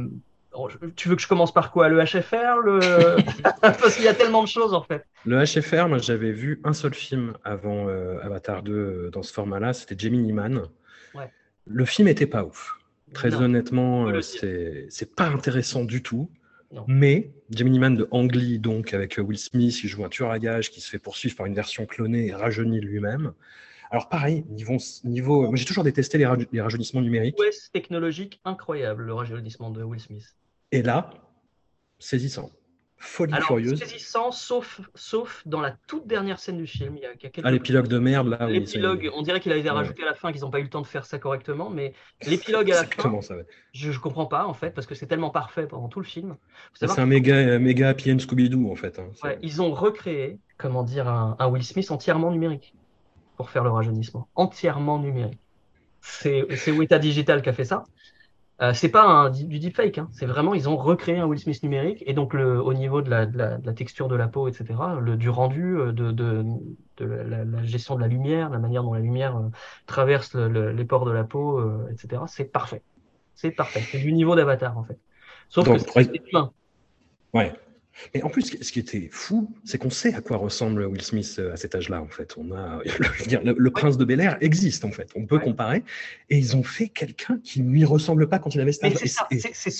oh, 0.52 0.68
tu 0.94 1.08
veux 1.08 1.16
que 1.16 1.22
je 1.22 1.28
commence 1.28 1.54
par 1.54 1.70
quoi? 1.72 1.88
Le 1.88 2.04
HFR? 2.04 2.58
Le... 2.62 3.16
Parce 3.62 3.96
qu'il 3.96 4.04
y 4.04 4.08
a 4.08 4.14
tellement 4.14 4.42
de 4.42 4.48
choses 4.48 4.74
en 4.74 4.82
fait. 4.82 5.06
Le 5.24 5.42
HFR, 5.42 5.88
moi 5.88 5.98
j'avais 5.98 6.32
vu 6.32 6.60
un 6.64 6.74
seul 6.74 6.92
film 6.92 7.32
avant 7.44 7.88
euh, 7.88 8.18
Avatar 8.22 8.62
2 8.62 8.72
euh, 8.72 9.10
dans 9.10 9.22
ce 9.22 9.32
format-là, 9.32 9.72
c'était 9.72 9.98
Gemini 9.98 10.34
Man. 10.34 10.64
Ouais. 11.14 11.32
Le 11.66 11.84
film 11.86 12.08
était 12.08 12.26
pas 12.26 12.44
ouf. 12.44 12.74
Très 13.14 13.30
Non. 13.30 13.40
honnêtement, 13.44 14.06
euh, 14.08 14.20
c'est 14.20 14.86
c'est 14.90 15.14
pas 15.16 15.28
intéressant 15.28 15.84
du 15.84 16.02
tout. 16.02 16.30
Non. 16.70 16.84
Mais 16.86 17.32
Gemini 17.50 17.78
Man 17.78 17.94
de 17.96 18.06
Ang 18.10 18.30
Lee, 18.34 18.58
donc 18.58 18.92
avec 18.92 19.18
euh, 19.18 19.22
Will 19.22 19.38
Smith, 19.38 19.74
qui 19.80 19.88
joue 19.88 20.04
un 20.04 20.10
tueur 20.10 20.30
à 20.30 20.38
gages 20.38 20.70
qui 20.70 20.80
se 20.82 20.90
fait 20.90 20.98
poursuivre 20.98 21.34
par 21.34 21.46
une 21.46 21.54
version 21.54 21.86
clonée 21.86 22.26
et 22.26 22.34
rajeunie 22.34 22.80
lui-même. 22.80 23.32
Alors 23.90 24.10
pareil, 24.10 24.44
niveau, 24.50 24.76
niveau 25.04 25.46
moi, 25.46 25.56
j'ai 25.56 25.64
toujours 25.64 25.84
détesté 25.84 26.18
les, 26.18 26.26
raj- 26.26 26.46
les 26.52 26.60
rajeunissements 26.60 27.00
numériques. 27.00 27.36
Prouesse 27.36 27.70
technologique 27.72 28.40
incroyable, 28.44 29.04
le 29.04 29.14
rajeunissement 29.14 29.70
de 29.70 29.82
Will 29.82 29.98
Smith. 30.00 30.36
Et 30.70 30.82
là, 30.82 31.08
saisissant. 31.98 32.50
Folie 32.98 33.32
Alors, 33.34 33.46
furieuse. 33.46 33.78
saisissant, 33.78 34.32
sauf, 34.32 34.80
sauf 34.94 35.42
dans 35.46 35.60
la 35.60 35.72
toute 35.86 36.06
dernière 36.06 36.38
scène 36.40 36.56
du 36.58 36.66
film. 36.66 36.96
Il 36.96 37.02
y 37.02 37.06
a, 37.06 37.12
il 37.14 37.22
y 37.22 37.26
a 37.26 37.30
quelques 37.30 37.46
Ah, 37.46 37.50
l'épilogue 37.50 37.88
de 37.88 37.98
merde, 37.98 38.28
là. 38.28 38.46
oui, 38.46 38.54
L'épilogue, 38.54 39.10
on 39.14 39.22
dirait 39.22 39.40
qu'il 39.40 39.52
a 39.52 39.56
été 39.56 39.68
Ouais. 39.68 39.74
rajouté 39.74 40.02
à 40.02 40.06
la 40.06 40.14
fin, 40.14 40.32
qu'ils 40.32 40.40
n'ont 40.42 40.50
pas 40.50 40.60
eu 40.60 40.64
le 40.64 40.70
temps 40.70 40.80
de 40.80 40.86
faire 40.86 41.06
ça 41.06 41.18
correctement, 41.18 41.70
mais 41.70 41.94
l'épilogue 42.24 42.70
à 42.70 42.74
la 42.76 42.84
fin, 42.84 43.02
Exactement 43.02 43.22
ça. 43.22 43.36
ouais. 43.36 43.46
je 43.72 43.90
ne 43.90 43.96
comprends 43.98 44.26
pas 44.26 44.46
en 44.46 44.54
fait, 44.54 44.70
parce 44.72 44.86
que 44.86 44.94
c'est 44.94 45.06
tellement 45.06 45.30
parfait 45.30 45.66
pendant 45.66 45.88
tout 45.88 46.00
le 46.00 46.06
film. 46.06 46.36
C'est 46.74 46.98
un 46.98 47.06
méga, 47.06 47.58
méga 47.58 47.90
Happy 47.90 48.12
End 48.12 48.18
Scooby-Doo, 48.18 48.70
en 48.70 48.76
fait. 48.76 48.98
hein. 48.98 49.10
Ouais, 49.22 49.38
ils 49.42 49.60
ont 49.62 49.72
recréé, 49.74 50.40
comment 50.58 50.82
dire, 50.84 51.08
un, 51.08 51.36
un 51.38 51.48
Will 51.48 51.64
Smith 51.64 51.90
entièrement 51.90 52.30
numérique 52.30 52.76
pour 53.36 53.50
faire 53.50 53.64
le 53.64 53.70
rajeunissement. 53.70 54.28
Entièrement 54.34 54.98
numérique. 55.00 55.40
C'est 56.00 56.46
c'est 56.56 56.72
Weta 56.72 56.98
Digital 56.98 57.42
qui 57.42 57.48
a 57.50 57.52
fait 57.54 57.64
ça. 57.64 57.84
Euh, 58.60 58.74
c'est 58.74 58.88
pas 58.88 59.04
un, 59.04 59.30
du 59.30 59.58
deepfake, 59.60 59.98
hein. 59.98 60.08
c'est 60.12 60.26
vraiment, 60.26 60.52
ils 60.52 60.68
ont 60.68 60.76
recréé 60.76 61.18
un 61.18 61.26
Will 61.26 61.38
Smith 61.38 61.62
numérique 61.62 62.02
et 62.06 62.12
donc 62.12 62.34
le, 62.34 62.60
au 62.60 62.74
niveau 62.74 63.02
de 63.02 63.10
la, 63.10 63.24
de 63.24 63.38
la- 63.38 63.56
de 63.58 63.64
la 63.66 63.72
texture 63.72 64.08
de 64.08 64.16
la 64.16 64.26
peau, 64.26 64.48
etc., 64.48 64.98
le, 65.00 65.16
du 65.16 65.28
rendu, 65.30 65.76
euh, 65.78 65.92
de, 65.92 66.10
de, 66.10 66.44
de 66.96 67.04
la, 67.04 67.44
la- 67.44 67.62
gestion 67.64 67.94
de 67.94 68.00
la 68.00 68.08
lumière, 68.08 68.50
la 68.50 68.58
manière 68.58 68.82
dont 68.82 68.94
la 68.94 69.00
lumière 69.00 69.36
euh, 69.36 69.48
traverse 69.86 70.34
le- 70.34 70.48
le- 70.48 70.72
les 70.72 70.84
pores 70.84 71.04
de 71.04 71.12
la 71.12 71.22
peau, 71.24 71.60
euh, 71.60 71.88
etc., 71.92 72.26
c'est 72.26 72.46
parfait. 72.46 72.82
C'est 73.34 73.52
parfait. 73.52 73.80
C'est 73.92 73.98
du 74.00 74.12
niveau 74.12 74.34
d'Avatar 74.34 74.76
en 74.76 74.84
fait. 74.84 74.98
Sauf 75.48 75.66
Donc, 75.66 75.78
que 75.78 75.78
c'est 75.78 76.10
humain. 76.32 76.52
Ouais. 77.32 77.52
Et 78.14 78.22
en 78.22 78.28
plus, 78.28 78.42
ce 78.60 78.72
qui- 78.72 78.78
était 78.78 79.08
fou, 79.10 79.52
c'est 79.64 79.76
qu'on 79.78 79.90
sait 79.90 80.14
à 80.14 80.20
quoi 80.20 80.36
ressemble 80.36 80.84
Will 80.86 81.02
Smith 81.02 81.36
euh, 81.38 81.52
à 81.52 81.56
cet 81.56 81.74
âge-là, 81.74 82.00
en 82.00 82.08
fait. 82.08 82.34
On 82.36 82.52
a, 82.52 82.80
le, 83.44 83.54
le 83.56 83.70
prince 83.70 83.96
de 83.98 84.04
Bel 84.04 84.20
Air 84.20 84.36
existe, 84.40 84.84
en 84.84 84.92
fait. 84.92 85.10
On 85.16 85.26
peut 85.26 85.36
Ouais. 85.36 85.42
comparer. 85.42 85.82
Et 86.30 86.38
ils 86.38 86.56
ont 86.56 86.62
fait 86.62 86.88
quelqu'un 86.88 87.38
qui 87.42 87.60
ne 87.62 87.70
lui 87.70 87.84
ressemble 87.84 88.28
pas 88.28 88.38
quand 88.38 88.54
il 88.54 88.60
avait 88.60 88.72
cet 88.72 88.84
âge 88.84 88.92
et, 89.32 89.36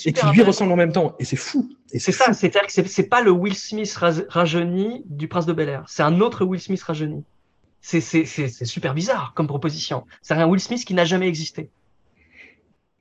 et 0.09 0.13
qui 0.13 0.25
lui 0.33 0.41
ressemble 0.41 0.71
en 0.71 0.75
même 0.75 0.91
temps. 0.91 1.15
Et 1.19 1.25
c'est 1.25 1.35
fou. 1.37 1.69
C'est 1.87 2.11
ça, 2.11 2.33
c'est-à-dire 2.33 2.67
que 2.67 2.71
c'est 2.87 3.03
pas 3.07 3.21
le 3.21 3.31
Will 3.31 3.55
Smith 3.55 3.93
rajeuni 4.29 5.03
du 5.05 5.27
Prince 5.27 5.45
de 5.45 5.53
Bel 5.53 5.69
Air, 5.69 5.85
c'est 5.87 6.03
un 6.03 6.19
autre 6.21 6.45
Will 6.45 6.59
Smith 6.61 6.81
rajeuni. 6.83 7.23
C'est 7.81 8.03
super 8.65 8.93
bizarre 8.93 9.33
comme 9.35 9.47
proposition. 9.47 10.03
C'est 10.21 10.33
un 10.33 10.45
Will 10.45 10.59
Smith 10.59 10.83
qui 10.85 10.93
n'a 10.93 11.05
jamais 11.05 11.27
existé. 11.27 11.69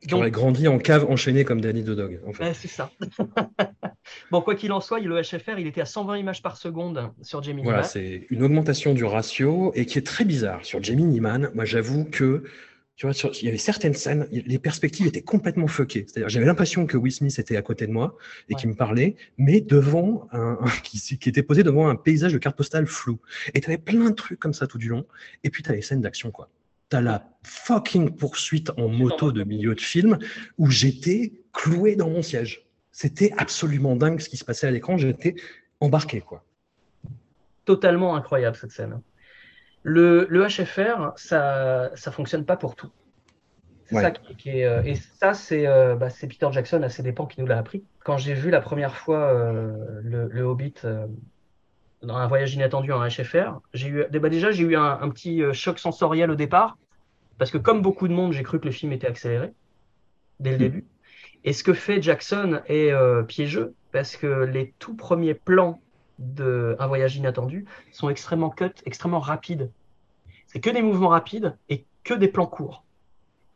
Qui 0.07 0.14
aurait 0.14 0.30
grandi 0.30 0.68
en 0.68 0.78
cave 0.78 1.05
enchaîné 1.11 1.44
comme 1.44 1.61
Danny 1.61 1.82
the 1.82 1.90
Dog, 1.90 2.20
en 2.26 2.32
fait. 2.32 2.44
Ouais, 2.44 2.55
c'est 2.55 2.68
ça. 2.68 2.90
bon, 4.30 4.40
quoi 4.40 4.55
qu'il 4.55 4.72
en 4.72 4.80
soit, 4.80 5.01
le 5.01 5.20
HFR, 5.20 5.59
il 5.59 5.66
était 5.66 5.80
à 5.80 5.86
120 5.86 6.18
images 6.18 6.42
par 6.42 6.57
seconde 6.57 7.11
sur 7.22 7.42
Gemini. 7.42 7.62
Voilà, 7.64 7.82
c'est 7.82 8.26
une 8.30 8.42
augmentation 8.42 8.94
du 8.94 9.05
ratio 9.05 9.72
et 9.74 9.86
qui 9.86 9.99
est 9.99 10.07
très 10.07 10.24
bizarre. 10.24 10.64
Sur 10.64 10.82
Gemini 10.82 11.20
Man, 11.20 11.51
moi 11.55 11.64
j'avoue 11.64 12.05
que 12.05 12.44
tu 12.96 13.07
vois, 13.07 13.12
sur- 13.12 13.30
il 13.40 13.44
y 13.44 13.49
avait 13.49 13.59
certaines 13.59 13.94
scènes, 13.94 14.26
les 14.32 14.59
perspectives 14.59 15.07
étaient 15.07 15.22
complètement 15.22 15.68
fuckées. 15.68 16.05
C'est-à-dire, 16.09 16.28
j'avais 16.28 16.46
l'impression 16.46 16.84
que 16.84 16.96
Will 16.96 17.12
Smith 17.12 17.38
était 17.38 17.57
à 17.57 17.62
côté 17.62 17.86
de 17.86 17.92
moi 17.92 18.16
et 18.49 18.55
Ouais. 18.55 18.61
qui 18.61 18.66
me 18.66 18.74
parlait, 18.74 19.14
mais 19.36 19.61
devant 19.61 20.26
un, 20.32 20.59
un- 20.61 20.64
qui, 20.82 20.99
qui 21.18 21.28
était 21.28 21.44
posé 21.44 21.62
devant 21.62 21.88
un 21.88 21.94
paysage 21.94 22.32
de 22.32 22.38
carte 22.38 22.57
postale 22.57 22.86
flou. 22.88 23.20
Et 23.55 23.61
tu 23.61 23.68
avais 23.70 23.78
plein 23.78 24.11
de 24.11 24.14
trucs 24.16 24.40
comme 24.40 24.53
ça 24.53 24.66
tout 24.66 24.78
du 24.78 24.88
long. 24.88 25.07
Et 25.44 25.51
puis 25.51 25.62
tu 25.62 25.70
as 25.70 25.74
les 25.76 25.82
scènes 25.82 26.01
d'action, 26.01 26.32
quoi. 26.32 26.49
T'as 26.89 27.01
la 27.01 27.28
fucking 27.43 28.16
poursuite 28.16 28.70
en 28.78 28.89
moto 28.89 29.30
de 29.32 29.45
milieu 29.45 29.74
de 29.74 29.80
film 29.80 30.18
où 30.59 30.70
j'étais 30.70 31.32
cloué 31.53 31.97
dans 31.97 32.09
mon 32.11 32.22
siège. 32.22 32.66
C'était 32.93 33.32
absolument 33.39 33.95
dingue 33.97 34.20
ce 34.20 34.28
qui 34.28 34.36
se 34.36 34.45
passait 34.45 34.66
à 34.66 34.70
l'écran. 34.70 34.97
J'étais 34.97 35.34
embarqué, 35.80 36.20
quoi. 36.20 36.45
Totalement 37.64 38.16
incroyable 38.16 38.57
cette 38.57 38.72
scène. 38.72 39.01
Le, 39.82 40.26
le 40.30 40.47
HFR, 40.47 41.12
ça 41.16 41.91
ça 41.95 42.11
fonctionne 42.11 42.45
pas 42.45 42.57
pour 42.57 42.74
tout. 42.74 42.91
C'est 43.84 43.95
Ouais. 43.97 44.03
ça 44.03 44.11
qui, 44.11 44.34
qui 44.36 44.49
est, 44.51 44.64
euh, 44.66 44.82
et 44.84 44.97
ça, 44.97 45.32
c'est 45.32 45.66
euh, 45.66 45.95
bah, 45.97 46.11
c'est 46.11 46.26
Peter 46.26 46.49
Jackson 46.51 46.82
à 46.82 46.89
ses 46.91 47.03
dépens 47.03 47.26
qui 47.26 47.41
nous 47.41 47.47
l'a 47.47 47.59
appris. 47.59 47.84
Quand 48.05 48.18
j'ai 48.18 48.34
vu 48.34 48.51
la 48.51 48.61
première 48.61 48.97
fois 48.97 49.32
euh, 49.32 50.01
le, 50.03 50.28
le 50.28 50.43
Hobbit 50.43 50.74
dans 52.03 52.16
un 52.16 52.26
voyage 52.26 52.55
inattendu 52.55 52.92
en 52.92 53.07
HFR, 53.07 53.61
j'ai 53.74 53.88
eu, 53.88 54.07
bah, 54.12 54.28
déjà 54.28 54.51
j'ai 54.53 54.64
eu 54.64 54.76
un, 54.76 55.01
un 55.01 55.11
petit 55.11 55.42
euh, 55.42 55.53
choc 55.53 55.78
sensoriel 55.78 56.30
au 56.30 56.34
départ, 56.36 56.78
parce 57.38 57.51
que 57.51 57.59
comme 57.59 57.82
beaucoup 57.82 58.09
de 58.09 58.14
monde, 58.14 58.32
j'ai 58.32 58.42
cru 58.44 58.61
que 58.61 58.66
le 58.66 58.72
film 58.72 58.92
était 58.92 59.07
accéléré 59.09 59.53
dès 60.40 60.53
le 60.53 60.59
Mm. 60.59 60.59
début. 60.59 60.88
Et 61.44 61.53
ce 61.53 61.64
que 61.64 61.74
fait 61.74 62.03
Jackson 62.03 62.62
est 62.66 62.92
euh, 62.92 63.22
piégeux, 63.22 63.76
parce 63.92 64.16
que 64.16 64.26
les 64.44 64.74
tout 64.78 64.96
premiers 64.96 65.34
plans 65.34 65.82
de 66.18 66.76
Un 66.80 66.86
voyage 66.88 67.16
inattendu 67.16 67.66
sont 67.92 68.11
extrêmement 68.11 68.51
cut, 68.51 68.72
extrêmement 68.86 69.20
rapides. 69.20 69.72
C'est 70.46 70.61
que 70.61 70.70
des 70.70 70.82
mouvements 70.82 71.09
rapides 71.11 71.59
et 71.68 71.86
que 72.05 72.14
des 72.14 72.28
plans 72.28 72.46
courts. 72.46 72.84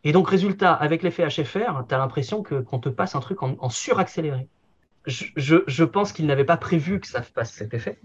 Et 0.05 0.13
donc, 0.13 0.29
résultat, 0.29 0.75
avec 0.75 1.03
l'effet 1.03 1.27
HFR, 1.29 1.87
tu 1.89 1.95
as 1.95 1.99
l'impression 1.99 2.43
que 2.43 2.57
qu'on 2.63 2.81
te 2.81 2.89
passe 2.89 3.15
un 3.17 3.21
truc 3.21 3.43
en, 3.43 3.57
en 3.61 3.71
suraccéléré. 3.71 4.49
Je, 5.07 5.57
je, 5.67 5.85
pense 5.85 6.13
qu'il 6.13 6.27
n'avait 6.27 6.45
pas 6.45 6.57
prévu 6.57 7.01
que 7.01 7.07
ça 7.07 7.23
fasse 7.23 7.53
cet 7.53 7.75
effet. 7.75 7.99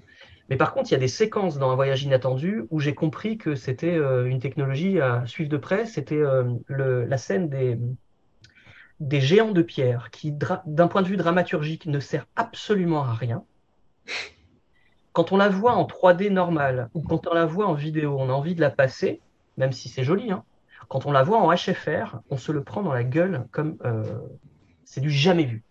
Mais 0.50 0.58
par 0.58 0.74
contre, 0.74 0.90
il 0.90 0.94
y 0.94 0.98
a 0.98 1.00
des 1.00 1.08
séquences 1.08 1.58
dans 1.58 1.70
Un 1.70 1.76
voyage 1.76 2.04
inattendu 2.04 2.64
où 2.70 2.80
j'ai 2.80 2.96
compris 2.96 3.38
que 3.38 3.56
c'était 3.56 3.96
euh, 3.96 4.26
une 4.26 4.40
technologie 4.40 5.00
à 5.00 5.26
suivre 5.28 5.50
de 5.50 5.58
près. 5.58 5.86
C'était 5.86 6.16
euh, 6.16 6.56
la 6.70 7.18
scène 7.18 7.50
des, 7.50 7.78
des 9.00 9.22
géants 9.22 9.52
de 9.52 9.62
pierre 9.62 10.10
qui, 10.12 10.34
d'un 10.66 10.88
point 10.88 11.02
de 11.02 11.08
vue 11.08 11.18
dramaturgique, 11.18 11.86
ne 11.86 12.00
sert 12.00 12.26
absolument 12.36 13.04
à 13.04 13.14
rien. 13.14 13.44
Quand 15.14 15.32
on 15.32 15.38
la 15.38 15.50
voit 15.50 15.74
en 15.74 15.86
3D 15.86 16.30
normal 16.30 16.90
ou 16.94 17.02
quand 17.02 17.28
on 17.28 17.34
la 17.34 17.46
voit 17.46 17.68
en 17.68 17.74
vidéo, 17.74 18.16
on 18.20 18.30
a 18.30 18.34
envie 18.34 18.56
de 18.56 18.62
la 18.62 18.70
passer, 18.70 19.22
même 19.58 19.72
si 19.72 19.90
c'est 19.90 20.04
joli. 20.04 20.32
Hein. 20.32 20.44
Quand 20.90 21.06
on 21.06 21.12
la 21.12 21.24
voit 21.24 21.40
en 21.40 21.54
HFR, 21.54 22.20
on 22.30 22.38
se 22.38 22.52
le 22.52 22.64
prend 22.64 22.82
dans 22.82 22.94
la 22.94 23.04
gueule 23.04 23.46
comme 23.52 23.78
euh, 23.84 24.04
c'est 24.86 25.02
du 25.02 25.10
jamais 25.10 25.44
vu. 25.44 25.64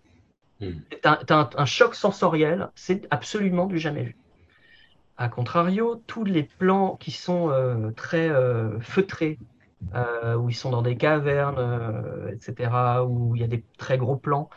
Mm. 0.60 0.70
T'as 1.02 1.50
un, 1.56 1.66
choc 1.66 1.94
sensoriel, 1.94 2.70
c'est 2.74 3.06
absolument 3.10 3.66
du 3.66 3.78
jamais 3.78 4.02
vu. 4.02 4.16
A 5.18 5.28
contrario, 5.28 6.02
tous 6.06 6.24
les 6.24 6.42
plans 6.42 6.96
qui 6.96 7.10
sont 7.10 7.50
euh, 7.50 7.90
très 7.92 8.28
euh, 8.28 8.78
feutrés, 8.80 9.38
euh, 9.94 10.36
où 10.36 10.50
ils 10.50 10.54
sont 10.54 10.70
dans 10.70 10.82
des 10.82 10.96
cavernes, 10.96 12.32
etc., 12.32 12.70
où 13.06 13.34
il 13.34 13.40
y 13.40 13.44
a 13.44 13.48
des 13.48 13.64
très 13.78 13.98
gros 13.98 14.16
plans, 14.16 14.50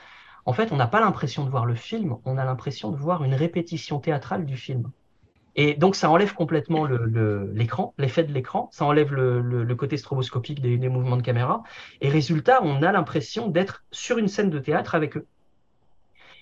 en 0.45 0.53
fait, 0.53 0.71
on 0.71 0.77
n'a 0.77 0.87
pas 0.87 0.99
l'impression 0.99 1.45
de 1.45 1.49
voir 1.49 1.65
le 1.65 1.75
film, 1.75 2.17
on 2.25 2.37
a 2.37 2.45
l'impression 2.45 2.91
de 2.91 2.97
voir 2.97 3.23
une 3.23 3.35
répétition 3.35 3.99
théâtrale 3.99 4.45
du 4.45 4.57
film. 4.57 4.89
Et 5.55 5.73
donc, 5.73 5.95
ça 5.95 6.09
enlève 6.09 6.33
complètement 6.33 6.85
l'écran, 6.85 7.93
l'effet 7.97 8.23
de 8.23 8.31
l'écran, 8.31 8.69
ça 8.71 8.85
enlève 8.85 9.13
le 9.13 9.75
côté 9.75 9.97
stroboscopique 9.97 10.61
des, 10.61 10.77
des 10.77 10.89
mouvements 10.89 11.17
de 11.17 11.21
caméra, 11.21 11.63
et 12.01 12.09
résultat, 12.09 12.61
on 12.63 12.81
a 12.81 12.91
l'impression 12.91 13.47
d'être 13.47 13.83
sur 13.91 14.17
une 14.17 14.29
scène 14.29 14.49
de 14.49 14.59
théâtre 14.59 14.95
avec 14.95 15.17
eux. 15.17 15.27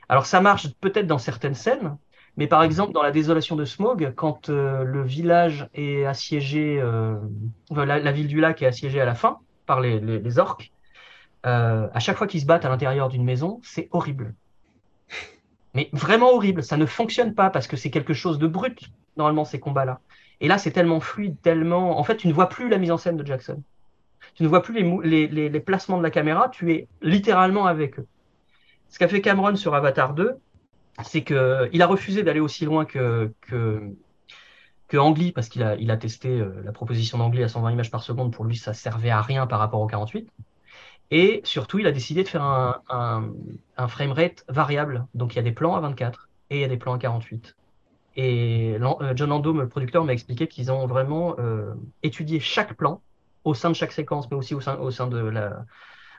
Alors, 0.09 0.25
ça 0.25 0.41
marche 0.41 0.67
peut-être 0.79 1.07
dans 1.07 1.17
certaines 1.17 1.53
scènes, 1.55 1.97
Mais 2.37 2.47
par 2.47 2.63
exemple, 2.63 2.93
dans 2.93 3.01
la 3.03 3.11
désolation 3.11 3.55
de 3.55 3.65
Smog, 3.65 4.13
quand 4.15 4.49
euh, 4.49 4.83
le 4.83 5.03
village 5.03 5.67
est 5.73 6.05
assiégé, 6.05 6.79
euh, 6.79 7.17
la, 7.71 7.99
la 7.99 8.11
ville 8.11 8.27
du 8.27 8.39
lac 8.39 8.61
est 8.61 8.67
assiégée 8.67 9.01
à 9.01 9.05
la 9.05 9.15
fin 9.15 9.39
par 9.65 9.81
les, 9.81 9.99
les- 9.99 10.19
les 10.19 10.39
orques, 10.39 10.71
euh, 11.47 11.89
à 11.93 11.99
chaque 12.01 12.17
fois 12.17 12.27
qu'ils 12.27 12.41
se 12.41 12.45
battent 12.47 12.65
à 12.65 12.69
l'intérieur 12.69 13.09
d'une 13.09 13.23
maison, 13.25 13.59
c'est 13.63 13.89
horrible. 13.91 14.35
Mais 15.73 15.89
vraiment 15.93 16.31
horrible. 16.33 16.63
Ça 16.63 16.77
ne 16.77 16.85
fonctionne 16.85 17.33
pas 17.35 17.49
parce 17.49 17.67
que 17.67 17.77
c'est 17.77 17.91
quelque 17.91 18.13
chose 18.13 18.39
de 18.39 18.47
brut, 18.47 18.81
normalement, 19.17 19.45
ces 19.45 19.59
combats-là. 19.59 20.01
Et 20.39 20.47
là, 20.47 20.57
c'est 20.57 20.71
tellement 20.71 20.99
fluide, 20.99 21.41
tellement. 21.41 21.99
En 21.99 22.03
fait, 22.03 22.17
tu 22.17 22.27
ne 22.27 22.33
vois 22.33 22.49
plus 22.49 22.69
la 22.69 22.77
mise 22.77 22.91
en 22.91 22.97
scène 22.97 23.17
de 23.17 23.25
Jackson. 23.25 23.63
Tu 24.35 24.43
ne 24.43 24.47
vois 24.49 24.63
plus 24.63 24.73
les- 25.27 25.49
les 25.49 25.61
placements 25.61 25.97
de 25.99 26.03
la 26.03 26.11
caméra, 26.11 26.49
tu 26.49 26.73
es 26.73 26.89
littéralement 27.01 27.67
avec 27.67 27.99
eux. 27.99 28.07
Ce 28.89 28.99
qu'a 28.99 29.07
fait 29.07 29.21
Cameron 29.21 29.55
sur 29.55 29.75
Avatar 29.75 30.13
2, 30.13 30.37
c'est 31.03 31.23
que 31.23 31.69
il 31.73 31.81
a 31.81 31.87
refusé 31.87 32.23
d'aller 32.23 32.39
aussi 32.39 32.65
loin 32.65 32.85
que, 32.85 33.31
que, 33.41 33.91
parce 35.33 35.49
qu'il 35.49 35.63
a, 35.63 35.97
testé 35.97 36.29
euh, 36.29 36.61
la 36.63 36.71
proposition 36.71 37.17
d'Ang 37.17 37.33
Lee 37.33 37.43
à 37.43 37.49
120 37.49 37.71
images 37.71 37.91
par 37.91 38.03
seconde. 38.03 38.31
Pour 38.31 38.45
lui, 38.45 38.55
ça 38.55 38.73
servait 38.73 39.09
à 39.09 39.21
rien 39.21 39.47
par 39.47 39.59
rapport 39.59 39.81
au 39.81 39.87
48. 39.87 40.29
Et 41.11 41.41
surtout, 41.43 41.79
il 41.79 41.87
a 41.87 41.91
décidé 41.91 42.23
de 42.23 42.27
faire 42.27 42.43
un, 42.43 43.33
framerate 43.87 44.43
variable. 44.49 45.05
Donc, 45.13 45.33
il 45.33 45.37
y 45.37 45.39
a 45.39 45.43
des 45.43 45.51
plans 45.51 45.75
à 45.75 45.79
24 45.79 46.29
et 46.49 46.57
il 46.57 46.61
y 46.61 46.65
a 46.65 46.67
des 46.67 46.77
plans 46.77 46.93
à 46.93 46.99
48. 46.99 47.55
Et 48.15 48.77
euh, 48.81 49.13
John 49.15 49.29
Lando, 49.29 49.53
le 49.53 49.67
producteur, 49.67 50.03
m'a 50.03 50.13
expliqué 50.13 50.47
qu'ils 50.47 50.71
ont 50.71 50.87
vraiment 50.87 51.35
euh, 51.39 51.73
étudié 52.03 52.39
chaque 52.39 52.73
plan 52.73 53.01
au 53.43 53.53
sein 53.53 53.69
de 53.69 53.75
chaque 53.75 53.91
séquence, 53.91 54.29
mais 54.29 54.37
aussi 54.37 54.55
au 54.55 54.61
sein 54.91 55.07
de 55.07 55.17
la 55.17 55.65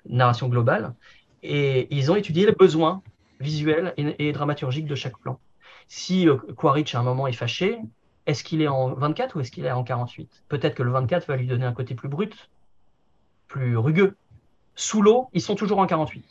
narration 0.06 0.48
globale. 0.48 0.94
Et 1.42 1.94
ils 1.94 2.10
ont 2.10 2.16
étudié 2.16 2.46
les 2.46 2.52
besoins 2.52 3.02
visuels 3.40 3.94
et, 3.96 4.32
dramaturgiques 4.32 4.86
de 4.86 4.94
chaque 4.94 5.18
plan. 5.18 5.38
Si 5.88 6.28
euh, 6.28 6.36
Quaritch 6.56 6.94
à 6.94 7.00
un 7.00 7.02
moment 7.02 7.26
est 7.26 7.32
fâché, 7.32 7.78
est-ce 8.26 8.44
qu'il 8.44 8.60
est 8.60 8.68
en 8.68 8.94
24 8.94 9.36
ou 9.36 9.40
est-ce 9.40 9.50
qu'il 9.50 9.64
est 9.64 9.70
en 9.70 9.84
48 9.84 10.44
Peut-être 10.48 10.74
que 10.74 10.82
le 10.82 10.90
24 10.90 11.26
va 11.28 11.36
lui 11.36 11.46
donner 11.46 11.64
un 11.64 11.72
côté 11.72 11.94
plus 11.94 12.08
brut, 12.08 12.50
plus 13.46 13.76
rugueux. 13.76 14.16
Sous 14.74 15.02
l'eau, 15.02 15.28
ils 15.32 15.40
sont 15.40 15.54
toujours 15.54 15.78
en 15.78 15.86
48. 15.86 16.24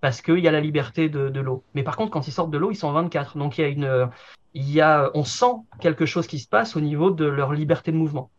Parce 0.00 0.22
qu'il 0.22 0.38
y 0.38 0.48
a 0.48 0.52
la 0.52 0.60
liberté 0.60 1.08
de, 1.08 1.40
l'eau. 1.40 1.64
Mais 1.74 1.82
par 1.82 1.96
contre, 1.96 2.12
quand 2.12 2.28
ils 2.28 2.32
sortent 2.32 2.52
de 2.52 2.58
l'eau, 2.58 2.70
ils 2.70 2.76
sont 2.76 2.88
en 2.88 2.92
24. 2.92 3.36
Donc 3.36 3.58
il 3.58 3.62
y 3.62 3.64
a 3.64 3.68
une, 3.68 4.08
il 4.54 4.70
y 4.70 4.80
a, 4.80 5.10
on 5.14 5.24
sent 5.24 5.52
quelque 5.80 6.06
chose 6.06 6.26
qui 6.26 6.38
se 6.38 6.48
passe 6.48 6.76
au 6.76 6.80
niveau 6.80 7.10
de 7.10 7.24
leur 7.24 7.52
liberté 7.52 7.92
de 7.92 7.96
mouvement. 7.96 8.30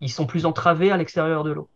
Ils 0.00 0.10
sont 0.10 0.26
plus 0.26 0.46
entravés 0.46 0.90
à 0.90 0.96
l'extérieur 0.96 1.44
de 1.44 1.52
l'eau. 1.52 1.68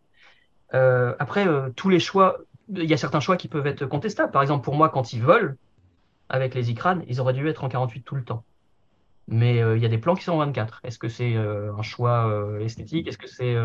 Euh, 0.73 1.15
après, 1.19 1.47
euh, 1.47 1.69
tous 1.75 1.89
les 1.89 1.99
choix, 1.99 2.37
il 2.69 2.89
y 2.89 2.93
a 2.93 2.97
certains 2.97 3.19
choix 3.19 3.37
qui 3.37 3.47
peuvent 3.47 3.67
être 3.67 3.85
contestables. 3.85 4.31
Par 4.31 4.41
exemple, 4.41 4.63
pour 4.63 4.75
moi, 4.75 4.89
quand 4.89 5.13
ils 5.13 5.21
volent 5.21 5.53
avec 6.29 6.53
les 6.53 6.69
icranes, 6.69 7.03
ils 7.07 7.19
auraient 7.19 7.33
dû 7.33 7.47
être 7.47 7.63
en 7.63 7.69
48 7.69 8.03
tout 8.03 8.15
le 8.15 8.23
temps. 8.23 8.43
Mais 9.27 9.61
euh, 9.61 9.77
il 9.77 9.83
y 9.83 9.85
a 9.85 9.89
des 9.89 9.97
plans 9.97 10.15
qui 10.15 10.23
sont 10.23 10.33
en 10.33 10.37
24. 10.37 10.81
Est-ce 10.83 10.99
que 10.99 11.07
c'est 11.07 11.35
euh, 11.35 11.73
un 11.75 11.81
choix 11.81 12.27
euh, 12.27 12.59
esthétique? 12.59 13.07
Est-ce 13.07 13.17
que 13.17 13.27
c'est 13.27 13.55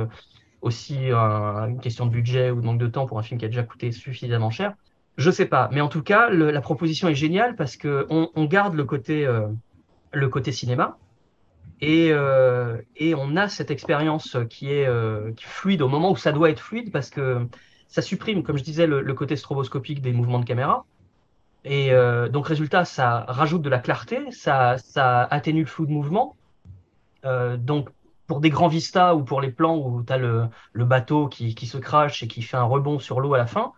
aussi 0.60 1.10
un- 1.10 1.68
une 1.68 1.80
question 1.80 2.06
de 2.06 2.10
budget 2.10 2.50
ou 2.50 2.60
de 2.60 2.66
manque 2.66 2.78
de 2.78 2.86
temps 2.86 3.06
pour 3.06 3.18
un 3.18 3.22
film 3.22 3.38
qui 3.38 3.46
a 3.46 3.48
déjà 3.48 3.62
coûté 3.62 3.92
suffisamment 3.92 4.50
cher? 4.50 4.74
Je 5.16 5.30
sais 5.30 5.46
pas. 5.46 5.68
Mais 5.72 5.80
en 5.80 5.88
tout 5.88 6.02
cas, 6.02 6.28
la 6.30 6.60
proposition 6.60 7.08
est 7.08 7.14
géniale 7.14 7.54
parce 7.56 7.76
que 7.76 8.06
on, 8.10 8.44
garde 8.44 8.74
le 8.74 8.84
côté, 8.84 9.26
cinéma 10.52 10.98
et, 11.80 12.12
on 12.14 13.36
a 13.36 13.48
cette 13.48 13.70
expérience 13.70 14.36
qui 14.50 14.70
est, 14.70 14.88
qui 15.36 15.44
est 15.44 15.48
fluide 15.48 15.82
au 15.82 15.88
moment 15.88 16.10
où 16.10 16.16
ça 16.16 16.32
doit 16.32 16.50
être 16.50 16.60
fluide 16.60 16.90
parce 16.90 17.10
que 17.10 17.46
ça 17.94 18.02
supprime, 18.02 18.42
comme 18.42 18.56
je 18.56 18.64
disais, 18.64 18.88
le, 18.88 19.02
le 19.02 19.14
côté 19.14 19.36
stroboscopique 19.36 20.02
des 20.02 20.12
mouvements 20.12 20.40
de 20.40 20.44
caméra. 20.44 20.84
Et 21.64 21.92
euh, 21.92 22.28
donc, 22.28 22.48
résultat, 22.48 22.84
ça 22.84 23.24
rajoute 23.28 23.62
de 23.62 23.68
la 23.68 23.78
clarté, 23.78 24.32
ça, 24.32 24.78
ça 24.78 25.22
atténue 25.22 25.60
le 25.60 25.66
flou 25.66 25.86
de 25.86 25.92
mouvement. 25.92 26.34
Euh, 27.24 27.56
donc, 27.56 27.90
pour 28.26 28.40
des 28.40 28.50
grands 28.50 28.66
vistas 28.66 29.14
ou 29.14 29.22
pour 29.22 29.40
les 29.40 29.52
plans 29.52 29.76
où 29.76 30.02
tu 30.02 30.12
as 30.12 30.18
le, 30.18 30.48
le 30.72 30.84
bateau 30.84 31.28
qui, 31.28 31.54
qui 31.54 31.68
se 31.68 31.78
crache 31.78 32.24
et 32.24 32.26
qui 32.26 32.42
fait 32.42 32.56
un 32.56 32.64
rebond 32.64 32.98
sur 32.98 33.20
l'eau 33.20 33.32
à 33.34 33.38
la 33.38 33.46
fin, 33.46 33.72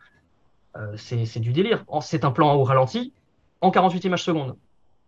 euh, 0.79 0.97
c'est 0.97 1.39
du 1.41 1.53
délire. 1.53 1.85
C'est 2.01 2.25
un 2.25 2.31
plan 2.31 2.55
au 2.55 2.65
ralenti 2.65 3.13
en 3.61 3.71
48 3.71 4.03
images 4.05 4.25
secondes. 4.25 4.57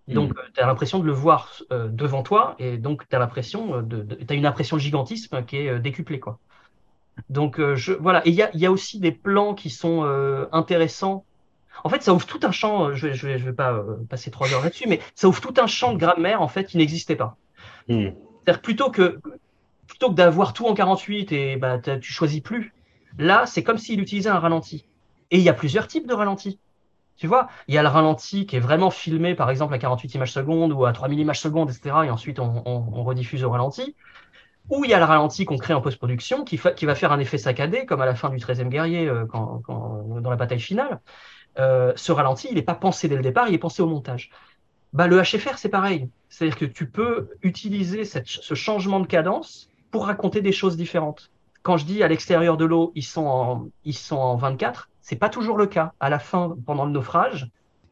Donc, 0.06 0.34
tu 0.52 0.61
as 0.61 0.66
l'impression 0.66 0.98
de 0.98 1.06
le 1.06 1.12
voir 1.12 1.62
devant 1.70 2.22
toi 2.22 2.56
et 2.59 2.76
donc 2.76 3.09
tu 3.09 3.16
as 3.16 3.18
l'impression 3.18 3.80
de, 3.82 4.02
de 4.02 4.14
tu 4.16 4.26
as 4.30 4.36
une 4.36 4.46
impression 4.46 4.76
de 4.76 4.82
gigantisme 4.82 5.44
qui 5.44 5.56
est 5.56 5.78
décuplée 5.80 6.18
quoi. 6.18 6.40
Donc 7.30 7.60
euh, 7.60 7.76
je 7.76 7.92
voilà, 7.92 8.26
et 8.26 8.30
il 8.30 8.34
y 8.36 8.42
a, 8.42 8.50
il 8.54 8.60
y 8.60 8.66
a 8.66 8.72
aussi 8.72 9.00
des 9.00 9.12
plans 9.12 9.54
qui 9.54 9.70
sont 9.70 10.04
euh, 10.04 10.46
intéressants. 10.52 11.24
En 11.84 11.88
fait, 11.90 12.02
ça 12.02 12.12
ouvre 12.14 12.26
tout 12.26 12.40
un 12.42 12.52
champ, 12.52 12.88
euh, 12.90 12.94
je 12.94 13.08
vais, 13.08 13.14
je 13.14 13.26
vais, 13.26 13.38
je 13.38 13.44
vais 13.44 13.52
pas 13.54 13.72
euh, 13.72 13.96
passer 14.08 14.30
trois 14.30 14.52
heures 14.52 14.62
là-dessus, 14.62 14.88
mais 14.88 15.00
ça 15.14 15.28
ouvre 15.28 15.40
tout 15.40 15.54
un 15.58 15.66
champ 15.66 15.92
de 15.94 15.98
grammaire 15.98 16.42
en 16.42 16.48
fait 16.48 16.64
qui 16.64 16.78
n'existait 16.78 17.16
pas. 17.16 17.38
Hmm. 17.88 18.10
C'est-à-dire 18.44 18.62
plutôt 18.62 18.90
que 18.90 19.20
plutôt 19.86 20.10
que 20.10 20.14
d'avoir 20.14 20.52
tout 20.52 20.66
en 20.66 20.74
48 20.74 21.32
et 21.32 21.56
bah 21.56 21.78
tu 21.78 22.12
choisis 22.12 22.40
plus. 22.40 22.74
Là, 23.18 23.46
c'est 23.46 23.62
comme 23.62 23.78
s'il 23.78 24.00
utilisait 24.00 24.28
un 24.30 24.38
ralenti. 24.38 24.86
Et 25.30 25.38
il 25.38 25.42
y 25.42 25.48
a 25.48 25.54
plusieurs 25.54 25.88
types 25.88 26.06
de 26.06 26.14
ralentis. 26.14 26.60
Tu 27.16 27.26
vois, 27.26 27.48
il 27.68 27.74
y 27.74 27.78
a 27.78 27.82
le 27.82 27.88
ralenti 27.88 28.46
qui 28.46 28.56
est 28.56 28.60
vraiment 28.60 28.90
filmé, 28.90 29.34
par 29.34 29.50
exemple, 29.50 29.74
à 29.74 29.78
48 29.78 30.14
images 30.14 30.32
secondes 30.32 30.72
ou 30.72 30.84
à 30.86 30.92
3000 30.92 31.18
images 31.20 31.40
secondes, 31.40 31.70
etc. 31.70 32.06
Et 32.06 32.10
ensuite, 32.10 32.38
on, 32.40 32.62
on- 32.66 32.88
on 32.92 33.04
rediffuse 33.04 33.44
au 33.44 33.50
ralenti. 33.50 33.96
Ou 34.70 34.84
il 34.84 34.90
y 34.90 34.94
a 34.94 34.98
le 34.98 35.04
ralenti 35.04 35.44
qu'on 35.44 35.56
crée 35.56 35.74
en 35.74 35.80
post-production 35.80 36.44
qui, 36.44 36.56
va 36.56 36.94
faire 36.94 37.12
un 37.12 37.18
effet 37.20 37.38
saccadé, 37.38 37.86
comme 37.86 38.02
à 38.02 38.06
la 38.06 38.14
fin 38.14 38.28
du 38.30 38.38
13e 38.38 38.68
guerrier, 38.68 39.08
euh, 39.08 39.24
quand, 39.26 39.60
quand- 39.64 40.20
dans 40.20 40.30
la 40.30 40.36
bataille 40.36 40.60
finale. 40.60 41.00
Euh, 41.58 41.92
ce 41.96 42.12
ralenti, 42.12 42.48
il 42.50 42.54
n'est 42.56 42.62
pas 42.62 42.74
pensé 42.74 43.08
dès 43.08 43.16
le 43.16 43.22
départ, 43.22 43.48
il 43.48 43.54
est 43.54 43.58
pensé 43.58 43.82
au 43.82 43.88
montage. 43.88 44.30
Bah, 44.92 45.06
le 45.06 45.20
HFR, 45.22 45.58
c'est 45.58 45.68
pareil. 45.68 46.10
C'est-à-dire 46.28 46.56
que 46.58 46.64
tu 46.66 46.88
peux 46.90 47.30
utiliser 47.42 48.04
ce 48.04 48.54
changement 48.54 49.00
de 49.00 49.06
cadence 49.06 49.70
pour 49.90 50.06
raconter 50.06 50.40
des 50.42 50.52
choses 50.52 50.76
différentes. 50.76 51.30
Quand 51.62 51.76
je 51.76 51.84
dis 51.86 52.02
à 52.02 52.08
l'extérieur 52.08 52.56
de 52.56 52.64
l'eau, 52.64 52.92
ils 52.94 53.04
sont 53.04 53.26
en, 53.26 53.68
ils 53.84 53.94
sont 53.96 54.16
en 54.16 54.36
24, 54.36 54.90
c'est 55.00 55.16
pas 55.16 55.28
toujours 55.28 55.56
le 55.58 55.66
cas. 55.66 55.94
À 56.00 56.08
la 56.10 56.18
fin, 56.18 56.56
pendant 56.66 56.84
le 56.86 56.92
naufrage, 56.92 57.50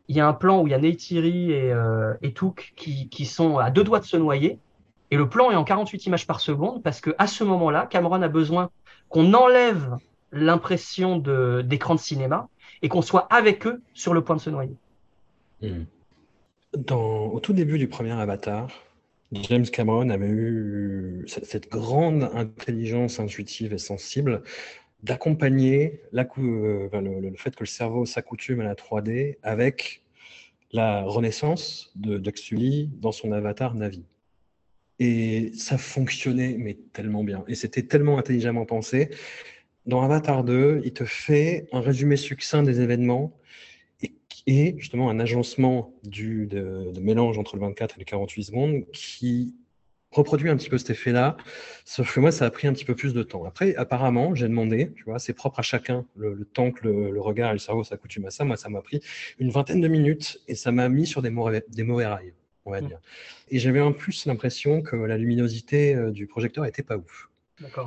il 0.08 0.16
y 0.16 0.20
a 0.20 0.26
un 0.28 0.32
plan 0.34 0.62
où 0.62 0.66
il 0.66 0.70
y 0.70 0.74
a 0.74 0.78
Neytiri 0.78 1.52
et, 1.52 1.72
euh, 1.72 2.14
et 2.22 2.32
Took 2.32 2.72
qui, 2.76 3.08
qui 3.08 3.26
sont 3.26 3.58
à 3.58 3.70
deux 3.70 3.84
doigts 3.84 4.00
de 4.00 4.04
se 4.04 4.16
noyer. 4.16 4.60
Et 5.10 5.16
le 5.16 5.28
plan 5.28 5.50
est 5.50 5.56
en 5.56 5.64
48 5.64 6.06
images 6.06 6.26
par 6.26 6.40
seconde 6.40 6.82
parce 6.82 7.00
que 7.00 7.14
à 7.18 7.26
ce 7.26 7.44
moment-là, 7.44 7.86
Cameron 7.86 8.22
a 8.22 8.28
besoin 8.28 8.70
qu'on 9.08 9.34
enlève 9.34 9.96
l'impression 10.32 11.18
de- 11.18 11.62
d'écran 11.64 11.94
de, 11.94 12.00
cinéma 12.00 12.48
et 12.82 12.88
qu'on 12.88 13.02
soit 13.02 13.26
avec 13.32 13.66
eux 13.66 13.82
sur 13.94 14.14
le 14.14 14.22
point 14.22 14.36
de 14.36 14.40
se 14.40 14.50
noyer. 14.50 14.76
Hmm. 15.62 15.84
Dans, 16.76 17.26
au 17.26 17.40
tout 17.40 17.52
début 17.52 17.78
du 17.78 17.88
premier 17.88 18.12
Avatar, 18.12 18.68
James 19.32 19.64
Cameron 19.64 20.10
avait 20.10 20.28
eu 20.28 21.24
cette, 21.26 21.46
cette 21.46 21.70
grande 21.70 22.24
intelligence 22.34 23.18
intuitive 23.18 23.72
et 23.72 23.78
sensible 23.78 24.42
d'accompagner 25.02 26.02
euh, 26.14 26.88
le, 26.92 27.20
le 27.30 27.36
fait 27.36 27.54
que 27.54 27.60
le 27.62 27.66
cerveau 27.66 28.06
s'accoutume 28.06 28.60
à 28.60 28.64
la 28.64 28.74
3D 28.74 29.36
avec 29.42 30.02
la 30.72 31.02
renaissance 31.04 31.92
de 31.94 32.22
Jack 32.22 32.38
Sully 32.38 32.90
dans 33.00 33.12
son 33.12 33.32
avatar 33.32 33.74
Navi. 33.74 34.04
Et 34.98 35.52
ça 35.54 35.78
fonctionnait, 35.78 36.56
mais 36.58 36.78
tellement 36.92 37.24
bien. 37.24 37.44
Et 37.48 37.54
c'était 37.54 37.82
tellement 37.82 38.18
intelligemment 38.18 38.64
pensé. 38.64 39.10
Dans 39.86 40.02
Avatar 40.02 40.42
2, 40.42 40.82
il 40.84 40.92
te 40.92 41.04
fait 41.04 41.68
un 41.72 41.80
résumé 41.80 42.16
succinct 42.16 42.62
des 42.62 42.80
événements 42.80 43.38
et, 44.46 44.74
justement 44.78 45.10
un 45.10 45.18
agencement 45.20 45.94
du, 46.04 46.46
de, 46.46 46.92
mélange 47.00 47.38
entre 47.38 47.56
le 47.56 47.62
24 47.62 47.96
et 47.96 47.98
le 48.00 48.04
48 48.04 48.44
secondes 48.44 48.84
qui 48.92 49.54
reproduit 50.12 50.48
un 50.48 50.56
petit 50.56 50.70
peu 50.70 50.78
cet 50.78 50.90
effet-là, 50.90 51.36
sauf 51.84 52.14
que 52.14 52.20
moi, 52.20 52.32
ça 52.32 52.46
a 52.46 52.50
pris 52.50 52.66
un 52.66 52.72
petit 52.72 52.84
peu 52.84 52.94
plus 52.94 53.12
de 53.12 53.22
temps. 53.22 53.44
Après, 53.44 53.74
apparemment, 53.74 54.34
j'ai 54.34 54.48
demandé, 54.48 54.92
tu 54.96 55.04
vois, 55.04 55.18
c'est 55.18 55.34
propre 55.34 55.58
à 55.58 55.62
chacun, 55.62 56.06
le, 56.16 56.44
temps 56.44 56.70
que 56.70 56.88
le, 56.88 57.10
le 57.10 57.20
regard 57.20 57.50
et 57.50 57.54
le 57.54 57.58
cerveau 57.58 57.84
s'accoutument 57.84 58.28
à 58.28 58.30
ça. 58.30 58.44
Moi, 58.44 58.56
ça 58.56 58.68
m'a 58.68 58.80
pris 58.80 59.00
une 59.38 59.50
vingtaine 59.50 59.80
de 59.80 59.88
minutes 59.88 60.40
et 60.48 60.54
ça 60.54 60.72
m'a 60.72 60.88
mis 60.88 61.06
sur 61.06 61.22
des 61.22 61.30
mauvais, 61.30 61.64
des 61.68 61.82
mauvais 61.82 62.06
rails, 62.06 62.32
on 62.66 62.70
va 62.72 62.80
Mm. 62.80 62.88
dire. 62.88 63.00
Et 63.50 63.58
j'avais 63.58 63.80
en 63.80 63.92
plus 63.92 64.26
l'impression 64.26 64.82
que 64.82 64.96
la 64.96 65.16
luminosité 65.16 65.94
euh, 65.94 66.10
du 66.10 66.26
projecteur 66.26 66.66
était 66.66 66.82
pas 66.82 66.96
ouf 66.96 67.28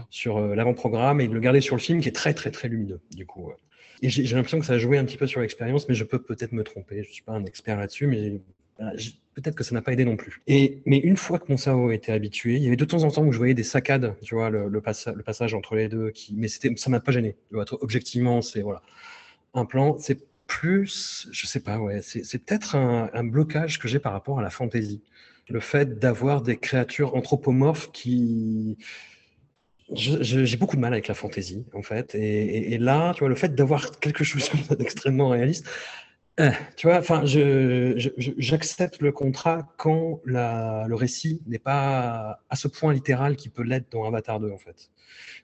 sur 0.09 0.38
euh, 0.38 0.55
l'avant-programme 0.55 1.21
et 1.21 1.27
de 1.27 1.34
le 1.34 1.39
garder 1.39 1.61
sur 1.61 1.75
le 1.75 1.82
film 1.82 2.01
qui 2.01 2.09
est 2.09 2.13
très, 2.13 2.34
très, 2.34 2.49
très 2.51 2.67
lumineux, 2.67 2.99
du 3.11 3.25
coup. 3.25 3.51
Et 4.01 4.09
j'ai 4.09 4.34
l'impression 4.36 4.59
que 4.59 4.65
ça 4.65 4.73
a 4.73 4.77
joué 4.77 4.97
un 4.97 5.05
petit 5.05 5.17
peu 5.17 5.27
sur 5.27 5.41
l'expérience, 5.41 5.88
mais 5.89 5.93
je 5.95 6.03
peux 6.05 6.21
peut-être 6.21 6.53
me 6.53 6.63
tromper. 6.63 7.03
Je 7.03 7.11
suis 7.11 7.21
pas 7.23 7.34
un 7.34 7.45
expert 7.45 7.77
là-dessus, 7.77 8.07
mais 8.07 8.39
j- 8.95 9.19
peut-être 9.36 9.55
que 9.55 9.63
ça 9.63 9.75
n'a 9.75 9.82
pas 9.82 9.91
aidé 9.91 10.05
non 10.05 10.15
plus. 10.15 10.41
Et, 10.47 10.82
mais 10.86 10.97
une 10.97 11.17
fois 11.17 11.38
que 11.38 11.45
mon 11.49 11.57
cerveau 11.57 11.91
était 11.91 12.13
habitué, 12.13 12.55
il 12.55 12.63
y 12.63 12.67
avait 12.67 12.77
de 12.77 12.86
temps 12.86 13.03
en 13.03 13.11
temps 13.11 13.23
où 13.25 13.32
je 13.34 13.38
voyais 13.38 13.53
des 13.53 13.63
saccades, 13.63 14.15
tu 14.21 14.36
vois, 14.36 14.49
le, 14.49 14.69
le, 14.69 14.82
passa- 14.82 15.11
le 15.13 15.21
passage 15.21 15.53
entre 15.53 15.75
les 15.75 15.89
deux, 15.89 16.11
qui, 16.11 16.34
mais 16.36 16.47
c'était, 16.47 16.73
ça 16.77 16.89
m'a 16.89 17.01
pas 17.01 17.11
gêné. 17.11 17.36
Tu 17.49 17.55
vois, 17.55 17.65
objectivement, 17.82 18.41
c'est 18.41 18.61
voilà, 18.61 18.82
un 19.53 19.65
plan, 19.65 19.97
c'est 19.99 20.17
plus, 20.49 21.29
je 21.31 21.45
sais 21.45 21.61
pas, 21.61 21.77
ouais, 21.77 22.01
c'est 22.01 22.43
peut-être 22.43 22.75
un, 22.75 23.23
blocage 23.23 23.79
que 23.79 23.87
j'ai 23.87 23.99
par 23.99 24.11
rapport 24.11 24.39
à 24.39 24.41
la 24.41 24.49
fantaisie. 24.49 25.01
Le 25.47 25.59
fait 25.61 25.99
d'avoir 25.99 26.41
des 26.41 26.57
créatures 26.57 27.15
anthropomorphes 27.15 27.91
qui, 27.91 28.77
j'ai 29.93 30.57
beaucoup 30.57 30.75
de 30.75 30.81
mal 30.81 30.91
avec 30.91 31.07
la 31.07 31.13
fantaisie, 31.13 31.65
en 31.73 31.83
fait. 31.83 32.15
Et, 32.15 32.77
là, 32.79 33.13
tu 33.13 33.19
vois, 33.19 33.29
le 33.29 33.35
fait 33.35 33.55
d'avoir 33.55 33.99
quelque 33.99 34.23
chose 34.23 34.49
d'extrêmement 34.77 35.29
réaliste, 35.29 35.65
Eh, 36.39 36.51
tu 36.77 36.87
vois, 36.87 36.97
enfin, 36.97 37.21
j'accepte 37.25 39.01
le 39.01 39.11
contrat 39.11 39.67
quand 39.77 40.21
le 40.25 40.95
récit 40.95 41.41
n'est 41.47 41.59
pas 41.59 42.41
à 42.49 42.55
ce 42.55 42.67
point 42.67 42.93
littéral 42.93 43.35
qu'il 43.35 43.51
peut 43.51 43.63
l'être 43.63 43.91
dans 43.91 44.03
Avatar 44.05 44.39
2, 44.39 44.51
en 44.51 44.57
fait. 44.57 44.89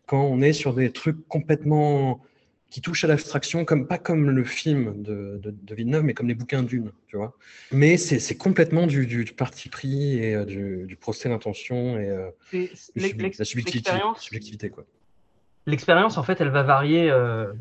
Quand 0.07 0.23
on 0.23 0.41
est 0.41 0.53
sur 0.53 0.73
des 0.73 0.91
trucs 0.91 1.27
complètement 1.27 2.21
qui 2.69 2.81
touchent 2.81 3.03
à 3.03 3.07
l'abstraction, 3.07 3.63
comme 3.63 3.87
pas 3.87 3.97
comme 3.97 4.29
le 4.31 4.43
film 4.43 5.01
de, 5.01 5.39
de, 5.41 5.51
de 5.51 5.75
Villeneuve, 5.75 6.03
mais 6.03 6.13
comme 6.13 6.27
les 6.27 6.35
bouquins 6.35 6.63
d'une, 6.63 6.91
tu 7.07 7.15
vois. 7.15 7.33
Mais 7.71 7.95
c'est, 7.97 8.35
complètement 8.35 8.85
du, 8.87 9.05
du, 9.07 9.23
du 9.23 9.33
parti 9.33 9.69
pris 9.69 10.17
et 10.17 10.35
euh, 10.35 10.45
du, 10.45 10.85
du 10.85 10.95
procès 10.95 11.29
d'intention 11.29 11.97
et 11.97 12.09
euh, 12.09 12.29
la 12.51 12.65
subjectivité, 13.45 13.71
l'expérience- 13.71 14.21
subjectivité, 14.21 14.69
quoi. 14.69 14.83
L'expérience, 15.67 16.17
en 16.17 16.23
fait, 16.23 16.41
elle 16.41 16.49
va 16.49 16.63
varier 16.63 17.09
euh, 17.09 17.51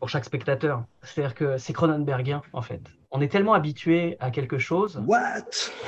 pour 0.00 0.08
chaque 0.08 0.24
spectateur. 0.24 0.84
C'est-à-dire 1.02 1.34
que 1.34 1.56
c'est 1.58 1.72
Cronenbergien, 1.72 2.42
en 2.52 2.62
fait. 2.62 2.80
On 3.10 3.20
est 3.20 3.28
tellement 3.28 3.54
habitué 3.54 4.16
à 4.20 4.30
quelque 4.30 4.58
chose. 4.58 5.02
What? 5.06 5.44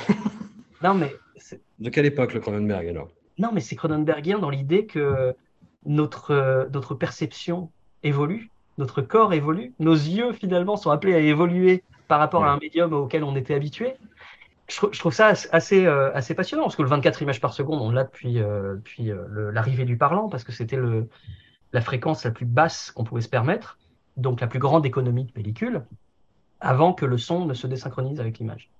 Non, 0.83 0.95
mais 0.95 1.15
De 1.79 1.89
quelle 1.91 2.05
époque 2.07 2.33
le 2.33 2.39
Cronenberg 2.39 2.87
alors? 2.87 3.11
Non, 3.37 3.51
mais 3.53 3.61
c'est 3.61 3.75
Cronenbergien 3.75 4.39
dans 4.39 4.49
l'idée 4.49 4.85
que 4.87 5.33
notre, 5.85 6.31
euh, 6.31 6.65
notre 6.73 6.95
perception 6.95 7.71
évolue, 8.03 8.51
notre 8.77 9.01
corps 9.01 9.33
évolue, 9.33 9.73
nos 9.79 9.93
yeux 9.93 10.33
finalement 10.33 10.77
sont 10.77 10.91
appelés 10.91 11.13
à 11.15 11.19
évoluer 11.19 11.83
par 12.07 12.19
rapport 12.19 12.45
à 12.45 12.51
un 12.51 12.57
médium 12.59 12.93
auquel 12.93 13.23
on 13.23 13.35
était 13.35 13.53
habitué. 13.55 13.95
Je, 14.69 14.77
trou- 14.77 14.89
je 14.93 14.99
trouve 14.99 15.13
ça 15.13 15.33
assez, 15.51 15.85
euh, 15.85 16.13
assez 16.13 16.35
passionnant 16.35 16.63
parce 16.63 16.75
que 16.77 16.81
le 16.83 16.89
24 16.89 17.21
images 17.21 17.41
par 17.41 17.53
seconde, 17.53 17.81
on 17.81 17.91
l'a 17.91 18.05
depuis, 18.05 18.39
euh, 18.39 18.75
depuis 18.77 19.11
euh, 19.11 19.51
l'arrivée 19.51 19.85
du 19.85 19.97
parlant 19.97 20.29
parce 20.29 20.43
que 20.43 20.51
c'était 20.51 20.77
la 21.73 21.81
fréquence 21.81 22.23
la 22.25 22.31
plus 22.31 22.45
basse 22.45 22.91
qu'on 22.91 23.03
pouvait 23.03 23.21
se 23.21 23.29
permettre, 23.29 23.79
donc 24.17 24.41
la 24.41 24.47
plus 24.47 24.59
grande 24.59 24.85
économie 24.85 25.25
de 25.25 25.31
pellicule, 25.31 25.85
avant 26.59 26.93
que 26.93 27.05
le 27.05 27.17
son 27.17 27.45
ne 27.45 27.53
se 27.53 27.67
désynchronise 27.67 28.19
avec 28.19 28.39
l'image. 28.39 28.71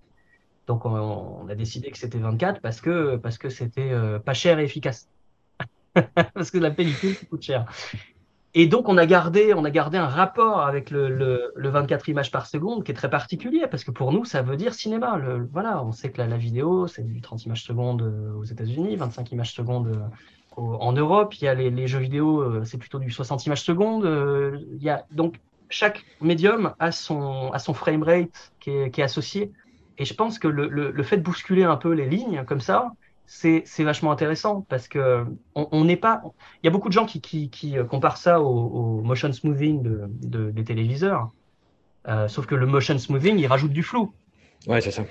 Donc 0.67 0.85
on, 0.85 0.91
on 0.91 1.49
a 1.49 1.55
décidé 1.55 1.91
que 1.91 1.97
c'était 1.97 2.19
24 2.19 2.61
parce 2.61 2.81
que 2.81 3.17
parce 3.17 3.37
que 3.37 3.49
c'était 3.49 3.93
pas 4.25 4.33
cher 4.33 4.59
et 4.59 4.63
efficace. 4.65 5.09
parce 6.33 6.51
que 6.51 6.57
la 6.57 6.71
pellicule 6.71 7.17
coûte 7.29 7.43
cher. 7.43 7.65
Et 8.53 8.67
donc 8.67 8.89
on 8.89 8.97
a 8.97 9.05
gardé 9.05 9.53
on 9.53 9.63
a 9.63 9.69
gardé 9.69 9.97
un 9.97 10.07
rapport 10.07 10.61
avec 10.61 10.91
le, 10.91 11.07
le, 11.07 11.53
le 11.55 11.69
24 11.69 12.09
images 12.09 12.31
par 12.31 12.47
seconde 12.47 12.83
qui 12.83 12.91
est 12.91 12.95
très 12.95 13.09
particulier 13.09 13.65
parce 13.69 13.83
que 13.85 13.91
pour 13.91 14.11
nous 14.11 14.25
ça 14.25 14.41
veut 14.41 14.57
dire 14.57 14.73
cinéma. 14.73 15.19
Voilà, 15.51 15.83
on 15.83 15.91
sait 15.93 16.11
que 16.11 16.21
la, 16.21 16.37
vidéo 16.37 16.87
c'est 16.87 17.03
du 17.03 17.21
30 17.21 17.45
images 17.45 17.63
secondes 17.63 18.01
euh, 18.01 18.33
aux 18.33 18.43
États-Unis, 18.43 18.95
25 18.97 19.31
images 19.31 19.53
secondes 19.53 19.87
euh, 19.87 19.99
au- 20.57 20.75
en 20.75 20.91
Europe. 20.91 21.33
Il 21.35 21.45
y 21.45 21.47
a 21.47 21.53
les, 21.53 21.87
jeux 21.87 21.99
vidéo, 21.99 22.41
euh, 22.41 22.65
c'est 22.65 22.77
plutôt 22.77 22.99
du 22.99 23.09
60 23.09 23.45
images 23.45 23.63
secondes. 23.63 24.03
Il 24.73 24.83
y 24.83 24.89
a 24.89 25.05
donc 25.11 25.39
chaque 25.69 26.03
médium 26.19 26.73
a 26.79 26.91
son 26.91 27.73
frame 27.73 28.03
rate 28.03 28.51
qui 28.59 28.71
est, 28.71 28.99
associé. 28.99 29.53
Et 29.97 30.03
je 30.03 30.13
pense 30.13 30.39
que 30.39 30.49
le 30.49 31.03
fait 31.03 31.17
de 31.17 31.21
bousculer 31.23 31.63
un 31.63 31.77
peu 31.77 31.93
les 31.93 32.09
lignes 32.09 32.43
comme 32.45 32.59
ça, 32.59 32.91
c'est 33.33 33.63
c'est 33.65 33.83
vachement 33.85 34.11
intéressant 34.11 34.61
parce 34.69 34.87
que 34.89 35.25
on 35.55 35.85
n'est 35.85 35.95
pas. 35.97 36.21
Il 36.61 36.65
y 36.65 36.69
a 36.69 36.71
beaucoup 36.71 36.89
de 36.89 36.93
gens 36.93 37.05
qui, 37.05 37.21
qui, 37.21 37.49
qui 37.49 37.77
euh, 37.77 37.85
comparent 37.85 38.17
ça 38.17 38.41
au, 38.41 38.47
au 38.99 39.01
motion 39.03 39.31
smoothing 39.31 39.81
de, 39.83 40.01
de- 40.09 40.51
des 40.51 40.63
téléviseurs. 40.65 41.31
Euh, 42.07 42.27
sauf 42.29 42.45
que 42.47 42.55
le 42.55 42.67
motion 42.67 42.97
smoothing, 42.99 43.37
il 43.39 43.47
rajoute 43.47 43.73
du 43.73 43.83
flou. 43.83 44.15
Ouais, 44.67 44.81
c'est 44.81 44.91
ça. 44.91 45.05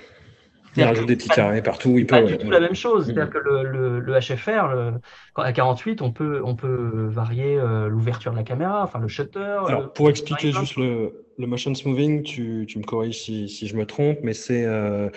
Il 0.77 0.83
rajoute 0.83 1.07
des 1.07 1.17
petits 1.17 1.29
carrés 1.29 1.61
partout. 1.61 1.97
Il 1.97 2.07
peut, 2.07 2.15
pas 2.15 2.21
ouais, 2.21 2.31
du 2.31 2.37
tout 2.37 2.49
la 2.49 2.59
même 2.61 2.75
chose. 2.75 3.05
C'est-à-dire 3.05 3.25
Mhm. 3.25 3.33
que 3.33 3.37
le, 3.39 3.63
le, 3.63 3.99
le 3.99 4.13
HFR, 4.19 4.67
le- 4.69 4.93
quand- 5.33 5.41
à 5.43 5.51
48, 5.53 6.01
on 6.01 6.11
peut, 6.13 6.41
on 6.45 6.55
peut 6.55 7.07
varier 7.09 7.57
euh, 7.57 7.87
l'ouverture 7.89 8.31
de 8.31 8.37
la 8.37 8.43
caméra, 8.43 8.83
enfin 8.83 8.99
le 8.99 9.07
shutter. 9.07 9.57
Alors, 9.67 9.93
pour 9.93 10.09
expliquer 10.09 10.51
juste 10.51 10.75
le, 10.77 11.25
le 11.37 11.47
motion 11.47 11.73
smoothing, 11.75 12.23
tu, 12.23 12.65
tu 12.67 12.79
me 12.79 12.83
corriges 12.83 13.21
si, 13.21 13.49
si 13.49 13.67
je 13.67 13.75
me 13.75 13.85
trompe, 13.85 14.19
mais 14.23 14.33
c'est 14.33 14.65
euh, 14.65 15.09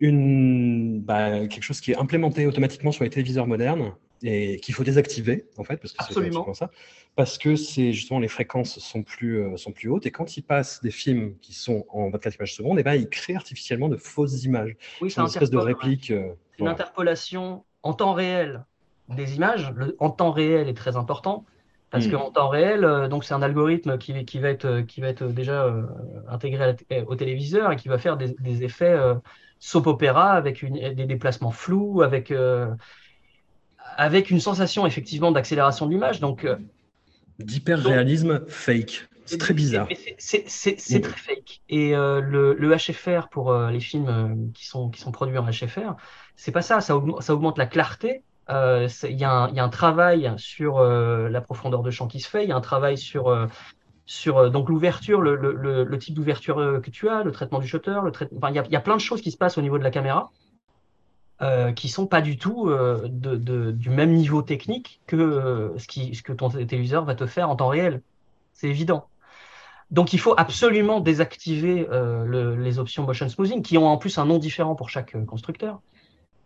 une, 0.00 1.00
bah, 1.02 1.46
quelque 1.48 1.62
chose 1.62 1.80
qui 1.80 1.92
est 1.92 1.96
implémenté 1.96 2.46
automatiquement 2.46 2.92
sur 2.92 3.04
les 3.04 3.10
téléviseurs 3.10 3.46
modernes 3.46 3.94
et 4.22 4.58
qu'il 4.60 4.74
faut 4.74 4.84
désactiver, 4.84 5.46
en 5.58 5.64
fait, 5.64 5.76
parce 5.78 5.92
que 5.92 6.02
c'est 6.02 6.54
ça, 6.54 6.70
parce 7.14 7.38
que 7.38 7.56
c'est 7.56 7.92
justement 7.92 8.18
les 8.20 8.28
fréquences 8.28 8.78
sont 8.78 9.02
plus, 9.02 9.38
euh, 9.42 9.56
sont 9.56 9.72
plus 9.72 9.88
hautes 9.88 10.06
et 10.06 10.10
quand 10.10 10.36
ils 10.36 10.42
passent 10.42 10.80
des 10.82 10.90
films 10.90 11.36
qui 11.40 11.52
sont 11.54 11.84
en 11.90 12.10
24 12.10 12.36
images 12.36 12.54
secondes, 12.54 12.78
et 12.78 12.82
ben, 12.82 12.94
ils 12.94 13.08
créent 13.08 13.36
artificiellement 13.36 13.88
de 13.88 13.96
fausses 13.96 14.44
images. 14.44 14.76
Oui, 15.00 15.10
C'est 15.10 15.20
une 15.20 15.26
espèce 15.26 15.50
de 15.50 15.58
réplique. 15.58 16.10
euh, 16.10 16.28
une 16.58 16.66
voilà. 16.66 16.72
interpolation 16.74 17.64
en 17.82 17.92
temps 17.94 18.14
réel 18.14 18.64
des 19.08 19.36
images. 19.36 19.70
Le, 19.74 19.96
en 19.98 20.10
temps 20.10 20.30
réel 20.30 20.68
est 20.68 20.74
très 20.74 20.96
important 20.96 21.44
parce 21.90 22.06
Mm. 22.06 22.10
qu'en 22.12 22.30
temps 22.32 22.48
réel, 22.48 22.84
euh, 22.84 23.08
donc 23.08 23.24
c'est 23.24 23.34
un 23.34 23.42
algorithme 23.42 23.96
qui, 23.98 24.24
qui 24.24 24.38
va 24.40 24.48
être, 24.50 24.80
qui 24.82 25.00
va 25.00 25.08
être 25.08 25.26
déjà 25.26 25.64
euh, 25.64 25.86
intégré 26.28 26.74
la 26.90 27.04
au 27.06 27.14
téléviseur 27.16 27.70
et 27.72 27.76
qui 27.76 27.88
va 27.88 27.98
faire 27.98 28.16
des, 28.16 28.34
des 28.40 28.64
effets 28.64 28.96
euh, 29.56 29.60
soap 29.60 29.86
opéra 29.86 30.32
avec 30.32 30.62
une, 30.62 30.94
des 30.94 31.06
déplacements 31.06 31.50
flous, 31.50 32.02
avec, 32.02 32.30
euh, 32.30 32.68
avec 33.96 34.30
une 34.30 34.40
sensation 34.40 34.86
effectivement 34.86 35.32
d'accélération 35.32 35.86
de 35.86 35.92
l'image. 35.92 36.20
Donc, 36.20 36.44
euh, 36.44 36.56
D'hyper-réalisme 37.38 38.46
fake. 38.48 39.08
C'est 39.26 39.38
très 39.38 39.54
bizarre. 39.54 39.88
c'est- 40.18 41.00
très 41.00 41.18
fake. 41.18 41.60
Et 41.68 41.96
euh, 41.96 42.20
le, 42.20 42.54
le 42.54 42.74
HFR 42.74 43.28
pour 43.28 43.50
euh, 43.50 43.70
les 43.70 43.80
films 43.80 44.08
euh, 44.08 44.52
qui 44.54 44.66
sont, 44.66 44.88
qui 44.88 45.00
sont 45.00 45.10
produits 45.12 45.36
en 45.38 45.46
HFR, 45.50 45.96
c'est 46.36 46.52
pas 46.52 46.62
ça. 46.62 46.80
Ça 46.80 46.96
augmente, 46.96 47.22
ça 47.22 47.34
augmente 47.34 47.58
la 47.58 47.66
clarté. 47.66 48.22
Il 48.48 48.54
y, 49.18 49.24
a 49.24 49.30
un- 49.30 49.48
il 49.48 49.56
y 49.56 49.60
a 49.60 49.64
un 49.64 49.68
travail 49.68 50.32
sur 50.36 50.80
la 50.80 51.40
profondeur 51.40 51.82
de 51.82 51.90
champ 51.90 52.06
qui 52.06 52.20
se 52.20 52.28
fait. 52.28 52.44
Il 52.44 52.48
y 52.48 52.52
a 52.52 52.56
un 52.56 52.60
travail 52.60 52.96
sur, 52.96 53.48
sur 54.06 54.38
euh, 54.38 54.48
donc 54.48 54.68
l'ouverture, 54.68 55.20
le, 55.20 55.98
type 55.98 56.14
d'ouverture 56.14 56.58
euh, 56.58 56.80
que 56.80 56.90
tu 56.90 57.08
as, 57.08 57.22
le 57.24 57.32
traitement 57.32 57.58
du 57.58 57.66
shutter. 57.66 58.00
Il, 58.48 58.54
y 58.54 58.76
a, 58.76 58.80
plein 58.80 58.96
de 58.96 59.00
choses 59.00 59.20
qui 59.20 59.32
se 59.32 59.36
passent 59.36 59.58
au 59.58 59.62
niveau 59.62 59.78
de 59.78 59.84
la 59.84 59.90
caméra 59.90 60.30
euh, 61.42 61.72
qui 61.72 61.88
sont 61.88 62.06
pas 62.06 62.22
du 62.22 62.38
tout 62.38 62.70
euh, 62.70 63.08
du 63.08 63.90
même 63.90 64.12
niveau 64.12 64.40
technique 64.42 65.00
que 65.06 65.74
ce, 65.76 66.22
que 66.22 66.32
ton 66.32 66.48
téléviseur 66.48 67.04
va 67.04 67.14
te 67.14 67.26
faire 67.26 67.50
en 67.50 67.56
temps 67.56 67.68
réel. 67.68 68.00
C'est 68.54 68.68
évident. 68.68 69.08
Donc 69.90 70.12
il 70.12 70.18
faut 70.18 70.34
absolument 70.36 71.00
désactiver 71.00 71.86
le- 71.90 72.56
les 72.56 72.78
options 72.78 73.04
motion 73.04 73.28
smoothing 73.28 73.62
qui 73.62 73.76
ont 73.76 73.86
en 73.86 73.98
plus 73.98 74.18
un 74.18 74.24
nom 74.24 74.38
différent 74.38 74.74
pour 74.74 74.88
chaque 74.88 75.16
constructeur. 75.26 75.80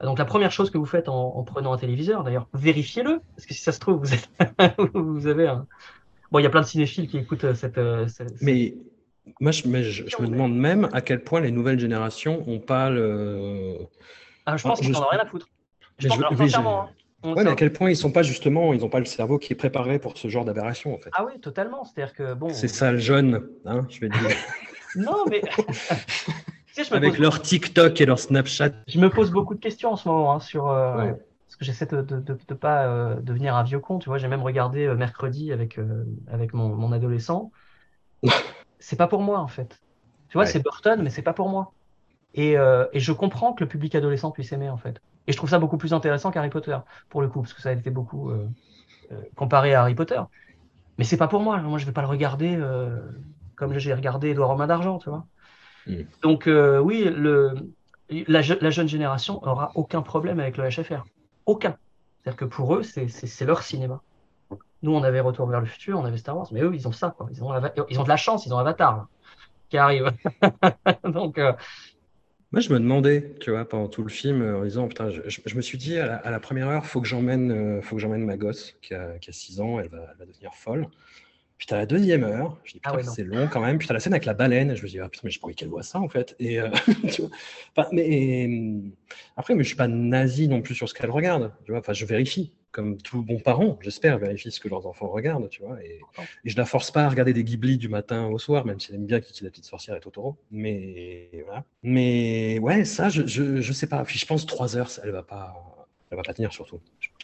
Donc 0.02 0.18
la 0.18 0.24
première 0.24 0.50
chose 0.50 0.70
que 0.70 0.78
vous 0.78 0.86
faites 0.86 1.08
en, 1.08 1.36
en 1.36 1.42
prenant 1.42 1.72
un 1.72 1.78
téléviseur, 1.78 2.24
d'ailleurs, 2.24 2.48
vérifiez-le, 2.54 3.20
parce 3.36 3.46
que 3.46 3.54
si 3.54 3.61
ça 3.61 3.72
se 3.72 3.80
trouve, 3.80 4.02
vous, 4.02 4.16
vous 4.94 5.26
avez 5.26 5.46
un... 5.46 5.66
Bon, 6.30 6.38
il 6.38 6.42
y 6.42 6.46
a 6.46 6.50
plein 6.50 6.60
de 6.60 6.66
cinéphiles 6.66 7.08
qui 7.08 7.18
écoutent 7.18 7.44
euh, 7.44 7.54
cette... 7.54 7.78
euh, 7.78 8.06
cette- 8.08 8.30
cette- 8.30 8.42
Mais 8.42 8.74
moi, 9.40 9.52
je, 9.52 9.66
mais 9.66 9.82
je, 9.82 10.04
je 10.08 10.22
me 10.22 10.28
demande 10.28 10.54
même 10.54 10.88
à 10.92 11.00
quel 11.00 11.22
point 11.22 11.40
les 11.40 11.50
nouvelles 11.50 11.78
générations 11.80 12.44
ont 12.48 12.60
pas 12.60 12.90
le. 12.90 13.76
Ah, 14.46 14.56
je 14.56 14.62
Ah, 14.64 14.68
pense 14.68 14.78
qu'ils 14.80 14.88
je- 14.88 14.92
n'en 14.92 15.04
ont 15.04 15.08
rien 15.08 15.20
à 15.20 15.26
foutre. 15.26 15.48
Je 15.98 16.04
Mais 16.04 16.08
pense, 16.08 16.18
alors, 16.18 16.36
sincèrement, 16.36 16.82
hein, 17.24 17.34
Ouais, 17.34 17.44
mais 17.44 17.50
à 17.50 17.54
quel 17.54 17.72
point 17.72 17.90
ils 17.90 17.96
sont 17.96 18.12
pas 18.12 18.22
justement, 18.22 18.72
ils 18.72 18.80
n'ont 18.80 18.88
pas 18.88 18.98
le 19.00 19.04
cerveau 19.04 19.38
qui 19.38 19.52
est 19.52 19.56
préparé 19.56 19.98
pour 19.98 20.16
ce 20.16 20.28
genre 20.28 20.44
d'aberration 20.46 20.94
en 20.94 20.98
fait. 20.98 21.10
Ah 21.12 21.26
oui, 21.26 21.38
totalement. 21.40 21.84
C'est-à-dire 21.84 22.14
que, 22.14 22.32
bon... 22.32 22.48
C'est 22.48 22.68
ça 22.68 22.92
le 22.92 22.98
jeune, 22.98 23.46
hein, 23.66 23.86
je 23.90 24.00
vais 24.00 24.08
dire. 24.08 24.18
Non, 24.96 25.24
mais... 25.28 25.42
Tu 26.72 26.74
sais, 26.74 26.84
je 26.84 26.90
me 26.92 26.96
Avec 26.96 27.12
pose- 27.12 27.20
leur 27.20 27.42
TikTok 27.42 28.00
et 28.00 28.06
leur 28.06 28.18
Snapchat. 28.18 28.70
Je 28.86 28.98
me 29.00 29.10
pose 29.10 29.30
beaucoup 29.30 29.54
de 29.54 29.60
questions 29.60 29.92
en 29.92 29.96
ce 29.96 30.08
moment 30.08 30.32
hein, 30.34 30.40
sur 30.40 30.68
euh, 30.68 30.96
Ouais. 30.96 31.14
J'essaie 31.61 31.86
de, 31.86 32.02
de 32.02 32.54
pas 32.54 32.86
euh, 32.86 33.20
devenir 33.20 33.54
un 33.56 33.62
vieux 33.62 33.80
con. 33.80 33.98
Tu 33.98 34.08
vois, 34.08 34.18
j'ai 34.18 34.28
même 34.28 34.42
regardé 34.42 34.86
euh, 34.86 34.96
mercredi 34.96 35.52
avec 35.52 35.78
euh, 35.78 36.04
avec 36.28 36.54
mon, 36.54 36.68
mon 36.76 36.92
adolescent. 36.92 37.52
c'est 38.78 38.96
pas 38.96 39.08
pour 39.08 39.22
moi 39.22 39.40
en 39.40 39.48
fait. 39.48 39.82
Tu 40.28 40.38
vois, 40.38 40.46
Ouais. 40.46 40.46
c'est 40.46 40.62
Burton, 40.62 41.03
mais 41.03 41.11
c'est 41.11 41.22
pas 41.22 41.34
pour 41.34 41.49
moi. 41.49 41.74
Et, 42.34 42.53
et 42.92 43.00
je 43.00 43.12
comprends 43.12 43.54
que 43.54 43.64
le 43.64 43.68
public 43.68 43.95
adolescent 43.95 44.30
puisse 44.32 44.53
aimer 44.53 44.70
en 44.70 44.76
fait. 44.78 45.00
Et 45.26 45.32
je 45.32 45.37
trouve 45.38 45.50
ça 45.50 45.58
beaucoup 45.58 45.78
plus 45.78 45.95
intéressant 45.95 46.30
qu'Harry 46.30 46.50
Potter 46.50 46.78
pour 47.08 47.22
le 47.22 47.28
coup, 47.28 47.42
parce 47.42 47.54
que 47.54 47.62
ça 47.62 47.70
a 47.70 47.72
été 47.72 47.91
beaucoup 47.91 48.32
comparé 49.34 49.74
à 49.74 49.82
Harry 49.82 49.95
Potter. 49.95 50.20
Mais 50.99 51.04
c'est 51.04 51.16
pas 51.18 51.28
pour 51.28 51.42
moi. 51.42 51.61
Moi, 51.61 51.78
je 51.78 51.87
vais 51.87 51.92
pas 51.92 52.03
le 52.03 52.08
regarder 52.08 52.58
comme 53.57 53.78
j'ai 53.78 53.95
regardé 53.95 54.30
Édouard 54.30 54.50
Romain 54.50 54.66
d'Argent, 54.66 54.99
tu 54.99 55.11
vois. 55.11 55.26
Mm. 55.87 56.11
Donc 56.22 56.46
oui, 56.49 57.04
le, 57.04 57.54
la, 58.11 58.42
je- 58.42 58.54
la 58.61 58.70
jeune 58.70 58.88
génération 58.88 59.42
aura 59.45 59.72
aucun 59.74 60.03
problème 60.03 60.41
avec 60.41 60.57
le 60.57 60.68
HFR. 60.68 61.07
C'est-à-dire 61.58 62.36
que 62.36 62.44
pour 62.44 62.74
eux, 62.74 62.82
c'est- 62.82 63.44
leur 63.44 63.62
cinéma. 63.62 64.02
Nous, 64.82 64.94
on 64.94 65.02
avait 65.02 65.20
Retour 65.20 65.46
vers 65.46 65.60
le 65.60 65.66
futur, 65.66 65.98
on 65.98 66.04
avait 66.04 66.16
Star 66.16 66.36
Wars, 66.36 66.48
mais 66.52 66.62
eux, 66.62 66.72
ils 66.74 66.88
ont 66.88 66.92
ça. 66.92 67.14
Ils, 67.30 67.42
ont, 67.42 67.50
de 67.52 68.08
la 68.08 68.16
chance, 68.16 68.46
ils 68.46 68.54
ont 68.54 68.58
Avatar 68.58 69.08
qui 69.68 69.76
arrive. 69.76 70.10
Donc, 71.04 71.38
euh, 71.38 71.52
Moi, 72.52 72.60
je 72.60 72.72
me 72.72 72.78
demandais, 72.78 73.36
tu 73.40 73.50
vois, 73.50 73.66
pendant 73.66 73.88
tout 73.88 74.02
le 74.02 74.08
film, 74.08 74.42
en 74.42 74.64
disant, 74.64 74.88
putain, 74.88 75.10
je, 75.10 75.54
me 75.54 75.60
suis 75.60 75.78
dit 75.78 75.98
à 75.98 76.30
la, 76.30 76.40
première 76.40 76.68
heure, 76.68 76.86
faut 76.86 77.00
que 77.00 77.06
j'emmène, 77.06 77.52
euh, 77.52 77.82
faut 77.82 77.96
que 77.96 78.02
j'emmène 78.02 78.24
ma 78.24 78.36
gosse 78.36 78.74
qui 78.82 78.94
a, 78.94 79.18
qui 79.18 79.30
a 79.30 79.32
6 79.32 79.60
ans, 79.60 79.78
elle 79.78 79.88
va 79.88 80.14
devenir 80.18 80.54
folle. 80.54 80.88
Puis 81.61 81.74
à 81.74 81.76
la 81.76 81.84
deuxième 81.84 82.24
heure, 82.24 82.58
je 82.64 82.72
dis, 82.72 82.80
Ah 82.84 82.92
putain, 82.92 83.04
ouais, 83.04 83.14
c'est 83.14 83.22
long 83.22 83.46
quand 83.46 83.61
même. 83.61 83.76
Puis 83.76 83.87
t'as 83.87 83.92
la 83.92 84.00
scène 84.00 84.14
avec 84.14 84.24
la 84.24 84.32
baleine, 84.32 84.74
je 84.74 84.82
me 84.82 84.88
dis, 84.88 84.99
ah 84.99 85.11
putain, 85.11 85.22
mais 85.24 85.30
pas 85.38 85.46
envie 85.46 85.54
qu'elle 85.54 85.68
voit 85.68 85.82
ça 85.82 86.00
en 86.00 86.08
fait. 86.08 86.34
Et 86.38 86.58
euh, 86.58 86.70
tu 87.12 87.20
vois, 87.20 87.30
enfin, 87.76 87.88
mais 87.92 88.49
après, 89.37 89.54
mais 89.54 89.62
je 89.62 89.68
suis 89.68 89.76
pas 89.76 89.87
nazi 89.87 90.49
non 90.49 90.62
plus 90.62 90.74
sur 90.74 90.88
ce 90.88 90.95
qu'elle 90.95 91.11
regarde. 91.11 91.53
Tu 91.64 91.72
vois, 91.72 91.80
enfin, 91.80 91.92
je 91.92 92.07
vérifie. 92.07 92.50
comme 92.70 92.96
tout 92.96 93.22
bon 93.22 93.38
parent, 93.41 93.78
j'espère, 93.82 94.18
vérifient 94.18 94.50
ce 94.53 94.58
que 94.61 94.68
leurs 94.70 94.87
enfants 94.87 95.08
regardent, 95.08 95.50
tu 95.50 95.62
vois. 95.62 95.82
Et, 95.84 96.00
et 96.45 96.50
je 96.50 96.57
la 96.57 96.64
force 96.64 96.91
pas 96.91 97.04
à 97.04 97.08
regarder 97.11 97.34
des 97.34 97.45
Ghibli 97.45 97.76
du 97.76 97.88
matin 97.91 98.26
au 98.28 98.38
soir, 98.38 98.64
même 98.64 98.80
si 98.80 98.91
elle 98.91 98.96
aime 98.96 99.07
bien 99.07 99.20
Kiki 99.20 99.45
la 99.45 99.50
petite 99.50 99.66
sorcière 99.66 99.96
et 99.96 100.00
Totoro. 100.00 100.38
Mais 100.50 101.28
voilà. 101.45 101.64
Mais 101.82 102.58
ouais, 102.61 102.87
ça, 102.87 103.11
je, 103.11 103.26
je, 103.26 103.61
je 103.61 103.72
sais 103.74 103.87
pas. 103.87 104.03
Puis 104.04 104.18
je 104.18 104.24
pense 104.24 104.46
trois 104.46 104.78
heures, 104.78 104.88
ça, 104.91 105.03
elle 105.04 105.11
va 105.11 105.22
pas, 105.22 105.54
elle 106.11 106.16
va 106.16 106.22
pas 106.22 106.32
tenir 106.32 106.53
surtout. 106.54 106.80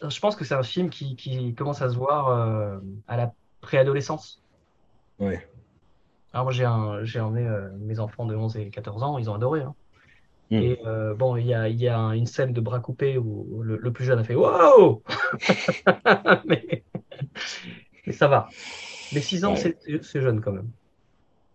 Je 0.07 0.21
pense 0.21 0.37
que 0.37 0.45
c'est 0.45 0.55
un 0.55 0.63
film 0.63 0.91
qui, 0.91 1.17
qui 1.17 1.55
commence 1.55 1.81
à 1.81 1.89
se 1.89 1.97
voir 1.97 2.29
euh, 2.29 2.79
à 3.09 3.17
la 3.17 3.35
préadolescence. 3.67 4.43
Ouais. 5.19 5.47
Alors 6.33 6.45
moi 6.45 6.53
j'ai 6.53 7.21
emmené 7.21 7.47
euh, 7.47 7.71
mes 7.79 7.99
enfants 8.01 8.27
de 8.27 8.35
11 8.37 8.57
et 8.59 8.71
14 8.71 9.03
ans, 9.03 9.19
ils 9.19 9.29
ont 9.31 9.35
adoré. 9.35 9.63
hein. 9.63 9.75
Mm. 10.51 10.55
Et 10.57 10.79
euh, 10.87 11.15
bon, 11.15 11.37
il 11.37 11.47
y 11.47 11.55
a, 11.55 11.69
y 11.69 11.89
a 11.89 11.99
une 12.15 12.27
scène 12.27 12.53
de 12.53 12.61
bras 12.61 12.81
coupés 12.81 13.19
où 13.19 13.63
le, 13.63 13.77
le 13.77 13.93
plus 13.93 14.05
jeune 14.05 14.19
a 14.21 14.25
fait 14.25 14.35
Wow! 14.37 15.03
mais, 16.47 16.85
mais 18.07 18.13
ça 18.13 18.29
va. 18.29 18.49
Mais 19.13 19.21
6 19.21 19.45
ans, 19.45 19.55
Ouais. 19.55 19.57
c'est 19.57 20.03
c'est 20.03 20.21
jeune 20.21 20.41
quand 20.41 20.53
même. 20.53 20.71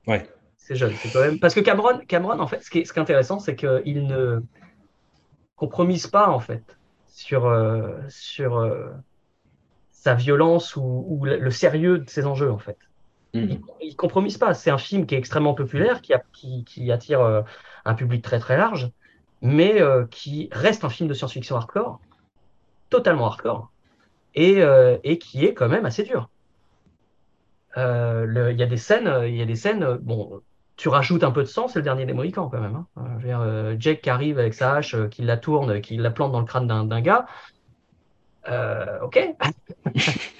Ouais. 0.07 0.27
C'est 0.57 0.75
jeune, 0.75 0.93
c'est 1.01 1.11
quand 1.11 1.21
même. 1.21 1.39
Parce 1.39 1.53
que 1.53 1.59
Cameron, 1.61 1.99
Cameron, 2.07 2.39
en 2.39 2.47
fait, 2.47 2.61
ce 2.63 2.69
qui 2.69 2.79
est, 2.79 2.85
ce 2.85 2.93
qui 2.93 2.99
est 2.99 3.01
intéressant, 3.01 3.39
c'est 3.39 3.55
qu'il 3.55 4.07
ne 4.07 4.41
compromise 5.55 6.07
pas, 6.07 6.29
en 6.29 6.39
fait, 6.39 6.77
sur, 7.07 7.45
euh, 7.45 7.97
sur 8.09 8.57
sa 10.01 10.15
violence 10.15 10.75
ou, 10.75 11.05
ou 11.07 11.25
le 11.25 11.51
sérieux 11.51 11.99
de 11.99 12.09
ses 12.09 12.25
enjeux, 12.25 12.51
en 12.51 12.57
fait. 12.57 12.77
Mm. 13.35 13.39
Il, 13.51 13.61
il 13.81 13.95
compromise 13.95 14.39
pas. 14.39 14.55
C'est 14.55 14.71
un 14.71 14.79
film 14.79 15.05
qui 15.05 15.13
est 15.13 15.19
extrêmement 15.19 15.53
populaire, 15.53 16.01
qui, 16.01 16.11
a- 16.15 16.23
qui, 16.33 16.63
qui 16.65 16.91
attire 16.91 17.21
euh, 17.21 17.43
un 17.85 17.93
public 17.93 18.23
très 18.23 18.39
très 18.39 18.57
large, 18.57 18.89
mais 19.43 19.79
euh, 19.79 20.07
qui 20.07 20.49
reste 20.51 20.83
un 20.83 20.89
film 20.89 21.07
de 21.07 21.13
science-fiction 21.13 21.55
hardcore, 21.55 22.01
totalement 22.89 23.27
hardcore, 23.27 23.71
et, 24.33 24.63
euh, 24.63 24.97
et 25.03 25.19
qui 25.19 25.45
est 25.45 25.53
quand 25.53 25.69
même 25.69 25.85
assez 25.85 26.01
dur. 26.03 26.31
Il 27.77 28.55
y 28.57 28.63
a 28.63 28.65
des 28.65 28.77
scènes, 28.77 29.11
il 29.27 29.35
y 29.35 29.41
a 29.41 29.45
des 29.45 29.55
scènes. 29.55 29.97
Bon, 30.01 30.41
tu 30.77 30.89
rajoutes 30.89 31.23
un 31.23 31.31
peu 31.31 31.41
de 31.43 31.47
sang, 31.47 31.67
c'est 31.67 31.77
le 31.79 31.83
dernier 31.83 32.07
des 32.07 32.13
Mohicans 32.13 32.49
quand 32.49 32.59
même. 32.59 32.75
hein. 32.75 33.17
Dire, 33.23 33.75
Jake 33.77 34.01
qui 34.01 34.09
arrive 34.09 34.39
avec 34.39 34.55
sa 34.55 34.73
hache, 34.77 34.95
qui 35.09 35.21
la 35.21 35.37
tourne, 35.37 35.79
qui 35.79 35.95
la 35.97 36.09
plante 36.09 36.31
dans 36.31 36.39
le 36.39 36.45
crâne 36.45 36.67
d'un 36.67 37.01
gars. 37.01 37.27
Euh, 38.47 38.99
ok. 39.01 39.19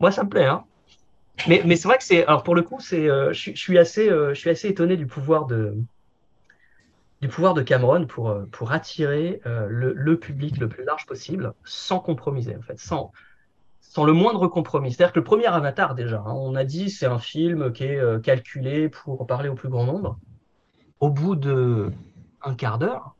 Moi, 0.00 0.10
ça 0.10 0.24
me 0.24 0.28
plaît, 0.28 0.46
hein. 0.46 0.64
Mais, 1.48 1.76
c'est 1.76 1.88
vrai 1.88 1.96
que 1.96 2.04
c'est. 2.04 2.26
Alors 2.26 2.42
pour 2.42 2.54
le 2.54 2.62
coup, 2.62 2.80
c'est. 2.80 3.08
euh, 3.08 3.32
je, 3.32 3.52
suis- 3.52 3.78
assez, 3.78 4.10
euh, 4.10 4.34
je 4.34 4.40
suis 4.40 4.50
assez 4.50 4.68
étonné 4.68 4.96
du 4.96 5.06
pouvoir 5.06 5.46
de 5.46 5.74
du 7.22 7.28
pouvoir 7.28 7.54
de 7.54 7.62
Cameron 7.62 8.06
pour 8.06 8.34
pour 8.50 8.72
attirer 8.72 9.40
le, 9.44 10.18
public 10.18 10.58
le 10.58 10.68
plus 10.68 10.84
large 10.84 11.06
possible, 11.06 11.52
sans 11.64 11.98
compromiser 11.98 12.56
en 12.56 12.62
fait, 12.62 12.78
sans 12.78 13.12
sans 13.80 14.04
le 14.04 14.12
moindre 14.12 14.48
compromis. 14.48 14.92
C'est-à-dire 14.92 15.12
que 15.12 15.18
le 15.18 15.24
premier 15.24 15.46
Avatar 15.46 15.94
déjà, 15.94 16.18
hein, 16.18 16.32
on 16.32 16.54
a 16.54 16.64
dit 16.64 16.90
c'est 16.90 17.06
un 17.06 17.18
film 17.18 17.72
qui 17.72 17.84
est 17.84 18.22
calculé 18.22 18.88
pour 18.88 19.26
parler 19.26 19.48
au 19.48 19.54
plus 19.54 19.68
grand 19.68 19.84
nombre. 19.84 20.18
Au 21.00 21.10
bout 21.10 21.36
de 21.36 21.90
un 22.42 22.54
quart 22.54 22.78
d'heure, 22.78 23.16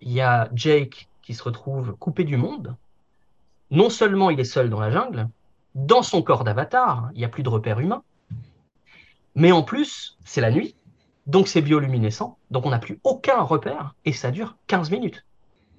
il 0.00 0.12
y 0.12 0.20
a 0.20 0.48
Jake 0.54 1.08
qui 1.26 1.34
se 1.34 1.42
retrouve 1.42 1.96
coupé 1.96 2.22
du 2.22 2.36
monde. 2.36 2.76
Non 3.72 3.90
seulement 3.90 4.30
il 4.30 4.38
est 4.38 4.44
seul 4.44 4.70
dans 4.70 4.78
la 4.78 4.92
jungle, 4.92 5.28
dans 5.74 6.02
son 6.02 6.22
corps 6.22 6.44
d'avatar, 6.44 7.10
il 7.14 7.18
n'y 7.18 7.24
a 7.24 7.28
plus 7.28 7.42
de 7.42 7.48
repères 7.48 7.80
humains, 7.80 8.04
mais 9.34 9.50
en 9.50 9.64
plus, 9.64 10.16
c'est 10.24 10.40
la 10.40 10.52
nuit, 10.52 10.76
donc 11.26 11.48
c'est 11.48 11.62
bioluminescent, 11.62 12.38
donc 12.52 12.64
on 12.64 12.70
n'a 12.70 12.78
plus 12.78 13.00
aucun 13.02 13.42
repère, 13.42 13.96
et 14.04 14.12
ça 14.12 14.30
dure 14.30 14.56
15 14.68 14.92
minutes. 14.92 15.26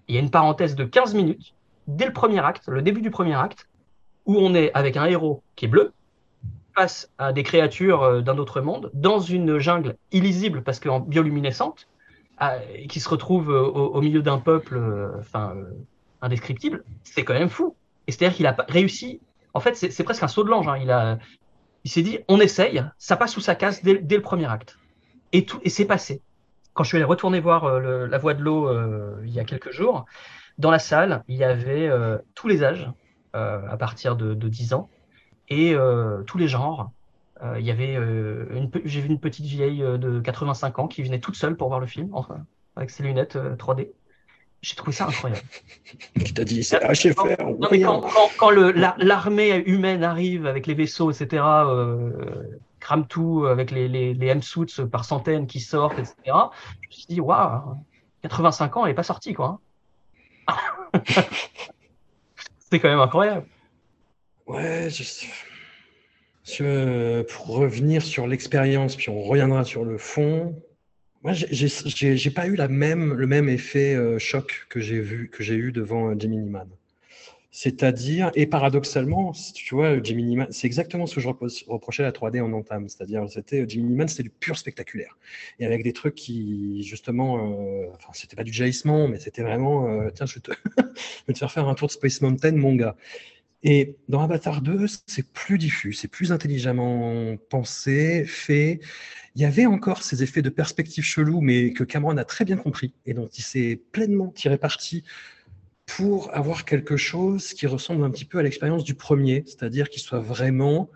Il 0.09 0.15
y 0.15 0.17
a 0.17 0.21
une 0.21 0.29
parenthèse 0.29 0.75
de 0.75 0.83
15 0.83 1.15
minutes, 1.15 1.55
dès 1.87 2.05
le 2.05 2.13
premier 2.13 2.39
acte, 2.39 2.67
le 2.67 2.81
début 2.81 3.01
du 3.01 3.09
premier 3.09 3.35
acte, 3.35 3.69
où 4.25 4.35
on 4.35 4.53
est 4.53 4.73
avec 4.73 4.97
un 4.97 5.05
héros 5.05 5.43
qui 5.55 5.63
est 5.65 5.69
bleu, 5.69 5.93
face 6.75 7.09
à 7.17 7.31
des 7.31 7.43
créatures 7.43 8.03
euh, 8.03 8.21
d'un 8.21 8.37
autre 8.37 8.59
monde, 8.59 8.91
dans 8.93 9.19
une 9.19 9.59
jungle 9.59 9.95
illisible 10.11 10.61
parce 10.61 10.81
qu'en 10.81 10.99
bioluminescente, 10.99 11.87
et 12.75 12.87
qui 12.87 12.99
se 12.99 13.09
retrouve 13.09 13.51
euh, 13.51 13.61
au, 13.61 14.01
milieu 14.01 14.21
d'un 14.21 14.37
peuple 14.37 14.77
euh, 14.77 15.11
enfin, 15.19 15.53
euh, 15.55 15.71
indescriptible, 16.21 16.83
c'est 17.03 17.23
quand 17.23 17.33
même 17.33 17.49
fou. 17.49 17.75
Et 18.07 18.11
c'est-à-dire 18.11 18.35
qu'il 18.35 18.45
a 18.45 18.55
réussi, 18.69 19.21
en 19.53 19.59
fait, 19.59 19.75
c'est 19.75 20.03
presque 20.03 20.23
un 20.23 20.27
saut 20.27 20.43
de 20.43 20.49
l'ange. 20.49 20.67
hein. 20.67 20.77
Il, 20.77 20.91
a, 20.91 21.17
il 21.83 21.91
s'est 21.91 22.03
dit, 22.03 22.19
on 22.27 22.39
essaye, 22.39 22.83
ça 22.97 23.17
passe 23.17 23.33
sous 23.33 23.41
sa 23.41 23.55
casse 23.55 23.83
dès, 23.83 23.95
le 23.95 24.21
premier 24.21 24.45
acte. 24.45 24.77
Et, 25.33 25.45
tout, 25.45 25.59
et 25.63 25.69
c'est 25.69 25.85
passé. 25.85 26.21
Quand 26.73 26.83
je 26.83 26.89
suis 26.89 26.97
allé 26.97 27.05
retourner 27.05 27.39
voir 27.39 27.79
La 27.79 28.17
Voix 28.17 28.35
de 28.35 28.41
l'eau 28.41 28.71
il 29.23 29.31
y 29.31 29.39
a 29.39 29.43
quelques 29.43 29.71
jours, 29.71 30.05
dans 30.57 30.71
la 30.71 30.79
salle, 30.79 31.23
il 31.27 31.35
y 31.35 31.43
avait 31.43 31.89
tous 32.35 32.47
les 32.47 32.63
âges, 32.63 32.89
à 33.33 33.75
partir 33.77 34.15
de, 34.15 34.35
de 34.35 34.47
10 34.47 34.73
ans, 34.73 34.89
et 35.49 35.75
tous 36.27 36.37
les 36.37 36.47
genres. 36.47 36.91
Euh, 37.43 37.59
il 37.59 37.65
y 37.65 37.71
avait 37.71 37.95
euh, 37.95 38.45
une, 38.51 38.71
j'ai 38.85 39.01
vu 39.01 39.07
une 39.09 39.19
petite 39.19 39.45
vieille 39.45 39.83
euh, 39.83 39.97
de 39.97 40.19
85 40.19 40.79
ans 40.79 40.87
qui 40.87 41.03
venait 41.03 41.19
toute 41.19 41.35
seule 41.35 41.55
pour 41.55 41.67
voir 41.67 41.79
le 41.79 41.85
film, 41.87 42.09
enfin, 42.13 42.45
avec 42.75 42.89
ses 42.89 43.03
lunettes 43.03 43.35
euh, 43.35 43.55
3D. 43.55 43.89
J'ai 44.63 44.75
trouvé 44.75 44.91
ça 44.91 45.05
incroyable. 45.07 45.41
Qui 46.25 46.33
t'a 46.33 46.43
dit 46.43 46.63
c'est 46.63 46.79
HFR 46.79 47.47
ou 47.47 47.57
Non, 47.59 47.67
mais 47.71 47.79
quand, 47.79 48.01
quand- 48.01 48.29
quand 48.39 48.49
le- 48.49 48.71
la- 48.71 48.95
l'armée 48.97 49.55
humaine 49.67 50.03
arrive 50.03 50.47
avec 50.47 50.65
les 50.65 50.73
vaisseaux, 50.73 51.11
etc., 51.11 51.43
euh, 51.67 52.11
crame 52.79 53.05
tout 53.07 53.45
avec 53.45 53.69
les, 53.69 53.87
les, 53.87 54.15
les 54.15 54.27
M-suits 54.27 54.65
par 54.91 55.05
centaines 55.05 55.45
qui 55.45 55.59
sortent, 55.59 55.99
etc., 55.99 56.15
je 56.25 56.87
me 56.87 56.91
suis 56.91 57.05
dit, 57.07 57.21
waouh, 57.21 57.75
85 58.23 58.77
ans, 58.77 58.85
elle 58.85 58.91
n'est 58.91 58.95
pas 58.95 59.03
sortie, 59.03 59.35
quoi. 59.35 59.59
hein. 60.47 60.55
C'était 62.59 62.79
quand 62.79 62.89
même 62.89 62.99
incroyable. 62.99 63.45
Ouais, 64.47 64.89
je... 64.89 65.03
je- 65.03 65.25
pour 67.23 67.47
revenir 67.47 68.01
sur 68.03 68.27
l'expérience, 68.27 68.95
puis 68.95 69.09
on 69.09 69.21
reviendra 69.21 69.63
sur 69.63 69.83
le 69.83 69.97
fond. 69.97 70.55
Moi, 71.23 71.33
j'ai- 71.33 72.31
pas 72.31 72.47
eu 72.47 72.55
le 72.57 73.27
même 73.27 73.49
effet 73.49 73.95
euh, 73.95 74.19
choc 74.19 74.67
que 74.69 74.79
j'ai 74.79 75.55
eu 75.55 75.71
devant 75.71 76.09
euh, 76.11 76.15
Gemini 76.19 76.49
Man. 76.49 76.69
C'est-à-dire, 77.51 78.31
et 78.35 78.45
paradoxalement, 78.47 79.33
tu 79.55 79.75
vois, 79.75 80.01
Gemini 80.03 80.35
Man, 80.37 80.47
c'est 80.51 80.67
exactement 80.67 81.07
ce 81.07 81.15
que 81.15 81.21
je 81.21 81.27
reprochais 81.27 82.03
à 82.03 82.05
la 82.07 82.11
3D 82.11 82.41
en 82.41 82.53
entame. 82.53 82.89
C'est-à-dire, 82.89 83.27
c'était 83.29 83.67
Gemini 83.67 83.95
Man, 83.95 84.07
c'était 84.07 84.23
du 84.23 84.29
pur 84.29 84.57
spectaculaire. 84.57 85.17
Et 85.59 85.65
avec 85.65 85.83
des 85.83 85.93
trucs 85.93 86.15
qui, 86.15 86.83
justement, 86.83 87.39
euh, 87.39 87.87
enfin, 87.95 88.11
c'était 88.13 88.35
pas 88.35 88.43
du 88.43 88.53
jaillissement, 88.53 89.07
mais 89.07 89.19
c'était 89.19 89.43
vraiment, 89.43 89.87
euh, 89.89 90.09
tiens, 90.13 90.27
je 90.27 90.39
je 90.77 90.83
vais 91.27 91.33
te 91.33 91.39
faire 91.39 91.51
faire 91.51 91.67
un 91.67 91.75
tour 91.75 91.87
de 91.87 91.93
Space 91.93 92.21
Mountain, 92.21 92.53
mon 92.53 92.75
gars. 92.75 92.95
Et 93.63 93.97
dans 94.07 94.21
Avatar 94.21 94.61
2, 94.61 94.85
c'est 95.07 95.27
plus 95.31 95.57
diffus, 95.57 95.93
c'est 95.93 96.07
plus 96.07 96.31
intelligemment 96.31 97.37
pensé, 97.49 98.23
fait. 98.25 98.79
Il 99.35 99.41
y 99.41 99.45
avait 99.45 99.65
encore 99.65 100.03
ces 100.03 100.23
effets 100.23 100.41
de 100.41 100.49
perspective 100.49 101.03
chelou, 101.03 101.41
mais 101.41 101.73
que 101.73 101.83
Cameron 101.83 102.17
a 102.17 102.25
très 102.25 102.45
bien 102.45 102.57
compris 102.57 102.93
et 103.05 103.13
dont 103.13 103.27
il 103.27 103.43
s'est 103.43 103.81
pleinement 103.91 104.29
tiré 104.29 104.57
parti 104.57 105.03
pour 105.85 106.35
avoir 106.35 106.65
quelque 106.65 106.97
chose 106.97 107.53
qui 107.53 107.65
ressemble 107.65 108.03
un 108.03 108.11
petit 108.11 108.25
peu 108.25 108.37
à 108.37 108.43
l'expérience 108.43 108.83
du 108.83 108.93
premier, 108.93 109.43
c'est-à-dire 109.47 109.89
qu'il 109.89 110.01
soit 110.01 110.19
vraiment 110.19 110.89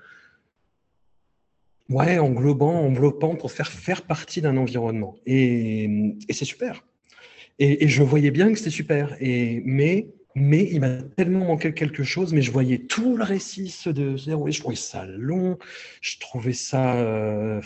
ouais, 1.90 2.20
englobant, 2.20 2.74
enveloppant 2.74 3.36
pour 3.36 3.52
faire 3.52 3.72
faire 3.72 4.04
partie 4.04 4.42
d'un 4.42 4.58
environnement. 4.58 5.16
Et, 5.26 6.16
c'est 6.30 6.46
super. 6.46 6.84
Et, 7.58 7.86
et 7.86 7.88
je 7.88 8.04
voyais 8.04 8.32
bien 8.32 8.52
que 8.52 8.58
c'était 8.58 8.70
super. 8.70 9.16
Et, 9.20 9.62
mais, 9.66 10.08
mais 10.36 10.68
il 10.72 10.80
m'a 10.80 11.02
tellement 11.18 11.46
manqué 11.46 11.74
quelque 11.74 12.04
chose, 12.04 12.34
mais 12.34 12.42
je 12.42 12.52
voyais 12.52 12.80
tout 12.80 13.18
le 13.18 13.24
récit 13.24 13.70
se 13.70 13.90
de- 13.90 14.16
dérouler. 14.26 14.52
Je 14.52 14.62
trouvais 14.62 14.76
ça 14.76 15.06
long, 15.06 15.58
je 16.02 16.18
trouvais 16.20 16.54
ça. 16.54 16.96
euh, 16.96 17.62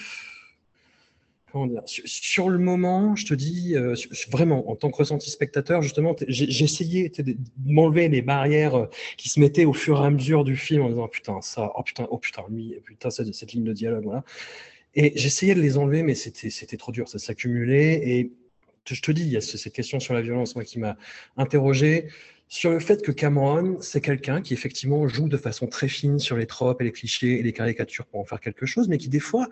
comment 1.55 1.67
dire, 1.67 1.83
sur, 1.85 2.49
le 2.49 2.57
moment, 2.57 3.15
je 3.15 3.25
te 3.25 3.33
dis, 3.33 3.75
euh, 3.77 3.95
vraiment, 4.29 4.69
en 4.69 4.75
tant 4.75 4.91
que 4.91 4.97
ressenti 4.97 5.29
spectateur, 5.29 5.81
justement, 5.81 6.13
t'es, 6.13 6.25
de 6.25 7.37
m'enlever 7.65 8.09
les 8.09 8.21
barrières 8.21 8.75
euh, 8.75 8.85
qui 9.15 9.29
se 9.29 9.39
mettaient 9.39 9.63
au 9.63 9.71
fur 9.71 10.01
et 10.01 10.05
à 10.05 10.09
mesure 10.09 10.43
du 10.43 10.57
film 10.57 10.81
en 10.81 10.89
disant 10.89 11.07
putain, 11.07 11.39
ça, 11.41 11.71
oh 11.75 11.83
putain, 11.83 12.07
oh 12.11 12.17
putain, 12.17 12.43
lui, 12.49 12.75
putain, 12.83 13.09
cette, 13.09 13.53
ligne 13.53 13.63
de 13.63 13.71
dialogue, 13.71 14.03
voilà. 14.03 14.25
Et 14.95 15.13
j'essayais 15.15 15.55
de 15.55 15.61
les 15.61 15.77
enlever, 15.77 16.03
mais 16.03 16.15
c'était 16.15 16.77
trop 16.77 16.91
dur, 16.91 17.07
ça 17.07 17.19
s'accumulait. 17.19 18.01
Et 18.05 18.33
je 18.85 19.01
te 19.01 19.11
dis, 19.13 19.21
il 19.23 19.29
y 19.31 19.37
a 19.37 19.41
ce- 19.41 19.57
cette 19.57 19.73
question 19.73 20.01
sur 20.01 20.13
la 20.13 20.21
violence, 20.21 20.55
moi, 20.55 20.65
qui 20.65 20.79
m'a 20.79 20.97
interrogé 21.37 22.07
sur 22.47 22.71
le 22.71 22.79
fait 22.79 23.03
que 23.03 23.11
Cameron, 23.11 23.77
c'est 23.81 24.01
quelqu'un 24.01 24.41
qui 24.41 24.53
effectivement 24.53 25.07
joue 25.07 25.27
de 25.27 25.37
façon 25.37 25.67
très 25.67 25.87
fine 25.87 26.19
sur 26.19 26.37
les 26.37 26.45
tropes 26.45 26.81
et 26.81 26.85
les 26.85 26.91
clichés 26.91 27.39
et 27.39 27.43
les 27.43 27.53
caricatures 27.53 28.05
pour 28.05 28.19
en 28.19 28.25
faire 28.25 28.39
quelque 28.39 28.65
chose, 28.65 28.87
mais 28.87 28.97
qui 28.97 29.09
des 29.09 29.19
fois 29.19 29.47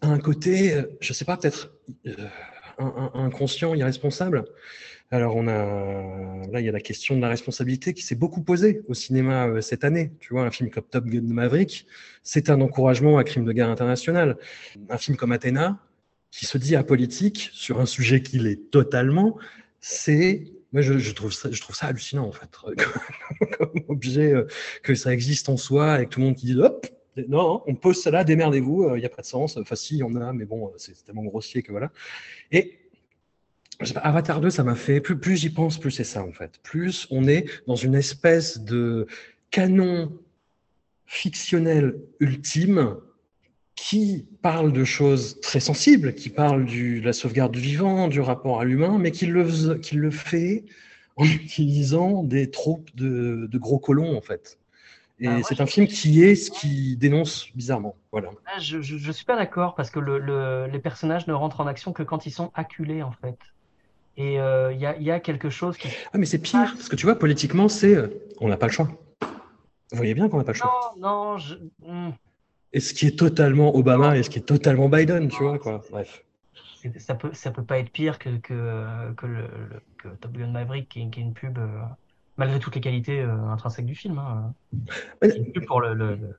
a 0.00 0.08
un 0.08 0.18
côté, 0.18 0.74
euh, 0.74 0.82
je 1.00 1.12
sais 1.12 1.24
pas, 1.24 1.36
peut-être 1.36 1.72
euh, 2.06 2.28
inconscient, 3.14 3.74
irresponsable. 3.74 4.44
Alors 5.10 5.36
on 5.36 5.46
a 5.46 6.46
là 6.50 6.60
il 6.60 6.64
y 6.64 6.70
a 6.70 6.72
la 6.72 6.80
question 6.80 7.16
de 7.16 7.20
la 7.20 7.28
responsabilité 7.28 7.92
qui 7.92 8.02
s'est 8.02 8.14
beaucoup 8.14 8.42
posée 8.42 8.80
au 8.88 8.94
cinéma 8.94 9.46
euh, 9.46 9.60
cette 9.60 9.84
année. 9.84 10.12
Tu 10.20 10.32
vois, 10.32 10.44
un 10.44 10.50
film 10.50 10.70
comme 10.70 10.84
Top 10.84 11.04
Gun 11.04 11.22
Maverick, 11.22 11.86
c'est 12.22 12.48
un 12.48 12.60
encouragement 12.60 13.18
à 13.18 13.24
crime 13.24 13.44
de 13.44 13.52
guerre 13.52 13.68
international. 13.68 14.38
Un 14.88 14.98
film 14.98 15.16
comme 15.16 15.32
Athéna, 15.32 15.78
qui 16.30 16.46
se 16.46 16.56
dit 16.58 16.76
apolitique 16.76 17.50
sur 17.52 17.80
un 17.80 17.86
sujet 17.86 18.22
qu'il 18.22 18.46
est 18.46 18.70
totalement, 18.70 19.36
c'est 19.80 20.44
Moi, 20.72 20.82
je, 20.82 21.12
trouve 21.12 21.32
ça, 21.32 21.48
hallucinant, 21.86 22.26
en 22.26 22.32
fait, 22.32 22.48
comme 23.58 23.84
objet, 23.88 24.32
euh, 24.32 24.46
que 24.82 24.94
ça 24.94 25.12
existe 25.12 25.48
en 25.48 25.56
soi 25.56 26.04
que 26.04 26.08
tout 26.08 26.20
le 26.20 26.26
monde 26.26 26.36
qui 26.36 26.46
dit 26.46 26.58
hop, 26.58 26.86
non, 27.28 27.62
on 27.66 27.74
pose 27.74 28.00
ça 28.00 28.10
là, 28.10 28.24
démerdez-vous, 28.24 28.96
il 28.96 29.00
n'y 29.00 29.04
a 29.04 29.10
pas 29.10 29.20
de 29.20 29.26
sens. 29.26 29.58
Enfin, 29.58 29.74
si, 29.74 29.96
il 29.96 29.98
y 29.98 30.02
en 30.02 30.14
a, 30.16 30.32
mais 30.32 30.46
bon, 30.46 30.72
c'est 30.78 30.96
c'est 30.96 31.04
tellement 31.04 31.24
grossier 31.24 31.62
que 31.62 31.70
voilà. 31.70 31.92
Et 32.52 32.78
Avatar 33.96 34.40
2, 34.40 34.50
ça 34.50 34.62
m'a 34.62 34.74
fait, 34.74 35.00
plus, 35.00 35.18
plus 35.18 35.36
j'y 35.36 35.50
pense, 35.50 35.78
plus 35.78 35.90
c'est 35.90 36.04
ça, 36.04 36.22
en 36.22 36.32
fait. 36.32 36.58
Plus 36.62 37.06
on 37.10 37.26
est 37.26 37.46
dans 37.66 37.76
une 37.76 37.94
espèce 37.94 38.60
de 38.60 39.06
canon 39.50 40.18
fictionnel 41.06 42.00
ultime 42.20 42.96
qui 43.76 44.26
parle 44.42 44.72
de 44.72 44.84
choses 44.84 45.40
très 45.40 45.60
sensibles, 45.60 46.14
qui 46.14 46.28
parle 46.28 46.64
du, 46.64 47.00
de 47.00 47.06
la 47.06 47.12
sauvegarde 47.12 47.52
du 47.52 47.60
vivant, 47.60 48.08
du 48.08 48.20
rapport 48.20 48.60
à 48.60 48.64
l'humain, 48.64 48.98
mais 48.98 49.10
qui 49.10 49.26
le, 49.26 49.44
fais- 49.44 49.80
qui 49.80 49.96
le 49.96 50.10
fait 50.10 50.64
en 51.16 51.24
utilisant 51.26 52.22
des 52.22 52.50
troupes 52.50 52.94
de, 52.94 53.48
de 53.50 53.58
gros 53.58 53.78
colons, 53.78 54.16
en 54.16 54.20
fait. 54.20 54.58
Et 55.20 55.28
Ah, 55.28 55.40
c'est 55.42 55.60
un 55.60 55.66
film 55.66 55.86
qui 55.86 56.22
est 56.24 56.34
ce 56.34 56.50
qui 56.50 56.96
dénonce 56.96 57.48
bizarrement. 57.54 57.94
Voilà. 58.10 58.30
Ah, 58.46 58.58
je, 58.58 58.80
suis 59.12 59.24
pas 59.24 59.36
d'accord 59.36 59.74
parce 59.74 59.90
que 59.90 60.00
le, 60.00 60.18
le- 60.18 60.66
les 60.66 60.78
personnages 60.80 61.26
ne 61.26 61.32
rentrent 61.32 61.60
en 61.60 61.66
action 61.66 61.92
que 61.92 62.02
quand 62.02 62.26
ils 62.26 62.32
sont 62.32 62.50
acculés 62.54 63.02
en 63.02 63.12
fait. 63.12 63.36
Et 64.16 64.38
euh, 64.40 64.72
il 64.72 64.80
y 64.80 64.86
a, 64.86 64.96
il 64.96 65.02
y 65.04 65.10
a 65.10 65.20
quelque 65.20 65.48
chose 65.48 65.76
qui. 65.78 65.88
Ah, 66.12 66.18
mais 66.18 66.26
c'est 66.26 66.38
pire, 66.38 66.72
parce 66.76 66.88
que 66.88 66.96
tu 66.96 67.06
vois, 67.06 67.18
politiquement, 67.18 67.68
c'est 67.68 67.94
euh, 67.94 68.08
on 68.40 68.48
n'a 68.48 68.56
pas 68.56 68.66
le 68.66 68.72
choix. 68.72 68.88
Vous 69.90 69.96
voyez 69.96 70.14
bien 70.14 70.28
qu'on 70.28 70.38
n'a 70.38 70.44
pas 70.44 70.52
le 70.52 70.58
choix. 70.58 70.92
Non, 70.98 71.08
non, 71.08 71.38
je... 71.38 71.54
Et 72.72 72.80
ce 72.80 72.94
qui 72.94 73.06
est 73.06 73.18
totalement 73.18 73.74
Obama 73.76 74.16
et 74.16 74.22
ce 74.22 74.30
qui 74.30 74.38
est 74.38 74.42
totalement 74.42 74.88
Biden, 74.88 75.28
tu 75.28 75.42
vois, 75.42 75.58
quoi. 75.58 75.82
Bref. 75.90 76.24
ça 76.98 77.14
peut, 77.14 77.30
ça 77.32 77.50
peut 77.50 77.64
pas 77.64 77.78
être 77.78 77.90
pire 77.90 78.18
que, 78.18 78.30
que, 78.38 79.12
que, 79.14 79.26
le, 79.26 79.44
que 79.98 80.08
Top 80.20 80.32
Gun 80.32 80.48
Maverick 80.50 80.88
qui 80.88 81.02
est, 81.02 81.10
qui 81.10 81.20
est 81.20 81.22
une 81.22 81.34
pub, 81.34 81.58
euh, 81.58 81.66
malgré 82.36 82.58
toutes 82.58 82.74
les 82.74 82.80
qualités 82.80 83.20
euh, 83.20 83.36
intrinsèques 83.48 83.86
du 83.86 83.94
film. 83.94 84.18
Hein, 84.18 84.54
une 85.22 85.52
pub 85.52 85.66
pour 85.66 85.80
le. 85.80 85.94
le- 85.94 86.14
le- 86.16 86.36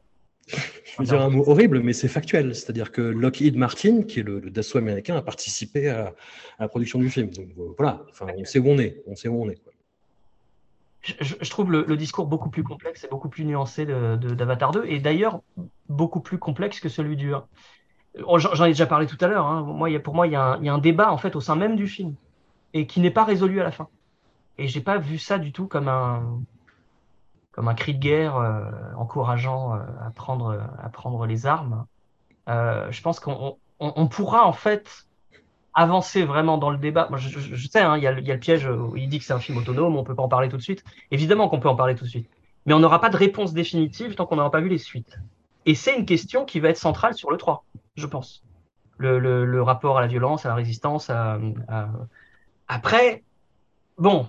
Je 0.48 0.98
vais 1.00 1.06
dire 1.06 1.22
un 1.22 1.30
mot 1.30 1.44
horrible, 1.48 1.80
mais 1.82 1.94
c'est 1.94 2.10
factuel. 2.10 2.54
C'est-à-dire 2.56 2.92
que 2.92 3.02
Lockheed 3.02 3.56
Martin, 3.56 4.04
qui 4.04 4.20
est 4.20 4.24
le, 4.24 4.40
le 4.40 4.50
Dassault 4.50 4.80
américain, 4.80 5.16
a 5.16 5.22
participé 5.22 5.88
à, 5.90 6.08
à 6.58 6.64
la 6.64 6.68
production 6.68 7.00
du 7.00 7.10
film. 7.10 7.30
Donc 7.30 7.50
euh, 7.58 7.74
voilà, 7.78 8.04
enfin, 8.10 8.26
on 8.38 8.44
sait 8.44 8.60
où 8.60 8.68
on 8.68 8.78
est. 8.80 9.02
On 9.08 9.16
sait 9.16 9.28
où 9.30 9.42
on 9.42 9.50
est. 9.50 9.64
quoi. 9.64 9.72
Je, 11.04 11.50
trouve 11.50 11.70
le, 11.72 11.98
discours 11.98 12.28
beaucoup 12.28 12.50
plus 12.50 12.64
complexe 12.64 13.04
et 13.04 13.10
beaucoup 13.10 13.28
plus 13.28 13.44
nuancé 13.44 13.86
de, 13.86 14.16
de- 14.16 14.34
d'Avatar 14.34 14.72
2, 14.72 14.86
et 14.86 15.00
d'ailleurs 15.00 15.42
beaucoup 15.90 16.22
plus 16.22 16.38
complexe 16.38 16.80
que 16.80 16.88
celui 16.88 17.18
du 17.18 17.34
1. 17.34 17.46
Oh, 18.26 18.40
J'en 18.40 18.66
ai 18.66 18.70
déjà 18.70 18.86
parlé 18.86 19.06
tout 19.06 19.18
à 19.20 19.28
l'heure. 19.28 19.46
hein. 19.46 19.64
Moi, 19.64 20.00
pour 20.00 20.16
moi, 20.16 20.28
il 20.28 20.34
y, 20.34 20.36
a 20.36 20.60
un, 20.62 20.78
débat 20.78 21.12
en 21.12 21.18
fait 21.18 21.36
au 21.36 21.42
sein 21.42 21.56
même 21.56 21.76
du 21.76 21.88
film 21.88 22.16
et 22.74 22.88
qui 22.88 23.02
n'est 23.02 23.12
pas 23.12 23.26
résolu 23.26 23.60
à 23.60 23.64
la 23.64 23.72
fin. 23.72 23.90
Et 24.58 24.68
j'ai 24.68 24.82
pas 24.82 24.98
vu 24.98 25.18
ça 25.18 25.40
du 25.40 25.52
tout 25.52 25.68
comme 25.68 25.88
un 25.90 26.44
cri 27.76 27.96
de 27.96 28.00
guerre 28.00 28.38
euh, 28.38 28.72
encourageant 28.96 29.76
euh, 29.76 29.80
à 30.02 30.10
prendre 30.90 31.26
les 31.26 31.46
armes. 31.46 31.86
Euh, 32.48 32.90
je 32.92 33.02
pense 33.02 33.20
qu'on 33.20 33.58
on, 33.80 33.94
on 33.96 34.08
pourra 34.08 34.46
en 34.46 34.54
fait 34.54 35.06
avancer 35.74 36.24
vraiment 36.24 36.58
dans 36.58 36.70
le 36.70 36.78
débat. 36.78 37.08
Moi, 37.10 37.18
je, 37.20 37.30
je- 37.40 37.56
je 37.56 37.68
sais, 37.68 37.80
hein, 37.82 37.98
il 37.98 38.04
y, 38.04 38.08
a 38.08 38.12
le- 38.12 38.22
il 38.22 38.28
y 38.28 38.32
a 38.32 38.36
le 38.36 38.40
piège 38.40 38.66
où 38.68 38.96
il 38.96 39.10
dit 39.10 39.20
que 39.20 39.26
c'est 39.26 39.34
un 39.34 39.40
film 39.40 39.58
autonome, 39.58 39.96
on 39.96 40.04
peut 40.04 40.16
pas 40.16 40.24
en 40.24 40.28
parler 40.30 40.50
tout 40.50 40.58
de 40.58 40.62
suite. 40.62 40.84
Évidemment 41.12 41.50
qu'on 41.50 41.60
peut 41.60 41.70
en 41.70 41.76
parler 41.76 41.96
tout 41.96 42.04
de 42.06 42.10
suite. 42.10 42.30
Mais 42.66 42.74
on 42.74 42.80
n'aura 42.80 43.02
pas 43.02 43.10
de 43.10 43.18
réponse 43.18 43.54
définitive 43.54 44.16
tant 44.16 44.26
qu'on 44.26 44.36
n'aura 44.38 44.52
pas 44.52 44.62
vu 44.62 44.70
les 44.70 44.78
suites. 44.78 45.18
Et 45.66 45.76
c'est 45.76 45.96
une 45.98 46.06
question 46.06 46.46
qui 46.46 46.60
va 46.60 46.70
être 46.70 46.78
centrale 46.78 47.14
sur 47.16 47.32
le 47.32 47.38
3, 47.38 47.66
je 47.96 48.06
pense. 48.06 48.44
Le, 48.98 49.20
le, 49.20 49.46
le 49.46 49.62
rapport 49.64 49.98
à 49.98 50.02
la 50.02 50.08
violence, 50.08 50.46
à 50.46 50.50
la 50.50 50.56
résistance. 50.56 51.10
À, 51.10 51.40
à- 51.68 51.90
Après, 52.68 53.24
bon, 53.98 54.28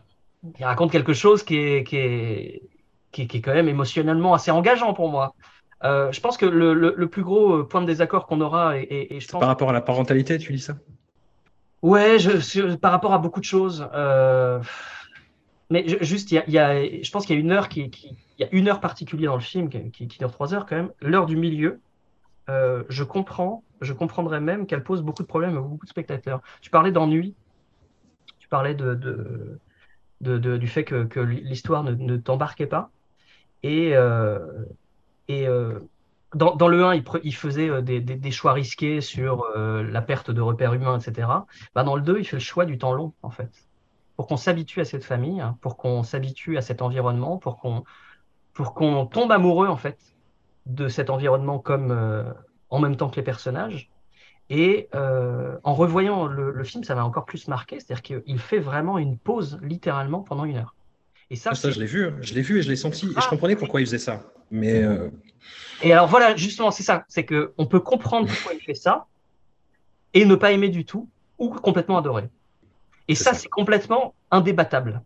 il 0.59 0.65
raconte 0.65 0.93
quelque 0.93 1.15
chose 1.15 1.43
qui 1.43 1.57
est, 1.57 1.85
qui 1.85 1.97
est, 1.97 2.63
qui 3.13 3.23
est, 3.23 3.27
qui 3.27 3.37
est 3.39 3.41
quand 3.41 3.55
même 3.55 3.69
émotionnellement 3.69 4.35
assez 4.35 4.51
engageant 4.51 4.95
pour 4.95 5.09
moi. 5.11 5.35
Euh, 5.85 6.11
je 6.13 6.21
pense 6.21 6.37
que 6.37 6.47
le, 6.47 6.75
le, 6.75 6.95
le 6.97 7.09
plus 7.09 7.23
gros 7.23 7.65
point 7.65 7.81
de 7.83 7.87
désaccord 7.87 8.27
qu'on 8.27 8.41
aura, 8.41 8.79
et, 8.79 8.83
et, 8.83 9.17
et 9.17 9.21
je 9.21 9.29
pense 9.29 9.41
Par 9.41 9.49
rapport 9.49 9.71
à 9.71 9.73
la 9.73 9.81
parentalité, 9.81 10.39
tu 10.39 10.53
dis 10.53 10.59
ça? 10.61 10.75
Ouais, 11.85 12.19
je, 12.19 12.77
par 12.77 12.93
rapport 12.93 13.13
à 13.13 13.19
beaucoup 13.19 13.41
de 13.41 13.45
choses. 13.45 13.87
euh, 13.93 14.59
mais 15.71 15.85
juste, 16.05 16.33
a, 16.33 16.45
je 16.47 17.11
pense 17.11 17.27
qu'il 17.27 17.37
y 17.37 17.39
a 17.39 17.41
une 17.41 17.51
heure 17.53 17.69
qui, 17.69 17.91
y 18.39 18.45
a 18.45 18.49
une 18.53 18.69
heure 18.69 18.81
particulière 18.81 19.31
dans 19.33 19.37
le 19.37 19.43
film 19.43 19.69
qui, 19.69 20.07
dure 20.07 20.31
trois 20.33 20.55
heures 20.55 20.67
quand 20.67 20.77
même. 20.77 20.93
L'heure 21.01 21.27
du 21.27 21.37
milieu. 21.37 21.81
euh, 22.51 22.85
je 22.89 23.05
comprends, 23.05 23.65
je 23.81 23.93
comprendrais 23.93 24.41
même 24.41 24.67
qu'elle 24.67 24.85
pose 24.85 25.03
beaucoup 25.03 25.23
de 25.23 25.29
problèmes 25.29 25.57
à 25.57 25.61
beaucoup 25.61 25.87
de 25.87 25.91
spectateurs. 25.91 26.43
Tu 26.63 26.71
parlais 26.71 26.93
d'ennui. 26.93 27.37
Tu 28.39 28.49
parlais 28.49 28.75
de, 28.75 30.57
du 30.57 30.69
fait 30.69 30.85
que, 30.85 31.05
que 31.05 31.21
l'histoire 31.21 31.85
ne, 31.85 31.93
ne 31.95 32.17
t'embarquait 32.17 32.67
pas. 32.67 32.91
Et, 33.63 33.97
euh, 33.97 34.39
et 35.29 35.47
dans, 36.35 36.69
le 36.69 36.85
1, 36.85 36.95
il, 37.23 37.35
faisait 37.35 37.69
euh, 37.69 37.81
des, 37.83 38.31
choix 38.31 38.53
risqués 38.53 39.01
sur 39.01 39.45
euh, 39.57 39.83
la 39.83 40.03
perte 40.03 40.31
de 40.31 40.41
repères 40.41 40.75
humains, 40.75 40.99
etc. 40.99 41.29
Bah, 41.75 41.85
dans 41.85 41.97
le 41.97 42.03
2, 42.03 42.19
il 42.19 42.25
fait 42.25 42.37
le 42.37 42.41
choix 42.41 42.65
du 42.65 42.79
temps 42.79 42.93
long, 42.93 43.15
en 43.23 43.31
fait. 43.31 43.51
Pour 44.17 44.27
qu'on 44.27 44.37
s'habitue 44.37 44.81
à 44.81 44.85
cette 44.85 45.05
famille, 45.05 45.41
hein, 45.41 45.59
pour 45.61 45.77
qu'on 45.77 46.03
s'habitue 46.03 46.57
à 46.57 46.63
cet 46.63 46.83
environnement, 46.83 47.39
pour 47.39 47.59
qu'on 47.59 47.85
pour 48.53 48.75
qu'on 48.75 49.05
tombe 49.07 49.33
amoureux, 49.33 49.67
en 49.67 49.77
fait, 49.77 49.99
de 50.67 50.87
cet 50.87 51.11
environnement 51.11 51.59
comme 51.59 51.91
euh, 51.91 52.23
en 52.71 52.79
même 52.79 52.97
temps 52.97 53.11
que 53.11 53.17
les 53.17 53.25
personnages. 53.25 53.91
Et 54.51 54.91
en 54.93 55.75
revoyant 55.75 56.27
le, 56.27 56.51
le 56.51 56.65
film, 56.65 56.85
ça 56.85 56.95
m'a 56.95 57.03
encore 57.03 57.25
plus 57.25 57.49
marqué, 57.49 57.81
c'est-à-dire 57.81 58.03
qu'il 58.03 58.39
fait 58.39 58.59
vraiment 58.59 58.99
une 58.99 59.17
pause, 59.17 59.59
littéralement, 59.63 60.21
pendant 60.21 60.45
une 60.45 60.59
heure. 60.59 60.75
Et 61.31 61.37
ça, 61.37 61.51
Ah, 61.53 61.55
Ça, 61.55 61.71
je 61.71 61.81
l'ai 61.81 61.87
vu, 61.87 62.11
je 62.21 62.35
l'ai 62.35 62.43
vu 62.43 62.59
et 62.59 62.63
je 62.63 62.69
l'ai 62.69 62.77
senti. 62.77 63.07
Et 63.07 63.11
Ah. 63.17 63.21
je 63.23 63.29
comprenais 63.29 63.57
pourquoi 63.57 63.81
il 63.81 63.87
faisait 63.87 63.99
ça. 63.99 64.23
Mais 64.51 64.83
euh, 64.83 65.11
Et 65.83 65.93
alors 65.93 66.07
voilà, 66.07 66.37
justement, 66.37 66.71
c'est 66.71 66.83
ça. 66.83 67.05
C'est 67.09 67.25
que 67.25 67.53
on 67.59 67.67
peut 67.67 67.81
comprendre 67.81 68.29
pourquoi 68.29 68.53
il 68.55 68.61
fait 68.61 68.75
ça 68.75 69.07
et 70.13 70.25
ne 70.25 70.35
pas 70.35 70.53
aimer 70.53 70.69
du 70.69 70.85
tout 70.85 71.09
ou 71.39 71.49
complètement 71.51 71.99
adorer. 71.99 72.29
Et 73.09 73.15
ça, 73.15 73.33
ça. 73.33 73.41
c'est 73.41 73.49
complètement 73.49 74.15
indébattable. 74.31 75.03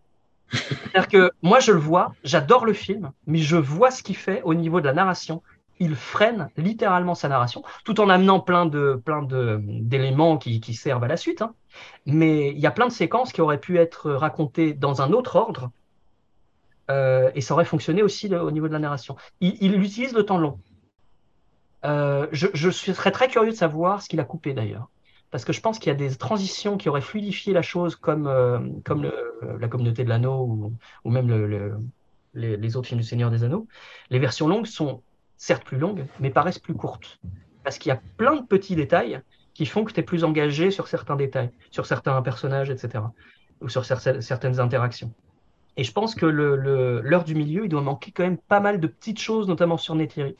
C'est-à-dire 0.52 1.08
que 1.08 1.30
moi, 1.42 1.60
je 1.60 1.72
le 1.72 1.78
vois, 1.78 2.14
j'adore 2.24 2.64
le 2.64 2.72
film, 2.72 3.10
mais 3.26 3.38
je 3.38 3.56
vois 3.56 3.90
ce 3.90 4.02
qu'il 4.02 4.16
fait 4.16 4.40
au 4.42 4.54
niveau 4.54 4.80
de 4.80 4.86
la 4.86 4.92
narration. 4.94 5.42
Il 5.80 5.94
freine 5.94 6.48
littéralement 6.56 7.14
sa 7.14 7.28
narration, 7.28 7.62
tout 7.84 8.00
en 8.00 8.08
amenant 8.08 8.40
plein 8.40 8.66
de 8.66 9.00
plein 9.04 9.22
de 9.22 9.60
d'éléments 9.62 10.36
qui, 10.38 10.60
qui 10.60 10.74
servent 10.74 11.04
à 11.04 11.08
la 11.08 11.16
suite. 11.16 11.42
hein. 11.42 11.54
Mais 12.06 12.50
il 12.50 12.58
y 12.58 12.66
a 12.66 12.70
plein 12.72 12.86
de 12.88 12.92
séquences 12.92 13.32
qui 13.32 13.40
auraient 13.40 13.60
pu 13.60 13.78
être 13.78 14.10
racontées 14.10 14.72
dans 14.72 15.02
un 15.02 15.12
autre 15.12 15.36
ordre, 15.36 15.70
euh, 16.90 17.30
et 17.34 17.40
ça 17.40 17.54
aurait 17.54 17.64
fonctionné 17.64 18.02
aussi 18.02 18.34
au 18.34 18.50
niveau 18.50 18.68
de 18.68 18.72
la 18.72 18.78
narration. 18.78 19.16
Il, 19.40 19.56
il 19.60 19.80
utilise 19.82 20.14
le 20.14 20.24
temps 20.24 20.38
long. 20.38 20.58
Euh, 21.84 22.26
je, 22.32 22.70
serais 22.70 23.12
très 23.12 23.28
curieux 23.28 23.50
de 23.52 23.56
savoir 23.56 24.02
ce 24.02 24.08
qu'il 24.08 24.20
a 24.20 24.24
coupé 24.24 24.52
d'ailleurs. 24.52 24.88
Parce 25.30 25.44
que 25.44 25.52
je 25.52 25.60
pense 25.60 25.78
qu'il 25.78 25.88
y 25.88 25.92
a 25.92 25.98
des 25.98 26.16
transitions 26.16 26.76
qui 26.78 26.88
auraient 26.88 27.02
fluidifié 27.02 27.52
la 27.52 27.62
chose 27.62 27.96
comme, 27.96 28.26
euh, 28.26 28.58
la 29.60 29.68
communauté 29.68 30.02
de 30.04 30.08
l'anneau 30.08 30.72
ou, 31.04 31.10
même 31.10 31.28
le- 31.28 31.46
le- 31.46 31.76
les, 32.34 32.76
autres 32.76 32.88
films 32.88 33.00
du 33.00 33.06
Seigneur 33.06 33.30
des 33.30 33.44
Anneaux. 33.44 33.66
Les 34.10 34.18
versions 34.18 34.48
longues 34.48 34.66
sont 34.66 35.02
certes 35.36 35.64
plus 35.64 35.78
longues, 35.78 36.06
mais 36.18 36.30
paraissent 36.30 36.58
plus 36.58 36.74
courtes. 36.74 37.18
Parce 37.62 37.78
qu'il 37.78 37.90
y 37.90 37.92
a 37.92 38.00
plein 38.16 38.36
de 38.36 38.46
petits 38.46 38.74
détails 38.74 39.20
qui 39.54 39.66
font 39.66 39.84
que 39.84 39.92
tu 39.92 40.00
es 40.00 40.02
plus 40.02 40.24
engagé 40.24 40.70
sur 40.70 40.88
certains 40.88 41.16
détails, 41.16 41.50
sur 41.70 41.84
certains 41.84 42.20
personnages, 42.22 42.70
etc. 42.70 43.04
Ou 43.60 43.68
sur 43.68 43.82
cer- 43.82 44.20
certaines 44.20 44.60
interactions. 44.60 45.12
Et 45.78 45.84
je 45.84 45.92
pense 45.92 46.16
que 46.16 46.26
le- 46.26 46.56
le- 46.56 47.00
l'heure 47.02 47.22
du 47.24 47.36
milieu, 47.36 47.64
il 47.64 47.68
doit 47.68 47.80
manquer 47.80 48.10
quand 48.10 48.24
même 48.24 48.36
pas 48.36 48.58
mal 48.58 48.80
de 48.80 48.86
petites 48.88 49.20
choses, 49.20 49.46
notamment 49.46 49.78
sur 49.78 49.94
Neytiri. 49.94 50.36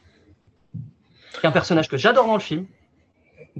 qui 1.33 1.47
est 1.47 1.49
un 1.49 1.53
personnage 1.53 1.89
que 1.89 1.97
j'adore 1.97 2.27
dans 2.27 2.35
le 2.35 2.41
film, 2.41 2.67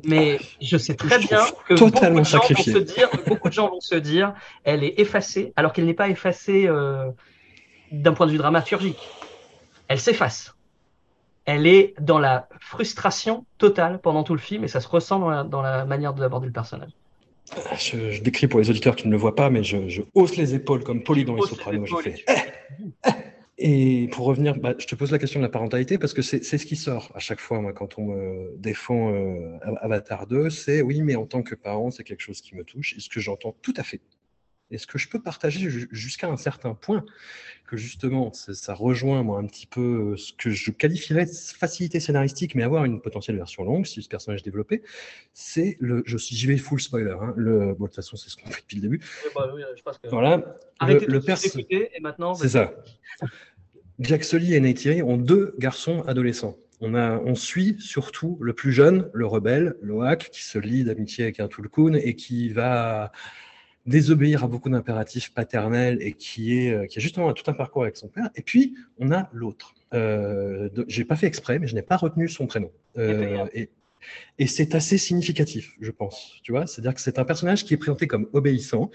mais 0.05 0.41
je 0.61 0.77
sais 0.77 0.95
très 0.97 1.19
bien 1.19 1.39
que 1.69 1.75
beaucoup 1.75 2.01
de, 2.01 2.25
gens 2.25 2.41
vont 2.41 2.63
se 2.63 2.79
dire, 2.79 3.09
beaucoup 3.27 3.49
de 3.49 3.53
gens 3.53 3.71
vont 3.71 3.81
se 3.81 3.95
dire, 3.95 4.35
elle 4.65 4.83
est 4.83 4.99
effacée, 4.99 5.53
alors 5.55 5.73
qu'elle 5.73 5.87
n'est 5.87 5.95
pas 5.95 6.09
effacée 6.09 6.67
euh, 6.67 7.09
d'un 7.93 8.15
point 8.15 8.27
de 8.27 8.33
vue 8.33 8.39
dramaturgique. 8.39 8.99
Elle 9.87 10.01
s'efface. 10.01 10.55
Elle 11.45 11.67
est 11.69 11.95
dans 12.01 12.19
la 12.19 12.49
frustration 12.61 13.47
totale 13.59 14.01
pendant 14.01 14.25
tout 14.25 14.35
le 14.35 14.41
film, 14.41 14.65
et 14.65 14.69
ça 14.69 14.81
se 14.81 14.89
ressent 14.89 15.21
dans 15.21 15.31
la, 15.31 15.45
dans 15.45 15.63
la 15.63 15.85
manière 15.85 16.15
d'aborder 16.15 16.47
le 16.49 16.53
personnage. 16.53 16.91
Je, 17.79 18.11
je 18.11 18.23
décris 18.23 18.47
pour 18.47 18.61
les 18.61 18.71
auditeurs 18.71 18.97
qui 18.97 19.07
ne 19.07 19.13
le 19.13 19.19
voient 19.19 19.35
pas, 19.35 19.51
mais 19.51 19.63
je, 19.63 19.89
je 19.89 20.03
hausse 20.15 20.37
les 20.37 20.55
épaules 20.55 20.85
comme 20.85 21.03
Poli 21.03 21.25
dans 21.25 21.35
les 21.35 21.43
Sopranos. 21.43 21.87
Je 21.87 21.95
épaules 21.95 22.03
fais, 22.03 22.25
et 23.61 24.09
pour 24.13 24.27
revenir, 24.27 24.57
bah, 24.57 24.75
je 24.79 24.87
te 24.87 24.95
pose 24.95 25.11
la 25.11 25.19
question 25.19 25.41
de 25.41 25.45
la 25.45 25.51
parentalité 25.51 25.99
parce 25.99 26.15
que 26.15 26.23
c'est 26.23 26.45
c'est 26.45 26.59
ce 26.59 26.67
qui 26.67 26.77
sort 26.77 27.11
à 27.15 27.19
chaque 27.19 27.41
fois, 27.41 27.61
moi, 27.61 27.73
quand 27.73 27.99
on 27.99 28.05
me 28.05 28.57
défend 28.57 29.13
euh, 29.13 29.59
Avatar 29.81 30.29
2, 30.29 30.49
c'est 30.49 30.81
oui, 30.81 31.03
mais 31.03 31.17
en 31.17 31.27
tant 31.27 31.43
que 31.43 31.57
parent, 31.57 31.91
c'est 31.91 32.05
quelque 32.05 32.21
chose 32.21 32.41
qui 32.41 32.55
me 32.55 32.63
touche. 32.63 32.95
Et 32.97 33.01
ce 33.01 33.09
que 33.09 33.19
j'entends 33.19 33.57
tout 33.61 33.75
à 33.77 33.83
fait? 33.83 34.01
Et 34.71 34.79
ce 34.79 34.87
que 34.87 34.99
je 34.99 35.09
peux 35.09 35.21
partager 35.21 35.69
jusqu'à 35.91 36.29
un 36.29 36.37
certain 36.37 36.75
point, 36.75 37.05
que 37.69 37.77
justement, 37.77 38.33
ça 38.33 38.75
rejoint 38.75 39.23
moi 39.23 39.39
un 39.39 39.47
petit 39.47 39.67
peu 39.67 40.17
ce 40.17 40.33
que 40.33 40.51
je 40.51 40.71
qualifierais 40.71 41.27
de 41.27 41.31
facilité 41.31 42.01
scénaristique, 42.01 42.55
mais 42.55 42.63
avoir 42.63 42.85
une 42.85 43.01
potentielle 43.01 43.37
version 43.37 43.63
longue 43.63 43.87
si 43.87 44.03
ce 44.03 44.09
personnage 44.09 44.41
est 44.41 44.45
développé, 44.45 44.83
c'est 45.35 45.77
le. 45.79 46.03
Je 46.07 46.17
j'y 46.17 46.47
vais 46.47 46.57
full 46.57 46.81
spoiler. 46.81 47.15
Hein, 47.21 47.35
le, 47.37 47.75
bon, 47.75 47.85
de 47.85 47.89
toute 47.89 47.97
façon, 47.97 48.17
c'est 48.17 48.31
ce 48.31 48.37
qu'on 48.37 48.51
fait 48.51 48.63
depuis 48.63 48.77
le 48.77 48.83
début. 48.83 49.01
Bah 49.35 49.53
je 49.77 49.83
pense 49.83 49.99
que... 49.99 50.09
Voilà. 50.09 50.59
Arrêtez 50.79 51.07
le, 51.07 51.19
le 51.19 51.65
et 51.71 52.01
maintenant. 52.01 52.35
C'est 52.35 52.49
ça. 52.49 52.73
Jack 53.99 54.25
Sully 54.25 54.55
et 54.55 54.61
Neytiri 54.61 55.03
ont 55.03 55.17
deux 55.17 55.55
garçons 55.59 56.03
adolescents. 56.07 56.57
On, 56.81 56.95
a, 56.95 57.19
on 57.19 57.35
suit 57.35 57.77
surtout 57.81 58.39
le 58.41 58.53
plus 58.53 58.73
jeune, 58.73 59.11
le 59.13 59.27
rebelle, 59.27 59.75
Loak, 59.83 60.31
qui 60.31 60.45
se 60.45 60.59
lie 60.59 60.85
d'amitié 60.85 61.25
avec 61.25 61.41
un 61.41 61.49
Tulkun 61.49 61.95
et 61.95 62.15
qui 62.15 62.51
va 62.51 63.11
désobéir 63.89 64.45
à 64.45 64.49
beaucoup 64.49 64.69
d'impératifs 64.69 65.33
paternels 65.33 65.99
et 66.01 66.13
qui, 66.13 66.59
est, 66.59 66.73
euh, 66.73 66.87
qui 66.87 66.99
a 66.99 67.01
justement 67.01 67.33
tout 67.33 67.51
un 67.51 67.55
parcours 67.55 67.83
avec 67.83 67.97
son 67.97 68.09
père. 68.09 68.31
Et 68.37 68.43
puis, 68.43 68.77
on 68.99 69.11
a 69.11 69.29
l'autre. 69.33 69.75
Euh, 69.95 70.69
j'ai 70.87 71.05
pas 71.05 71.17
fait 71.17 71.27
exprès, 71.27 71.59
mais 71.59 71.67
je 71.67 71.75
n'ai 71.75 71.83
pas 71.83 71.97
retenu 71.97 72.29
son 72.29 72.47
prénom. 72.47 72.71
Euh, 72.99 73.47
et, 73.55 73.71
et 74.39 74.47
c'est 74.47 74.75
assez 74.75 74.99
significatif, 74.99 75.75
je 75.81 75.91
pense. 75.91 76.35
Tu 76.43 76.53
vois, 76.53 76.67
c'est-à-dire 76.67 76.95
que 76.95 77.01
c'est 77.01 77.19
un 77.19 77.25
personnage 77.25 77.65
qui 77.65 77.75
est 77.75 77.79
présenté 77.79 78.07
comme 78.07 78.29
obéissant, 78.33 78.91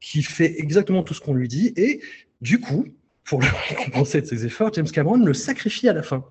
qui 0.00 0.22
fait 0.22 0.58
exactement 0.58 1.02
tout 1.02 1.14
ce 1.14 1.20
qu'on 1.20 1.34
lui 1.34 1.48
dit, 1.48 1.72
et 1.76 2.00
du 2.40 2.60
coup, 2.60 2.86
pour 3.24 3.40
le 3.40 3.48
récompenser 3.68 4.22
de 4.22 4.26
ses 4.26 4.46
efforts, 4.46 4.72
James 4.72 4.90
Cameron 4.90 5.18
le 5.18 5.34
sacrifie 5.34 5.88
à 5.88 5.92
la 5.92 6.02
fin. 6.02 6.24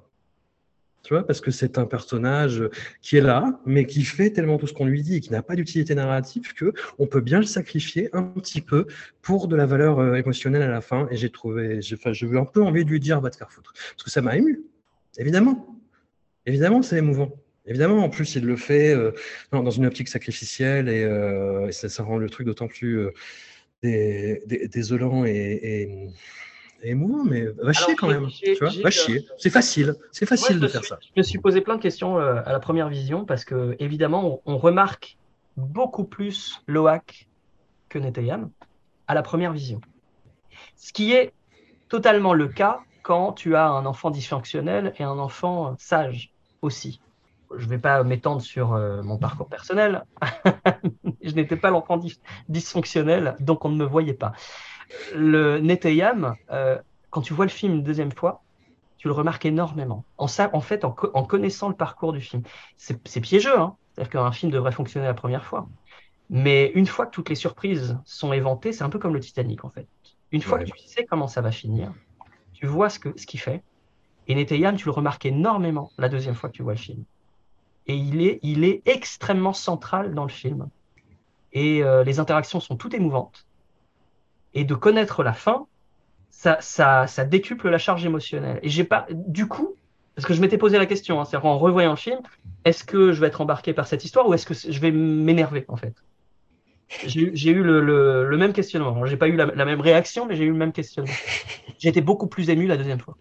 Tu 1.07 1.13
vois, 1.13 1.25
parce 1.25 1.39
que 1.39 1.51
c'est 1.51 1.77
un 1.77 1.85
personnage 1.85 2.61
qui 3.01 3.15
est 3.15 3.21
là, 3.21 3.61
mais 3.65 3.85
qui 3.85 4.03
fait 4.03 4.29
tellement 4.29 4.57
tout 4.57 4.67
ce 4.67 4.73
qu'on 4.73 4.84
lui 4.84 5.03
dit 5.03 5.15
et 5.15 5.19
qui 5.21 5.31
n'a 5.31 5.41
pas 5.41 5.55
d'utilité 5.55 5.95
narrative 5.95 6.53
que 6.53 6.73
on 6.99 7.07
peut 7.07 7.21
bien 7.21 7.39
le 7.39 7.45
sacrifier 7.45 8.09
un 8.11 8.23
petit 8.23 8.59
peu 8.59 8.88
pour 9.21 9.47
de 9.47 9.55
la 9.55 9.65
valeur 9.65 9.99
euh, 9.99 10.15
émotionnelle 10.15 10.63
à 10.63 10.67
la 10.67 10.81
fin. 10.81 11.07
Et 11.09 11.15
j'ai 11.15 11.29
trouvé, 11.29 11.81
j'ai, 11.81 11.95
eu 11.95 12.38
un 12.38 12.43
peu 12.43 12.61
envie 12.61 12.84
de 12.84 12.89
lui 12.89 12.99
dire 12.99 13.21
va 13.21 13.29
te 13.29 13.38
faire 13.38 13.49
foutre, 13.53 13.71
parce 13.71 14.03
que 14.03 14.09
ça 14.09 14.21
m'a 14.21 14.35
ému. 14.35 14.65
Évidemment, 15.17 15.79
évidemment, 16.45 16.81
c'est 16.81 16.97
émouvant. 16.97 17.31
Évidemment, 17.65 18.03
en 18.03 18.09
plus, 18.09 18.35
il 18.35 18.43
le 18.43 18.57
fait 18.57 18.93
euh, 18.93 19.13
dans 19.53 19.69
une 19.69 19.85
optique 19.85 20.09
sacrificielle 20.09 20.89
et, 20.89 21.05
euh, 21.05 21.71
ça, 21.71 22.03
rend 22.03 22.17
le 22.17 22.29
truc 22.29 22.47
d'autant 22.47 22.67
plus 22.67 23.07
désolant 23.81 25.23
et 25.23 26.09
émouvant, 26.83 27.23
mais 27.23 27.45
va 27.45 27.73
chier 27.73 27.95
quand 27.95 28.07
même. 28.07 28.27
Tu 28.27 28.55
vois 28.55 28.69
va 28.83 28.89
chier. 28.89 29.25
C'est 29.37 29.49
facile. 29.49 29.95
C'est 30.11 30.25
facile 30.25 30.59
de 30.59 30.67
faire 30.67 30.83
ça. 30.83 30.99
Je 31.01 31.11
me 31.15 31.23
suis 31.23 31.39
posé 31.39 31.61
plein 31.61 31.75
de 31.75 31.81
questions 31.81 32.19
euh, 32.19 32.41
à 32.45 32.51
la 32.51 32.59
première 32.59 32.89
vision 32.89 33.25
parce 33.25 33.45
que, 33.45 33.75
évidemment, 33.79 34.41
on, 34.45 34.57
remarque 34.57 35.17
beaucoup 35.55 36.03
plus 36.03 36.61
Loak 36.67 37.27
que 37.89 37.99
Neteyam 37.99 38.49
à 39.07 39.13
la 39.13 39.21
première 39.21 39.53
vision. 39.53 39.81
Ce 40.75 40.91
qui 40.91 41.13
est 41.13 41.33
totalement 41.89 42.33
le 42.33 42.47
cas 42.47 42.79
quand 43.03 43.33
tu 43.33 43.55
as 43.55 43.67
un 43.67 43.85
enfant 43.85 44.11
dysfonctionnel 44.11 44.93
et 44.97 45.03
un 45.03 45.17
enfant 45.17 45.75
sage 45.77 46.33
aussi. 46.61 46.99
Je 47.55 47.63
ne 47.63 47.69
vais 47.69 47.77
pas 47.77 48.03
m'étendre 48.03 48.41
sur 48.41 48.73
euh, 48.73 49.01
mon 49.03 49.17
parcours 49.17 49.47
personnel. 49.47 50.03
je 51.21 51.31
n'étais 51.31 51.55
pas 51.55 51.69
l'enfant 51.69 51.97
dysfonctionnel, 52.49 53.35
donc 53.39 53.63
on 53.63 53.69
ne 53.69 53.77
me 53.77 53.85
voyait 53.85 54.13
pas 54.13 54.33
le 55.14 55.59
Neteyam, 55.59 56.35
euh, 56.51 56.77
quand 57.09 57.22
tu 57.22 57.34
vois 57.34 57.45
le 57.45 57.51
film 57.51 57.73
une 57.73 57.84
deuxième 57.84 58.11
fois, 58.11 58.43
tu 58.97 59.07
le 59.07 59.14
remarques 59.14 59.45
énormément. 59.45 60.03
En, 60.18 60.27
ça, 60.27 60.49
en 60.53 60.61
fait, 60.61 60.84
en, 60.84 60.91
connaissant 60.91 61.69
le 61.69 61.76
parcours 61.76 62.14
du 62.14 62.22
film, 62.22 62.43
c'est 62.77 63.22
piégeux. 63.22 63.57
Hein 63.57 63.76
C'est-à-dire 63.93 64.11
qu'un 64.11 64.31
film 64.31 64.51
devrait 64.51 64.72
fonctionner 64.72 65.05
la 65.05 65.14
première 65.14 65.45
fois. 65.45 65.68
Mais 66.30 66.72
une 66.73 66.88
fois 66.88 67.05
que 67.05 67.11
toutes 67.11 67.30
les 67.30 67.35
surprises 67.35 67.97
sont 68.05 68.34
éventées, 68.34 68.73
c'est 68.73 68.84
un 68.84 68.89
peu 68.89 68.99
comme 68.99 69.14
le 69.14 69.19
Titanic, 69.19 69.64
en 69.64 69.69
fait. 69.69 69.88
Une 70.31 70.41
fois 70.41 70.59
que 70.59 70.65
tu 70.65 70.88
sais 70.88 71.05
comment 71.05 71.27
ça 71.27 71.41
va 71.41 71.51
finir, 71.51 71.93
tu 72.53 72.65
vois 72.65 72.89
ce 72.89 72.99
qu'il 72.99 73.14
ce 73.18 73.38
fait. 73.38 73.64
Et 74.27 74.35
Neteyam, 74.35 74.76
tu 74.76 74.85
le 74.85 74.91
remarques 74.91 75.26
énormément 75.26 75.91
la 75.97 76.09
deuxième 76.09 76.35
fois 76.35 76.49
que 76.49 76.55
tu 76.55 76.64
vois 76.64 76.73
le 76.73 76.80
film. 76.80 77.03
Et 77.85 77.95
il 77.95 78.22
est, 78.22 78.39
il 78.41 78.65
est 78.65 78.81
extrêmement 78.85 79.53
central 79.53 80.14
dans 80.14 80.23
le 80.23 80.30
film. 80.30 80.68
Et 81.53 81.81
euh, 81.81 82.03
les 82.03 82.19
interactions 82.19 82.59
sont 82.59 82.76
toutes 82.76 82.93
émouvantes 82.93 83.46
et 84.57 84.63
de 84.63 84.73
connaître 84.73 85.23
la 85.23 85.34
fin, 85.34 85.67
ça, 86.31 86.57
ça, 86.61 87.05
ça 87.05 87.25
décuple 87.25 87.69
la 87.69 87.77
charge 87.77 88.03
émotionnelle. 88.05 88.59
Et 88.63 88.69
j'ai 88.69 88.84
pas, 88.84 89.05
du 89.11 89.47
coup, 89.47 89.75
parce 90.15 90.25
que 90.25 90.34
je 90.34 90.41
m'étais 90.41 90.57
posé 90.57 90.79
la 90.79 90.88
question, 90.88 91.21
hein, 91.21 91.25
c'est-à-dire 91.25 91.47
en 91.47 91.59
revoyant 91.59 91.91
le 91.91 91.95
film, 91.95 92.19
est-ce 92.65 92.84
que 92.84 93.11
je 93.11 93.21
vais 93.21 93.27
être 93.27 93.39
embarqué 93.39 93.73
par 93.73 93.85
cette 93.85 94.03
histoire 94.03 94.27
ou 94.27 94.34
est-ce 94.34 94.47
que 94.47 94.55
je 94.55 94.79
vais 94.79 94.91
m'énerver 94.91 95.63
en 95.67 95.75
fait? 95.77 95.93
J'ai 96.89 97.51
eu 97.51 97.61
le, 97.61 97.81
le, 98.25 98.38
même 98.38 98.53
questionnement. 98.53 99.05
J'ai 99.05 99.17
pas 99.17 99.27
eu 99.27 99.35
la, 99.35 99.65
même 99.65 99.81
réaction, 99.81 100.25
mais 100.25 100.35
j'ai 100.35 100.45
eu 100.45 100.51
le 100.51 100.57
même 100.57 100.71
questionnement. 100.71 101.13
Été 101.84 102.01
beaucoup 102.01 102.27
plus 102.27 102.49
ému 102.49 102.65
la 102.65 102.77
deuxième 102.77 102.99
fois. 102.99 103.15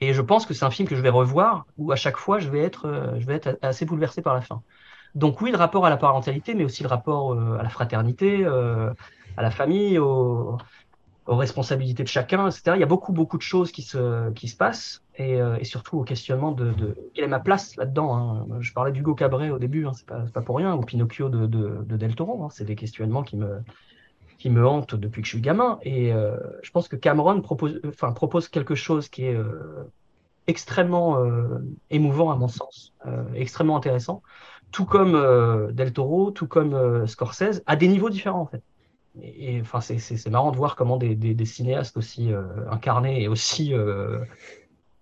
Et 0.00 0.14
je 0.14 0.22
pense 0.22 0.46
que 0.46 0.54
c'est 0.54 0.64
un 0.64 0.70
film 0.70 0.88
que 0.88 0.96
je 0.96 1.02
vais 1.02 1.10
revoir 1.10 1.66
où 1.76 1.92
à 1.92 1.96
chaque 1.96 2.16
fois 2.16 2.38
je 2.38 2.48
vais 2.48 2.60
être, 2.60 2.86
euh, 2.86 3.18
je 3.18 3.26
vais 3.26 3.34
être 3.34 3.58
assez 3.60 3.84
bouleversé 3.84 4.22
par 4.22 4.34
la 4.34 4.40
fin. 4.40 4.62
Donc 5.14 5.40
oui, 5.40 5.50
le 5.50 5.56
rapport 5.56 5.86
à 5.86 5.90
la 5.90 5.96
parentalité, 5.96 6.54
mais 6.54 6.64
aussi 6.64 6.82
le 6.82 6.88
rapport 6.88 7.32
euh, 7.32 7.58
à 7.58 7.62
la 7.62 7.70
fraternité, 7.70 8.44
euh, 8.44 8.92
à 9.36 9.42
la 9.42 9.50
famille, 9.50 9.98
aux, 9.98 10.58
responsabilités 11.26 12.02
de 12.02 12.08
chacun, 12.08 12.46
etc. 12.46 12.72
Il 12.74 12.80
y 12.80 12.84
a 12.84 12.86
beaucoup, 12.86 13.12
beaucoup 13.12 13.36
de 13.36 13.42
choses 13.42 13.72
qui 13.72 13.82
se, 13.82 14.30
qui 14.30 14.48
se 14.48 14.56
passent 14.56 15.02
et, 15.16 15.40
euh, 15.40 15.62
surtout 15.64 15.98
au 15.98 16.04
questionnement 16.04 16.52
de, 16.52 16.72
quelle 17.14 17.24
est 17.24 17.28
ma 17.28 17.40
place 17.40 17.76
là-dedans. 17.76 18.14
Hein. 18.14 18.46
Je 18.60 18.72
parlais 18.72 18.92
d'Hugo 18.92 19.14
Cabret 19.14 19.50
au 19.50 19.58
début, 19.58 19.86
hein, 19.86 19.92
c'est 19.94 20.06
pas, 20.06 20.20
pas, 20.32 20.42
pour 20.42 20.56
rien, 20.56 20.74
ou 20.74 20.82
Pinocchio 20.82 21.28
de, 21.28 21.46
de, 21.46 21.84
de 21.84 21.96
Del 21.96 22.14
Toro. 22.14 22.44
Hein. 22.44 22.48
C'est 22.52 22.64
des 22.64 22.76
questionnements 22.76 23.22
qui 23.22 23.36
me, 23.36 23.60
qui 24.38 24.50
me 24.50 24.66
hantent 24.66 24.94
depuis 24.94 25.22
que 25.22 25.26
je 25.26 25.32
suis 25.32 25.40
gamin. 25.40 25.78
Et 25.82 26.12
euh, 26.12 26.36
je 26.62 26.70
pense 26.70 26.86
que 26.86 26.96
Cameron 26.96 27.40
propose, 27.40 27.80
enfin, 27.88 28.12
propose 28.12 28.48
quelque 28.48 28.76
chose 28.76 29.08
qui 29.08 29.24
est 29.24 29.34
euh, 29.34 29.90
extrêmement 30.46 31.18
émouvant 31.90 32.30
à 32.30 32.36
mon 32.36 32.46
sens, 32.46 32.94
extrêmement 33.34 33.76
intéressant, 33.76 34.22
tout 34.70 34.84
comme 34.84 35.20
Del 35.72 35.92
Toro, 35.92 36.30
tout 36.30 36.46
comme 36.46 37.04
Scorsese, 37.08 37.64
à 37.66 37.74
des 37.74 37.88
niveaux 37.88 38.10
différents 38.10 38.42
en 38.42 38.46
fait 38.46 38.62
et, 39.22 39.60
enfin, 39.60 39.80
c'est 39.80 40.28
marrant 40.28 40.50
de 40.50 40.56
voir 40.56 40.76
comment 40.76 40.96
des, 40.96 41.44
cinéastes 41.44 41.96
aussi 41.96 42.32
euh, 42.32 42.42
incarnés 42.70 43.22
et 43.22 43.28
aussi 43.28 43.72
euh, 43.72 44.20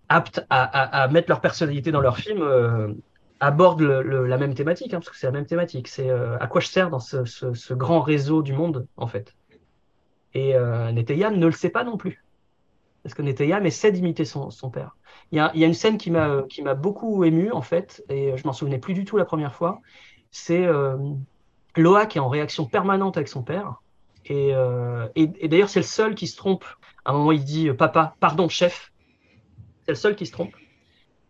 aptes 0.08 0.44
à, 0.50 1.08
mettre 1.08 1.28
leur 1.28 1.40
personnalité 1.40 1.90
dans 1.90 2.00
leur 2.00 2.16
film 2.16 2.42
euh, 2.42 2.92
abordent 3.40 3.82
la 3.82 4.38
même 4.38 4.54
thématique, 4.54 4.94
hein, 4.94 4.98
parce 4.98 5.10
que 5.10 5.16
c'est 5.16 5.26
la 5.26 5.32
même 5.32 5.46
thématique. 5.46 5.88
C'est 5.88 6.10
à 6.10 6.46
quoi 6.46 6.60
je 6.60 6.68
sers 6.68 6.90
dans 6.90 7.00
ce, 7.00 7.74
grand 7.74 8.00
réseau 8.00 8.42
du 8.42 8.52
monde, 8.52 8.86
en 8.96 9.06
fait. 9.06 9.34
Et 10.34 10.54
Neteyam 10.92 11.36
ne 11.36 11.46
le 11.46 11.52
sait 11.52 11.68
pas 11.68 11.84
non 11.84 11.96
plus. 11.96 12.24
Parce 13.02 13.14
que 13.14 13.22
Neteyam 13.22 13.66
essaie 13.66 13.92
d'imiter 13.92 14.24
son, 14.24 14.50
son, 14.50 14.70
père. 14.70 14.96
Il 15.30 15.36
y, 15.36 15.40
a, 15.40 15.50
il 15.54 15.60
y 15.60 15.64
a 15.64 15.66
une 15.66 15.74
scène 15.74 15.98
qui 15.98 16.10
m'a 16.10 16.74
beaucoup 16.74 17.24
ému, 17.24 17.50
en 17.52 17.60
fait, 17.60 18.02
et 18.08 18.36
je 18.36 18.46
m'en 18.46 18.52
souvenais 18.52 18.78
plus 18.78 18.94
du 18.94 19.04
tout 19.04 19.16
la 19.16 19.26
première 19.26 19.54
fois. 19.54 19.80
C'est 20.30 20.66
Loa 21.76 22.06
qui 22.06 22.18
est 22.18 22.22
en 22.22 22.28
réaction 22.28 22.64
permanente 22.64 23.16
avec 23.16 23.28
son 23.28 23.42
père 23.42 23.82
euh, 24.30 25.08
et, 25.14 25.48
d'ailleurs, 25.48 25.68
c'est 25.68 25.80
le 25.80 25.86
seul 25.86 26.14
qui 26.14 26.26
se 26.26 26.36
trompe. 26.36 26.64
À 27.04 27.10
un 27.10 27.14
moment, 27.14 27.32
il 27.32 27.44
dit 27.44 27.68
euh, 27.68 27.74
Papa, 27.74 28.14
pardon, 28.20 28.48
chef. 28.48 28.92
C'est 29.84 29.92
le 29.92 29.96
seul 29.96 30.16
qui 30.16 30.26
se 30.26 30.32
trompe. 30.32 30.54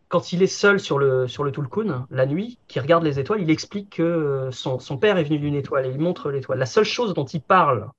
Quand 0.09 0.33
il 0.33 0.43
est 0.43 0.49
seul 0.49 0.79
sur 0.79 0.99
le, 0.99 1.27
sur 1.27 1.43
le 1.43 1.51
Tulkun, 1.51 2.07
la 2.11 2.27
nuit, 2.27 2.59
qui 2.69 2.79
regarde 2.79 3.03
les 3.03 3.19
étoiles, 3.19 3.43
il 3.43 3.51
explique 3.51 3.97
que 3.97 4.03
euh, 4.03 4.51
son, 4.53 4.79
son 4.79 4.97
père 4.97 5.19
est 5.19 5.25
venu 5.25 5.39
d'une 5.39 5.57
étoile 5.57 5.87
et 5.87 5.91
il 5.91 5.99
montre 5.99 6.31
l'étoile. 6.31 6.59
La 6.59 6.67
seule 6.67 6.85
chose 6.85 7.15
dont 7.15 7.25
il 7.25 7.41
parle 7.41 7.91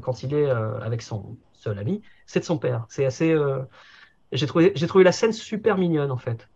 quand 0.00 0.22
il 0.22 0.32
est 0.32 0.48
avec 0.48 1.02
son 1.02 1.36
seul 1.52 1.78
ami, 1.78 2.00
c'est 2.24 2.40
de 2.40 2.46
son 2.46 2.56
père. 2.56 2.86
C'est 2.88 3.04
assez. 3.04 3.36
j'ai 4.32 4.46
trouvé, 4.46 4.72
trouvé 4.72 5.04
la 5.04 5.12
scène 5.12 5.34
super 5.34 5.76
mignonne 5.76 6.10
en 6.10 6.16
fait. 6.16 6.48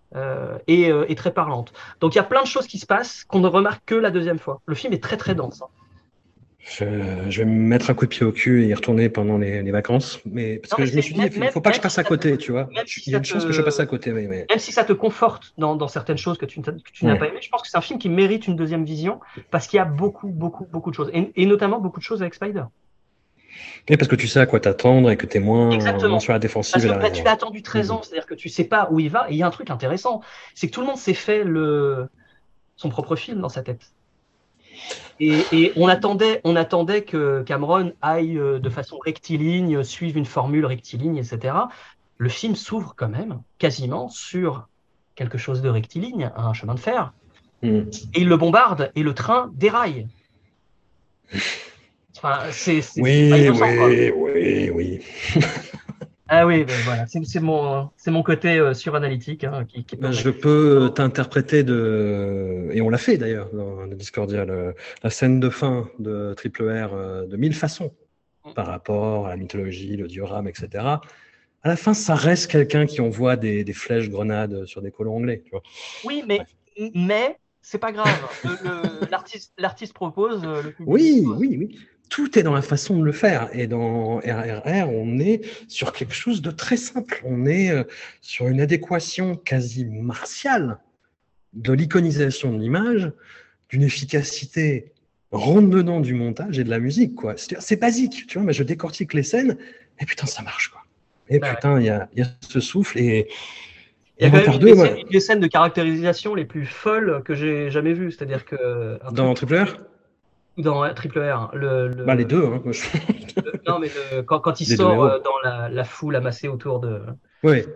et, 0.67 0.87
et, 0.87 1.15
très 1.17 1.35
parlante. 1.35 1.75
Donc 2.01 2.15
il 2.15 2.17
y 2.17 2.19
a 2.19 2.25
plein 2.25 2.41
de 2.41 2.47
choses 2.47 2.67
qui 2.67 2.79
se 2.79 2.87
passent 2.87 3.25
qu'on 3.25 3.41
ne 3.41 3.47
remarque 3.47 3.83
que 3.85 3.95
la 3.95 4.11
deuxième 4.11 4.39
fois. 4.39 4.63
Le 4.65 4.75
film 4.75 4.95
est 4.95 5.03
très 5.03 5.19
très 5.19 5.35
dense. 5.35 5.61
Hein. 5.61 5.67
Je, 6.63 6.85
vais 6.85 7.45
me 7.45 7.69
mettre 7.69 7.91
un 7.91 7.95
coup 7.95 8.05
de 8.05 8.11
pied 8.11 8.25
au 8.25 8.33
cul 8.33 8.65
et 8.65 8.69
y 8.69 8.75
retourner 8.75 9.09
pendant 9.09 9.39
les, 9.39 9.71
vacances. 9.71 10.21
Mais 10.27 10.59
parce 10.59 10.75
que 10.75 10.85
je 10.85 10.95
me 10.95 11.01
suis 11.01 11.15
dit, 11.15 11.21
il 11.35 11.41
ne 11.41 11.51
faut 11.51 11.61
pas 11.61 11.71
que 11.71 11.77
je 11.77 11.81
passe 11.81 11.99
à 11.99 12.05
côté, 12.05 12.37
tu 12.37 12.53
vois. 12.53 12.69
il 12.71 13.13
y 13.13 13.15
a 13.15 13.19
une 13.19 13.25
chance 13.25 13.45
que 13.45 13.53
je 13.53 13.63
passe 13.63 13.81
à 13.81 13.87
côté. 13.87 14.13
Mais, 14.13 14.27
Même 14.27 14.59
si 14.59 14.73
ça 14.73 14.85
te 14.85 14.93
conforte 14.93 15.55
dans, 15.59 15.89
certaines 15.89 16.19
choses 16.19 16.39
que 16.39 16.47
tu, 16.47 16.61
n'as 16.61 17.17
pas 17.17 17.29
aimé, 17.29 17.39
je 17.41 17.49
pense 17.49 17.63
que 17.63 17.69
c'est 17.69 17.79
un 17.79 17.83
film 17.83 17.99
qui 17.99 18.09
mérite 18.09 18.47
une 18.47 18.57
deuxième 18.57 18.85
vision 18.85 19.21
parce 19.51 19.67
qu'il 19.67 19.79
y 19.79 19.81
a 19.81 19.85
beaucoup, 19.85 20.29
beaucoup, 20.29 20.67
beaucoup 20.67 20.91
de 20.91 20.97
choses. 20.97 21.11
Et, 21.15 21.47
notamment 21.47 21.81
beaucoup 21.81 21.99
de 21.99 22.05
choses 22.05 22.23
avec 22.23 22.35
Spider. 22.35 22.65
Et 23.89 23.97
parce 23.97 24.09
que 24.09 24.15
tu 24.15 24.29
sais 24.29 24.39
à 24.39 24.47
quoi 24.47 24.61
t'attendre 24.61 25.11
et 25.11 25.17
que 25.17 25.27
tu 25.27 25.39
es 25.39 25.41
moins, 25.41 25.71
sur 26.21 26.33
la 26.33 26.39
défensive. 26.39 26.87
Parce 26.87 27.11
que 27.11 27.17
tu 27.17 27.25
l'as 27.25 27.33
attendu 27.33 27.63
13 27.63 27.91
ans, 27.91 27.99
mm. 27.99 28.03
c'est-à-dire 28.05 28.27
que 28.27 28.35
tu 28.35 28.49
sais 28.49 28.65
pas 28.65 28.89
où 28.93 29.01
il 29.01 29.11
va. 29.11 29.29
Et 29.29 29.33
il 29.33 29.39
y 29.39 29.43
a 29.43 29.47
un 29.47 29.51
truc 29.51 29.71
intéressant, 29.71 30.21
c'est 30.55 30.69
que 30.69 30.73
tout 30.73 30.81
le 30.83 30.87
monde 30.87 30.99
s'est 30.99 31.15
fait 31.15 31.43
le... 31.43 32.09
son 32.77 32.91
propre 32.91 33.17
film 33.17 33.41
dans 33.41 33.49
sa 33.49 33.63
tête. 33.63 33.93
Et, 35.21 35.73
on, 35.77 35.87
attendait, 35.89 36.41
on 36.45 36.57
attendait 36.57 37.03
que 37.03 37.43
Cameron 37.43 37.93
aille 38.01 38.39
euh, 38.39 38.59
de 38.59 38.71
façon 38.71 38.99
rectiligne, 38.99 39.85
suive 39.85 40.17
une 40.17 40.25
formule 40.25 40.65
rectiligne, 40.65 41.19
etc. 41.19 41.55
Le 42.17 42.29
film 42.29 42.57
s'ouvre 42.57 42.95
quand 42.97 43.09
même 43.09 43.43
quasiment 43.59 44.09
sur 44.09 44.69
quelque 45.15 45.37
chose 45.37 45.61
de 45.61 45.69
rectiligne, 45.69 46.31
un 46.35 46.55
chemin 46.55 46.75
de 46.75 46.81
fer. 46.81 47.13
Hmm. 47.63 47.83
Et 48.15 48.23
il 48.23 48.29
le 48.29 48.37
bombarde 48.39 48.91
et 48.95 49.03
le 49.03 49.15
train 49.15 49.51
déraille. 49.55 50.07
Enfin, 52.23 52.41
c'est, 52.51 52.83
Oui, 52.99 53.33
oui, 53.33 54.13
oui, 54.15 54.71
oui. 54.75 55.01
Ah 56.33 56.47
oui, 56.47 56.65
ben 56.65 56.81
voilà, 56.85 57.07
c'est, 57.09 57.41
mon, 57.41 57.91
c'est 57.97 58.13
mon 58.13 58.23
côté 58.23 58.59
euh, 58.59 58.73
suranalytique 58.73 59.43
hein, 59.43 59.65
qui, 59.65 59.85
qui 59.85 59.97
Ben, 59.97 60.13
je 60.13 60.31
peux 60.31 60.93
t'interpréter 60.95 61.65
de, 61.65 62.69
et 62.73 62.81
on 62.81 62.89
l'a 62.89 62.99
fait 62.99 63.19
d'ailleurs 63.19 63.51
dans 63.53 63.83
le 63.85 63.97
Discordia, 63.97 64.45
le- 64.45 64.75
la 65.03 65.11
scène 65.11 65.41
de 65.41 65.51
fin 65.51 65.89
de 65.99 66.33
Triple 66.37 66.71
R 66.71 66.95
euh, 66.95 67.27
de 67.27 67.37
mille 67.37 67.55
façons 67.55 67.93
par 68.55 68.67
rapport 68.69 69.27
à 69.27 69.31
la 69.31 69.37
mythologie, 69.37 69.97
le 69.97 70.07
diorame, 70.07 70.47
etc. 70.49 71.01
À 71.63 71.69
la 71.69 71.77
fin, 71.77 71.95
ça 71.95 72.15
reste 72.15 72.51
quelqu'un 72.51 72.87
qui 72.87 73.01
envoie 73.01 73.37
des, 73.37 73.65
des 73.65 73.73
flèches 73.73 74.09
grenades 74.09 74.67
sur 74.67 74.83
des 74.83 74.93
colons 74.93 75.17
anglais. 75.17 75.43
Tu 75.45 75.51
vois. 75.51 75.63
Oui, 76.05 76.23
mais, 76.27 76.47
mais 76.95 77.39
c'est 77.61 77.79
pas 77.79 77.93
grave. 77.93 78.29
L'artiste, 79.11 79.53
l'artiste 79.59 79.93
propose, 79.95 80.45
euh, 80.45 80.63
le 80.63 80.73
Oui, 80.87 81.23
propose. 81.25 81.41
oui, 81.41 81.57
oui. 81.59 81.79
Tout 82.11 82.39
est 82.39 82.43
dans 82.43 82.53
la 82.53 82.63
façon 82.63 82.99
de 82.99 83.05
le 83.05 83.13
faire. 83.13 83.49
Et 83.53 83.67
dans 83.67 84.19
RRR, 84.19 84.91
on 84.91 85.19
est 85.19 85.41
sur 85.69 85.93
quelque 85.93 86.15
chose 86.15 86.43
de 86.43 86.51
très 86.51 86.77
simple. 86.77 87.23
On 87.25 87.47
est 87.47 87.71
euh, 87.71 87.85
sur 88.21 88.49
une 88.49 88.61
adéquation 88.61 89.37
quasi 89.37 89.87
martiale 89.87 90.79
de 91.55 91.73
l'iconisation 91.73 92.53
de 92.53 92.59
l'image, 92.59 93.11
d'une 93.71 93.83
efficacité 93.83 94.93
rentre-dedans 95.31 96.01
du 96.01 96.15
montage 96.15 96.59
et 96.59 96.65
de 96.65 96.71
la 96.71 96.79
musique. 96.79 97.15
quoi. 97.15 97.35
C'est 97.37 97.81
basique, 97.81 98.27
tu 98.27 98.39
vois, 98.39 98.47
mais 98.47 98.53
je 98.53 98.63
décortique 98.63 99.15
les 99.15 99.23
scènes 99.23 99.57
et 100.01 100.05
putain, 100.05 100.27
ça 100.27 100.43
marche. 100.43 100.69
quoi. 100.69 100.83
Et 101.29 101.39
Bah 101.39 101.55
putain, 101.55 101.79
il 101.79 101.87
y 101.87 101.91
a, 101.91 102.09
il 102.13 102.21
y 102.21 102.23
a 102.23 102.27
ce 102.41 102.61
souffle 102.61 102.99
et... 102.99 103.29
Il 104.19 104.25
y 104.25 104.27
a 104.27 104.31
quand 104.31 104.37
même 104.37 104.53
une 104.53 104.59
2, 104.59 105.05
des, 105.11 105.21
scènes, 105.21 105.41
de 105.41 105.47
caractérisation 105.47 106.35
les 106.35 106.45
plus 106.45 106.67
folles 106.67 107.23
que 107.25 107.35
j'ai 107.35 107.71
jamais 107.71 107.95
vues. 107.95 108.13
C'est-à-dire 108.13 108.45
que 108.45 108.99
un 109.03 109.13
dans 109.13 109.33
Triple 109.33 109.57
R, 109.57 109.79
dans 110.61 110.93
Triple 110.95 111.21
R, 111.21 111.51
le, 111.55 111.89
le- 111.89 112.05
bah, 112.05 112.15
les 112.15 112.25
deux. 112.25 112.45
Hein, 112.45 112.61
moi, 112.65 112.73
je- 112.73 112.83
le- 113.43 113.61
non 113.67 113.79
mais 113.79 113.89
le- 114.13 114.23
quand, 114.23 114.41
quand 114.41 114.61
il 114.61 114.69
Les 114.69 114.77
sort 114.77 115.05
euh, 115.05 115.19
dans 115.19 115.39
la, 115.49 115.69
la 115.69 115.85
foule 115.85 116.17
amassée 116.17 116.49
autour 116.49 116.81
de 116.81 117.01
ouais, 117.43 117.67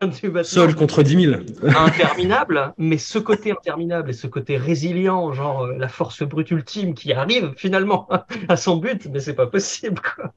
seul 0.42 0.74
contre 0.74 1.02
10 1.02 1.24
000. 1.24 1.36
interminable, 1.76 2.74
mais 2.78 2.98
ce 2.98 3.18
côté 3.18 3.52
interminable 3.52 4.10
et 4.10 4.12
ce 4.12 4.26
côté 4.26 4.56
résilient, 4.56 5.32
genre 5.32 5.64
euh, 5.64 5.74
la 5.78 5.88
force 5.88 6.22
brute 6.22 6.50
ultime 6.50 6.94
qui 6.94 7.12
arrive 7.12 7.52
finalement 7.56 8.08
à 8.48 8.56
son 8.56 8.76
but, 8.76 9.08
mais 9.12 9.20
c'est 9.20 9.34
pas 9.34 9.46
possible 9.46 10.00
quoi. 10.00 10.32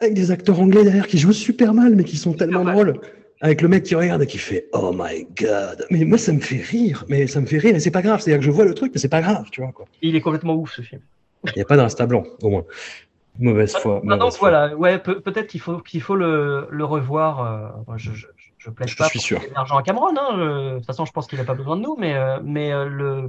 Avec 0.00 0.14
des 0.14 0.30
acteurs 0.30 0.60
anglais 0.60 0.84
derrière 0.84 1.06
qui 1.06 1.18
jouent 1.18 1.32
super 1.32 1.74
mal, 1.74 1.94
mais 1.96 2.04
qui 2.04 2.16
sont 2.16 2.32
tellement 2.34 2.64
mal. 2.64 2.74
drôles. 2.74 3.00
Avec 3.44 3.60
le 3.60 3.68
mec 3.68 3.82
qui 3.84 3.94
regarde 3.94 4.22
et 4.22 4.26
qui 4.26 4.38
fait 4.38 4.68
Oh 4.72 4.90
my 4.96 5.26
god. 5.38 5.86
Mais 5.90 6.04
moi, 6.06 6.16
ça 6.16 6.32
me 6.32 6.40
fait 6.40 6.62
rire. 6.62 7.04
Mais 7.08 7.26
ça 7.26 7.40
me 7.42 7.46
fait 7.46 7.58
rire 7.58 7.76
et 7.76 7.80
c'est 7.80 7.90
pas 7.90 8.00
grave. 8.00 8.20
C'est-à-dire 8.20 8.40
que 8.40 8.46
je 8.46 8.50
vois 8.50 8.64
le 8.64 8.72
truc, 8.74 8.90
mais 8.94 9.00
c'est 9.00 9.08
pas 9.10 9.20
grave, 9.20 9.46
tu 9.52 9.60
vois. 9.60 9.70
quoi. 9.72 9.84
Il 10.00 10.16
est 10.16 10.22
complètement 10.22 10.54
ouf 10.54 10.72
ce 10.72 10.80
film. 10.82 11.02
Il 11.44 11.52
n'y 11.56 11.62
a 11.62 11.66
pas 11.66 11.76
de 11.76 11.82
rasta 11.82 12.06
blanc, 12.06 12.24
au 12.42 12.48
moins. 12.48 12.64
Mauvaise 13.38 13.74
foi. 13.74 14.00
Donc 14.02 14.04
mauvaise 14.20 14.36
foi. 14.36 14.50
voilà, 14.50 14.76
ouais, 14.76 14.98
peut- 14.98 15.20
peut-être 15.20 15.48
qu'il 15.48 15.60
faut 15.60 15.78
qu'il 15.80 16.00
faut 16.00 16.16
le, 16.16 16.68
le 16.70 16.84
revoir. 16.84 17.84
euh, 17.88 17.96
je, 17.98 18.12
je, 18.14 18.26
je 18.58 18.70
plaide 18.70 18.88
Je 18.88 18.96
pas 18.96 19.08
suis 19.10 19.34
pour 19.34 19.44
l'argent 19.54 19.76
à 19.76 19.82
Cameron. 19.82 20.14
Hein, 20.16 20.28
je- 20.36 20.70
de 20.70 20.76
toute 20.78 20.86
façon, 20.86 21.04
je 21.04 21.12
pense 21.12 21.26
qu'il 21.26 21.38
n'a 21.38 21.44
pas 21.44 21.54
besoin 21.54 21.76
de 21.76 21.82
nous, 21.82 21.96
mais 21.98 22.14
euh, 22.14 22.40
mais 22.42 22.72
euh, 22.72 22.86
le 22.86 23.28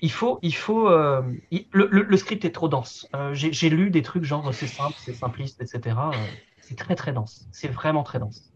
il 0.00 0.10
faut 0.10 0.38
il 0.42 0.54
faut 0.54 0.88
euh, 0.88 1.22
il- 1.50 1.68
le, 1.72 1.88
le, 1.90 2.02
le 2.02 2.16
script 2.16 2.44
est 2.44 2.50
trop 2.52 2.68
dense. 2.68 3.08
Euh, 3.14 3.34
J'ai 3.34 3.52
j'ai 3.52 3.70
lu 3.70 3.90
des 3.90 4.02
trucs 4.02 4.24
genre 4.24 4.52
c'est 4.52 4.66
simple, 4.66 4.96
c'est 4.98 5.14
simpliste, 5.14 5.60
etc. 5.62 6.14
Euh, 6.16 6.36
c'est 6.60 6.76
très 6.76 6.94
très 6.96 7.12
dense. 7.12 7.48
C'est 7.52 7.68
vraiment 7.68 8.02
très 8.02 8.18
dense. 8.18 8.51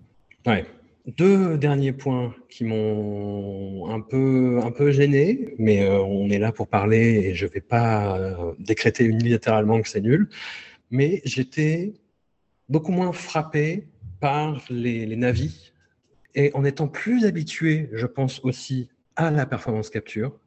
Deux 1.07 1.57
derniers 1.57 1.93
points 1.93 2.35
qui 2.49 2.65
m'ont 2.65 3.89
un 3.91 4.01
peu, 4.01 4.61
un 4.63 4.73
peu 4.73 4.91
gêné, 4.91 5.55
mais 5.59 5.85
euh, 5.85 6.01
on 6.01 6.29
est 6.31 6.39
là 6.39 6.51
pour 6.53 6.67
parler 6.69 7.21
et 7.27 7.35
je 7.35 7.47
vais 7.47 7.61
pas 7.61 8.19
euh, 8.19 8.55
décréter 8.59 9.05
unilatéralement 9.05 9.81
que 9.81 9.89
c'est 9.89 10.01
nul. 10.01 10.29
Mais 10.91 11.23
j'étais 11.25 11.95
beaucoup 12.69 12.93
moins 12.93 13.13
frappé 13.13 13.87
par 14.21 14.65
les, 14.71 15.07
les 15.07 15.17
navis 15.17 15.73
et 16.35 16.51
en 16.55 16.65
étant 16.65 16.89
plus 16.89 17.25
habitué, 17.25 17.89
je 17.93 18.07
pense 18.07 18.41
aussi 18.45 18.89
à 19.15 19.31
la 19.31 19.47
performance 19.47 19.91
capture 19.91 20.39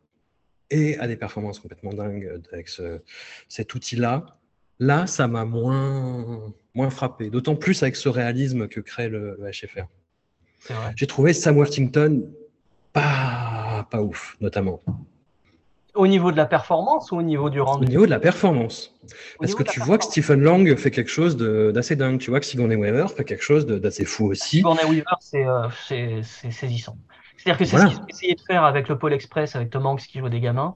et 0.70 0.98
à 0.98 1.08
des 1.08 1.16
performances 1.16 1.60
complètement 1.60 1.94
dingues 1.94 2.42
avec 2.52 2.68
ce- 2.68 3.00
cet 3.48 3.74
outil-là. 3.74 4.39
Là, 4.80 5.08
ça 5.08 5.28
m'a 5.28 5.46
moins, 5.46 6.54
moins 6.74 6.90
frappé, 6.90 7.30
d'autant 7.30 7.56
plus 7.56 7.84
avec 7.84 7.96
ce 7.96 8.08
réalisme 8.10 8.68
que 8.68 8.80
crée 8.80 9.10
le, 9.10 9.38
le 9.40 9.52
HFR. 9.52 9.86
J'ai 10.96 11.08
trouvé 11.08 11.34
Sam 11.34 11.58
Worthington 11.58 12.24
pas, 12.94 13.88
pas 13.90 14.02
ouf, 14.02 14.36
notamment 14.42 14.82
Au 15.96 16.08
niveau 16.08 16.32
de 16.32 16.38
la 16.38 16.46
performance 16.46 17.12
ou 17.12 17.18
au 17.18 17.22
niveau 17.22 17.50
du 17.50 17.60
au 17.60 17.66
rendu 17.66 17.88
niveau 17.88 18.06
de 18.06 18.12
la 18.12 18.20
performance. 18.20 18.94
Au 19.04 19.42
Parce 19.42 19.56
que 19.56 19.64
tu 19.64 19.80
vois 19.80 19.98
que. 19.98 20.06
Stephen 20.06 20.42
Lang 20.42 20.76
fait 20.76 20.92
quelque 20.92 21.10
chose 21.10 21.38
d'assez 21.38 21.96
dingue. 21.96 22.20
Tu 22.20 22.30
vois 22.30 22.40
que 22.40 22.46
Sigourney 22.46 22.76
Weaver 22.76 23.08
fait 23.16 23.24
quelque 23.26 23.44
chose 23.44 23.66
d'assez 23.66 24.06
fou 24.06 24.26
aussi. 24.26 24.58
Sigourney 24.58 24.84
Weaver, 24.84 25.16
c'est 25.20 25.46
euh, 25.46 25.70
saisissant. 26.52 26.98
C'est-à-dire 27.38 27.58
que 27.58 27.66
c'est 27.66 27.76
Voilà. 27.78 27.90
ce 27.92 27.96
qu'ils 27.96 28.04
ont 28.04 28.08
essayé 28.08 28.36
de 28.36 28.42
faire 28.42 28.64
avec 28.64 28.90
le 28.90 28.98
Pôle 28.98 29.14
Express, 29.14 29.56
avec 29.56 29.70
Tom 29.70 29.86
Hanks 29.86 30.02
qui 30.02 30.20
joue 30.20 30.30
des 30.30 30.42
gamins. 30.42 30.76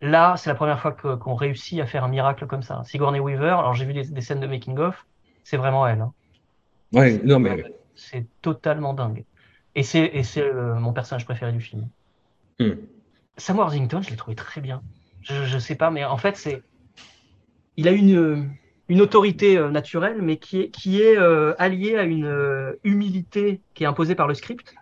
Là, 0.00 0.36
c'est 0.36 0.50
la 0.50 0.54
première 0.54 0.80
fois 0.80 0.92
qu'on 0.92 1.34
réussit 1.34 1.80
à 1.80 1.86
faire 1.86 2.04
un 2.04 2.08
miracle 2.08 2.46
comme 2.46 2.62
ça. 2.62 2.82
Sigourney 2.84 3.20
Weaver, 3.20 3.50
alors 3.58 3.74
j'ai 3.74 3.84
vu 3.86 3.94
des, 3.94 4.04
des 4.04 4.20
scènes 4.20 4.40
de 4.40 4.46
making-of, 4.46 5.06
c'est 5.44 5.56
vraiment 5.56 5.86
elle. 5.86 6.00
hein. 6.02 6.12
Ouais, 6.92 7.18
non, 7.24 7.38
mais 7.38 7.64
C'est 7.94 8.26
totalement 8.42 8.92
dingue. 8.94 9.24
Et 9.74 9.82
c'est 9.82 10.04
et 10.04 10.22
c'est, 10.22 10.42
euh, 10.42 10.74
mon 10.74 10.92
personnage 10.92 11.24
préféré 11.24 11.52
du 11.52 11.60
film. 11.60 11.88
Hmm. 12.60 12.74
Sam 13.36 13.58
Worthington, 13.58 14.02
je 14.02 14.10
l'ai 14.10 14.16
trouvé 14.16 14.36
très 14.36 14.60
bien. 14.60 14.82
Je, 15.22 15.44
je 15.44 15.58
sais 15.58 15.74
pas, 15.74 15.90
mais 15.90 16.04
en 16.04 16.16
fait, 16.18 16.36
c'est. 16.36 16.62
Il 17.76 17.88
a 17.88 17.92
une, 17.92 18.50
une 18.88 19.00
autorité 19.00 19.56
euh, 19.58 19.70
naturelle, 19.70 20.22
mais 20.22 20.36
qui 20.36 20.60
est, 20.60 20.70
qui 20.70 21.00
est 21.02 21.16
euh, 21.18 21.54
alliée 21.58 21.96
à 21.96 22.04
une 22.04 22.26
euh, 22.26 22.78
humilité 22.84 23.60
qui 23.74 23.82
est 23.84 23.86
imposée 23.86 24.14
par 24.14 24.28
le 24.28 24.34
script. 24.34 24.74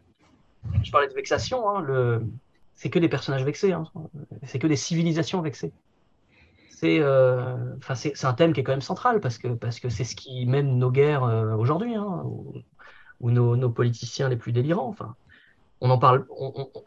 Je 0.83 0.91
parlais 0.91 1.09
de 1.09 1.15
vexation, 1.15 1.69
hein, 1.71 1.81
le... 1.81 2.23
c'est 2.83 2.91
que 2.91 2.99
des 2.99 3.09
personnages 3.09 3.45
vexés, 3.45 3.71
hein. 3.73 3.85
c'est 4.43 4.59
que 4.59 4.67
des 4.67 4.75
civilisations 4.75 5.41
vexées. 5.41 5.71
C'est 6.69 6.99
euh, 6.99 7.77
c'est 7.95 8.17
c'est 8.17 8.27
un 8.27 8.33
thème 8.33 8.53
qui 8.53 8.59
est 8.59 8.65
quand 8.65 8.73
même 8.73 8.81
central 8.81 9.21
parce 9.21 9.39
que 9.39 9.47
parce 9.47 9.79
que 9.79 9.89
c'est 9.89 10.03
ce 10.03 10.17
qui 10.17 10.47
mène 10.47 10.79
nos 10.81 10.91
guerres 10.91 11.23
euh, 11.23 11.55
aujourd'hui, 11.55 11.95
hein, 11.95 12.23
ou, 12.25 12.55
ou 13.21 13.31
nos, 13.31 13.55
nos 13.55 13.71
politiciens 13.71 14.29
les 14.29 14.35
plus 14.35 14.51
délirants. 14.51 14.89
Enfin, 14.89 15.15
on 15.81 15.91
en 15.91 15.99
parle. 15.99 16.27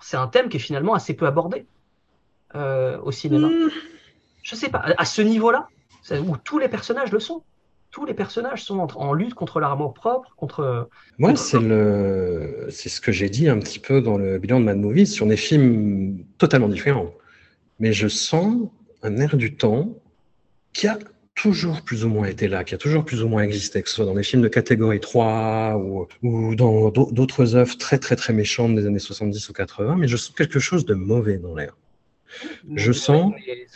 c'est 0.02 0.18
un 0.18 0.28
thème 0.28 0.50
qui 0.50 0.58
est 0.58 0.60
finalement 0.60 0.96
assez 0.96 1.14
peu 1.14 1.28
abordé 1.28 1.66
euh, 2.56 3.00
au 3.02 3.12
cinéma. 3.14 3.48
Hmm. 3.48 3.70
Je 4.44 4.54
sais 4.54 4.68
pas, 4.68 4.80
à, 4.80 5.02
à 5.02 5.06
ce 5.06 5.22
niveau-là, 5.22 5.70
c'est- 6.02 6.20
où 6.20 6.36
tous 6.36 6.60
les 6.60 6.68
personnages 6.68 7.14
le 7.14 7.22
sont. 7.22 7.42
Tous 7.96 8.06
les 8.06 8.14
personnages 8.14 8.62
sont 8.62 8.80
en, 8.80 8.88
en 8.98 9.14
lutte 9.14 9.36
contre 9.36 9.62
leur 9.62 9.72
amour 9.72 9.94
propre, 9.94 10.36
contre. 10.36 10.90
moi, 11.18 11.34
c'est 11.38 11.62
le, 11.62 12.68
c'est 12.70 12.90
ce 12.90 13.00
que 13.00 13.14
j'ai 13.14 13.30
dit 13.30 13.48
un 13.48 13.58
petit 13.58 13.80
peu 13.80 14.02
dans 14.02 14.18
le 14.18 14.38
bilan 14.38 14.60
de 14.60 14.66
Mad 14.66 14.78
Movies 14.78 15.08
sur 15.08 15.26
des 15.26 15.38
films 15.38 16.26
totalement 16.38 16.68
différents. 16.68 17.14
Mais 17.80 17.94
je 17.94 18.10
sens 18.10 18.68
un 19.02 19.16
air 19.16 19.38
du 19.38 19.56
temps 19.56 19.94
qui 20.74 20.88
a 20.88 21.00
toujours 21.36 21.84
plus 21.84 22.04
ou 22.04 22.10
moins 22.10 22.28
été 22.28 22.50
là, 22.50 22.66
qui 22.66 22.76
a 22.76 22.78
toujours 22.78 23.06
plus 23.06 23.24
ou 23.24 23.30
moins 23.30 23.44
existé, 23.44 23.82
que 23.82 23.88
ce 23.88 23.96
soit 23.96 24.06
dans 24.06 24.16
des 24.16 24.24
films 24.24 24.42
de 24.42 24.50
catégorie 24.50 25.00
3 25.00 25.78
ou, 25.78 26.06
ou 26.22 26.54
dans 26.56 26.90
d'au- 26.90 27.10
d'autres 27.14 27.56
œuvres 27.56 27.78
très 27.78 27.98
très 27.98 28.18
très 28.18 28.34
méchantes 28.34 28.76
des 28.76 28.86
années 28.86 29.00
70 29.00 29.48
ou 29.48 29.54
80, 29.54 29.96
mais 29.96 30.10
je 30.10 30.18
sens 30.18 30.36
quelque 30.36 30.60
chose 30.60 30.86
de 30.86 30.96
mauvais 30.96 31.38
dans 31.38 31.56
l'air. 31.56 31.78
Je 32.76 32.92
sens 32.92 33.32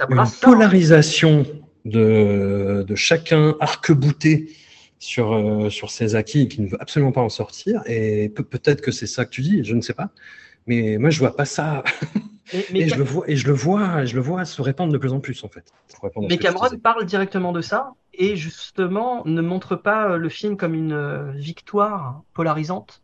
Une 0.10 0.20
hein. 0.20 0.26
polarisation 0.42 1.46
de, 1.90 2.84
de 2.88 2.96
chacun 2.96 3.56
arc-bouté 3.60 4.52
sur, 5.00 5.34
euh, 5.34 5.70
sur 5.70 5.92
ses 5.92 6.16
acquis 6.16 6.42
et 6.42 6.48
qui 6.48 6.62
ne 6.62 6.68
veut 6.70 6.82
absolument 6.82 7.12
pas 7.12 7.22
en 7.22 7.30
sortir. 7.30 7.82
Et 7.86 8.30
peut- 8.30 8.44
peut-être 8.44 8.82
que 8.82 8.92
c'est 8.92 9.08
ça 9.08 9.26
que 9.26 9.32
tu 9.32 9.42
dis, 9.42 9.64
je 9.64 9.76
ne 9.76 9.82
sais 9.82 9.94
pas. 9.94 10.10
Mais 10.68 10.98
moi, 10.98 11.10
je 11.10 11.20
vois 11.20 11.36
pas 11.36 11.46
ça. 11.46 11.84
Mais, 12.52 12.66
mais 12.72 12.80
et, 12.82 12.90
je 12.90 12.98
le 12.98 13.04
vois, 13.04 13.30
et 13.30 13.36
je 13.36 13.46
le 13.46 13.54
vois, 13.54 14.06
je 14.06 14.16
le 14.16 14.22
vois 14.22 14.44
se 14.44 14.60
répandre 14.64 14.92
de 14.92 14.98
plus 14.98 15.14
en 15.14 15.20
plus, 15.20 15.44
en 15.44 15.50
fait. 15.50 15.72
Mais 16.22 16.40
Cameron 16.40 16.68
parle 16.82 17.06
directement 17.06 17.52
de 17.52 17.62
ça 17.62 17.94
et 18.14 18.36
justement 18.36 19.24
ne 19.26 19.42
montre 19.42 19.76
pas 19.76 20.12
euh, 20.14 20.18
le 20.18 20.30
film 20.30 20.58
comme 20.58 20.74
une 20.74 20.94
euh, 20.94 21.32
victoire 21.34 22.24
polarisante. 22.34 23.04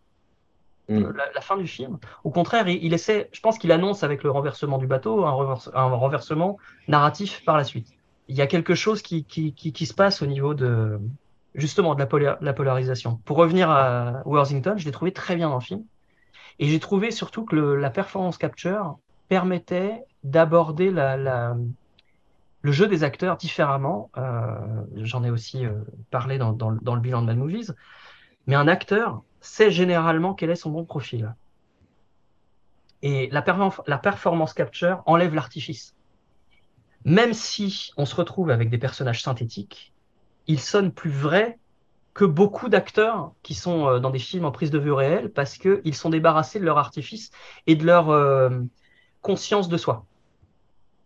Mm. 0.89 0.93
euh, 0.97 1.13
La, 1.13 1.31
la 1.33 1.41
fin 1.41 1.57
du 1.57 1.67
film. 1.67 1.99
Au 2.23 2.31
contraire, 2.31 2.67
il, 2.67 2.83
il 2.83 2.93
essaie, 2.93 3.29
je 3.33 3.39
pense 3.41 3.57
qu'il 3.57 3.71
annonce 3.71 4.03
avec 4.03 4.23
le 4.23 4.31
renversement 4.31 4.77
du 4.77 4.87
bateau 4.87 5.25
un 5.25 5.31
renversement 5.31 6.57
narratif 6.87 7.43
par 7.45 7.57
la 7.57 7.63
suite. 7.63 7.94
Il 8.27 8.35
y 8.35 8.41
a 8.41 8.47
quelque 8.47 8.75
chose 8.75 9.01
qui, 9.01 9.23
qui, 9.25 9.53
qui, 9.53 9.71
qui 9.73 9.85
se 9.85 9.93
passe 9.93 10.21
au 10.21 10.25
niveau 10.25 10.53
de 10.53 10.99
justement 11.53 11.93
de 11.95 11.99
la, 11.99 12.05
pola- 12.07 12.37
la 12.41 12.53
polarisation. 12.53 13.17
Pour 13.25 13.37
revenir 13.37 13.69
à 13.69 14.21
Worthington, 14.25 14.75
je 14.77 14.85
l'ai 14.85 14.91
trouvé 14.91 15.13
très 15.13 15.35
bien 15.35 15.49
dans 15.49 15.55
le 15.55 15.61
film. 15.61 15.83
Et 16.59 16.67
j'ai 16.67 16.79
trouvé 16.79 17.11
surtout 17.11 17.45
que 17.45 17.55
le- 17.55 17.75
la 17.75 17.89
performance 17.89 18.37
capture 18.37 18.97
permettait 19.29 20.03
d'aborder 20.23 20.91
la, 20.91 21.17
la- 21.17 21.55
le 22.61 22.71
jeu 22.71 22.87
des 22.87 23.03
acteurs 23.03 23.37
différemment. 23.37 24.09
Euh, 24.17 24.83
J'en 24.97 25.23
ai 25.23 25.29
aussi 25.29 25.65
euh, 25.65 25.73
parlé 26.11 26.37
dans, 26.37 26.51
dans 26.53 26.69
le- 26.71 26.79
dans 26.81 26.95
le 26.95 27.01
bilan 27.01 27.21
de 27.21 27.27
Mad 27.27 27.37
Movies. 27.37 27.73
Mais 28.47 28.55
un 28.55 28.67
acteur 28.67 29.23
sait 29.41 29.71
généralement 29.71 30.33
quel 30.33 30.49
est 30.49 30.55
son 30.55 30.71
bon 30.71 30.85
profil. 30.85 31.33
Et 33.01 33.29
la, 33.31 33.43
la 33.87 33.97
performance 33.97 34.53
capture 34.53 35.03
enlève 35.05 35.33
l'artifice. 35.35 35.94
Même 37.05 37.33
si 37.33 37.91
on 37.97 38.05
se 38.05 38.15
retrouve 38.15 38.49
avec 38.49 38.69
des 38.69 38.77
personnages 38.77 39.23
synthétiques, 39.23 39.93
ils 40.47 40.59
sonnent 40.59 40.91
plus 40.91 41.11
vrais 41.11 41.57
que 42.13 42.25
beaucoup 42.25 42.69
d'acteurs 42.69 43.33
qui 43.43 43.53
sont 43.53 43.87
euh, 43.87 43.99
dans 43.99 44.09
des 44.09 44.19
films 44.19 44.45
en 44.45 44.51
prise 44.51 44.71
de 44.71 44.79
vue 44.79 44.91
réelle 44.91 45.31
parce 45.31 45.57
qu'ils 45.57 45.95
sont 45.95 46.09
débarrassés 46.09 46.59
de 46.59 46.65
leur 46.65 46.77
artifice 46.77 47.31
et 47.67 47.75
de 47.75 47.85
leur 47.85 48.09
euh, 48.09 48.49
conscience 49.21 49.69
de 49.69 49.77
soi. 49.77 50.05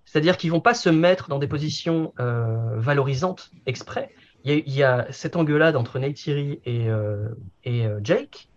C'est-à-dire 0.10 0.38
qu'ils 0.38 0.50
vont 0.50 0.60
pas 0.60 0.74
se 0.74 0.90
mettre 0.90 1.30
dans 1.30 1.38
des 1.38 1.48
positions 1.48 2.14
euh, 2.20 2.80
valorisantes 2.80 3.52
exprès. 3.68 4.10
Il 4.44 4.68
y, 4.68 4.82
a, 4.82 5.06
cette 5.12 5.36
engueulade 5.36 5.76
entre 5.76 6.00
et, 6.02 6.60
euh, 6.90 7.30
et 7.64 7.86
euh, 7.86 8.00
Jake. 8.04 8.50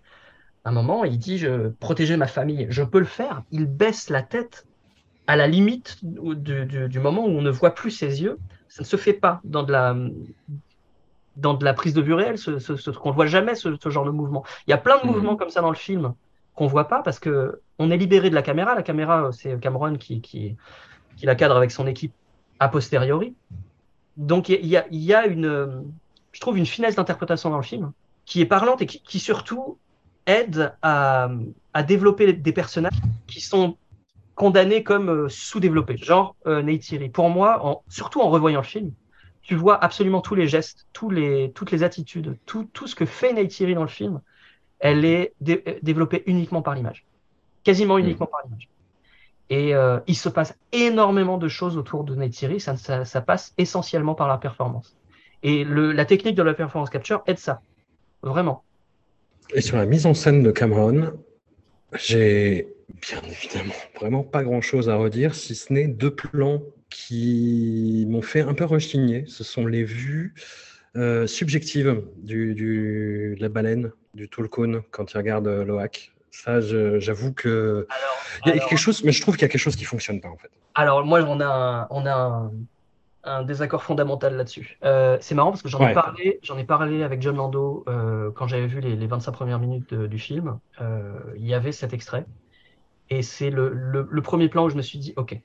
À 0.65 0.71
un 0.71 0.73
moment, 0.73 1.05
il 1.05 1.19
dit 1.19 1.37
je 1.37 1.69
protéger 1.69 2.17
ma 2.17 2.27
famille, 2.27 2.67
je 2.71 2.83
peux 2.83 3.01
le 3.01 3.05
faire. 3.05 3.43
Il 3.51 3.67
baisse 3.67 4.09
la 4.09 4.23
tête 4.23 4.67
à 5.27 5.37
la 5.37 5.47
limite 5.47 5.99
du, 6.03 6.67
du, 6.67 6.89
du, 6.89 6.99
moment 6.99 7.25
où 7.25 7.29
on 7.29 7.43
ne 7.43 7.51
voit 7.51 7.75
plus 7.75 7.91
ses 7.91 8.23
yeux. 8.23 8.39
Ça 8.69 8.83
ne 8.83 8.87
se 8.87 8.97
fait 8.97 9.13
pas 9.13 9.41
dans 9.45 9.63
de 9.63 9.73
la 9.73 9.97
dans 11.37 11.55
de 11.55 11.65
la 11.65 11.73
prise 11.73 11.95
de 11.95 12.03
vue 12.03 12.13
réelle, 12.13 12.37
ce, 12.37 12.59
ce, 12.59 12.77
ce 12.77 12.91
qu'on 12.91 13.11
voit 13.11 13.27
jamais 13.27 13.55
ce, 13.55 13.77
ce, 13.81 13.89
genre 13.89 14.05
de 14.05 14.11
mouvement. 14.11 14.45
Il 14.67 14.71
y 14.71 14.75
a 14.75 14.79
plein 14.79 14.99
de 14.99 15.07
mmh. 15.07 15.11
mouvements 15.11 15.37
comme 15.37 15.49
ça 15.49 15.63
dans 15.63 15.71
le 15.71 15.77
film 15.77 16.15
qu'on 16.55 16.67
voit 16.67 16.89
pas 16.89 17.03
parce 17.03 17.19
que 17.19 17.61
on 17.79 17.91
est 17.91 17.97
libéré 17.97 18.29
de 18.29 18.35
la 18.35 18.43
caméra. 18.43 18.75
La 18.75 18.83
caméra, 18.83 19.31
c'est 19.33 19.59
Cameron 19.61 19.97
qui, 19.97 20.21
qui 20.21 20.57
qui 21.17 21.27
la 21.27 21.35
cadre 21.35 21.57
avec 21.57 21.71
son 21.71 21.87
équipe 21.87 22.13
a 22.59 22.69
posteriori. 22.69 23.35
Donc 24.17 24.49
il 24.49 24.67
y 24.67 24.77
a, 24.77 24.85
y 24.91 25.15
a 25.15 25.27
une, 25.27 25.85
je 26.33 26.41
trouve, 26.41 26.59
une 26.59 26.67
finesse 26.67 26.97
d'interprétation 26.97 27.51
dans 27.51 27.57
le 27.57 27.63
film 27.63 27.93
qui 28.25 28.41
est 28.41 28.47
parlante 28.47 28.83
et 28.83 28.87
qui, 28.87 29.01
qui 29.01 29.19
surtout 29.19 29.79
aide 30.27 30.75
à, 30.83 31.31
à, 31.75 31.83
développer 31.83 32.33
des 32.33 32.53
personnages 32.53 32.93
qui 33.27 33.41
sont 33.41 33.77
condamnés 34.43 34.83
comme 34.83 35.09
euh, 35.09 35.29
sous-développés, 35.29 35.97
genre 35.97 36.35
euh, 36.49 36.63
Neytiri. 36.63 37.11
Pour 37.11 37.31
moi, 37.31 37.65
en, 37.65 37.85
surtout 37.89 38.21
en 38.21 38.29
revoyant 38.29 38.59
le 38.59 38.67
film, 38.67 38.91
tu 39.41 39.55
vois 39.55 39.83
absolument 39.85 40.21
tous 40.21 40.35
les 40.35 40.49
gestes, 40.49 40.89
tous 40.93 41.11
les, 41.11 41.53
toutes 41.55 41.71
les 41.71 41.85
attitudes, 41.85 42.37
tout, 42.45 42.69
tout 42.73 42.89
ce 42.89 42.97
que 42.97 43.07
fait 43.07 43.33
Neytiri 43.33 43.77
dans 43.77 43.83
le 43.83 43.89
film, 43.89 44.21
elle 44.81 45.05
est 45.05 45.35
dé 45.41 45.79
développée 45.83 46.25
uniquement 46.27 46.61
par 46.61 46.75
l'image, 46.75 47.07
quasiment 47.63 47.99
uniquement 47.99 48.27
mmh. 48.27 48.31
par 48.31 48.41
l'image. 48.45 48.69
Et 49.49 49.77
euh, 49.77 50.01
il 50.09 50.17
se 50.17 50.29
passe 50.29 50.59
énormément 50.73 51.39
de 51.39 51.47
choses 51.47 51.77
autour 51.77 52.03
de 52.03 52.17
Neytiri, 52.17 52.59
ça, 52.59 52.77
ça, 52.77 53.05
ça, 53.05 53.21
passe 53.21 53.55
essentiellement 53.59 54.17
par 54.17 54.27
la 54.27 54.39
performance. 54.39 54.97
Et 55.45 55.63
le, 55.63 55.93
la 55.93 56.05
technique 56.05 56.35
de 56.35 56.43
la 56.43 56.55
performance 56.55 56.91
capture 56.91 57.23
aide 57.29 57.39
ça, 57.39 57.61
vraiment. 58.25 58.65
Et 59.55 59.61
sur 59.61 59.77
la 59.77 59.87
mise 59.87 60.05
en 60.05 60.15
scène 60.15 60.43
de 60.43 60.51
Cameron, 60.51 61.13
j'ai 61.93 62.67
bien 63.03 63.21
évidemment 63.29 63.75
vraiment 63.97 64.23
pas 64.23 64.43
grand-chose 64.43 64.89
à 64.89 64.97
redire, 64.97 65.35
si 65.35 65.55
ce 65.55 65.73
n'est 65.73 65.89
deux 65.89 66.15
plans 66.15 66.63
qui 66.89 68.07
m'ont 68.09 68.23
fait 68.23 68.43
un 68.43 68.55
peu 68.55 68.65
rechigner. 68.65 69.25
Ce 69.27 69.45
sont 69.45 69.67
les 69.67 69.83
vues 69.83 70.35
euh, 70.97 71.27
subjectives 71.27 72.03
du, 72.19 72.55
du, 72.55 73.35
de 73.37 73.43
la 73.43 73.49
baleine, 73.49 73.93
du 74.15 74.29
Tulkun, 74.29 74.83
quand 74.91 75.13
il 75.13 75.17
regarde 75.17 75.49
euh, 75.49 75.65
Loak. 75.65 76.13
Ça, 76.31 76.61
j'avoue 76.61 77.35
que 77.35 77.87
alors, 77.91 78.19
il 78.47 78.49
y 78.49 78.51
a 78.53 78.55
alors, 78.55 78.69
quelque 78.69 78.79
chose, 78.79 79.05
mais 79.05 79.13
je 79.13 79.21
trouve 79.21 79.37
qu'il 79.37 79.43
y 79.43 79.45
a 79.45 79.49
quelque 79.49 79.61
chose 79.61 79.77
qui 79.77 79.85
fonctionne 79.85 80.19
pas 80.19 80.31
en 80.31 80.39
fait. 80.39 80.51
Alors 80.75 81.05
moi, 81.05 81.21
on 81.25 81.41
a 81.41 81.47
un, 81.47 81.87
on 81.91 82.07
a 82.07 82.15
un, 82.15 82.53
un 83.25 83.43
désaccord 83.43 83.83
fondamental 83.83 84.35
là-dessus. 84.35 84.79
Euh, 84.83 85.19
c'est 85.21 85.35
marrant 85.35 85.51
parce 85.51 85.61
que 85.61 85.69
j'en 85.69 85.81
ouais. 85.81 85.91
ai 85.91 85.95
parlé, 85.95 86.41
j'en 86.43 86.57
ai 86.57 86.65
parlé 86.65 87.03
avec 87.03 87.21
John 87.21 87.37
Lando 87.37 87.85
euh, 87.87 88.31
quand 88.31 88.47
j'avais 88.47 88.67
vu 88.67 88.81
les, 88.81 88.97
les, 88.97 89.07
25 89.07 89.33
premières 89.33 89.59
minutes 89.59 89.93
de, 89.93 90.07
du 90.07 90.19
film. 90.19 90.59
Il 91.37 91.47
y 91.47 91.53
avait 91.53 91.73
cet 91.73 91.93
extrait 91.93 92.25
et 93.19 93.23
c'est 93.23 93.51
le, 93.51 93.69
le, 93.75 94.09
le, 94.11 94.23
premier 94.23 94.49
plan 94.49 94.65
où 94.65 94.71
je 94.71 94.77
me 94.77 94.83
suis 94.83 94.99
dit, 94.99 95.13
ok, 95.17 95.39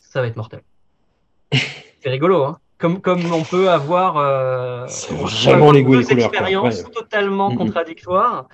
ça 0.00 0.20
va 0.20 0.26
être 0.26 0.36
mortel. 0.36 0.62
c'est 1.52 2.10
rigolo, 2.10 2.42
hein. 2.42 2.58
Comme, 2.78 3.00
comme 3.00 3.32
on 3.32 3.44
peut 3.44 3.70
avoir 3.70 4.16
euh, 4.16 4.86
vraiment 5.44 5.70
les 5.70 5.84
goûts 5.84 5.94
et 5.94 5.98
les 5.98 6.04
couleurs. 6.04 6.26
expériences 6.26 6.82
ouais. 6.82 6.90
totalement 6.90 7.50
mm 7.50 7.54
-hmm. 7.54 7.58
contradictoires. 7.58 8.48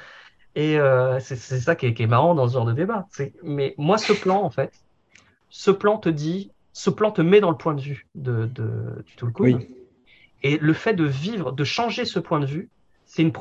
Et 0.55 0.79
euh, 0.79 1.19
c'est 1.21 1.37
ça 1.37 1.75
qui 1.75 1.87
est, 1.87 1.95
qui 1.95 2.03
est, 2.03 2.07
marrant 2.17 2.35
dans 2.35 2.47
ce 2.49 2.53
genre 2.53 2.67
de 2.67 2.75
débat. 2.75 3.07
Mais 3.43 3.75
moi, 3.79 3.97
ce 3.99 4.13
plan, 4.13 4.43
en 4.43 4.51
fait, 4.51 4.73
ce 5.49 5.71
plan 5.71 5.97
te 5.97 6.11
dit, 6.11 6.53
ce 6.73 6.91
plan 6.91 7.11
te 7.13 7.23
met 7.23 7.41
dans 7.41 7.51
le 7.51 7.57
point 7.57 7.75
de 7.75 7.81
vue 7.81 8.07
de, 8.15 8.37
de, 8.59 8.69
du 9.07 9.13
Tulkun. 9.17 9.45
Oui. 9.45 9.57
Et 10.43 10.59
le 10.59 10.75
fait 10.75 10.95
de 10.95 11.09
vivre, 11.27 11.53
de 11.61 11.65
changer 11.65 12.05
ce 12.05 12.21
point 12.21 12.41
de 12.41 12.47
vue, 12.55 12.69
une, 13.19 13.33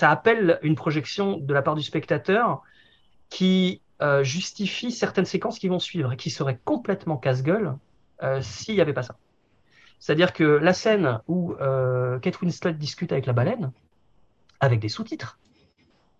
ça 0.00 0.06
appelle 0.16 0.58
une 0.62 0.76
projection 0.76 1.26
de 1.48 1.52
la 1.58 1.62
part 1.62 1.76
du 1.80 1.82
spectateur 1.82 2.62
qui 3.30 3.80
euh, 4.02 4.24
justifie 4.24 4.90
certaines 4.90 5.24
séquences 5.24 5.58
qui 5.58 5.68
vont 5.68 5.78
suivre 5.78 6.12
et 6.12 6.16
qui 6.16 6.30
seraient 6.30 6.58
complètement 6.64 7.16
casse-gueule 7.16 7.76
euh, 8.22 8.40
s'il 8.42 8.74
n'y 8.74 8.80
avait 8.80 8.92
pas 8.92 9.02
ça. 9.02 9.16
C'est-à-dire 10.00 10.32
que 10.32 10.44
la 10.44 10.72
scène 10.72 11.20
où 11.28 11.54
euh, 11.60 12.18
Kate 12.18 12.36
discute 12.76 13.12
avec 13.12 13.26
la 13.26 13.32
baleine, 13.32 13.72
avec 14.60 14.80
des 14.80 14.88
sous-titres, 14.88 15.38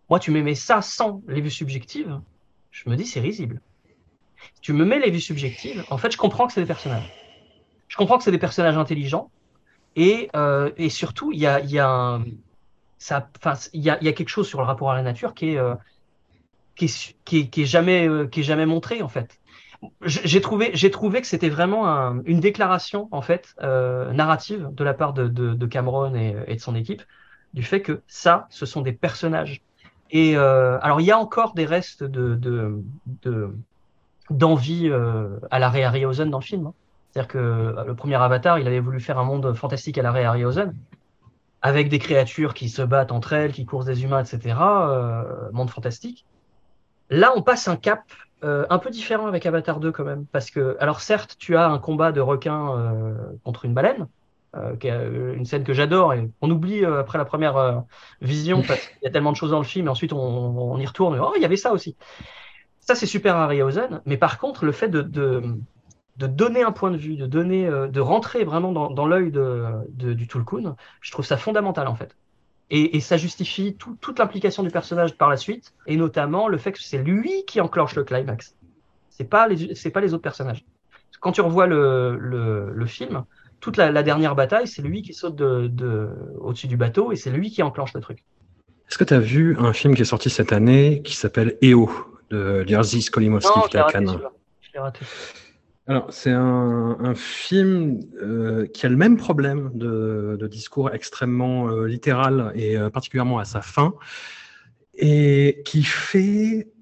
moi, 0.09 0.19
tu 0.19 0.31
me 0.31 0.43
mets 0.43 0.55
ça 0.55 0.83
sans 0.83 1.23
les 1.27 1.41
vues 1.41 1.51
subjectives, 1.51 2.21
je 2.71 2.89
me 2.89 2.97
dis 2.97 3.07
c'est 3.07 3.21
risible. 3.21 3.61
Tu 4.61 4.73
me 4.73 4.85
mets 4.85 4.99
les 4.99 5.11
vues 5.11 5.21
subjectives, 5.21 5.85
en 5.91 5.99
fait, 5.99 6.13
je 6.13 6.17
comprends 6.17 6.47
que 6.47 6.53
c'est 6.53 6.61
des 6.61 6.67
personnages. 6.67 7.13
Je 7.89 7.97
comprends 7.97 8.19
que 8.19 8.25
c'est 8.25 8.31
des 8.31 8.39
personnages 8.39 8.77
intelligents 8.77 9.31
et, 9.97 10.31
euh, 10.37 10.71
et 10.77 10.91
surtout, 10.91 11.33
il 11.33 11.39
y 11.39 11.47
a, 11.47 11.61
y, 11.61 11.79
a 11.79 12.21
y, 13.73 13.91
a, 13.91 14.13
quelque 14.13 14.29
chose 14.29 14.49
sur 14.49 14.61
le 14.61 14.67
rapport 14.67 14.91
à 14.91 14.95
la 14.95 15.03
nature 15.03 15.35
qui 15.35 15.51
est, 15.51 15.61
qui 16.75 16.85
est, 16.87 17.65
jamais, 17.65 18.09
euh, 18.09 18.27
qui 18.27 18.41
est 18.41 18.45
jamais 18.45 18.67
montré 18.67 19.03
en 19.03 19.09
fait. 19.09 19.39
J'ai 20.03 20.41
trouvé, 20.41 20.71
j'ai 20.73 20.91
trouvé 20.91 21.21
que 21.21 21.27
c'était 21.27 21.51
vraiment 21.51 21.87
un, 21.87 22.23
une 22.25 22.41
déclaration 22.41 23.09
en 23.11 23.21
fait 23.21 23.55
euh, 23.63 24.13
narrative 24.13 24.71
de 24.73 24.83
la 24.83 24.95
part 24.95 25.13
de, 25.13 25.67
Cameron 25.67 26.15
et, 26.15 26.55
de 26.55 26.61
son 26.61 26.75
équipe 26.75 27.03
du 27.53 27.63
fait 27.63 27.83
que 27.83 28.01
ça, 28.07 28.47
ce 28.49 28.65
sont 28.65 28.81
des 28.81 28.93
personnages 28.93 29.63
et 30.11 30.37
euh, 30.37 30.79
alors, 30.81 31.01
il 31.01 31.07
y 31.07 31.11
a 31.11 31.19
encore 31.19 31.55
des 31.55 31.67
restes 31.67 32.05
de, 32.05 32.35
de, 32.35 32.83
de 33.23 33.55
d'envie 34.31 34.91
à 35.51 35.59
la 35.59 35.69
Ray 35.69 35.83
Harryhausen 35.83 36.31
dans 36.31 36.39
le 36.39 36.45
film. 36.45 36.69
Hein. 36.69 36.75
C'est-à-dire 37.11 37.29
que 37.29 37.75
le 37.87 37.95
premier 37.95 38.15
Avatar, 38.15 38.59
il 38.59 38.67
avait 38.67 38.81
voulu 38.81 39.01
faire 39.01 39.19
un 39.19 39.25
monde 39.25 39.53
fantastique 39.55 39.99
à 39.99 40.03
la 40.03 40.13
Ray 40.13 40.25
Harryhausen, 40.25 40.75
avec 41.63 41.89
des 41.89 41.99
créatures 41.99 42.55
qui 42.55 42.69
se 42.69 42.81
battent 42.81 43.13
entre 43.13 43.33
elles, 43.33 43.53
qui 43.53 43.67
courent 43.67 43.85
des 43.85 44.05
humains, 44.05 44.23
etc. 44.23 44.55
Monde 45.53 45.71
fantastique. 45.71 46.25
Là, 47.11 47.33
on 47.37 47.43
passe 47.43 47.69
un 47.69 47.77
cap 47.77 48.05
euh, 48.45 48.67
un 48.69 48.79
peu 48.79 48.91
différent 48.91 49.27
avec 49.27 49.47
Avatar 49.47 49.81
2 49.81 49.93
quand 49.93 50.05
même, 50.05 50.27
parce 50.27 50.51
que, 50.51 50.77
alors 50.79 51.01
certes, 51.01 51.37
tu 51.39 51.57
as 51.57 51.69
un 51.69 51.79
combat 51.79 52.13
de 52.13 52.21
requin 52.21 52.77
euh, 52.77 53.15
contre 53.43 53.65
une 53.65 53.73
baleine, 53.73 54.07
euh, 54.55 54.77
qui 54.77 54.89
est 54.89 55.07
une 55.35 55.47
scène 55.47 55.65
que 55.65 55.73
j'adore 55.73 56.13
et 56.13 56.31
on 56.41 56.51
oublie 56.51 56.85
après 56.85 57.19
la 57.19 57.25
première 57.25 57.85
vision 58.21 58.63
parce 58.69 58.81
qu'il 58.81 59.03
y 59.03 59.07
a 59.07 59.11
tellement 59.11 59.33
de 59.33 59.37
choses 59.37 59.51
dans 59.51 59.59
le 59.59 59.65
film 59.65 59.87
et 59.87 59.91
ensuite 59.91 60.13
on, 60.13 60.19
on 60.19 60.79
y 60.79 60.87
retourne. 60.87 61.19
Oh, 61.21 61.33
il 61.37 61.43
y 61.43 61.45
avait 61.45 61.57
ça 61.57 61.73
aussi. 61.73 61.97
Ça, 62.81 62.95
c'est 62.95 63.07
super 63.07 63.37
Harryhausen. 63.37 64.03
Mais 64.05 64.19
par 64.19 64.39
contre, 64.39 64.67
le 64.67 64.73
fait 64.73 64.89
de, 64.89 65.01
de, 65.01 65.43
de, 66.19 66.27
donner 66.27 66.63
un 66.63 66.73
point 66.73 66.91
de 66.91 66.99
vue, 66.99 67.17
de 67.17 67.27
donner, 67.27 67.67
de 67.67 68.01
rentrer 68.01 68.45
vraiment 68.45 68.73
dans, 68.73 68.91
dans 68.91 69.07
l'œil 69.07 69.31
de, 69.31 69.65
de, 69.89 70.13
du 70.13 70.29
Tulkun, 70.29 70.77
je 71.01 71.11
trouve 71.13 71.25
ça 71.25 71.39
fondamental 71.39 71.89
en 71.89 71.95
fait. 71.95 72.15
Et, 72.70 72.97
et 72.97 73.01
ça 73.01 73.16
justifie 73.16 73.77
tout, 73.78 73.97
toute 74.01 74.19
l'implication 74.19 74.62
du 74.62 74.70
personnage 74.70 75.16
par 75.16 75.28
la 75.28 75.36
suite, 75.36 75.74
et 75.86 75.97
notamment 75.97 76.49
le 76.49 76.59
fait 76.59 76.73
que 76.73 76.82
c'est 76.82 76.99
lui 76.99 77.45
qui 77.47 77.61
enclenche 77.61 77.95
le 77.95 78.05
climax. 78.05 78.55
C'est 79.11 79.28
pas 79.28 79.47
les, 79.49 79.74
c'est 79.74 79.91
pas 79.91 80.01
les 80.01 80.15
autres 80.15 80.23
personnages. 80.23 80.65
Quand 81.20 81.32
tu 81.32 81.41
revois 81.41 81.66
le, 81.66 82.16
le, 82.19 82.73
le 82.74 82.86
film, 82.86 83.24
toute 83.61 83.77
la, 83.77 83.91
la 83.91 84.03
dernière 84.03 84.35
bataille, 84.35 84.66
c'est 84.66 84.82
lui 84.82 85.03
qui 85.03 85.15
saute 85.15 85.36
de, 85.36 85.69
de, 85.69 86.11
au-dessus 86.41 86.66
du 86.66 86.77
bateau 86.77 87.12
et 87.12 87.16
c'est 87.16 87.31
lui 87.31 87.51
qui 87.51 87.62
enclenche 87.62 87.95
le 87.95 88.01
truc. 88.01 88.24
Est-ce 88.89 88.99
que 88.99 89.05
tu 89.05 89.15
as 89.15 89.20
vu 89.20 89.57
un 89.59 89.73
film 89.73 89.95
qui 89.95 90.03
est 90.03 90.07
sorti 90.07 90.28
cette 90.28 90.53
année 90.53 91.01
qui 91.03 91.16
s'appelle 91.16 91.57
EO 91.62 91.91
de 92.31 92.66
Jerzy 92.66 93.03
Skolimowski 93.03 93.61
qui 93.70 93.77
est 93.77 93.81
à 93.81 93.85
Cannes 93.85 94.19
Je 94.61 94.73
l'ai 94.74 94.81
raté. 94.81 95.05
Alors, 95.86 96.11
c'est 96.15 96.31
un, 96.31 97.15
film 97.15 98.01
euh, 98.23 98.66
qui 98.66 98.86
a 98.86 98.89
le 98.89 98.97
même 98.97 99.19
problème 99.19 99.70
de, 99.74 100.36
de 100.40 100.47
discours 100.47 100.94
extrêmement 100.94 101.69
euh, 101.69 101.86
littéral 101.86 102.52
et 102.55 102.78
euh, 102.78 102.89
particulièrement 102.89 103.39
à 103.39 103.44
sa 103.44 103.61
fin, 103.61 103.94
et 104.94 105.62
qui 105.66 105.82
fait, 105.82 106.73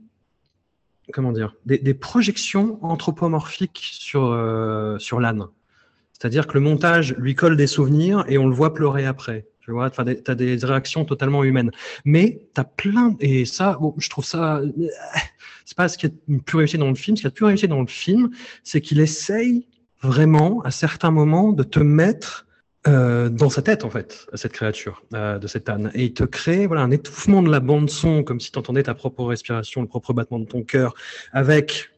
comment 1.12 1.32
dire, 1.32 1.56
des, 1.66 1.78
des 1.78 1.94
projections 1.94 2.78
anthropomorphiques 2.84 3.82
sur, 3.92 4.26
euh, 4.26 4.98
sur 4.98 5.18
l'âne. 5.18 5.46
C'est-à-dire 6.12 6.46
que 6.46 6.54
le 6.54 6.60
montage 6.60 7.16
lui 7.18 7.34
colle 7.34 7.56
des 7.56 7.66
souvenirs 7.66 8.24
et 8.28 8.38
on 8.38 8.46
le 8.46 8.54
voit 8.54 8.72
pleurer 8.72 9.06
après. 9.06 9.48
Tu 9.90 10.30
as 10.30 10.34
des 10.34 10.56
réactions 10.62 11.04
totalement 11.04 11.44
humaines. 11.44 11.70
Mais 12.04 12.48
tu 12.54 12.60
as 12.60 12.64
plein, 12.64 13.16
et 13.20 13.44
ça, 13.44 13.78
je 13.98 14.08
trouve 14.08 14.24
ça, 14.24 14.60
c'est 15.64 15.76
pas 15.76 15.88
ce 15.88 15.98
qui 15.98 16.06
est 16.06 16.14
le 16.28 16.38
plus 16.40 16.58
réussi 16.58 16.78
dans 16.78 16.88
le 16.88 16.94
film. 16.94 17.16
Ce 17.16 17.22
qui 17.22 17.26
est 17.26 17.30
le 17.30 17.34
plus 17.34 17.46
réussi 17.46 17.68
dans 17.68 17.80
le 17.80 17.86
film, 17.86 18.30
c'est 18.62 18.80
qu'il 18.80 19.00
essaye 19.00 19.66
vraiment, 20.02 20.60
à 20.62 20.70
certains 20.70 21.10
moments, 21.10 21.52
de 21.52 21.62
te 21.62 21.78
mettre 21.78 22.46
euh, 22.88 23.28
dans 23.28 23.48
sa 23.48 23.62
tête, 23.62 23.84
en 23.84 23.90
fait, 23.90 24.26
à 24.32 24.36
cette 24.36 24.52
créature, 24.52 25.02
euh, 25.14 25.38
de 25.38 25.46
cette 25.46 25.68
âne. 25.68 25.92
Et 25.94 26.06
il 26.06 26.14
te 26.14 26.24
crée 26.24 26.66
voilà, 26.66 26.82
un 26.82 26.90
étouffement 26.90 27.42
de 27.42 27.50
la 27.50 27.60
bande-son, 27.60 28.24
comme 28.24 28.40
si 28.40 28.50
tu 28.50 28.58
entendais 28.58 28.82
ta 28.82 28.94
propre 28.94 29.24
respiration, 29.24 29.82
le 29.82 29.86
propre 29.86 30.12
battement 30.12 30.40
de 30.40 30.46
ton 30.46 30.62
cœur, 30.62 30.94
avec 31.32 31.90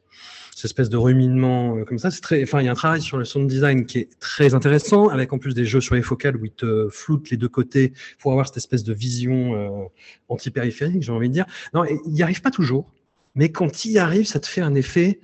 espèce 0.65 0.89
de 0.89 0.97
ruminement 0.97 1.77
euh, 1.77 1.85
comme 1.85 1.99
ça. 1.99 2.11
C'est 2.11 2.21
très, 2.21 2.43
enfin, 2.43 2.61
il 2.61 2.67
y 2.67 2.69
a 2.69 2.73
un 2.73 2.75
travail 2.75 3.03
sur 3.03 3.17
le 3.17 3.25
sound 3.25 3.49
design 3.49 3.87
qui 3.87 3.99
est 3.99 4.19
très 4.21 4.55
intéressant, 4.55 5.09
avec 5.09 5.33
en 5.33 5.39
plus 5.39 5.55
des 5.55 5.65
jeux 5.65 5.81
sur 5.81 5.95
les 5.95 6.03
focales 6.03 6.37
où 6.37 6.45
ils 6.45 6.53
te 6.53 6.89
floutent 6.91 7.31
les 7.31 7.37
deux 7.37 7.49
côtés 7.49 7.93
pour 8.19 8.33
avoir 8.33 8.47
cette 8.47 8.57
espèce 8.57 8.85
de 8.85 8.93
vision 8.93 9.55
euh, 9.55 9.87
anti-périphérique, 10.29 11.03
j'ai 11.03 11.13
envie 11.13 11.29
de 11.29 11.35
dire. 11.35 11.47
Non, 11.73 11.85
il 11.85 12.13
n'y 12.13 12.23
arrive 12.23 12.43
pas 12.43 12.51
toujours, 12.51 12.91
mais 13.35 13.51
quand 13.51 13.85
il 13.85 13.93
y 13.93 13.99
arrive, 13.99 14.27
ça 14.27 14.41
te 14.41 14.47
fait 14.47 14.61
un 14.61 14.75
effet 14.75 15.21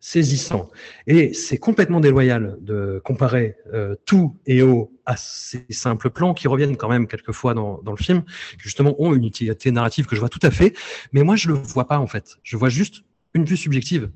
saisissant. 0.00 0.70
Et 1.06 1.34
c'est 1.34 1.58
complètement 1.58 2.00
déloyal 2.00 2.56
de 2.62 3.00
comparer 3.04 3.56
euh, 3.72 3.94
tout 4.06 4.36
et 4.46 4.62
au 4.62 4.90
à 5.04 5.16
ces 5.16 5.66
simples 5.70 6.08
plans 6.08 6.34
qui 6.34 6.48
reviennent 6.48 6.76
quand 6.76 6.88
même 6.88 7.06
quelquefois 7.06 7.52
dans, 7.52 7.82
dans 7.82 7.92
le 7.92 7.98
film, 7.98 8.22
qui 8.22 8.64
justement 8.64 8.94
ont 8.98 9.14
une 9.14 9.24
utilité 9.24 9.70
narrative 9.70 10.06
que 10.06 10.14
je 10.14 10.20
vois 10.20 10.28
tout 10.28 10.40
à 10.42 10.50
fait, 10.50 10.74
mais 11.12 11.22
moi 11.22 11.36
je 11.36 11.48
le 11.48 11.54
vois 11.54 11.86
pas 11.86 11.98
en 11.98 12.06
fait. 12.06 12.38
Je 12.42 12.56
vois 12.56 12.70
juste 12.70 13.02
une 13.34 13.44
vue 13.44 13.56
subjective 13.56 14.10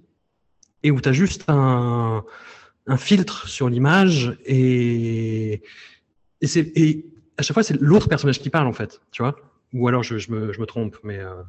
et 0.85 0.90
où 0.93 1.01
tu 1.01 1.09
as 1.09 1.12
juste 1.12 1.44
un, 1.48 2.23
un 2.86 2.97
filtre 2.97 3.48
sur 3.48 3.69
l'image 3.69 4.39
et, 4.44 5.62
et, 6.40 6.47
c'est, 6.47 6.70
et 6.77 7.06
à 7.39 7.43
chaque 7.43 7.55
fois 7.55 7.65
c'est 7.65 7.81
l'autre 7.81 8.09
personnage 8.09 8.39
qui 8.39 8.51
parle 8.51 8.69
en 8.69 8.73
fait, 8.73 9.01
tu 9.11 9.23
vois 9.23 9.35
Ou 9.73 9.89
alors 9.89 10.05
je, 10.05 10.19
je, 10.19 10.31
me, 10.31 10.52
je 10.52 10.61
me 10.61 10.66
trompe, 10.66 10.97
mais... 11.02 11.19
Euh... 11.19 11.43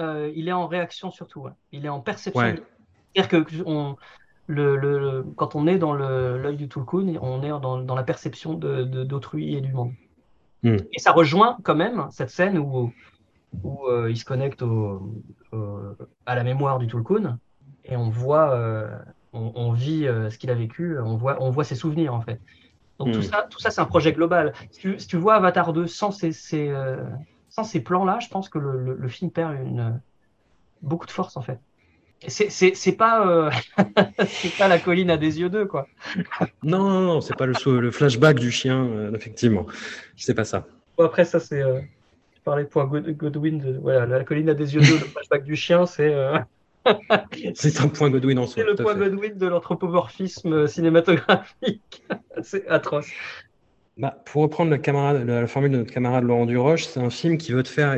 Euh, 0.00 0.32
il 0.34 0.48
est 0.48 0.52
en 0.52 0.66
réaction 0.66 1.10
surtout, 1.10 1.40
ouais. 1.42 1.52
il 1.72 1.84
est 1.84 1.88
en 1.88 2.00
perception. 2.00 2.40
Ouais. 2.40 2.62
C'est-à-dire 3.14 3.44
que 3.44 3.62
on, 3.66 3.96
le, 4.46 4.76
le, 4.76 5.24
quand 5.36 5.54
on 5.54 5.66
est 5.66 5.78
dans 5.78 5.92
le- 5.92 6.36
l'œil 6.42 6.56
du 6.56 6.68
Tulkun, 6.68 7.16
on 7.22 7.42
est 7.44 7.48
dans, 7.48 7.78
dans 7.78 7.94
la 7.94 8.02
perception 8.02 8.54
de- 8.54 8.82
de- 8.82 9.04
d'autrui 9.04 9.54
et 9.54 9.60
du 9.60 9.72
monde. 9.72 9.92
Hmm. 10.64 10.76
Et 10.92 10.98
ça 10.98 11.12
rejoint 11.12 11.58
quand 11.62 11.76
même 11.76 12.08
cette 12.10 12.30
scène 12.30 12.58
où, 12.58 12.92
où 13.62 13.86
euh, 13.86 14.10
il 14.10 14.16
se 14.16 14.24
connecte 14.24 14.62
au, 14.62 15.14
au- 15.52 15.78
à 16.26 16.34
la 16.34 16.42
mémoire 16.42 16.78
du 16.80 16.86
Tulkun 16.88 17.38
et 17.84 17.96
on 17.96 18.10
voit, 18.10 18.54
euh, 18.56 18.98
on, 19.32 19.52
on 19.56 19.72
vit 19.72 20.06
euh, 20.06 20.30
ce 20.30 20.38
qu'il 20.38 20.50
a 20.50 20.54
vécu, 20.54 20.98
on 21.00 21.16
voit, 21.16 21.42
on 21.42 21.50
voit 21.50 21.64
ses 21.64 21.74
souvenirs 21.76 22.14
en 22.14 22.20
fait. 22.22 22.40
Donc 22.98 23.12
tout 23.12 23.22
Hmm. 23.22 23.24
ça, 23.24 23.46
tout 23.50 23.60
ça 23.60 23.70
c'est 23.70 23.80
un 23.82 23.86
projet 23.86 24.12
global. 24.12 24.54
Si 24.72 24.80
tu, 24.80 24.98
si 25.00 25.06
tu 25.08 25.16
vois 25.18 25.36
Avatar 25.36 25.72
2 25.72 25.86
sans 25.88 26.12
ces, 26.12 26.32
ces, 26.32 26.68
euh, 26.70 27.04
sans 27.50 27.64
ces 27.64 27.82
plans-là, 27.82 28.18
je 28.20 28.28
pense 28.28 28.48
que 28.50 28.58
le, 28.58 28.78
le- 28.84 28.96
le 28.96 29.08
film 29.08 29.30
perd 29.32 29.54
une, 29.54 30.02
beaucoup 30.82 31.06
de 31.06 31.12
force 31.12 31.36
en 31.36 31.42
fait. 31.42 31.60
C'est 32.28 32.96
pas, 32.96 33.50
c'est 34.40 34.56
pas 34.56 34.68
la 34.68 34.78
colline 34.80 35.10
à 35.10 35.16
des 35.18 35.40
yeux 35.40 35.50
d'eux 35.50 35.66
quoi. 35.66 35.90
Non, 36.62 36.88
non, 36.88 37.00
non, 37.02 37.20
c'est 37.20 37.34
pas 37.34 37.46
le, 37.46 37.54
le 37.80 37.90
flashback 37.90 38.38
du 38.38 38.50
chien, 38.50 39.12
effectivement. 39.14 39.66
C'est 40.16 40.34
pas 40.34 40.44
ça. 40.44 40.66
Bon, 40.96 41.04
après, 41.04 41.24
ça, 41.24 41.40
c'est. 41.40 41.60
Je 41.60 42.40
parlais 42.44 42.64
de 42.64 42.68
point 42.68 42.86
God- 42.86 43.10
Godwin. 43.16 43.58
De, 43.58 43.78
voilà, 43.78 44.06
la 44.06 44.24
colline 44.24 44.48
à 44.50 44.54
des 44.54 44.74
yeux 44.74 44.84
d'eau, 44.84 44.98
le 44.98 45.08
flashback 45.08 45.44
du 45.44 45.56
chien, 45.56 45.86
c'est. 45.86 46.12
C'est 47.54 47.80
un 47.80 47.88
point 47.88 48.10
Godwin 48.10 48.38
en 48.38 48.46
soi. 48.46 48.62
c'est 48.62 48.68
le 48.68 48.74
point 48.76 48.94
fait. 48.94 49.10
Godwin 49.10 49.36
de 49.36 49.46
l'anthropomorphisme 49.46 50.66
cinématographique. 50.66 52.02
c'est 52.42 52.66
atroce. 52.68 53.06
Bah, 53.96 54.22
pour 54.26 54.42
reprendre 54.42 54.70
le 54.70 54.78
camarade, 54.78 55.26
la, 55.26 55.40
la 55.42 55.46
formule 55.46 55.70
de 55.70 55.78
notre 55.78 55.92
camarade 55.92 56.24
Laurent 56.24 56.46
Duroche, 56.46 56.84
c'est 56.86 57.00
un 57.00 57.10
film 57.10 57.38
qui 57.38 57.52
veut 57.52 57.62
te 57.62 57.68
faire 57.68 57.96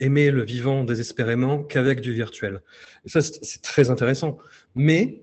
aimer 0.00 0.30
le 0.30 0.42
vivant 0.42 0.84
désespérément 0.84 1.62
qu'avec 1.62 2.00
du 2.00 2.12
virtuel. 2.12 2.60
Et 3.04 3.08
ça, 3.08 3.20
c'est 3.22 3.62
très 3.62 3.90
intéressant. 3.90 4.38
Mais, 4.74 5.22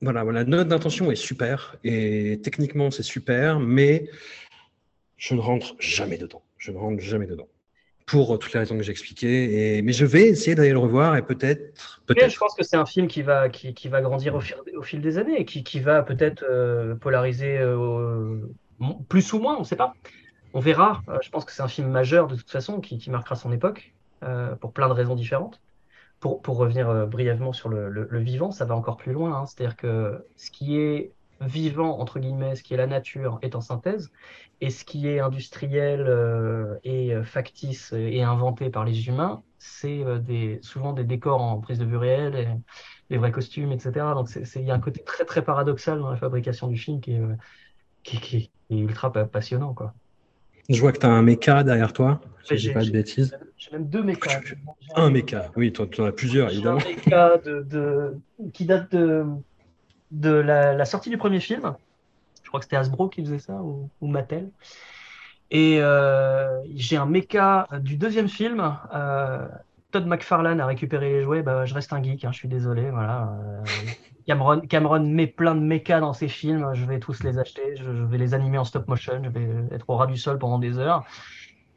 voilà, 0.00 0.24
voilà, 0.24 0.44
notre 0.44 0.72
intention 0.72 1.10
est 1.10 1.16
super 1.16 1.76
et 1.84 2.40
techniquement, 2.42 2.90
c'est 2.90 3.02
super, 3.02 3.60
mais 3.60 4.08
je 5.16 5.34
ne 5.34 5.40
rentre 5.40 5.76
jamais 5.78 6.18
dedans. 6.18 6.42
Je 6.58 6.72
ne 6.72 6.78
rentre 6.78 7.00
jamais 7.00 7.26
dedans. 7.26 7.48
Pour 8.12 8.34
euh, 8.34 8.36
toutes 8.36 8.52
les 8.52 8.60
raisons 8.60 8.76
que 8.76 8.82
j'ai 8.84 8.92
expliquées. 8.92 9.76
Et... 9.78 9.82
Mais 9.82 9.92
je 9.92 10.04
vais 10.04 10.28
essayer 10.28 10.54
d'aller 10.54 10.72
le 10.72 10.78
revoir 10.78 11.16
et 11.16 11.22
peut-être, 11.22 12.02
Mais 12.14 12.28
je 12.28 12.38
pense 12.38 12.54
que 12.54 12.62
c'est 12.62 12.76
un 12.76 12.86
film 12.86 13.08
qui 13.08 13.22
va, 13.22 13.48
qui, 13.48 13.72
qui 13.72 13.88
va 13.88 14.02
grandir 14.02 14.34
au 14.34 14.40
fil, 14.40 14.56
au 14.76 14.82
fil 14.82 15.00
des 15.00 15.16
années 15.16 15.40
et 15.40 15.44
qui, 15.46 15.64
qui 15.64 15.80
va 15.80 16.02
peut-être 16.02 16.44
euh, 16.48 16.94
polariser 16.94 17.56
euh, 17.58 18.38
plus 19.08 19.32
ou 19.32 19.38
moins, 19.40 19.56
on 19.56 19.60
ne 19.60 19.64
sait 19.64 19.76
pas. 19.76 19.94
On 20.52 20.60
verra. 20.60 21.02
Je 21.22 21.30
pense 21.30 21.46
que 21.46 21.52
c'est 21.52 21.62
un 21.62 21.68
film 21.68 21.88
majeur 21.88 22.26
de 22.26 22.36
toute 22.36 22.50
façon 22.50 22.80
qui, 22.80 22.98
qui 22.98 23.10
marquera 23.10 23.34
son 23.34 23.50
époque 23.50 23.94
euh, 24.22 24.54
pour 24.56 24.72
plein 24.72 24.88
de 24.88 24.94
raisons 24.94 25.14
différentes. 25.14 25.60
Pour, 26.20 26.40
pour 26.42 26.56
revenir 26.56 27.08
brièvement 27.08 27.52
sur 27.52 27.68
le, 27.68 27.88
le- 27.88 28.06
le 28.08 28.20
vivant, 28.20 28.52
ça 28.52 28.64
va 28.64 28.76
encore 28.76 28.96
plus 28.96 29.12
loin. 29.12 29.32
hein. 29.34 29.46
C'est-à-dire 29.46 29.76
que 29.76 30.24
ce 30.36 30.52
qui 30.52 30.78
est 30.78 31.12
vivant, 31.46 31.98
entre 31.98 32.18
guillemets, 32.20 32.54
ce 32.56 32.62
qui 32.62 32.74
est 32.74 32.76
la 32.76 32.86
nature 32.86 33.38
est 33.42 33.54
en 33.54 33.60
synthèse, 33.60 34.10
et 34.60 34.70
ce 34.70 34.84
qui 34.84 35.08
est 35.08 35.20
industriel 35.20 36.02
euh, 36.06 36.76
et 36.84 37.14
euh, 37.14 37.24
factice 37.24 37.92
et 37.92 38.22
inventé 38.22 38.70
par 38.70 38.84
les 38.84 39.08
humains, 39.08 39.42
c'est 39.58 40.04
euh, 40.04 40.18
des, 40.18 40.58
souvent 40.62 40.92
des 40.92 41.04
décors 41.04 41.42
en 41.42 41.60
prise 41.60 41.78
de 41.78 41.84
vue 41.84 41.96
réelle, 41.96 42.34
et 42.36 42.48
des 43.10 43.18
vrais 43.18 43.32
costumes, 43.32 43.72
etc. 43.72 44.14
Donc 44.14 44.28
il 44.56 44.62
y 44.62 44.70
a 44.70 44.74
un 44.74 44.80
côté 44.80 45.02
très 45.04 45.24
très 45.24 45.42
paradoxal 45.42 45.98
dans 46.00 46.10
la 46.10 46.16
fabrication 46.16 46.68
du 46.68 46.76
film 46.76 47.00
qui 47.00 47.12
est, 47.12 47.20
qui, 48.02 48.20
qui 48.20 48.50
est 48.70 48.76
ultra 48.78 49.12
pa- 49.12 49.26
passionnant. 49.26 49.74
Quoi. 49.74 49.94
Je 50.68 50.80
vois 50.80 50.92
que 50.92 50.98
tu 50.98 51.06
as 51.06 51.10
un 51.10 51.22
méca 51.22 51.62
derrière 51.64 51.92
toi. 51.92 52.20
Si 52.44 52.56
je 52.56 52.68
dis 52.68 52.74
pas 52.74 52.84
de 52.84 52.90
bêtises. 52.90 53.36
J'ai 53.56 53.70
même 53.72 53.88
deux 53.88 54.02
mécas. 54.02 54.40
Un 54.96 55.10
méca. 55.10 55.50
Oui, 55.56 55.72
tu 55.72 55.82
en 56.00 56.04
as 56.06 56.12
plusieurs, 56.12 56.48
J'ai 56.48 56.56
un 56.66 56.76
évidemment. 56.76 56.80
méca 56.84 57.38
de, 57.38 57.62
de- 57.62 58.20
qui 58.52 58.64
date 58.64 58.90
de, 58.92 59.24
de 60.12 60.30
la, 60.30 60.84
sortie 60.84 61.10
du 61.10 61.18
premier 61.18 61.40
film. 61.40 61.74
Je 62.42 62.48
crois 62.48 62.60
que 62.60 62.64
c'était 62.64 62.76
Hasbro 62.76 63.08
qui 63.08 63.22
faisait 63.22 63.38
ça, 63.38 63.54
ou, 63.54 64.06
Mattel. 64.06 64.50
Et 65.50 65.78
euh, 65.80 66.62
j'ai 66.74 66.96
un 66.96 67.06
méca 67.06 67.66
du 67.80 67.96
deuxième 67.96 68.28
film. 68.28 68.76
euh, 68.94 69.48
Todd 69.90 70.06
McFarlane 70.06 70.60
a 70.60 70.66
récupéré 70.66 71.10
les 71.10 71.22
jouets. 71.22 71.42
Bah, 71.42 71.66
je 71.66 71.74
reste 71.74 71.92
un 71.92 72.02
geek, 72.02 72.24
hein, 72.24 72.32
je 72.32 72.38
suis 72.38 72.48
désolé. 72.48 72.90
Voilà. 72.90 73.32
Euh, 73.42 73.64
Cameron, 74.26 74.60
Cameron 74.60 75.00
met 75.00 75.26
plein 75.26 75.54
de 75.54 75.60
mechas 75.60 76.00
dans 76.00 76.12
ses 76.12 76.28
films. 76.28 76.70
Je 76.74 76.84
vais 76.84 77.00
tous 77.00 77.22
les 77.22 77.38
acheter. 77.38 77.76
Je, 77.76 77.90
vais 77.90 78.18
les 78.18 78.34
animer 78.34 78.58
en 78.58 78.64
stop 78.64 78.88
motion. 78.88 79.20
Je 79.22 79.28
vais 79.28 79.74
être 79.74 79.88
au 79.88 79.96
ras 79.96 80.06
du 80.06 80.16
sol 80.16 80.38
pendant 80.38 80.58
des 80.58 80.78
heures. 80.78 81.04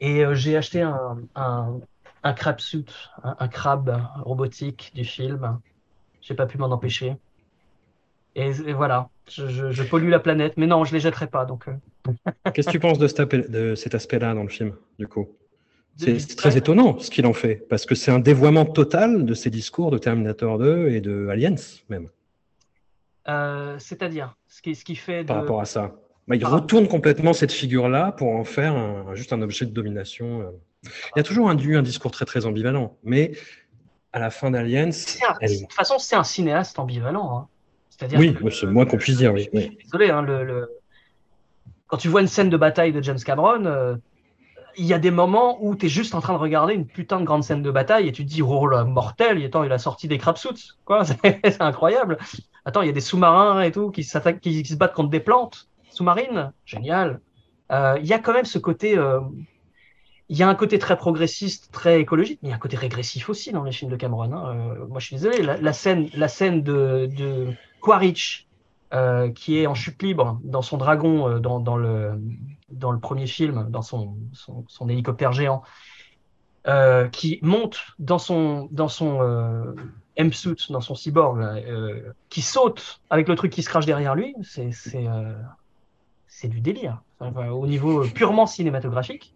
Et 0.00 0.24
j'ai 0.32 0.56
acheté 0.56 0.82
un, 0.82 1.18
un, 1.34 1.80
un 2.22 2.32
crab 2.34 2.60
suit, 2.60 2.84
un, 3.24 3.34
un 3.38 3.48
crabe 3.48 4.02
robotique 4.24 4.92
du 4.94 5.04
film. 5.04 5.58
J'ai 6.20 6.34
pas 6.34 6.46
pu 6.46 6.58
m'en 6.58 6.70
empêcher. 6.70 7.16
Et, 8.38 8.50
et 8.66 8.72
voilà, 8.74 9.08
je, 9.30 9.48
je, 9.48 9.72
je 9.72 9.82
pollue 9.82 10.10
la 10.10 10.20
planète. 10.20 10.54
Mais 10.58 10.66
non, 10.66 10.84
je 10.84 10.92
les 10.92 11.00
jetterai 11.00 11.26
pas. 11.26 11.44
Donc, 11.46 11.66
euh, 11.68 12.12
Qu'est-ce 12.52 12.66
que 12.68 12.72
tu 12.72 12.78
penses 12.80 12.98
de 12.98 13.08
cet, 13.08 13.18
appel- 13.20 13.50
de 13.50 13.74
cet 13.74 13.94
aspect-là 13.94 14.34
dans 14.34 14.42
le 14.42 14.48
film, 14.50 14.74
du 14.98 15.08
coup? 15.08 15.28
C'est 15.96 16.36
très 16.36 16.58
étonnant 16.58 16.98
ce 16.98 17.10
qu'il 17.10 17.24
en 17.26 17.32
fait, 17.32 17.66
parce 17.70 17.86
que 17.86 17.94
c'est 17.94 18.10
un 18.10 18.18
dévoiement 18.18 18.66
total 18.66 19.24
de 19.24 19.32
ses 19.32 19.48
discours 19.48 19.90
de 19.90 19.96
Terminator 19.96 20.58
2 20.58 20.88
et 20.90 21.00
de 21.00 21.28
Aliens, 21.28 21.54
même, 21.88 22.10
Euh, 23.28 23.76
c'est-à-dire, 23.78 24.36
ce 24.46 24.60
qui, 24.60 24.74
ce 24.74 24.84
qui 24.84 24.94
fait 24.94 25.22
de... 25.22 25.28
par 25.28 25.36
rapport 25.38 25.60
à 25.60 25.64
ça. 25.64 25.94
Bah, 26.28 26.36
il 26.36 26.42
Par 26.42 26.52
retourne 26.52 26.86
complètement 26.86 27.32
cette 27.32 27.50
figure-là 27.52 28.12
pour 28.12 28.28
en 28.28 28.44
faire 28.44 28.74
un- 28.76 29.14
juste 29.14 29.32
un 29.32 29.40
objet 29.40 29.64
de 29.64 29.70
domination. 29.70 30.42
euh. 30.42 30.50
Il 30.84 30.90
y 31.16 31.20
a 31.20 31.22
toujours 31.22 31.48
un, 31.48 31.56
un 31.56 31.82
discours 31.82 32.10
très 32.10 32.26
très 32.26 32.44
ambivalent, 32.44 32.98
mais 33.02 33.32
à 34.12 34.18
la 34.18 34.30
fin 34.30 34.50
d'Aliens, 34.50 34.92
C'est 34.92 35.24
un- 35.24 35.34
elle- 35.40 35.50
De 35.56 35.60
toute 35.62 35.72
façon, 35.72 35.98
c'est 35.98 36.14
un 36.16 36.24
cinéaste 36.24 36.78
ambivalent. 36.78 37.38
hein. 37.38 37.48
C'est-à-dire 37.98 38.18
oui, 38.18 38.36
c'est 38.52 38.66
le 38.66 38.72
moins 38.72 38.86
qu'on 38.86 38.98
puisse 38.98 39.16
dire, 39.16 39.32
oui. 39.32 39.48
oui. 39.52 39.76
Désolé, 39.84 40.10
hein, 40.10 40.22
le, 40.22 40.44
le- 40.44 40.68
quand 41.86 41.96
tu 41.96 42.08
vois 42.08 42.20
une 42.20 42.26
scène 42.28 42.50
de 42.50 42.56
bataille 42.56 42.92
de 42.92 43.02
James 43.02 43.18
Cameron, 43.24 43.64
euh, 43.66 43.94
il 44.76 44.86
y 44.86 44.94
a 44.94 44.98
des 44.98 45.10
moments 45.10 45.58
où 45.64 45.74
tu 45.76 45.86
es 45.86 45.88
juste 45.88 46.14
en 46.14 46.20
train 46.20 46.34
de 46.34 46.38
regarder 46.38 46.74
une 46.74 46.86
putain 46.86 47.20
de 47.20 47.24
grande 47.24 47.44
scène 47.44 47.62
de 47.62 47.70
bataille 47.70 48.08
et 48.08 48.12
tu 48.12 48.24
te 48.24 48.30
dis, 48.30 48.42
oh 48.42 48.66
là, 48.66 48.84
mortel, 48.84 49.42
attends, 49.44 49.64
il 49.64 49.72
a 49.72 49.78
sorti 49.78 50.08
des 50.08 50.18
crabsuits, 50.18 50.72
quoi, 50.84 51.04
c'est 51.04 51.18
c'est 51.44 51.62
incroyable. 51.62 52.18
Attends, 52.64 52.82
il 52.82 52.86
y 52.86 52.90
a 52.90 52.92
des 52.92 53.00
sous-marins 53.00 53.62
et 53.62 53.72
tout 53.72 53.90
qui, 53.90 54.04
s'attaquent, 54.04 54.40
qui, 54.40 54.62
qui 54.62 54.68
se 54.72 54.76
battent 54.76 54.94
contre 54.94 55.10
des 55.10 55.20
plantes 55.20 55.68
sous-marines, 55.90 56.52
génial. 56.66 57.20
Euh, 57.72 57.96
Il 58.00 58.06
y 58.06 58.12
a 58.12 58.18
quand 58.18 58.32
même 58.34 58.44
ce 58.44 58.58
côté, 58.58 58.98
euh, 58.98 59.20
il 60.28 60.36
y 60.36 60.42
a 60.42 60.48
un 60.48 60.54
côté 60.56 60.78
très 60.78 60.96
progressiste, 60.96 61.70
très 61.72 62.00
écologique, 62.00 62.40
mais 62.42 62.48
il 62.48 62.50
y 62.50 62.52
a 62.52 62.56
un 62.56 62.60
côté 62.60 62.76
régressif 62.76 63.28
aussi 63.28 63.52
dans 63.52 63.62
les 63.62 63.72
films 63.72 63.90
de 63.90 63.96
Cameron. 63.96 64.32
hein. 64.32 64.56
Euh, 64.80 64.86
moi, 64.88 64.98
je 64.98 65.06
suis 65.06 65.16
désolé, 65.16 65.42
la, 65.42 65.56
la 65.56 65.72
scène, 65.72 66.08
la 66.14 66.28
scène 66.28 66.62
de, 66.62 67.06
de 67.16 67.54
Quaritch, 67.86 68.48
euh, 68.92 69.30
qui 69.30 69.58
est 69.58 69.68
en 69.68 69.74
chute 69.74 70.02
libre 70.02 70.40
dans 70.42 70.60
son 70.60 70.76
dragon 70.76 71.28
euh, 71.28 71.38
dans, 71.38 71.76
le, 71.76 72.20
dans 72.68 72.90
le 72.90 72.98
premier 72.98 73.28
film, 73.28 73.68
dans 73.70 73.82
son, 73.82 74.16
son, 74.32 74.88
hélicoptère 74.88 75.30
géant, 75.30 75.62
euh, 76.66 77.06
qui 77.06 77.38
monte 77.42 77.78
dans 78.00 78.18
son, 78.18 78.68
dans 78.72 78.88
son 78.88 79.76
M-suit, 80.16 80.66
dans 80.70 80.80
son 80.80 80.96
cyborg, 80.96 81.40
qui 82.28 82.42
saute 82.42 83.00
avec 83.08 83.28
le 83.28 83.36
truc 83.36 83.52
qui 83.52 83.62
se 83.62 83.68
crache 83.68 83.86
derrière 83.86 84.16
lui, 84.16 84.34
c'est 84.42 84.72
c'est 86.26 86.48
du 86.48 86.60
délire. 86.60 87.02
Au 87.20 87.68
niveau 87.68 88.02
purement 88.02 88.46
cinématographique, 88.46 89.32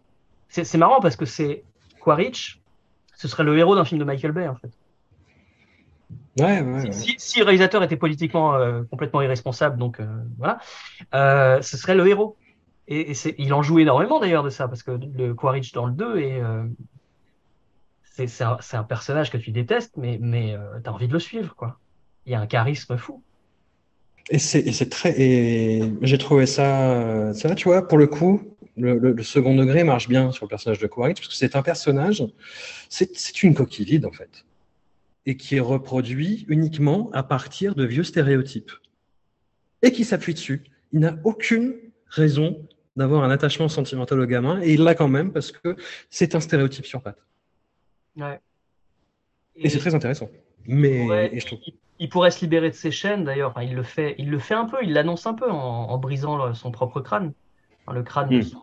c'est 0.48 0.64
c'est 0.64 0.78
marrant 0.78 1.00
parce 1.00 1.14
que 1.14 1.24
c'est 1.24 1.62
Quaritch, 2.00 2.60
ce 3.14 3.28
serait 3.28 3.44
le 3.44 3.56
héros 3.56 3.76
d'un 3.76 3.84
film 3.84 4.00
de 4.00 4.04
Michael 4.04 4.32
Bay 4.32 4.48
en 4.48 4.56
fait. 4.56 4.72
Ouais, 6.38 6.60
ouais, 6.60 6.82
ouais. 6.82 6.92
Si, 6.92 7.14
si 7.18 7.38
le 7.40 7.44
réalisateur 7.44 7.82
était 7.82 7.96
politiquement 7.96 8.54
euh, 8.54 8.82
complètement 8.90 9.20
irresponsable, 9.22 9.76
donc 9.78 10.00
euh, 10.00 10.06
voilà, 10.38 10.58
euh, 11.14 11.60
ce 11.62 11.76
serait 11.76 11.94
le 11.94 12.06
héros. 12.08 12.36
Et, 12.88 13.12
il 13.38 13.52
en 13.54 13.62
joue 13.62 13.78
énormément 13.78 14.18
d'ailleurs 14.18 14.42
de 14.42 14.50
ça, 14.50 14.66
parce 14.66 14.82
que 14.82 14.90
le 14.90 15.32
Quaritch 15.34 15.72
dans 15.72 15.86
le 15.86 15.92
2 15.92 16.18
est, 16.18 16.42
c'est 18.02 18.26
c'est 18.26 18.44
un, 18.44 18.58
un 18.72 18.82
personnage 18.82 19.30
que 19.30 19.36
tu 19.38 19.52
détestes, 19.52 19.96
mais, 19.96 20.18
mais 20.20 20.56
tu 20.82 20.90
as 20.90 20.92
envie 20.92 21.06
de 21.08 21.12
le 21.12 21.20
suivre, 21.20 21.54
quoi. 21.54 21.78
il 22.26 22.32
y 22.32 22.34
a 22.34 22.40
un 22.40 22.46
charisme 22.46 22.96
fou. 22.96 23.22
Et 24.30 24.38
c'est 24.38 24.88
très. 24.90 25.20
Et 25.20 25.82
j'ai 26.02 26.18
trouvé 26.18 26.46
ça. 26.46 27.32
Ça, 27.34 27.54
tu 27.54 27.64
vois, 27.68 27.86
pour 27.86 27.98
le 27.98 28.06
coup, 28.06 28.42
le, 28.76 28.98
le- 28.98 29.12
le 29.12 29.22
second 29.22 29.54
degré 29.54 29.82
marche 29.84 30.08
bien 30.08 30.30
sur 30.30 30.44
le 30.46 30.48
personnage 30.48 30.78
de 30.78 30.86
Quaritch, 30.86 31.18
parce 31.18 31.28
que 31.28 31.34
c'est 31.34 31.56
un 31.56 31.62
personnage. 31.62 32.24
C'est 32.88 33.16
c'est 33.16 33.42
une 33.42 33.54
coquille 33.54 33.84
vide, 33.86 34.06
en 34.06 34.12
fait. 34.12 34.44
Et 35.26 35.36
qui 35.36 35.56
est 35.56 35.60
reproduit 35.60 36.44
uniquement 36.48 37.10
à 37.12 37.22
partir 37.22 37.74
de 37.74 37.84
vieux 37.84 38.04
stéréotypes. 38.04 38.72
Et 39.82 39.92
qui 39.92 40.04
s'appuie 40.04 40.34
dessus. 40.34 40.64
Il 40.92 41.00
n'a 41.00 41.16
aucune 41.24 41.74
raison 42.06 42.66
d'avoir 42.96 43.22
un 43.24 43.30
attachement 43.30 43.68
sentimental 43.68 44.18
au 44.20 44.26
gamin, 44.26 44.60
et 44.62 44.72
il 44.74 44.82
l'a 44.82 44.94
quand 44.94 45.08
même 45.08 45.32
parce 45.32 45.52
que 45.52 45.76
c'est 46.10 46.34
un 46.34 46.40
stéréotype 46.40 46.84
sur 46.86 47.02
pattes. 47.02 47.22
Ouais. 48.16 48.40
Et, 49.56 49.68
c'est 49.68 49.78
très 49.78 49.94
intéressant. 49.94 50.28
Mais 50.66 51.06
Ouais, 51.06 51.34
et 51.34 51.40
je 51.40 51.46
trouve. 51.46 51.60
il, 51.66 51.74
il 52.00 52.08
pourrait 52.08 52.30
se 52.30 52.40
libérer 52.40 52.70
de 52.70 52.74
ses 52.74 52.90
chaînes 52.90 53.24
d'ailleurs. 53.24 53.50
Enfin, 53.50 53.62
il 53.62 53.74
le 53.74 53.82
fait, 53.82 54.14
il 54.18 54.30
le 54.30 54.38
fait 54.38 54.54
un 54.54 54.64
peu, 54.64 54.78
il 54.82 54.92
l'annonce 54.92 55.26
un 55.26 55.34
peu 55.34 55.50
en, 55.50 55.56
en 55.90 55.98
brisant 55.98 56.44
le- 56.46 56.54
son 56.54 56.70
propre 56.70 57.00
crâne. 57.00 57.32
Enfin, 57.86 57.96
le 57.96 58.02
crâne, 58.02 58.28
de 58.30 58.38
Hmm. 58.38 58.42
son- 58.42 58.60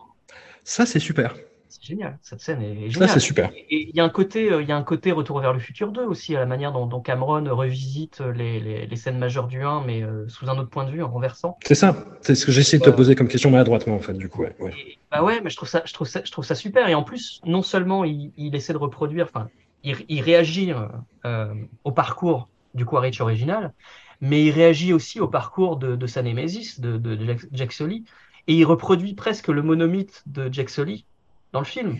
Ça, 0.64 0.86
c'est 0.86 1.00
super. 1.00 1.34
C'est 1.68 1.82
génial. 1.84 2.18
Cette 2.22 2.40
scène 2.40 2.62
est 2.62 2.90
Ça, 2.98 3.06
géniale. 3.06 3.08
c'est 3.08 3.20
super. 3.20 3.50
Et 3.54 3.88
il 3.90 3.94
y 3.96 4.00
a 4.00 4.04
un 4.04 4.08
côté, 4.08 4.50
euh, 4.50 4.62
il 4.62 4.68
y 4.68 4.72
a 4.72 4.76
un 4.76 4.82
côté 4.82 5.12
Retour 5.12 5.40
vers 5.40 5.52
le 5.52 5.58
futur 5.60 5.92
2 5.92 6.04
aussi, 6.04 6.34
à 6.34 6.40
la 6.40 6.46
manière 6.46 6.72
dont, 6.72 6.86
dont 6.86 7.00
Cameron 7.00 7.44
revisite 7.54 8.20
les, 8.20 8.60
les, 8.60 8.86
les 8.86 8.96
scènes 8.96 9.18
majeures 9.18 9.46
du 9.48 9.62
1, 9.62 9.82
mais 9.84 10.02
euh, 10.02 10.26
sous 10.28 10.48
un 10.48 10.58
autre 10.58 10.70
point 10.70 10.84
de 10.84 10.90
vue, 10.90 11.02
en 11.02 11.08
renversant. 11.10 11.58
C'est 11.64 11.74
ça. 11.74 11.96
C'est 12.22 12.34
ce 12.34 12.46
que 12.46 12.52
j'essaie 12.52 12.78
de 12.78 12.84
te 12.84 12.90
poser 12.90 13.14
comme 13.14 13.28
question 13.28 13.50
maladroitement, 13.50 13.94
en 13.96 14.00
fait, 14.00 14.14
du 14.14 14.28
coup. 14.28 14.42
Ouais, 14.42 14.54
ouais. 14.60 14.72
Et- 14.76 14.98
bah 15.10 15.22
ouais, 15.22 15.40
mais 15.42 15.50
je 15.50 15.56
trouve 15.56 15.68
ça, 15.68 15.82
je 15.84 15.92
trouve 15.92 16.06
ça, 16.08 16.20
je 16.24 16.30
trouve 16.30 16.44
ça 16.44 16.54
super. 16.54 16.88
Et 16.88 16.94
en 16.94 17.02
plus, 17.02 17.40
non 17.44 17.62
seulement 17.62 18.04
il, 18.04 18.32
il 18.36 18.54
essaie 18.54 18.72
de 18.72 18.78
reproduire, 18.78 19.26
enfin, 19.26 19.48
il, 19.82 19.96
il 20.08 20.20
réagit 20.20 20.72
euh, 20.72 20.86
euh, 21.26 21.54
au 21.84 21.92
parcours 21.92 22.48
du 22.74 22.84
Quaritch 22.84 23.20
original, 23.20 23.72
mais 24.20 24.44
il 24.44 24.50
réagit 24.50 24.92
aussi 24.92 25.20
au 25.20 25.28
parcours 25.28 25.76
de, 25.76 25.96
de 25.96 26.06
sa 26.06 26.22
némésis, 26.22 26.80
de, 26.80 26.98
de 26.98 27.24
Jack, 27.24 27.40
Jack 27.52 27.72
Sully, 27.72 28.04
et 28.46 28.54
il 28.54 28.64
reproduit 28.64 29.14
presque 29.14 29.48
le 29.48 29.62
monomythe 29.62 30.22
de 30.26 30.48
Jack 30.52 30.70
Sully 30.70 31.06
dans 31.52 31.60
le 31.60 31.66
film. 31.66 31.98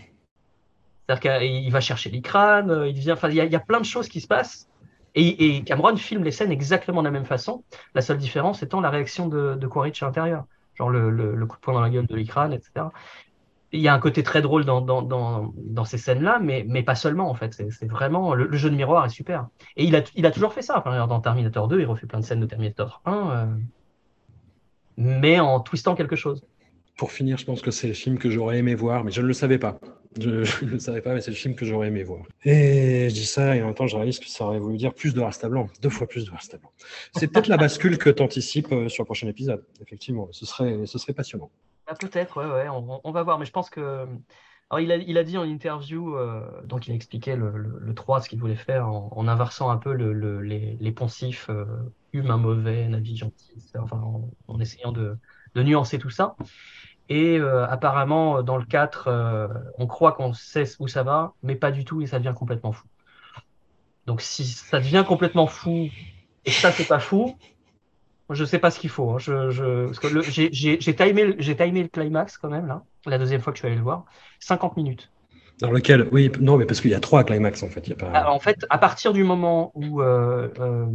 C'est-à-dire 1.09 1.39
qu'il 1.39 1.71
va 1.71 1.81
chercher 1.81 2.11
les 2.11 2.21
euh, 2.35 2.87
il 2.87 3.03
y, 3.03 3.09
a, 3.55 3.59
plein 3.59 3.79
de 3.79 3.85
choses 3.85 4.07
qui 4.07 4.21
se 4.21 4.27
passent. 4.27 4.69
Et, 5.15 5.63
Cameron 5.63 5.97
filme 5.97 6.23
les 6.23 6.31
scènes 6.31 6.51
exactement 6.51 7.01
de 7.01 7.07
la 7.07 7.11
même 7.11 7.25
façon. 7.25 7.63
La 7.95 8.01
seule 8.01 8.19
différence 8.19 8.61
étant 8.61 8.79
la 8.79 8.91
réaction 8.91 9.27
de, 9.27 9.67
Quaritch 9.67 10.03
à 10.03 10.05
l'intérieur. 10.05 10.45
Genre 10.75 10.91
le, 10.91 11.45
coup 11.47 11.55
de 11.55 11.61
poing 11.61 11.73
dans 11.73 11.81
la 11.81 11.89
gueule 11.89 12.05
de 12.05 12.15
l'Ikran, 12.15 12.51
etc. 12.51 12.85
Il 13.71 13.81
y 13.81 13.87
a 13.87 13.93
un 13.93 13.99
côté 13.99 14.21
très 14.21 14.41
drôle 14.43 14.65
dans, 14.65 15.85
ces 15.85 15.97
scènes-là, 15.97 16.39
mais, 16.39 16.83
pas 16.83 16.95
seulement 16.95 17.29
en 17.29 17.33
fait. 17.33 17.53
C'est 17.53 17.87
vraiment 17.87 18.35
le, 18.35 18.55
jeu 18.55 18.69
de 18.69 18.75
miroir 18.75 19.03
est 19.05 19.09
super. 19.09 19.47
Et 19.77 19.85
il 19.85 19.95
a, 19.95 20.01
il 20.13 20.27
a 20.27 20.31
toujours 20.31 20.53
fait 20.53 20.61
ça. 20.61 20.77
Enfin, 20.77 21.07
dans 21.07 21.19
Terminator 21.21 21.67
2, 21.67 21.79
il 21.79 21.85
refait 21.87 22.05
plein 22.05 22.19
de 22.19 22.25
scènes 22.25 22.39
de 22.39 22.45
Terminator 22.45 23.01
1, 23.05 23.11
euh, 23.13 23.45
mais 24.97 25.39
en 25.39 25.59
twistant 25.59 25.95
quelque 25.95 26.15
chose. 26.15 26.45
Pour 26.99 27.13
finir, 27.13 27.37
je 27.37 27.45
pense 27.45 27.61
que 27.61 27.71
c'est 27.71 27.87
le 27.87 27.93
film 27.93 28.17
que 28.19 28.29
j'aurais 28.29 28.57
aimé 28.57 28.75
voir, 28.75 29.05
mais 29.05 29.11
je 29.11 29.21
ne 29.21 29.27
le 29.27 29.33
savais 29.33 29.57
pas. 29.57 29.79
Je 30.19 30.65
ne 30.65 30.71
le 30.71 30.79
savais 30.79 31.01
pas, 31.01 31.13
mais 31.13 31.21
c'est 31.21 31.31
le 31.31 31.37
film 31.37 31.55
que 31.55 31.65
j'aurais 31.65 31.87
aimé 31.87 32.03
voir. 32.03 32.25
Et 32.43 33.07
je 33.09 33.13
dis 33.13 33.25
ça, 33.27 33.55
et 33.55 33.61
en 33.61 33.67
même 33.67 33.75
temps, 33.75 33.85
je 33.87 33.95
réalise 33.95 34.19
que 34.19 34.27
ça 34.27 34.43
aurait 34.43 34.59
voulu 34.59 34.75
dire 34.75 34.93
plus 34.93 35.13
de 35.13 35.21
Rasta 35.21 35.47
Blanc, 35.47 35.67
deux 35.81 35.91
fois 35.91 36.07
plus 36.07 36.25
de 36.25 36.31
Rasta 36.31 36.57
Blanc. 36.57 36.71
C'est 37.13 37.27
peut-être 37.27 37.47
la 37.47 37.57
bascule 37.57 37.97
que 37.99 38.09
tu 38.09 38.21
anticipes 38.21 38.73
sur 38.87 39.03
le 39.03 39.05
prochain 39.05 39.27
épisode, 39.27 39.63
effectivement. 39.81 40.27
Ce 40.31 40.45
serait, 40.45 40.85
ce 40.87 40.97
serait 40.97 41.13
passionnant. 41.13 41.51
Ah, 41.87 41.93
Peut-être, 41.93 42.37
ouais, 42.37 42.51
ouais, 42.51 42.67
on, 43.03 43.11
va 43.11 43.23
voir. 43.23 43.39
Mais 43.39 43.45
je 43.45 43.51
pense 43.51 43.69
que. 43.69 44.07
Alors, 44.71 44.79
il 44.81 44.91
a, 44.91 44.97
il 44.97 45.17
a 45.17 45.23
dit 45.23 45.37
en 45.37 45.43
interview, 45.43 46.15
euh, 46.17 46.41
donc 46.65 46.87
il 46.87 46.91
a 46.91 46.95
expliqué 46.95 47.35
le, 47.35 47.51
le, 47.55 47.79
le 47.79 47.93
3, 47.93 48.19
ce 48.21 48.29
qu'il 48.29 48.39
voulait 48.39 48.55
faire 48.55 48.87
en, 48.89 49.27
inversant 49.27 49.69
un 49.69 49.77
peu 49.77 49.93
le, 49.93 50.11
le- 50.11 50.41
les, 50.41 50.75
les 50.81 50.91
poncifs 50.91 51.49
euh, 51.49 51.65
mauvais, 52.13 52.87
navi 52.87 53.15
gentil. 53.15 53.63
Enfin, 53.77 53.97
en, 53.97 54.29
en 54.47 54.59
essayant 54.59 54.91
de, 54.91 55.17
de 55.55 55.63
nuancer 55.63 55.99
tout 55.99 56.09
ça. 56.09 56.35
Et 57.09 57.39
euh, 57.39 57.65
apparemment, 57.67 58.43
dans 58.43 58.57
le 58.57 58.65
4, 58.65 59.07
euh, 59.07 59.47
on 59.77 59.87
croit 59.87 60.11
qu'on 60.13 60.33
sait 60.33 60.65
où 60.79 60.87
ça 60.87 61.03
va, 61.03 61.33
mais 61.43 61.55
pas 61.55 61.71
du 61.71 61.83
tout, 61.83 62.01
et 62.01 62.07
ça 62.07 62.19
devient 62.19 62.35
complètement 62.35 62.71
fou. 62.71 62.87
Donc, 64.05 64.21
si 64.21 64.45
ça 64.45 64.79
devient 64.79 65.03
complètement 65.07 65.47
fou, 65.47 65.87
et 66.45 66.51
ça, 66.51 66.71
c'est 66.71 66.87
pas 66.87 66.99
fou, 66.99 67.35
je 68.29 68.45
sais 68.45 68.59
pas 68.59 68.71
ce 68.71 68.79
qu'il 68.79 68.89
faut. 68.89 69.11
hein. 69.11 69.17
Je, 69.19 69.49
je, 69.49 69.85
parce 69.85 69.99
que 69.99 70.07
le- 70.07 70.21
j'ai- 70.21 70.95
timé, 70.95 71.25
le- 71.25 71.35
j'ai 71.39 71.55
timé 71.55 71.83
le 71.83 71.89
climax 71.89 72.37
quand 72.37 72.49
même, 72.49 72.67
là, 72.67 72.83
la 73.05 73.17
deuxième 73.17 73.41
fois 73.41 73.53
que 73.53 73.57
je 73.57 73.61
suis 73.61 73.67
allé 73.67 73.75
le 73.77 73.83
voir. 73.83 74.05
50 74.39 74.77
minutes. 74.77 75.09
Dans 75.59 75.71
lequel, 75.71 76.07
oui, 76.11 76.31
non, 76.39 76.57
mais 76.57 76.65
parce 76.65 76.79
qu'il 76.79 76.91
y 76.91 76.95
a 76.95 76.99
trois 76.99 77.23
climax, 77.23 77.63
en 77.63 77.69
fait. 77.69 77.87
Il 77.87 77.89
y 77.89 77.93
a 77.93 77.95
pas... 77.95 78.11
Ah, 78.13 78.31
en 78.31 78.39
fait, 78.39 78.65
à 78.69 78.77
partir 78.77 79.13
du 79.13 79.23
moment 79.23 79.71
où 79.75 80.01
euh, 80.01 80.49
euh, 80.59 80.85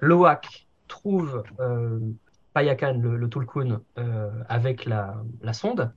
Loak 0.00 0.66
trouve 0.88 1.44
euh, 1.60 2.00
Payakan, 2.58 2.98
le, 3.00 3.16
le 3.16 3.28
Tulkun, 3.28 3.80
euh, 3.98 4.30
avec 4.48 4.84
la, 4.84 5.22
la 5.42 5.52
sonde, 5.52 5.92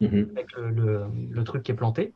Mhm. 0.00 0.28
avec 0.36 0.52
le, 0.56 0.70
le, 0.70 1.06
le 1.30 1.44
truc 1.44 1.62
qui 1.62 1.72
est 1.72 1.74
planté, 1.74 2.12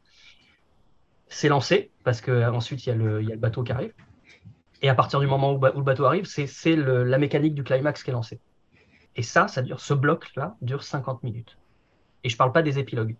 c'est 1.29 1.49
lancé, 1.49 1.91
parce 2.05 2.21
que 2.21 2.31
euh, 2.31 2.53
ensuite 2.53 2.85
il 2.85 2.91
y, 2.91 2.93
a 2.93 2.95
le, 2.95 3.23
il 3.23 3.29
y 3.29 3.33
a 3.33 3.35
le 3.35 3.41
bateau 3.41 3.63
qui 3.63 3.73
arrive. 3.73 3.93
Et 4.83 4.89
à 4.89 4.95
partir 4.95 5.19
du 5.21 5.27
moment 5.27 5.55
où, 5.55 5.61
le 5.65 5.83
bateau 5.83 6.05
arrive, 6.05 6.25
c'est 6.27 6.77
la 6.77 7.19
mécanique 7.19 7.55
du 7.55 7.65
climax 7.65 8.03
qui 8.03 8.11
est 8.11 8.13
lancée. 8.13 8.41
Et 9.17 9.23
ça, 9.23 9.49
ça 9.49 9.63
dure, 9.63 9.81
ce 9.81 9.93
bloc-là 9.95 10.57
dure 10.63 10.83
50 10.83 11.23
minutes. 11.23 11.59
Et 12.23 12.29
je 12.29 12.37
parle 12.37 12.53
pas 12.53 12.63
des 12.63 12.79
épilogues. 12.79 13.17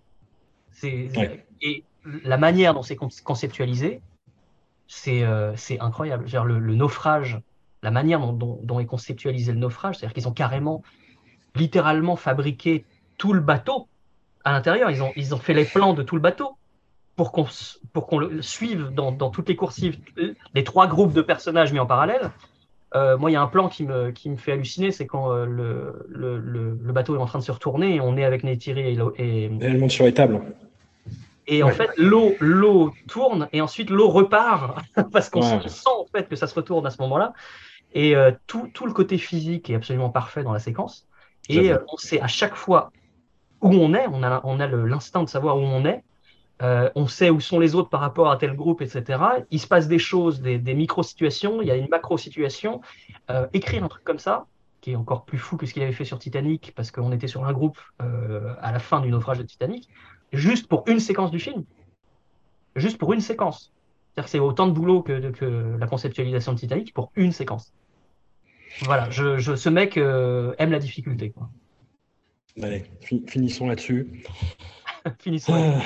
Ouais. 0.83 1.45
Et 1.63 1.85
la 2.25 2.39
manière 2.39 2.75
dont 2.75 2.83
c'est 2.83 2.97
con- 2.97 3.09
conceptualisé, 3.25 4.03
c'est 4.87 5.23
euh, 5.25 5.55
incroyable. 5.81 6.27
Le, 6.45 6.59
le 6.59 6.75
naufrage, 6.75 7.41
la 7.83 7.91
manière 7.91 8.21
dont, 8.21 8.33
dont- 8.33 8.61
dont 8.63 8.81
est 8.81 8.87
conceptualisé 8.87 9.53
le 9.53 9.59
naufrage, 9.59 9.97
c'est-à-dire 9.97 10.15
qu'ils 10.15 10.29
ont 10.29 10.33
carrément, 10.33 10.83
littéralement 11.57 12.17
fabriqué 12.17 12.85
tout 13.19 13.33
le 13.33 13.41
bateau 13.41 13.89
à 14.45 14.53
l'intérieur. 14.53 14.91
Ils 14.91 15.03
ont, 15.03 15.13
ils 15.17 15.35
ont 15.35 15.39
fait 15.39 15.55
les 15.55 15.65
plans 15.65 15.95
de 15.95 16.03
tout 16.03 16.15
le 16.17 16.21
bateau 16.23 16.57
pour 17.17 17.33
qu'on 17.33 17.47
pour 17.93 18.07
qu'on 18.07 18.19
le 18.19 18.41
suive 18.43 18.91
dans, 18.95 19.13
dans 19.13 19.31
toutes 19.31 19.49
les 19.49 19.57
coursives, 19.57 19.99
euh, 20.19 20.35
les 20.55 20.65
trois 20.65 20.87
groupes 20.87 21.13
de 21.13 21.23
personnages 21.23 21.73
mis 21.73 21.79
en 21.81 21.87
parallèle. 21.87 22.31
Euh, 22.95 23.17
moi, 23.19 23.31
il 23.31 23.35
y 23.35 23.37
a 23.37 23.43
un 23.43 23.47
plan 23.47 23.69
qui 23.69 23.85
me, 23.85 24.11
qui 24.11 24.31
me 24.31 24.37
fait 24.37 24.53
halluciner, 24.53 24.91
c'est 24.91 25.07
quand 25.07 25.31
euh, 25.33 25.45
le, 25.47 26.07
le, 26.09 26.39
le, 26.39 26.79
le 26.83 26.93
bateau 26.93 27.15
est 27.15 27.19
en 27.19 27.27
train 27.27 27.39
de 27.39 27.45
se 27.45 27.53
retourner 27.53 27.95
et 27.97 28.01
on 28.01 28.17
est 28.17 28.25
avec 28.25 28.43
Neytiri 28.43 28.81
et, 28.81 28.99
et, 29.19 29.45
Et 29.45 29.51
elle 29.61 29.79
monte 29.79 29.91
sur 29.93 30.05
les 30.07 30.15
tables. 30.15 30.41
et 31.47 31.63
en 31.63 31.69
Ouais. 31.69 31.73
fait, 31.73 31.91
l'eau, 31.99 32.35
l'eau 32.41 32.93
tourne 33.07 33.49
et 33.53 33.61
ensuite 33.61 33.91
l'eau 33.91 34.09
repart 34.09 34.79
parce 35.13 35.29
qu'on 35.31 35.41
Ouais. 35.41 35.69
sent 35.69 35.89
en 35.89 36.07
fait 36.07 36.29
que 36.29 36.37
ça 36.37 36.47
se 36.47 36.55
retourne 36.55 36.87
à 36.87 36.91
ce 36.91 37.01
moment-là. 37.03 37.33
Et 37.93 38.15
euh, 38.17 38.33
tout, 38.47 38.69
tout 38.73 38.87
le 38.87 38.93
côté 38.93 39.19
physique 39.19 39.71
est 39.71 39.75
absolument 39.75 40.11
parfait 40.11 40.43
dans 40.43 40.53
la 40.53 40.59
séquence. 40.61 41.07
Et 41.49 41.73
euh, 41.73 41.79
on 41.93 41.97
sait 41.97 42.21
à 42.21 42.29
chaque 42.29 42.55
fois 42.55 42.93
où 43.61 43.71
on 43.75 43.95
est, 43.95 44.07
on 44.09 44.23
a, 44.23 44.41
on 44.45 44.61
a 44.61 44.67
le- 44.67 44.87
l'instinct 44.87 45.23
de 45.25 45.29
savoir 45.29 45.57
où 45.57 45.61
on 45.63 45.85
est. 45.85 46.05
Euh, 46.63 46.91
on 46.95 47.07
sait 47.07 47.31
où 47.31 47.41
sont 47.41 47.59
les 47.59 47.75
autres 47.75 47.89
par 47.89 48.01
rapport 48.01 48.31
à 48.31 48.37
tel 48.37 48.55
groupe, 48.55 48.83
etc. 48.83 49.45
Il 49.51 49.59
se 49.61 49.67
passe 49.67 49.89
des 49.89 49.99
choses, 49.99 50.41
des, 50.43 50.59
des 50.59 50.75
micro-situations, 50.75 51.63
il 51.63 51.69
y 51.69 51.71
a 51.71 51.77
une 51.77 51.89
macro-situation. 51.89 52.81
Écrire 53.55 53.83
un 53.85 53.89
truc 53.89 54.05
comme 54.05 54.19
ça, 54.19 54.47
qui 54.83 54.93
est 54.93 54.97
encore 54.97 55.25
plus 55.25 55.39
fou 55.39 55.57
que 55.57 55.65
ce 55.67 55.73
qu'il 55.73 55.83
avait 55.83 55.93
fait 55.93 56.05
sur 56.05 56.19
Titanic, 56.19 56.73
parce 56.77 56.91
qu'on 56.91 57.13
était 57.13 57.29
sur 57.29 57.47
un 57.47 57.53
groupe 57.53 57.79
à 57.99 58.73
la 58.73 58.79
fin 58.79 59.01
du 59.01 59.09
naufrage 59.11 59.39
de 59.39 59.43
Titanic, 59.45 59.89
juste 60.33 60.69
pour 60.69 60.85
une 60.87 61.01
séquence 61.01 61.31
du 61.31 61.39
film. 61.41 61.65
Juste 62.77 62.99
pour 62.99 63.13
une 63.15 63.21
séquence. 63.21 63.73
C'est-à-dire 64.13 64.25
que 64.25 64.31
c'est 64.31 64.39
autant 64.39 64.67
de 64.67 64.73
boulot 64.73 65.03
que, 65.03 65.31
que 65.31 65.77
la 65.79 65.87
conceptualisation 65.87 66.53
de 66.53 66.59
Titanic 66.59 66.93
pour 66.93 67.11
une 67.17 67.33
séquence. 67.33 67.73
Voilà, 68.83 69.11
je, 69.11 69.39
je- 69.39 69.57
ce 69.57 69.69
mec 69.69 69.97
euh, 69.97 70.55
aime 70.59 70.71
la 70.71 70.79
difficulté. 70.79 71.31
quoi. 71.31 71.51
Allez, 72.63 72.85
fi- 73.01 73.25
finissons 73.27 73.67
là-dessus. 73.69 74.25
Finissons. 75.21 75.55
Ah, 75.55 75.81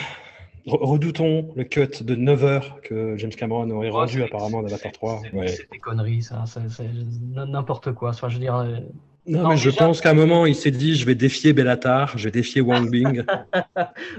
re- 0.67 0.85
Redoutons 0.85 1.53
le 1.57 1.65
cut 1.65 2.03
de 2.03 2.15
9 2.15 2.45
heures 2.45 2.81
que 2.83 3.17
James 3.17 3.31
Cameron 3.31 3.71
aurait 3.71 3.91
Oh, 3.91 3.95
rendu 3.97 4.23
apparemment 4.23 4.63
d'Avatar 4.63 4.93
3. 4.93 5.21
C'est 5.23 5.33
Ouais. 5.35 5.47
des 5.73 5.79
conneries, 5.79 6.23
ça. 6.23 6.45
n'importe 7.47 7.93
quoi. 7.93 8.11
Enfin, 8.11 8.29
je 8.29 8.35
veux 8.35 8.41
dire, 8.41 8.57
euh, 8.57 8.79
Non, 9.27 9.43
Non, 9.43 9.49
mais 9.51 9.57
je 9.57 9.71
déjà- 9.71 9.85
pense 9.87 10.01
qu'à 10.03 10.11
un 10.11 10.15
moment, 10.15 10.45
il 10.45 10.55
s'est 10.55 10.71
dit 10.71 10.95
je 10.97 11.07
vais 11.07 11.15
défier 11.15 11.53
Bellatar, 11.55 12.19
je 12.19 12.25
vais 12.25 12.31
défier 12.31 12.61
Wang 12.61 12.91
Bing. 12.91 13.25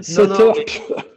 Sauteur, 0.00 0.54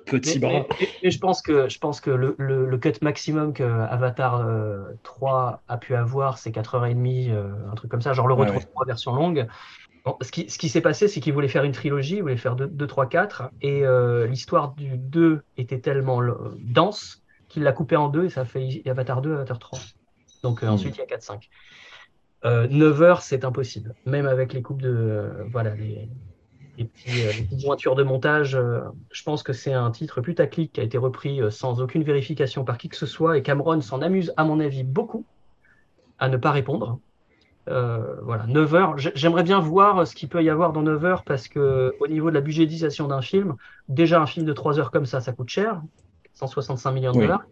petit 0.05 0.39
mais, 0.39 0.47
bras. 0.47 0.65
mais- 0.79 0.87
mais 1.03 1.11
je 1.11 1.19
pense 1.19 1.41
que, 1.41 1.67
je 1.69 1.79
pense 1.79 1.99
que 1.99 2.11
le, 2.11 2.35
le- 2.37 2.67
le 2.69 2.77
cut 2.77 2.93
maximum 3.01 3.53
que 3.53 3.63
Avatar 3.63 4.41
euh, 4.41 4.83
3 5.03 5.63
a 5.67 5.77
pu 5.77 5.95
avoir, 5.95 6.37
c'est 6.37 6.51
4h30, 6.51 7.29
euh, 7.31 7.51
un 7.71 7.75
truc 7.75 7.89
comme 7.89 8.01
ça, 8.01 8.13
genre 8.13 8.27
le 8.27 8.35
Ouais, 8.35 8.41
retour 8.41 8.57
ouais. 8.57 8.65
3 8.73 8.85
version 8.85 9.13
longue. 9.13 9.47
Bon, 10.05 10.15
ce 10.21 10.31
qui, 10.31 10.49
ce 10.49 10.57
qui 10.57 10.69
s'est 10.69 10.81
passé, 10.81 11.07
c'est 11.07 11.19
qu'il 11.19 11.33
voulait 11.33 11.47
faire 11.49 11.63
une 11.63 11.71
trilogie, 11.73 12.17
il 12.17 12.21
voulait 12.21 12.37
faire 12.37 12.55
2, 12.55 12.87
3, 12.87 13.07
4, 13.07 13.49
et 13.61 13.85
euh, 13.85 14.27
l'histoire 14.27 14.73
du 14.75 14.97
2 14.97 15.41
était 15.57 15.79
tellement 15.79 16.21
euh, 16.21 16.33
dense 16.59 17.21
qu'il 17.49 17.63
l'a 17.63 17.71
coupé 17.73 17.95
en 17.95 18.07
deux, 18.09 18.25
et 18.25 18.29
ça 18.29 18.45
fait 18.45 18.81
Avatar 18.87 19.21
2, 19.21 19.33
Avatar 19.33 19.57
3. 19.59 19.79
Donc 20.43 20.61
Hmm. 20.61 20.69
ensuite, 20.69 20.95
il 20.95 20.99
y 20.99 21.03
a 21.03 21.07
4, 21.07 21.23
5. 21.23 21.49
Euh, 22.45 22.67
9 22.69 23.01
heures, 23.01 23.21
c'est 23.21 23.43
impossible. 23.45 23.95
Même 24.05 24.27
avec 24.27 24.53
les 24.53 24.61
coupes 24.61 24.81
de. 24.81 24.89
euh, 24.89 25.43
voilà, 25.51 25.75
les, 25.75 26.09
les, 26.77 26.85
petits, 26.85 27.21
euh, 27.23 27.33
les 27.33 27.43
petites 27.43 27.61
jointures 27.61 27.95
de 27.95 28.03
montage, 28.03 28.55
euh, 28.55 28.81
je 29.11 29.23
pense 29.23 29.43
que 29.43 29.53
c'est 29.53 29.73
un 29.73 29.91
titre 29.91 30.21
putaclic 30.21 30.73
qui 30.73 30.81
a 30.81 30.83
été 30.83 30.97
repris 30.97 31.41
euh, 31.41 31.51
sans 31.51 31.81
aucune 31.81 32.03
vérification 32.03 32.65
par 32.65 32.77
qui 32.77 32.89
que 32.89 32.97
ce 32.97 33.05
soit, 33.07 33.37
et 33.37 33.43
Cameron 33.43 33.81
s'en 33.81 34.01
amuse, 34.01 34.33
à 34.37 34.45
mon 34.45 34.59
avis, 34.59 34.83
beaucoup. 34.83 35.27
à 36.17 36.29
ne 36.29 36.37
pas 36.37 36.51
répondre. 36.51 37.01
Euh, 37.69 38.19
voilà, 38.23 38.47
9 38.47 38.73
heures. 38.75 38.97
J'aimerais 38.97 39.43
bien 39.43 39.59
voir 39.59 40.07
ce 40.07 40.15
qu'il 40.15 40.29
peut 40.29 40.43
y 40.43 40.49
avoir 40.49 40.73
dans 40.73 40.81
9 40.83 41.03
heures 41.05 41.23
parce 41.25 41.47
que 41.47 41.95
au 41.99 42.07
niveau 42.07 42.29
de 42.29 42.35
la 42.35 42.41
budgétisation 42.41 43.07
d'un 43.07 43.21
film, 43.21 43.55
déjà 43.87 44.21
un 44.21 44.25
film 44.27 44.45
de 44.45 44.53
3 44.53 44.79
heures 44.79 44.91
comme 44.91 45.05
ça, 45.05 45.21
ça 45.21 45.33
coûte 45.33 45.49
cher, 45.49 45.81
165 46.33 46.91
millions 46.93 47.13
de 47.13 47.17
Oui. 47.17 47.23
dollars. 47.27 47.43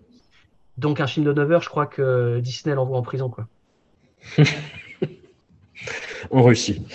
Donc 0.77 0.99
un 1.01 1.07
film 1.07 1.25
de 1.25 1.33
9 1.33 1.51
heures, 1.51 1.61
je 1.63 1.69
crois 1.69 1.87
que 1.87 2.39
Disney 2.41 2.75
l'envoie 2.75 2.97
en 2.97 3.03
prison. 3.03 3.29
Quoi. 3.29 3.47
En 6.31 6.43
Russie. 6.43 6.85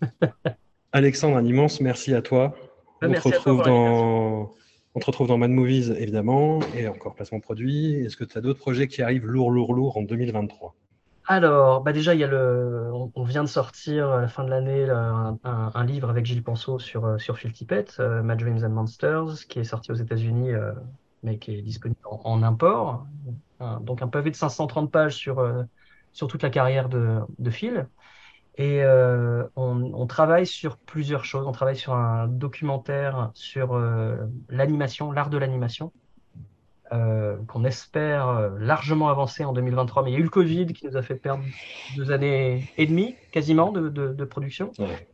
Alexandre, 0.92 1.36
un 1.36 1.44
immense 1.44 1.80
merci 1.80 2.14
à 2.14 2.22
toi. 2.22 2.54
Bah, 3.00 3.08
On, 3.08 3.10
merci 3.10 3.30
te 3.30 3.36
toi 3.36 3.52
retrouve 3.52 3.66
dans... 3.66 4.52
On 4.96 5.00
te 5.00 5.06
retrouve 5.06 5.26
dans 5.26 5.38
Mad 5.38 5.50
Movies, 5.50 5.90
évidemment, 5.98 6.60
et 6.76 6.86
encore 6.86 7.14
placement 7.16 7.40
produit. 7.40 7.96
Est-ce 7.96 8.16
que 8.16 8.22
tu 8.22 8.38
as 8.38 8.40
d'autres 8.40 8.60
projets 8.60 8.86
qui 8.86 9.02
arrivent 9.02 9.26
lourd, 9.26 9.50
lourd, 9.50 9.74
lourd 9.74 9.96
en 9.96 10.02
2023 10.02 10.76
Alors, 11.26 11.82
bah 11.82 11.92
déjà, 11.92 12.14
il 12.14 12.20
y 12.20 12.24
a 12.24 12.28
le, 12.28 12.90
on, 13.16 13.24
vient 13.24 13.42
de 13.42 13.48
sortir 13.48 14.10
à 14.10 14.20
la 14.20 14.28
fin 14.28 14.44
de 14.44 14.50
l'année 14.50 14.88
un, 14.88 15.36
un- 15.42 15.72
un 15.74 15.84
livre 15.84 16.10
avec 16.10 16.24
Gilles 16.26 16.44
Penseau 16.44 16.78
sur, 16.78 17.04
euh, 17.06 17.18
sur 17.18 17.38
Phil 17.38 17.52
Tippett, 17.52 17.96
euh, 17.98 18.22
Mad 18.22 18.38
Dreams 18.38 18.64
and 18.64 18.68
Monsters, 18.70 19.48
qui 19.48 19.58
est 19.58 19.64
sorti 19.64 19.90
aux 19.90 19.96
États-Unis, 19.96 20.52
euh, 20.52 20.70
mais 21.24 21.38
qui 21.38 21.56
est 21.56 21.62
disponible 21.62 21.98
en, 22.08 22.20
en 22.22 22.42
import. 22.44 23.04
Un- 23.58 23.80
donc 23.80 24.00
un 24.00 24.08
pavé 24.08 24.30
de 24.30 24.36
530 24.36 24.92
pages 24.92 25.16
sur, 25.16 25.40
euh, 25.40 25.64
sur 26.14 26.26
toute 26.28 26.42
la 26.42 26.48
carrière 26.50 26.88
de, 26.88 27.18
de 27.38 27.50
Phil. 27.50 27.86
Et 28.56 28.82
euh, 28.82 29.44
on, 29.56 29.92
on 29.94 30.06
travaille 30.06 30.46
sur 30.46 30.78
plusieurs 30.78 31.24
choses. 31.26 31.46
On 31.46 31.52
travaille 31.52 31.76
sur 31.76 31.92
un 31.94 32.28
documentaire 32.28 33.30
sur 33.34 33.74
euh, 33.74 34.16
l'animation, 34.48 35.12
l'art 35.12 35.28
de 35.28 35.36
l'animation 35.38 35.92
euh, 36.92 37.36
qu'on 37.48 37.64
espère 37.64 38.50
largement 38.58 39.08
avancer 39.08 39.44
en 39.44 39.52
2023. 39.52 40.04
Mais 40.04 40.10
il 40.10 40.14
y 40.14 40.16
a 40.16 40.20
eu 40.20 40.24
le 40.24 40.28
Covid 40.30 40.66
qui 40.66 40.86
nous 40.86 40.96
a 40.96 41.02
fait 41.02 41.16
perdre 41.16 41.42
deux 41.96 42.12
années 42.12 42.70
et 42.78 42.86
demie 42.86 43.16
quasiment 43.32 43.72
de, 43.72 43.88
de- 43.88 44.12
de 44.12 44.24
production. 44.24 44.70
Ouais. 44.78 45.08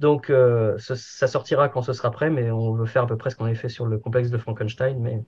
Donc 0.00 0.26
ce- 0.26 0.96
ça 0.96 1.28
sortira 1.28 1.68
quand 1.68 1.82
ce 1.82 1.92
sera 1.92 2.10
prêt, 2.10 2.30
mais 2.30 2.50
on 2.50 2.72
veut 2.72 2.86
faire 2.86 3.04
à 3.04 3.06
peu 3.06 3.16
près 3.16 3.30
ce 3.30 3.36
qu'on 3.36 3.44
avait 3.44 3.54
fait 3.54 3.68
sur 3.68 3.86
le 3.86 3.98
complexe 3.98 4.30
de 4.30 4.38
Frankenstein, 4.38 4.98
mais 5.00 5.22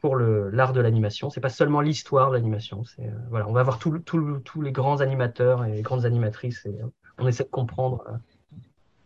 pour 0.00 0.16
l'art 0.16 0.72
de 0.72 0.80
l'animation. 0.80 1.28
C'est 1.30 1.40
pas 1.40 1.48
seulement 1.50 1.80
l'histoire 1.80 2.30
de 2.30 2.34
l'animation. 2.36 2.82
Euh, 2.98 3.02
voilà, 3.28 3.46
on 3.48 3.52
va 3.52 3.62
le- 3.90 4.00
le- 4.18 4.40
tous 4.40 4.62
les 4.62 4.72
grands 4.72 5.00
animateurs 5.00 5.64
et 5.64 5.72
les 5.72 5.82
grandes 5.82 6.06
animatrices 6.06 6.64
et 6.66 6.70
euh, 6.80 6.86
on 7.18 7.26
essaie 7.26 7.44
de 7.44 7.48
comprendre 7.50 8.02
euh, 8.08 8.12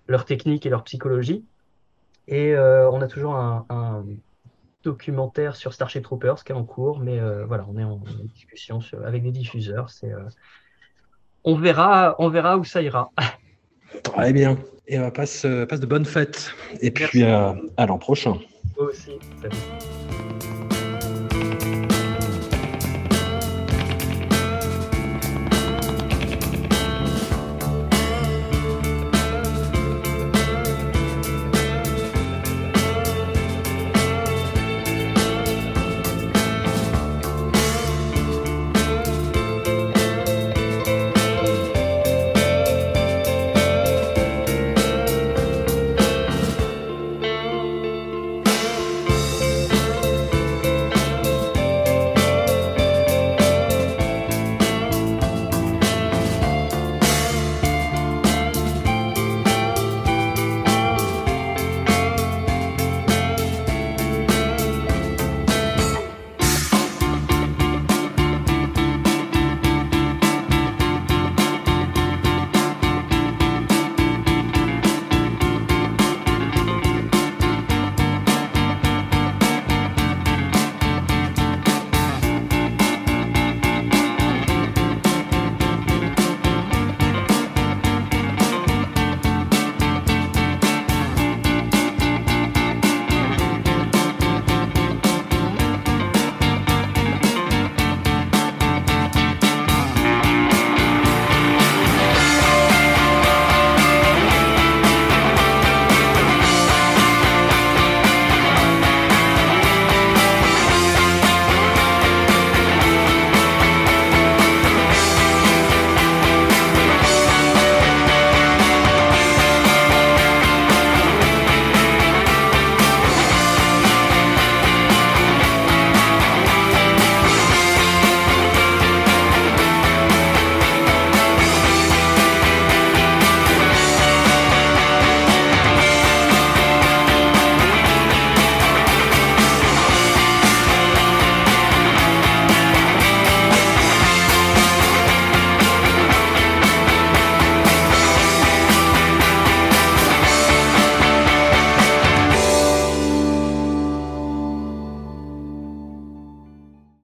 leur 0.06 0.24
technique 0.24 0.66
et 0.66 0.70
leur 0.70 0.84
psychologie. 0.84 1.44
Et 2.28 2.54
euh, 2.54 2.88
on 2.90 3.02
a 3.02 3.08
toujours 3.08 3.34
un, 3.36 3.66
un 3.70 4.04
documentaire 4.84 5.56
sur 5.56 5.72
Starship 5.72 6.02
Troopers 6.04 6.44
qui 6.44 6.52
est 6.52 6.54
en 6.54 6.64
cours, 6.64 7.00
mais 7.00 7.18
euh, 7.18 7.44
voilà, 7.44 7.66
on 7.68 7.76
est 7.78 7.84
en, 7.84 7.92
en 7.94 8.24
discussion 8.34 8.80
sur- 8.80 9.04
avec 9.04 9.22
des 9.22 9.32
diffuseurs. 9.32 9.90
C'est, 9.90 10.12
on 11.42 11.56
verra, 11.56 12.14
on 12.18 12.28
verra 12.28 12.56
où 12.56 12.64
ça 12.64 12.82
ira. 12.82 13.10
Très 14.02 14.32
bien. 14.34 14.56
Et 14.86 14.98
passe, 15.10 15.46
passe 15.68 15.80
de 15.80 15.86
bonnes 15.86 16.04
fêtes. 16.04 16.52
Et 16.80 16.90
puis 16.90 17.20
Merci. 17.22 17.24
à, 17.24 17.56
à 17.78 17.86
l'an 17.86 17.98
prochain. 17.98 18.38
Moi 18.76 18.86
aussi. 18.88 19.12
Salut. 19.42 20.63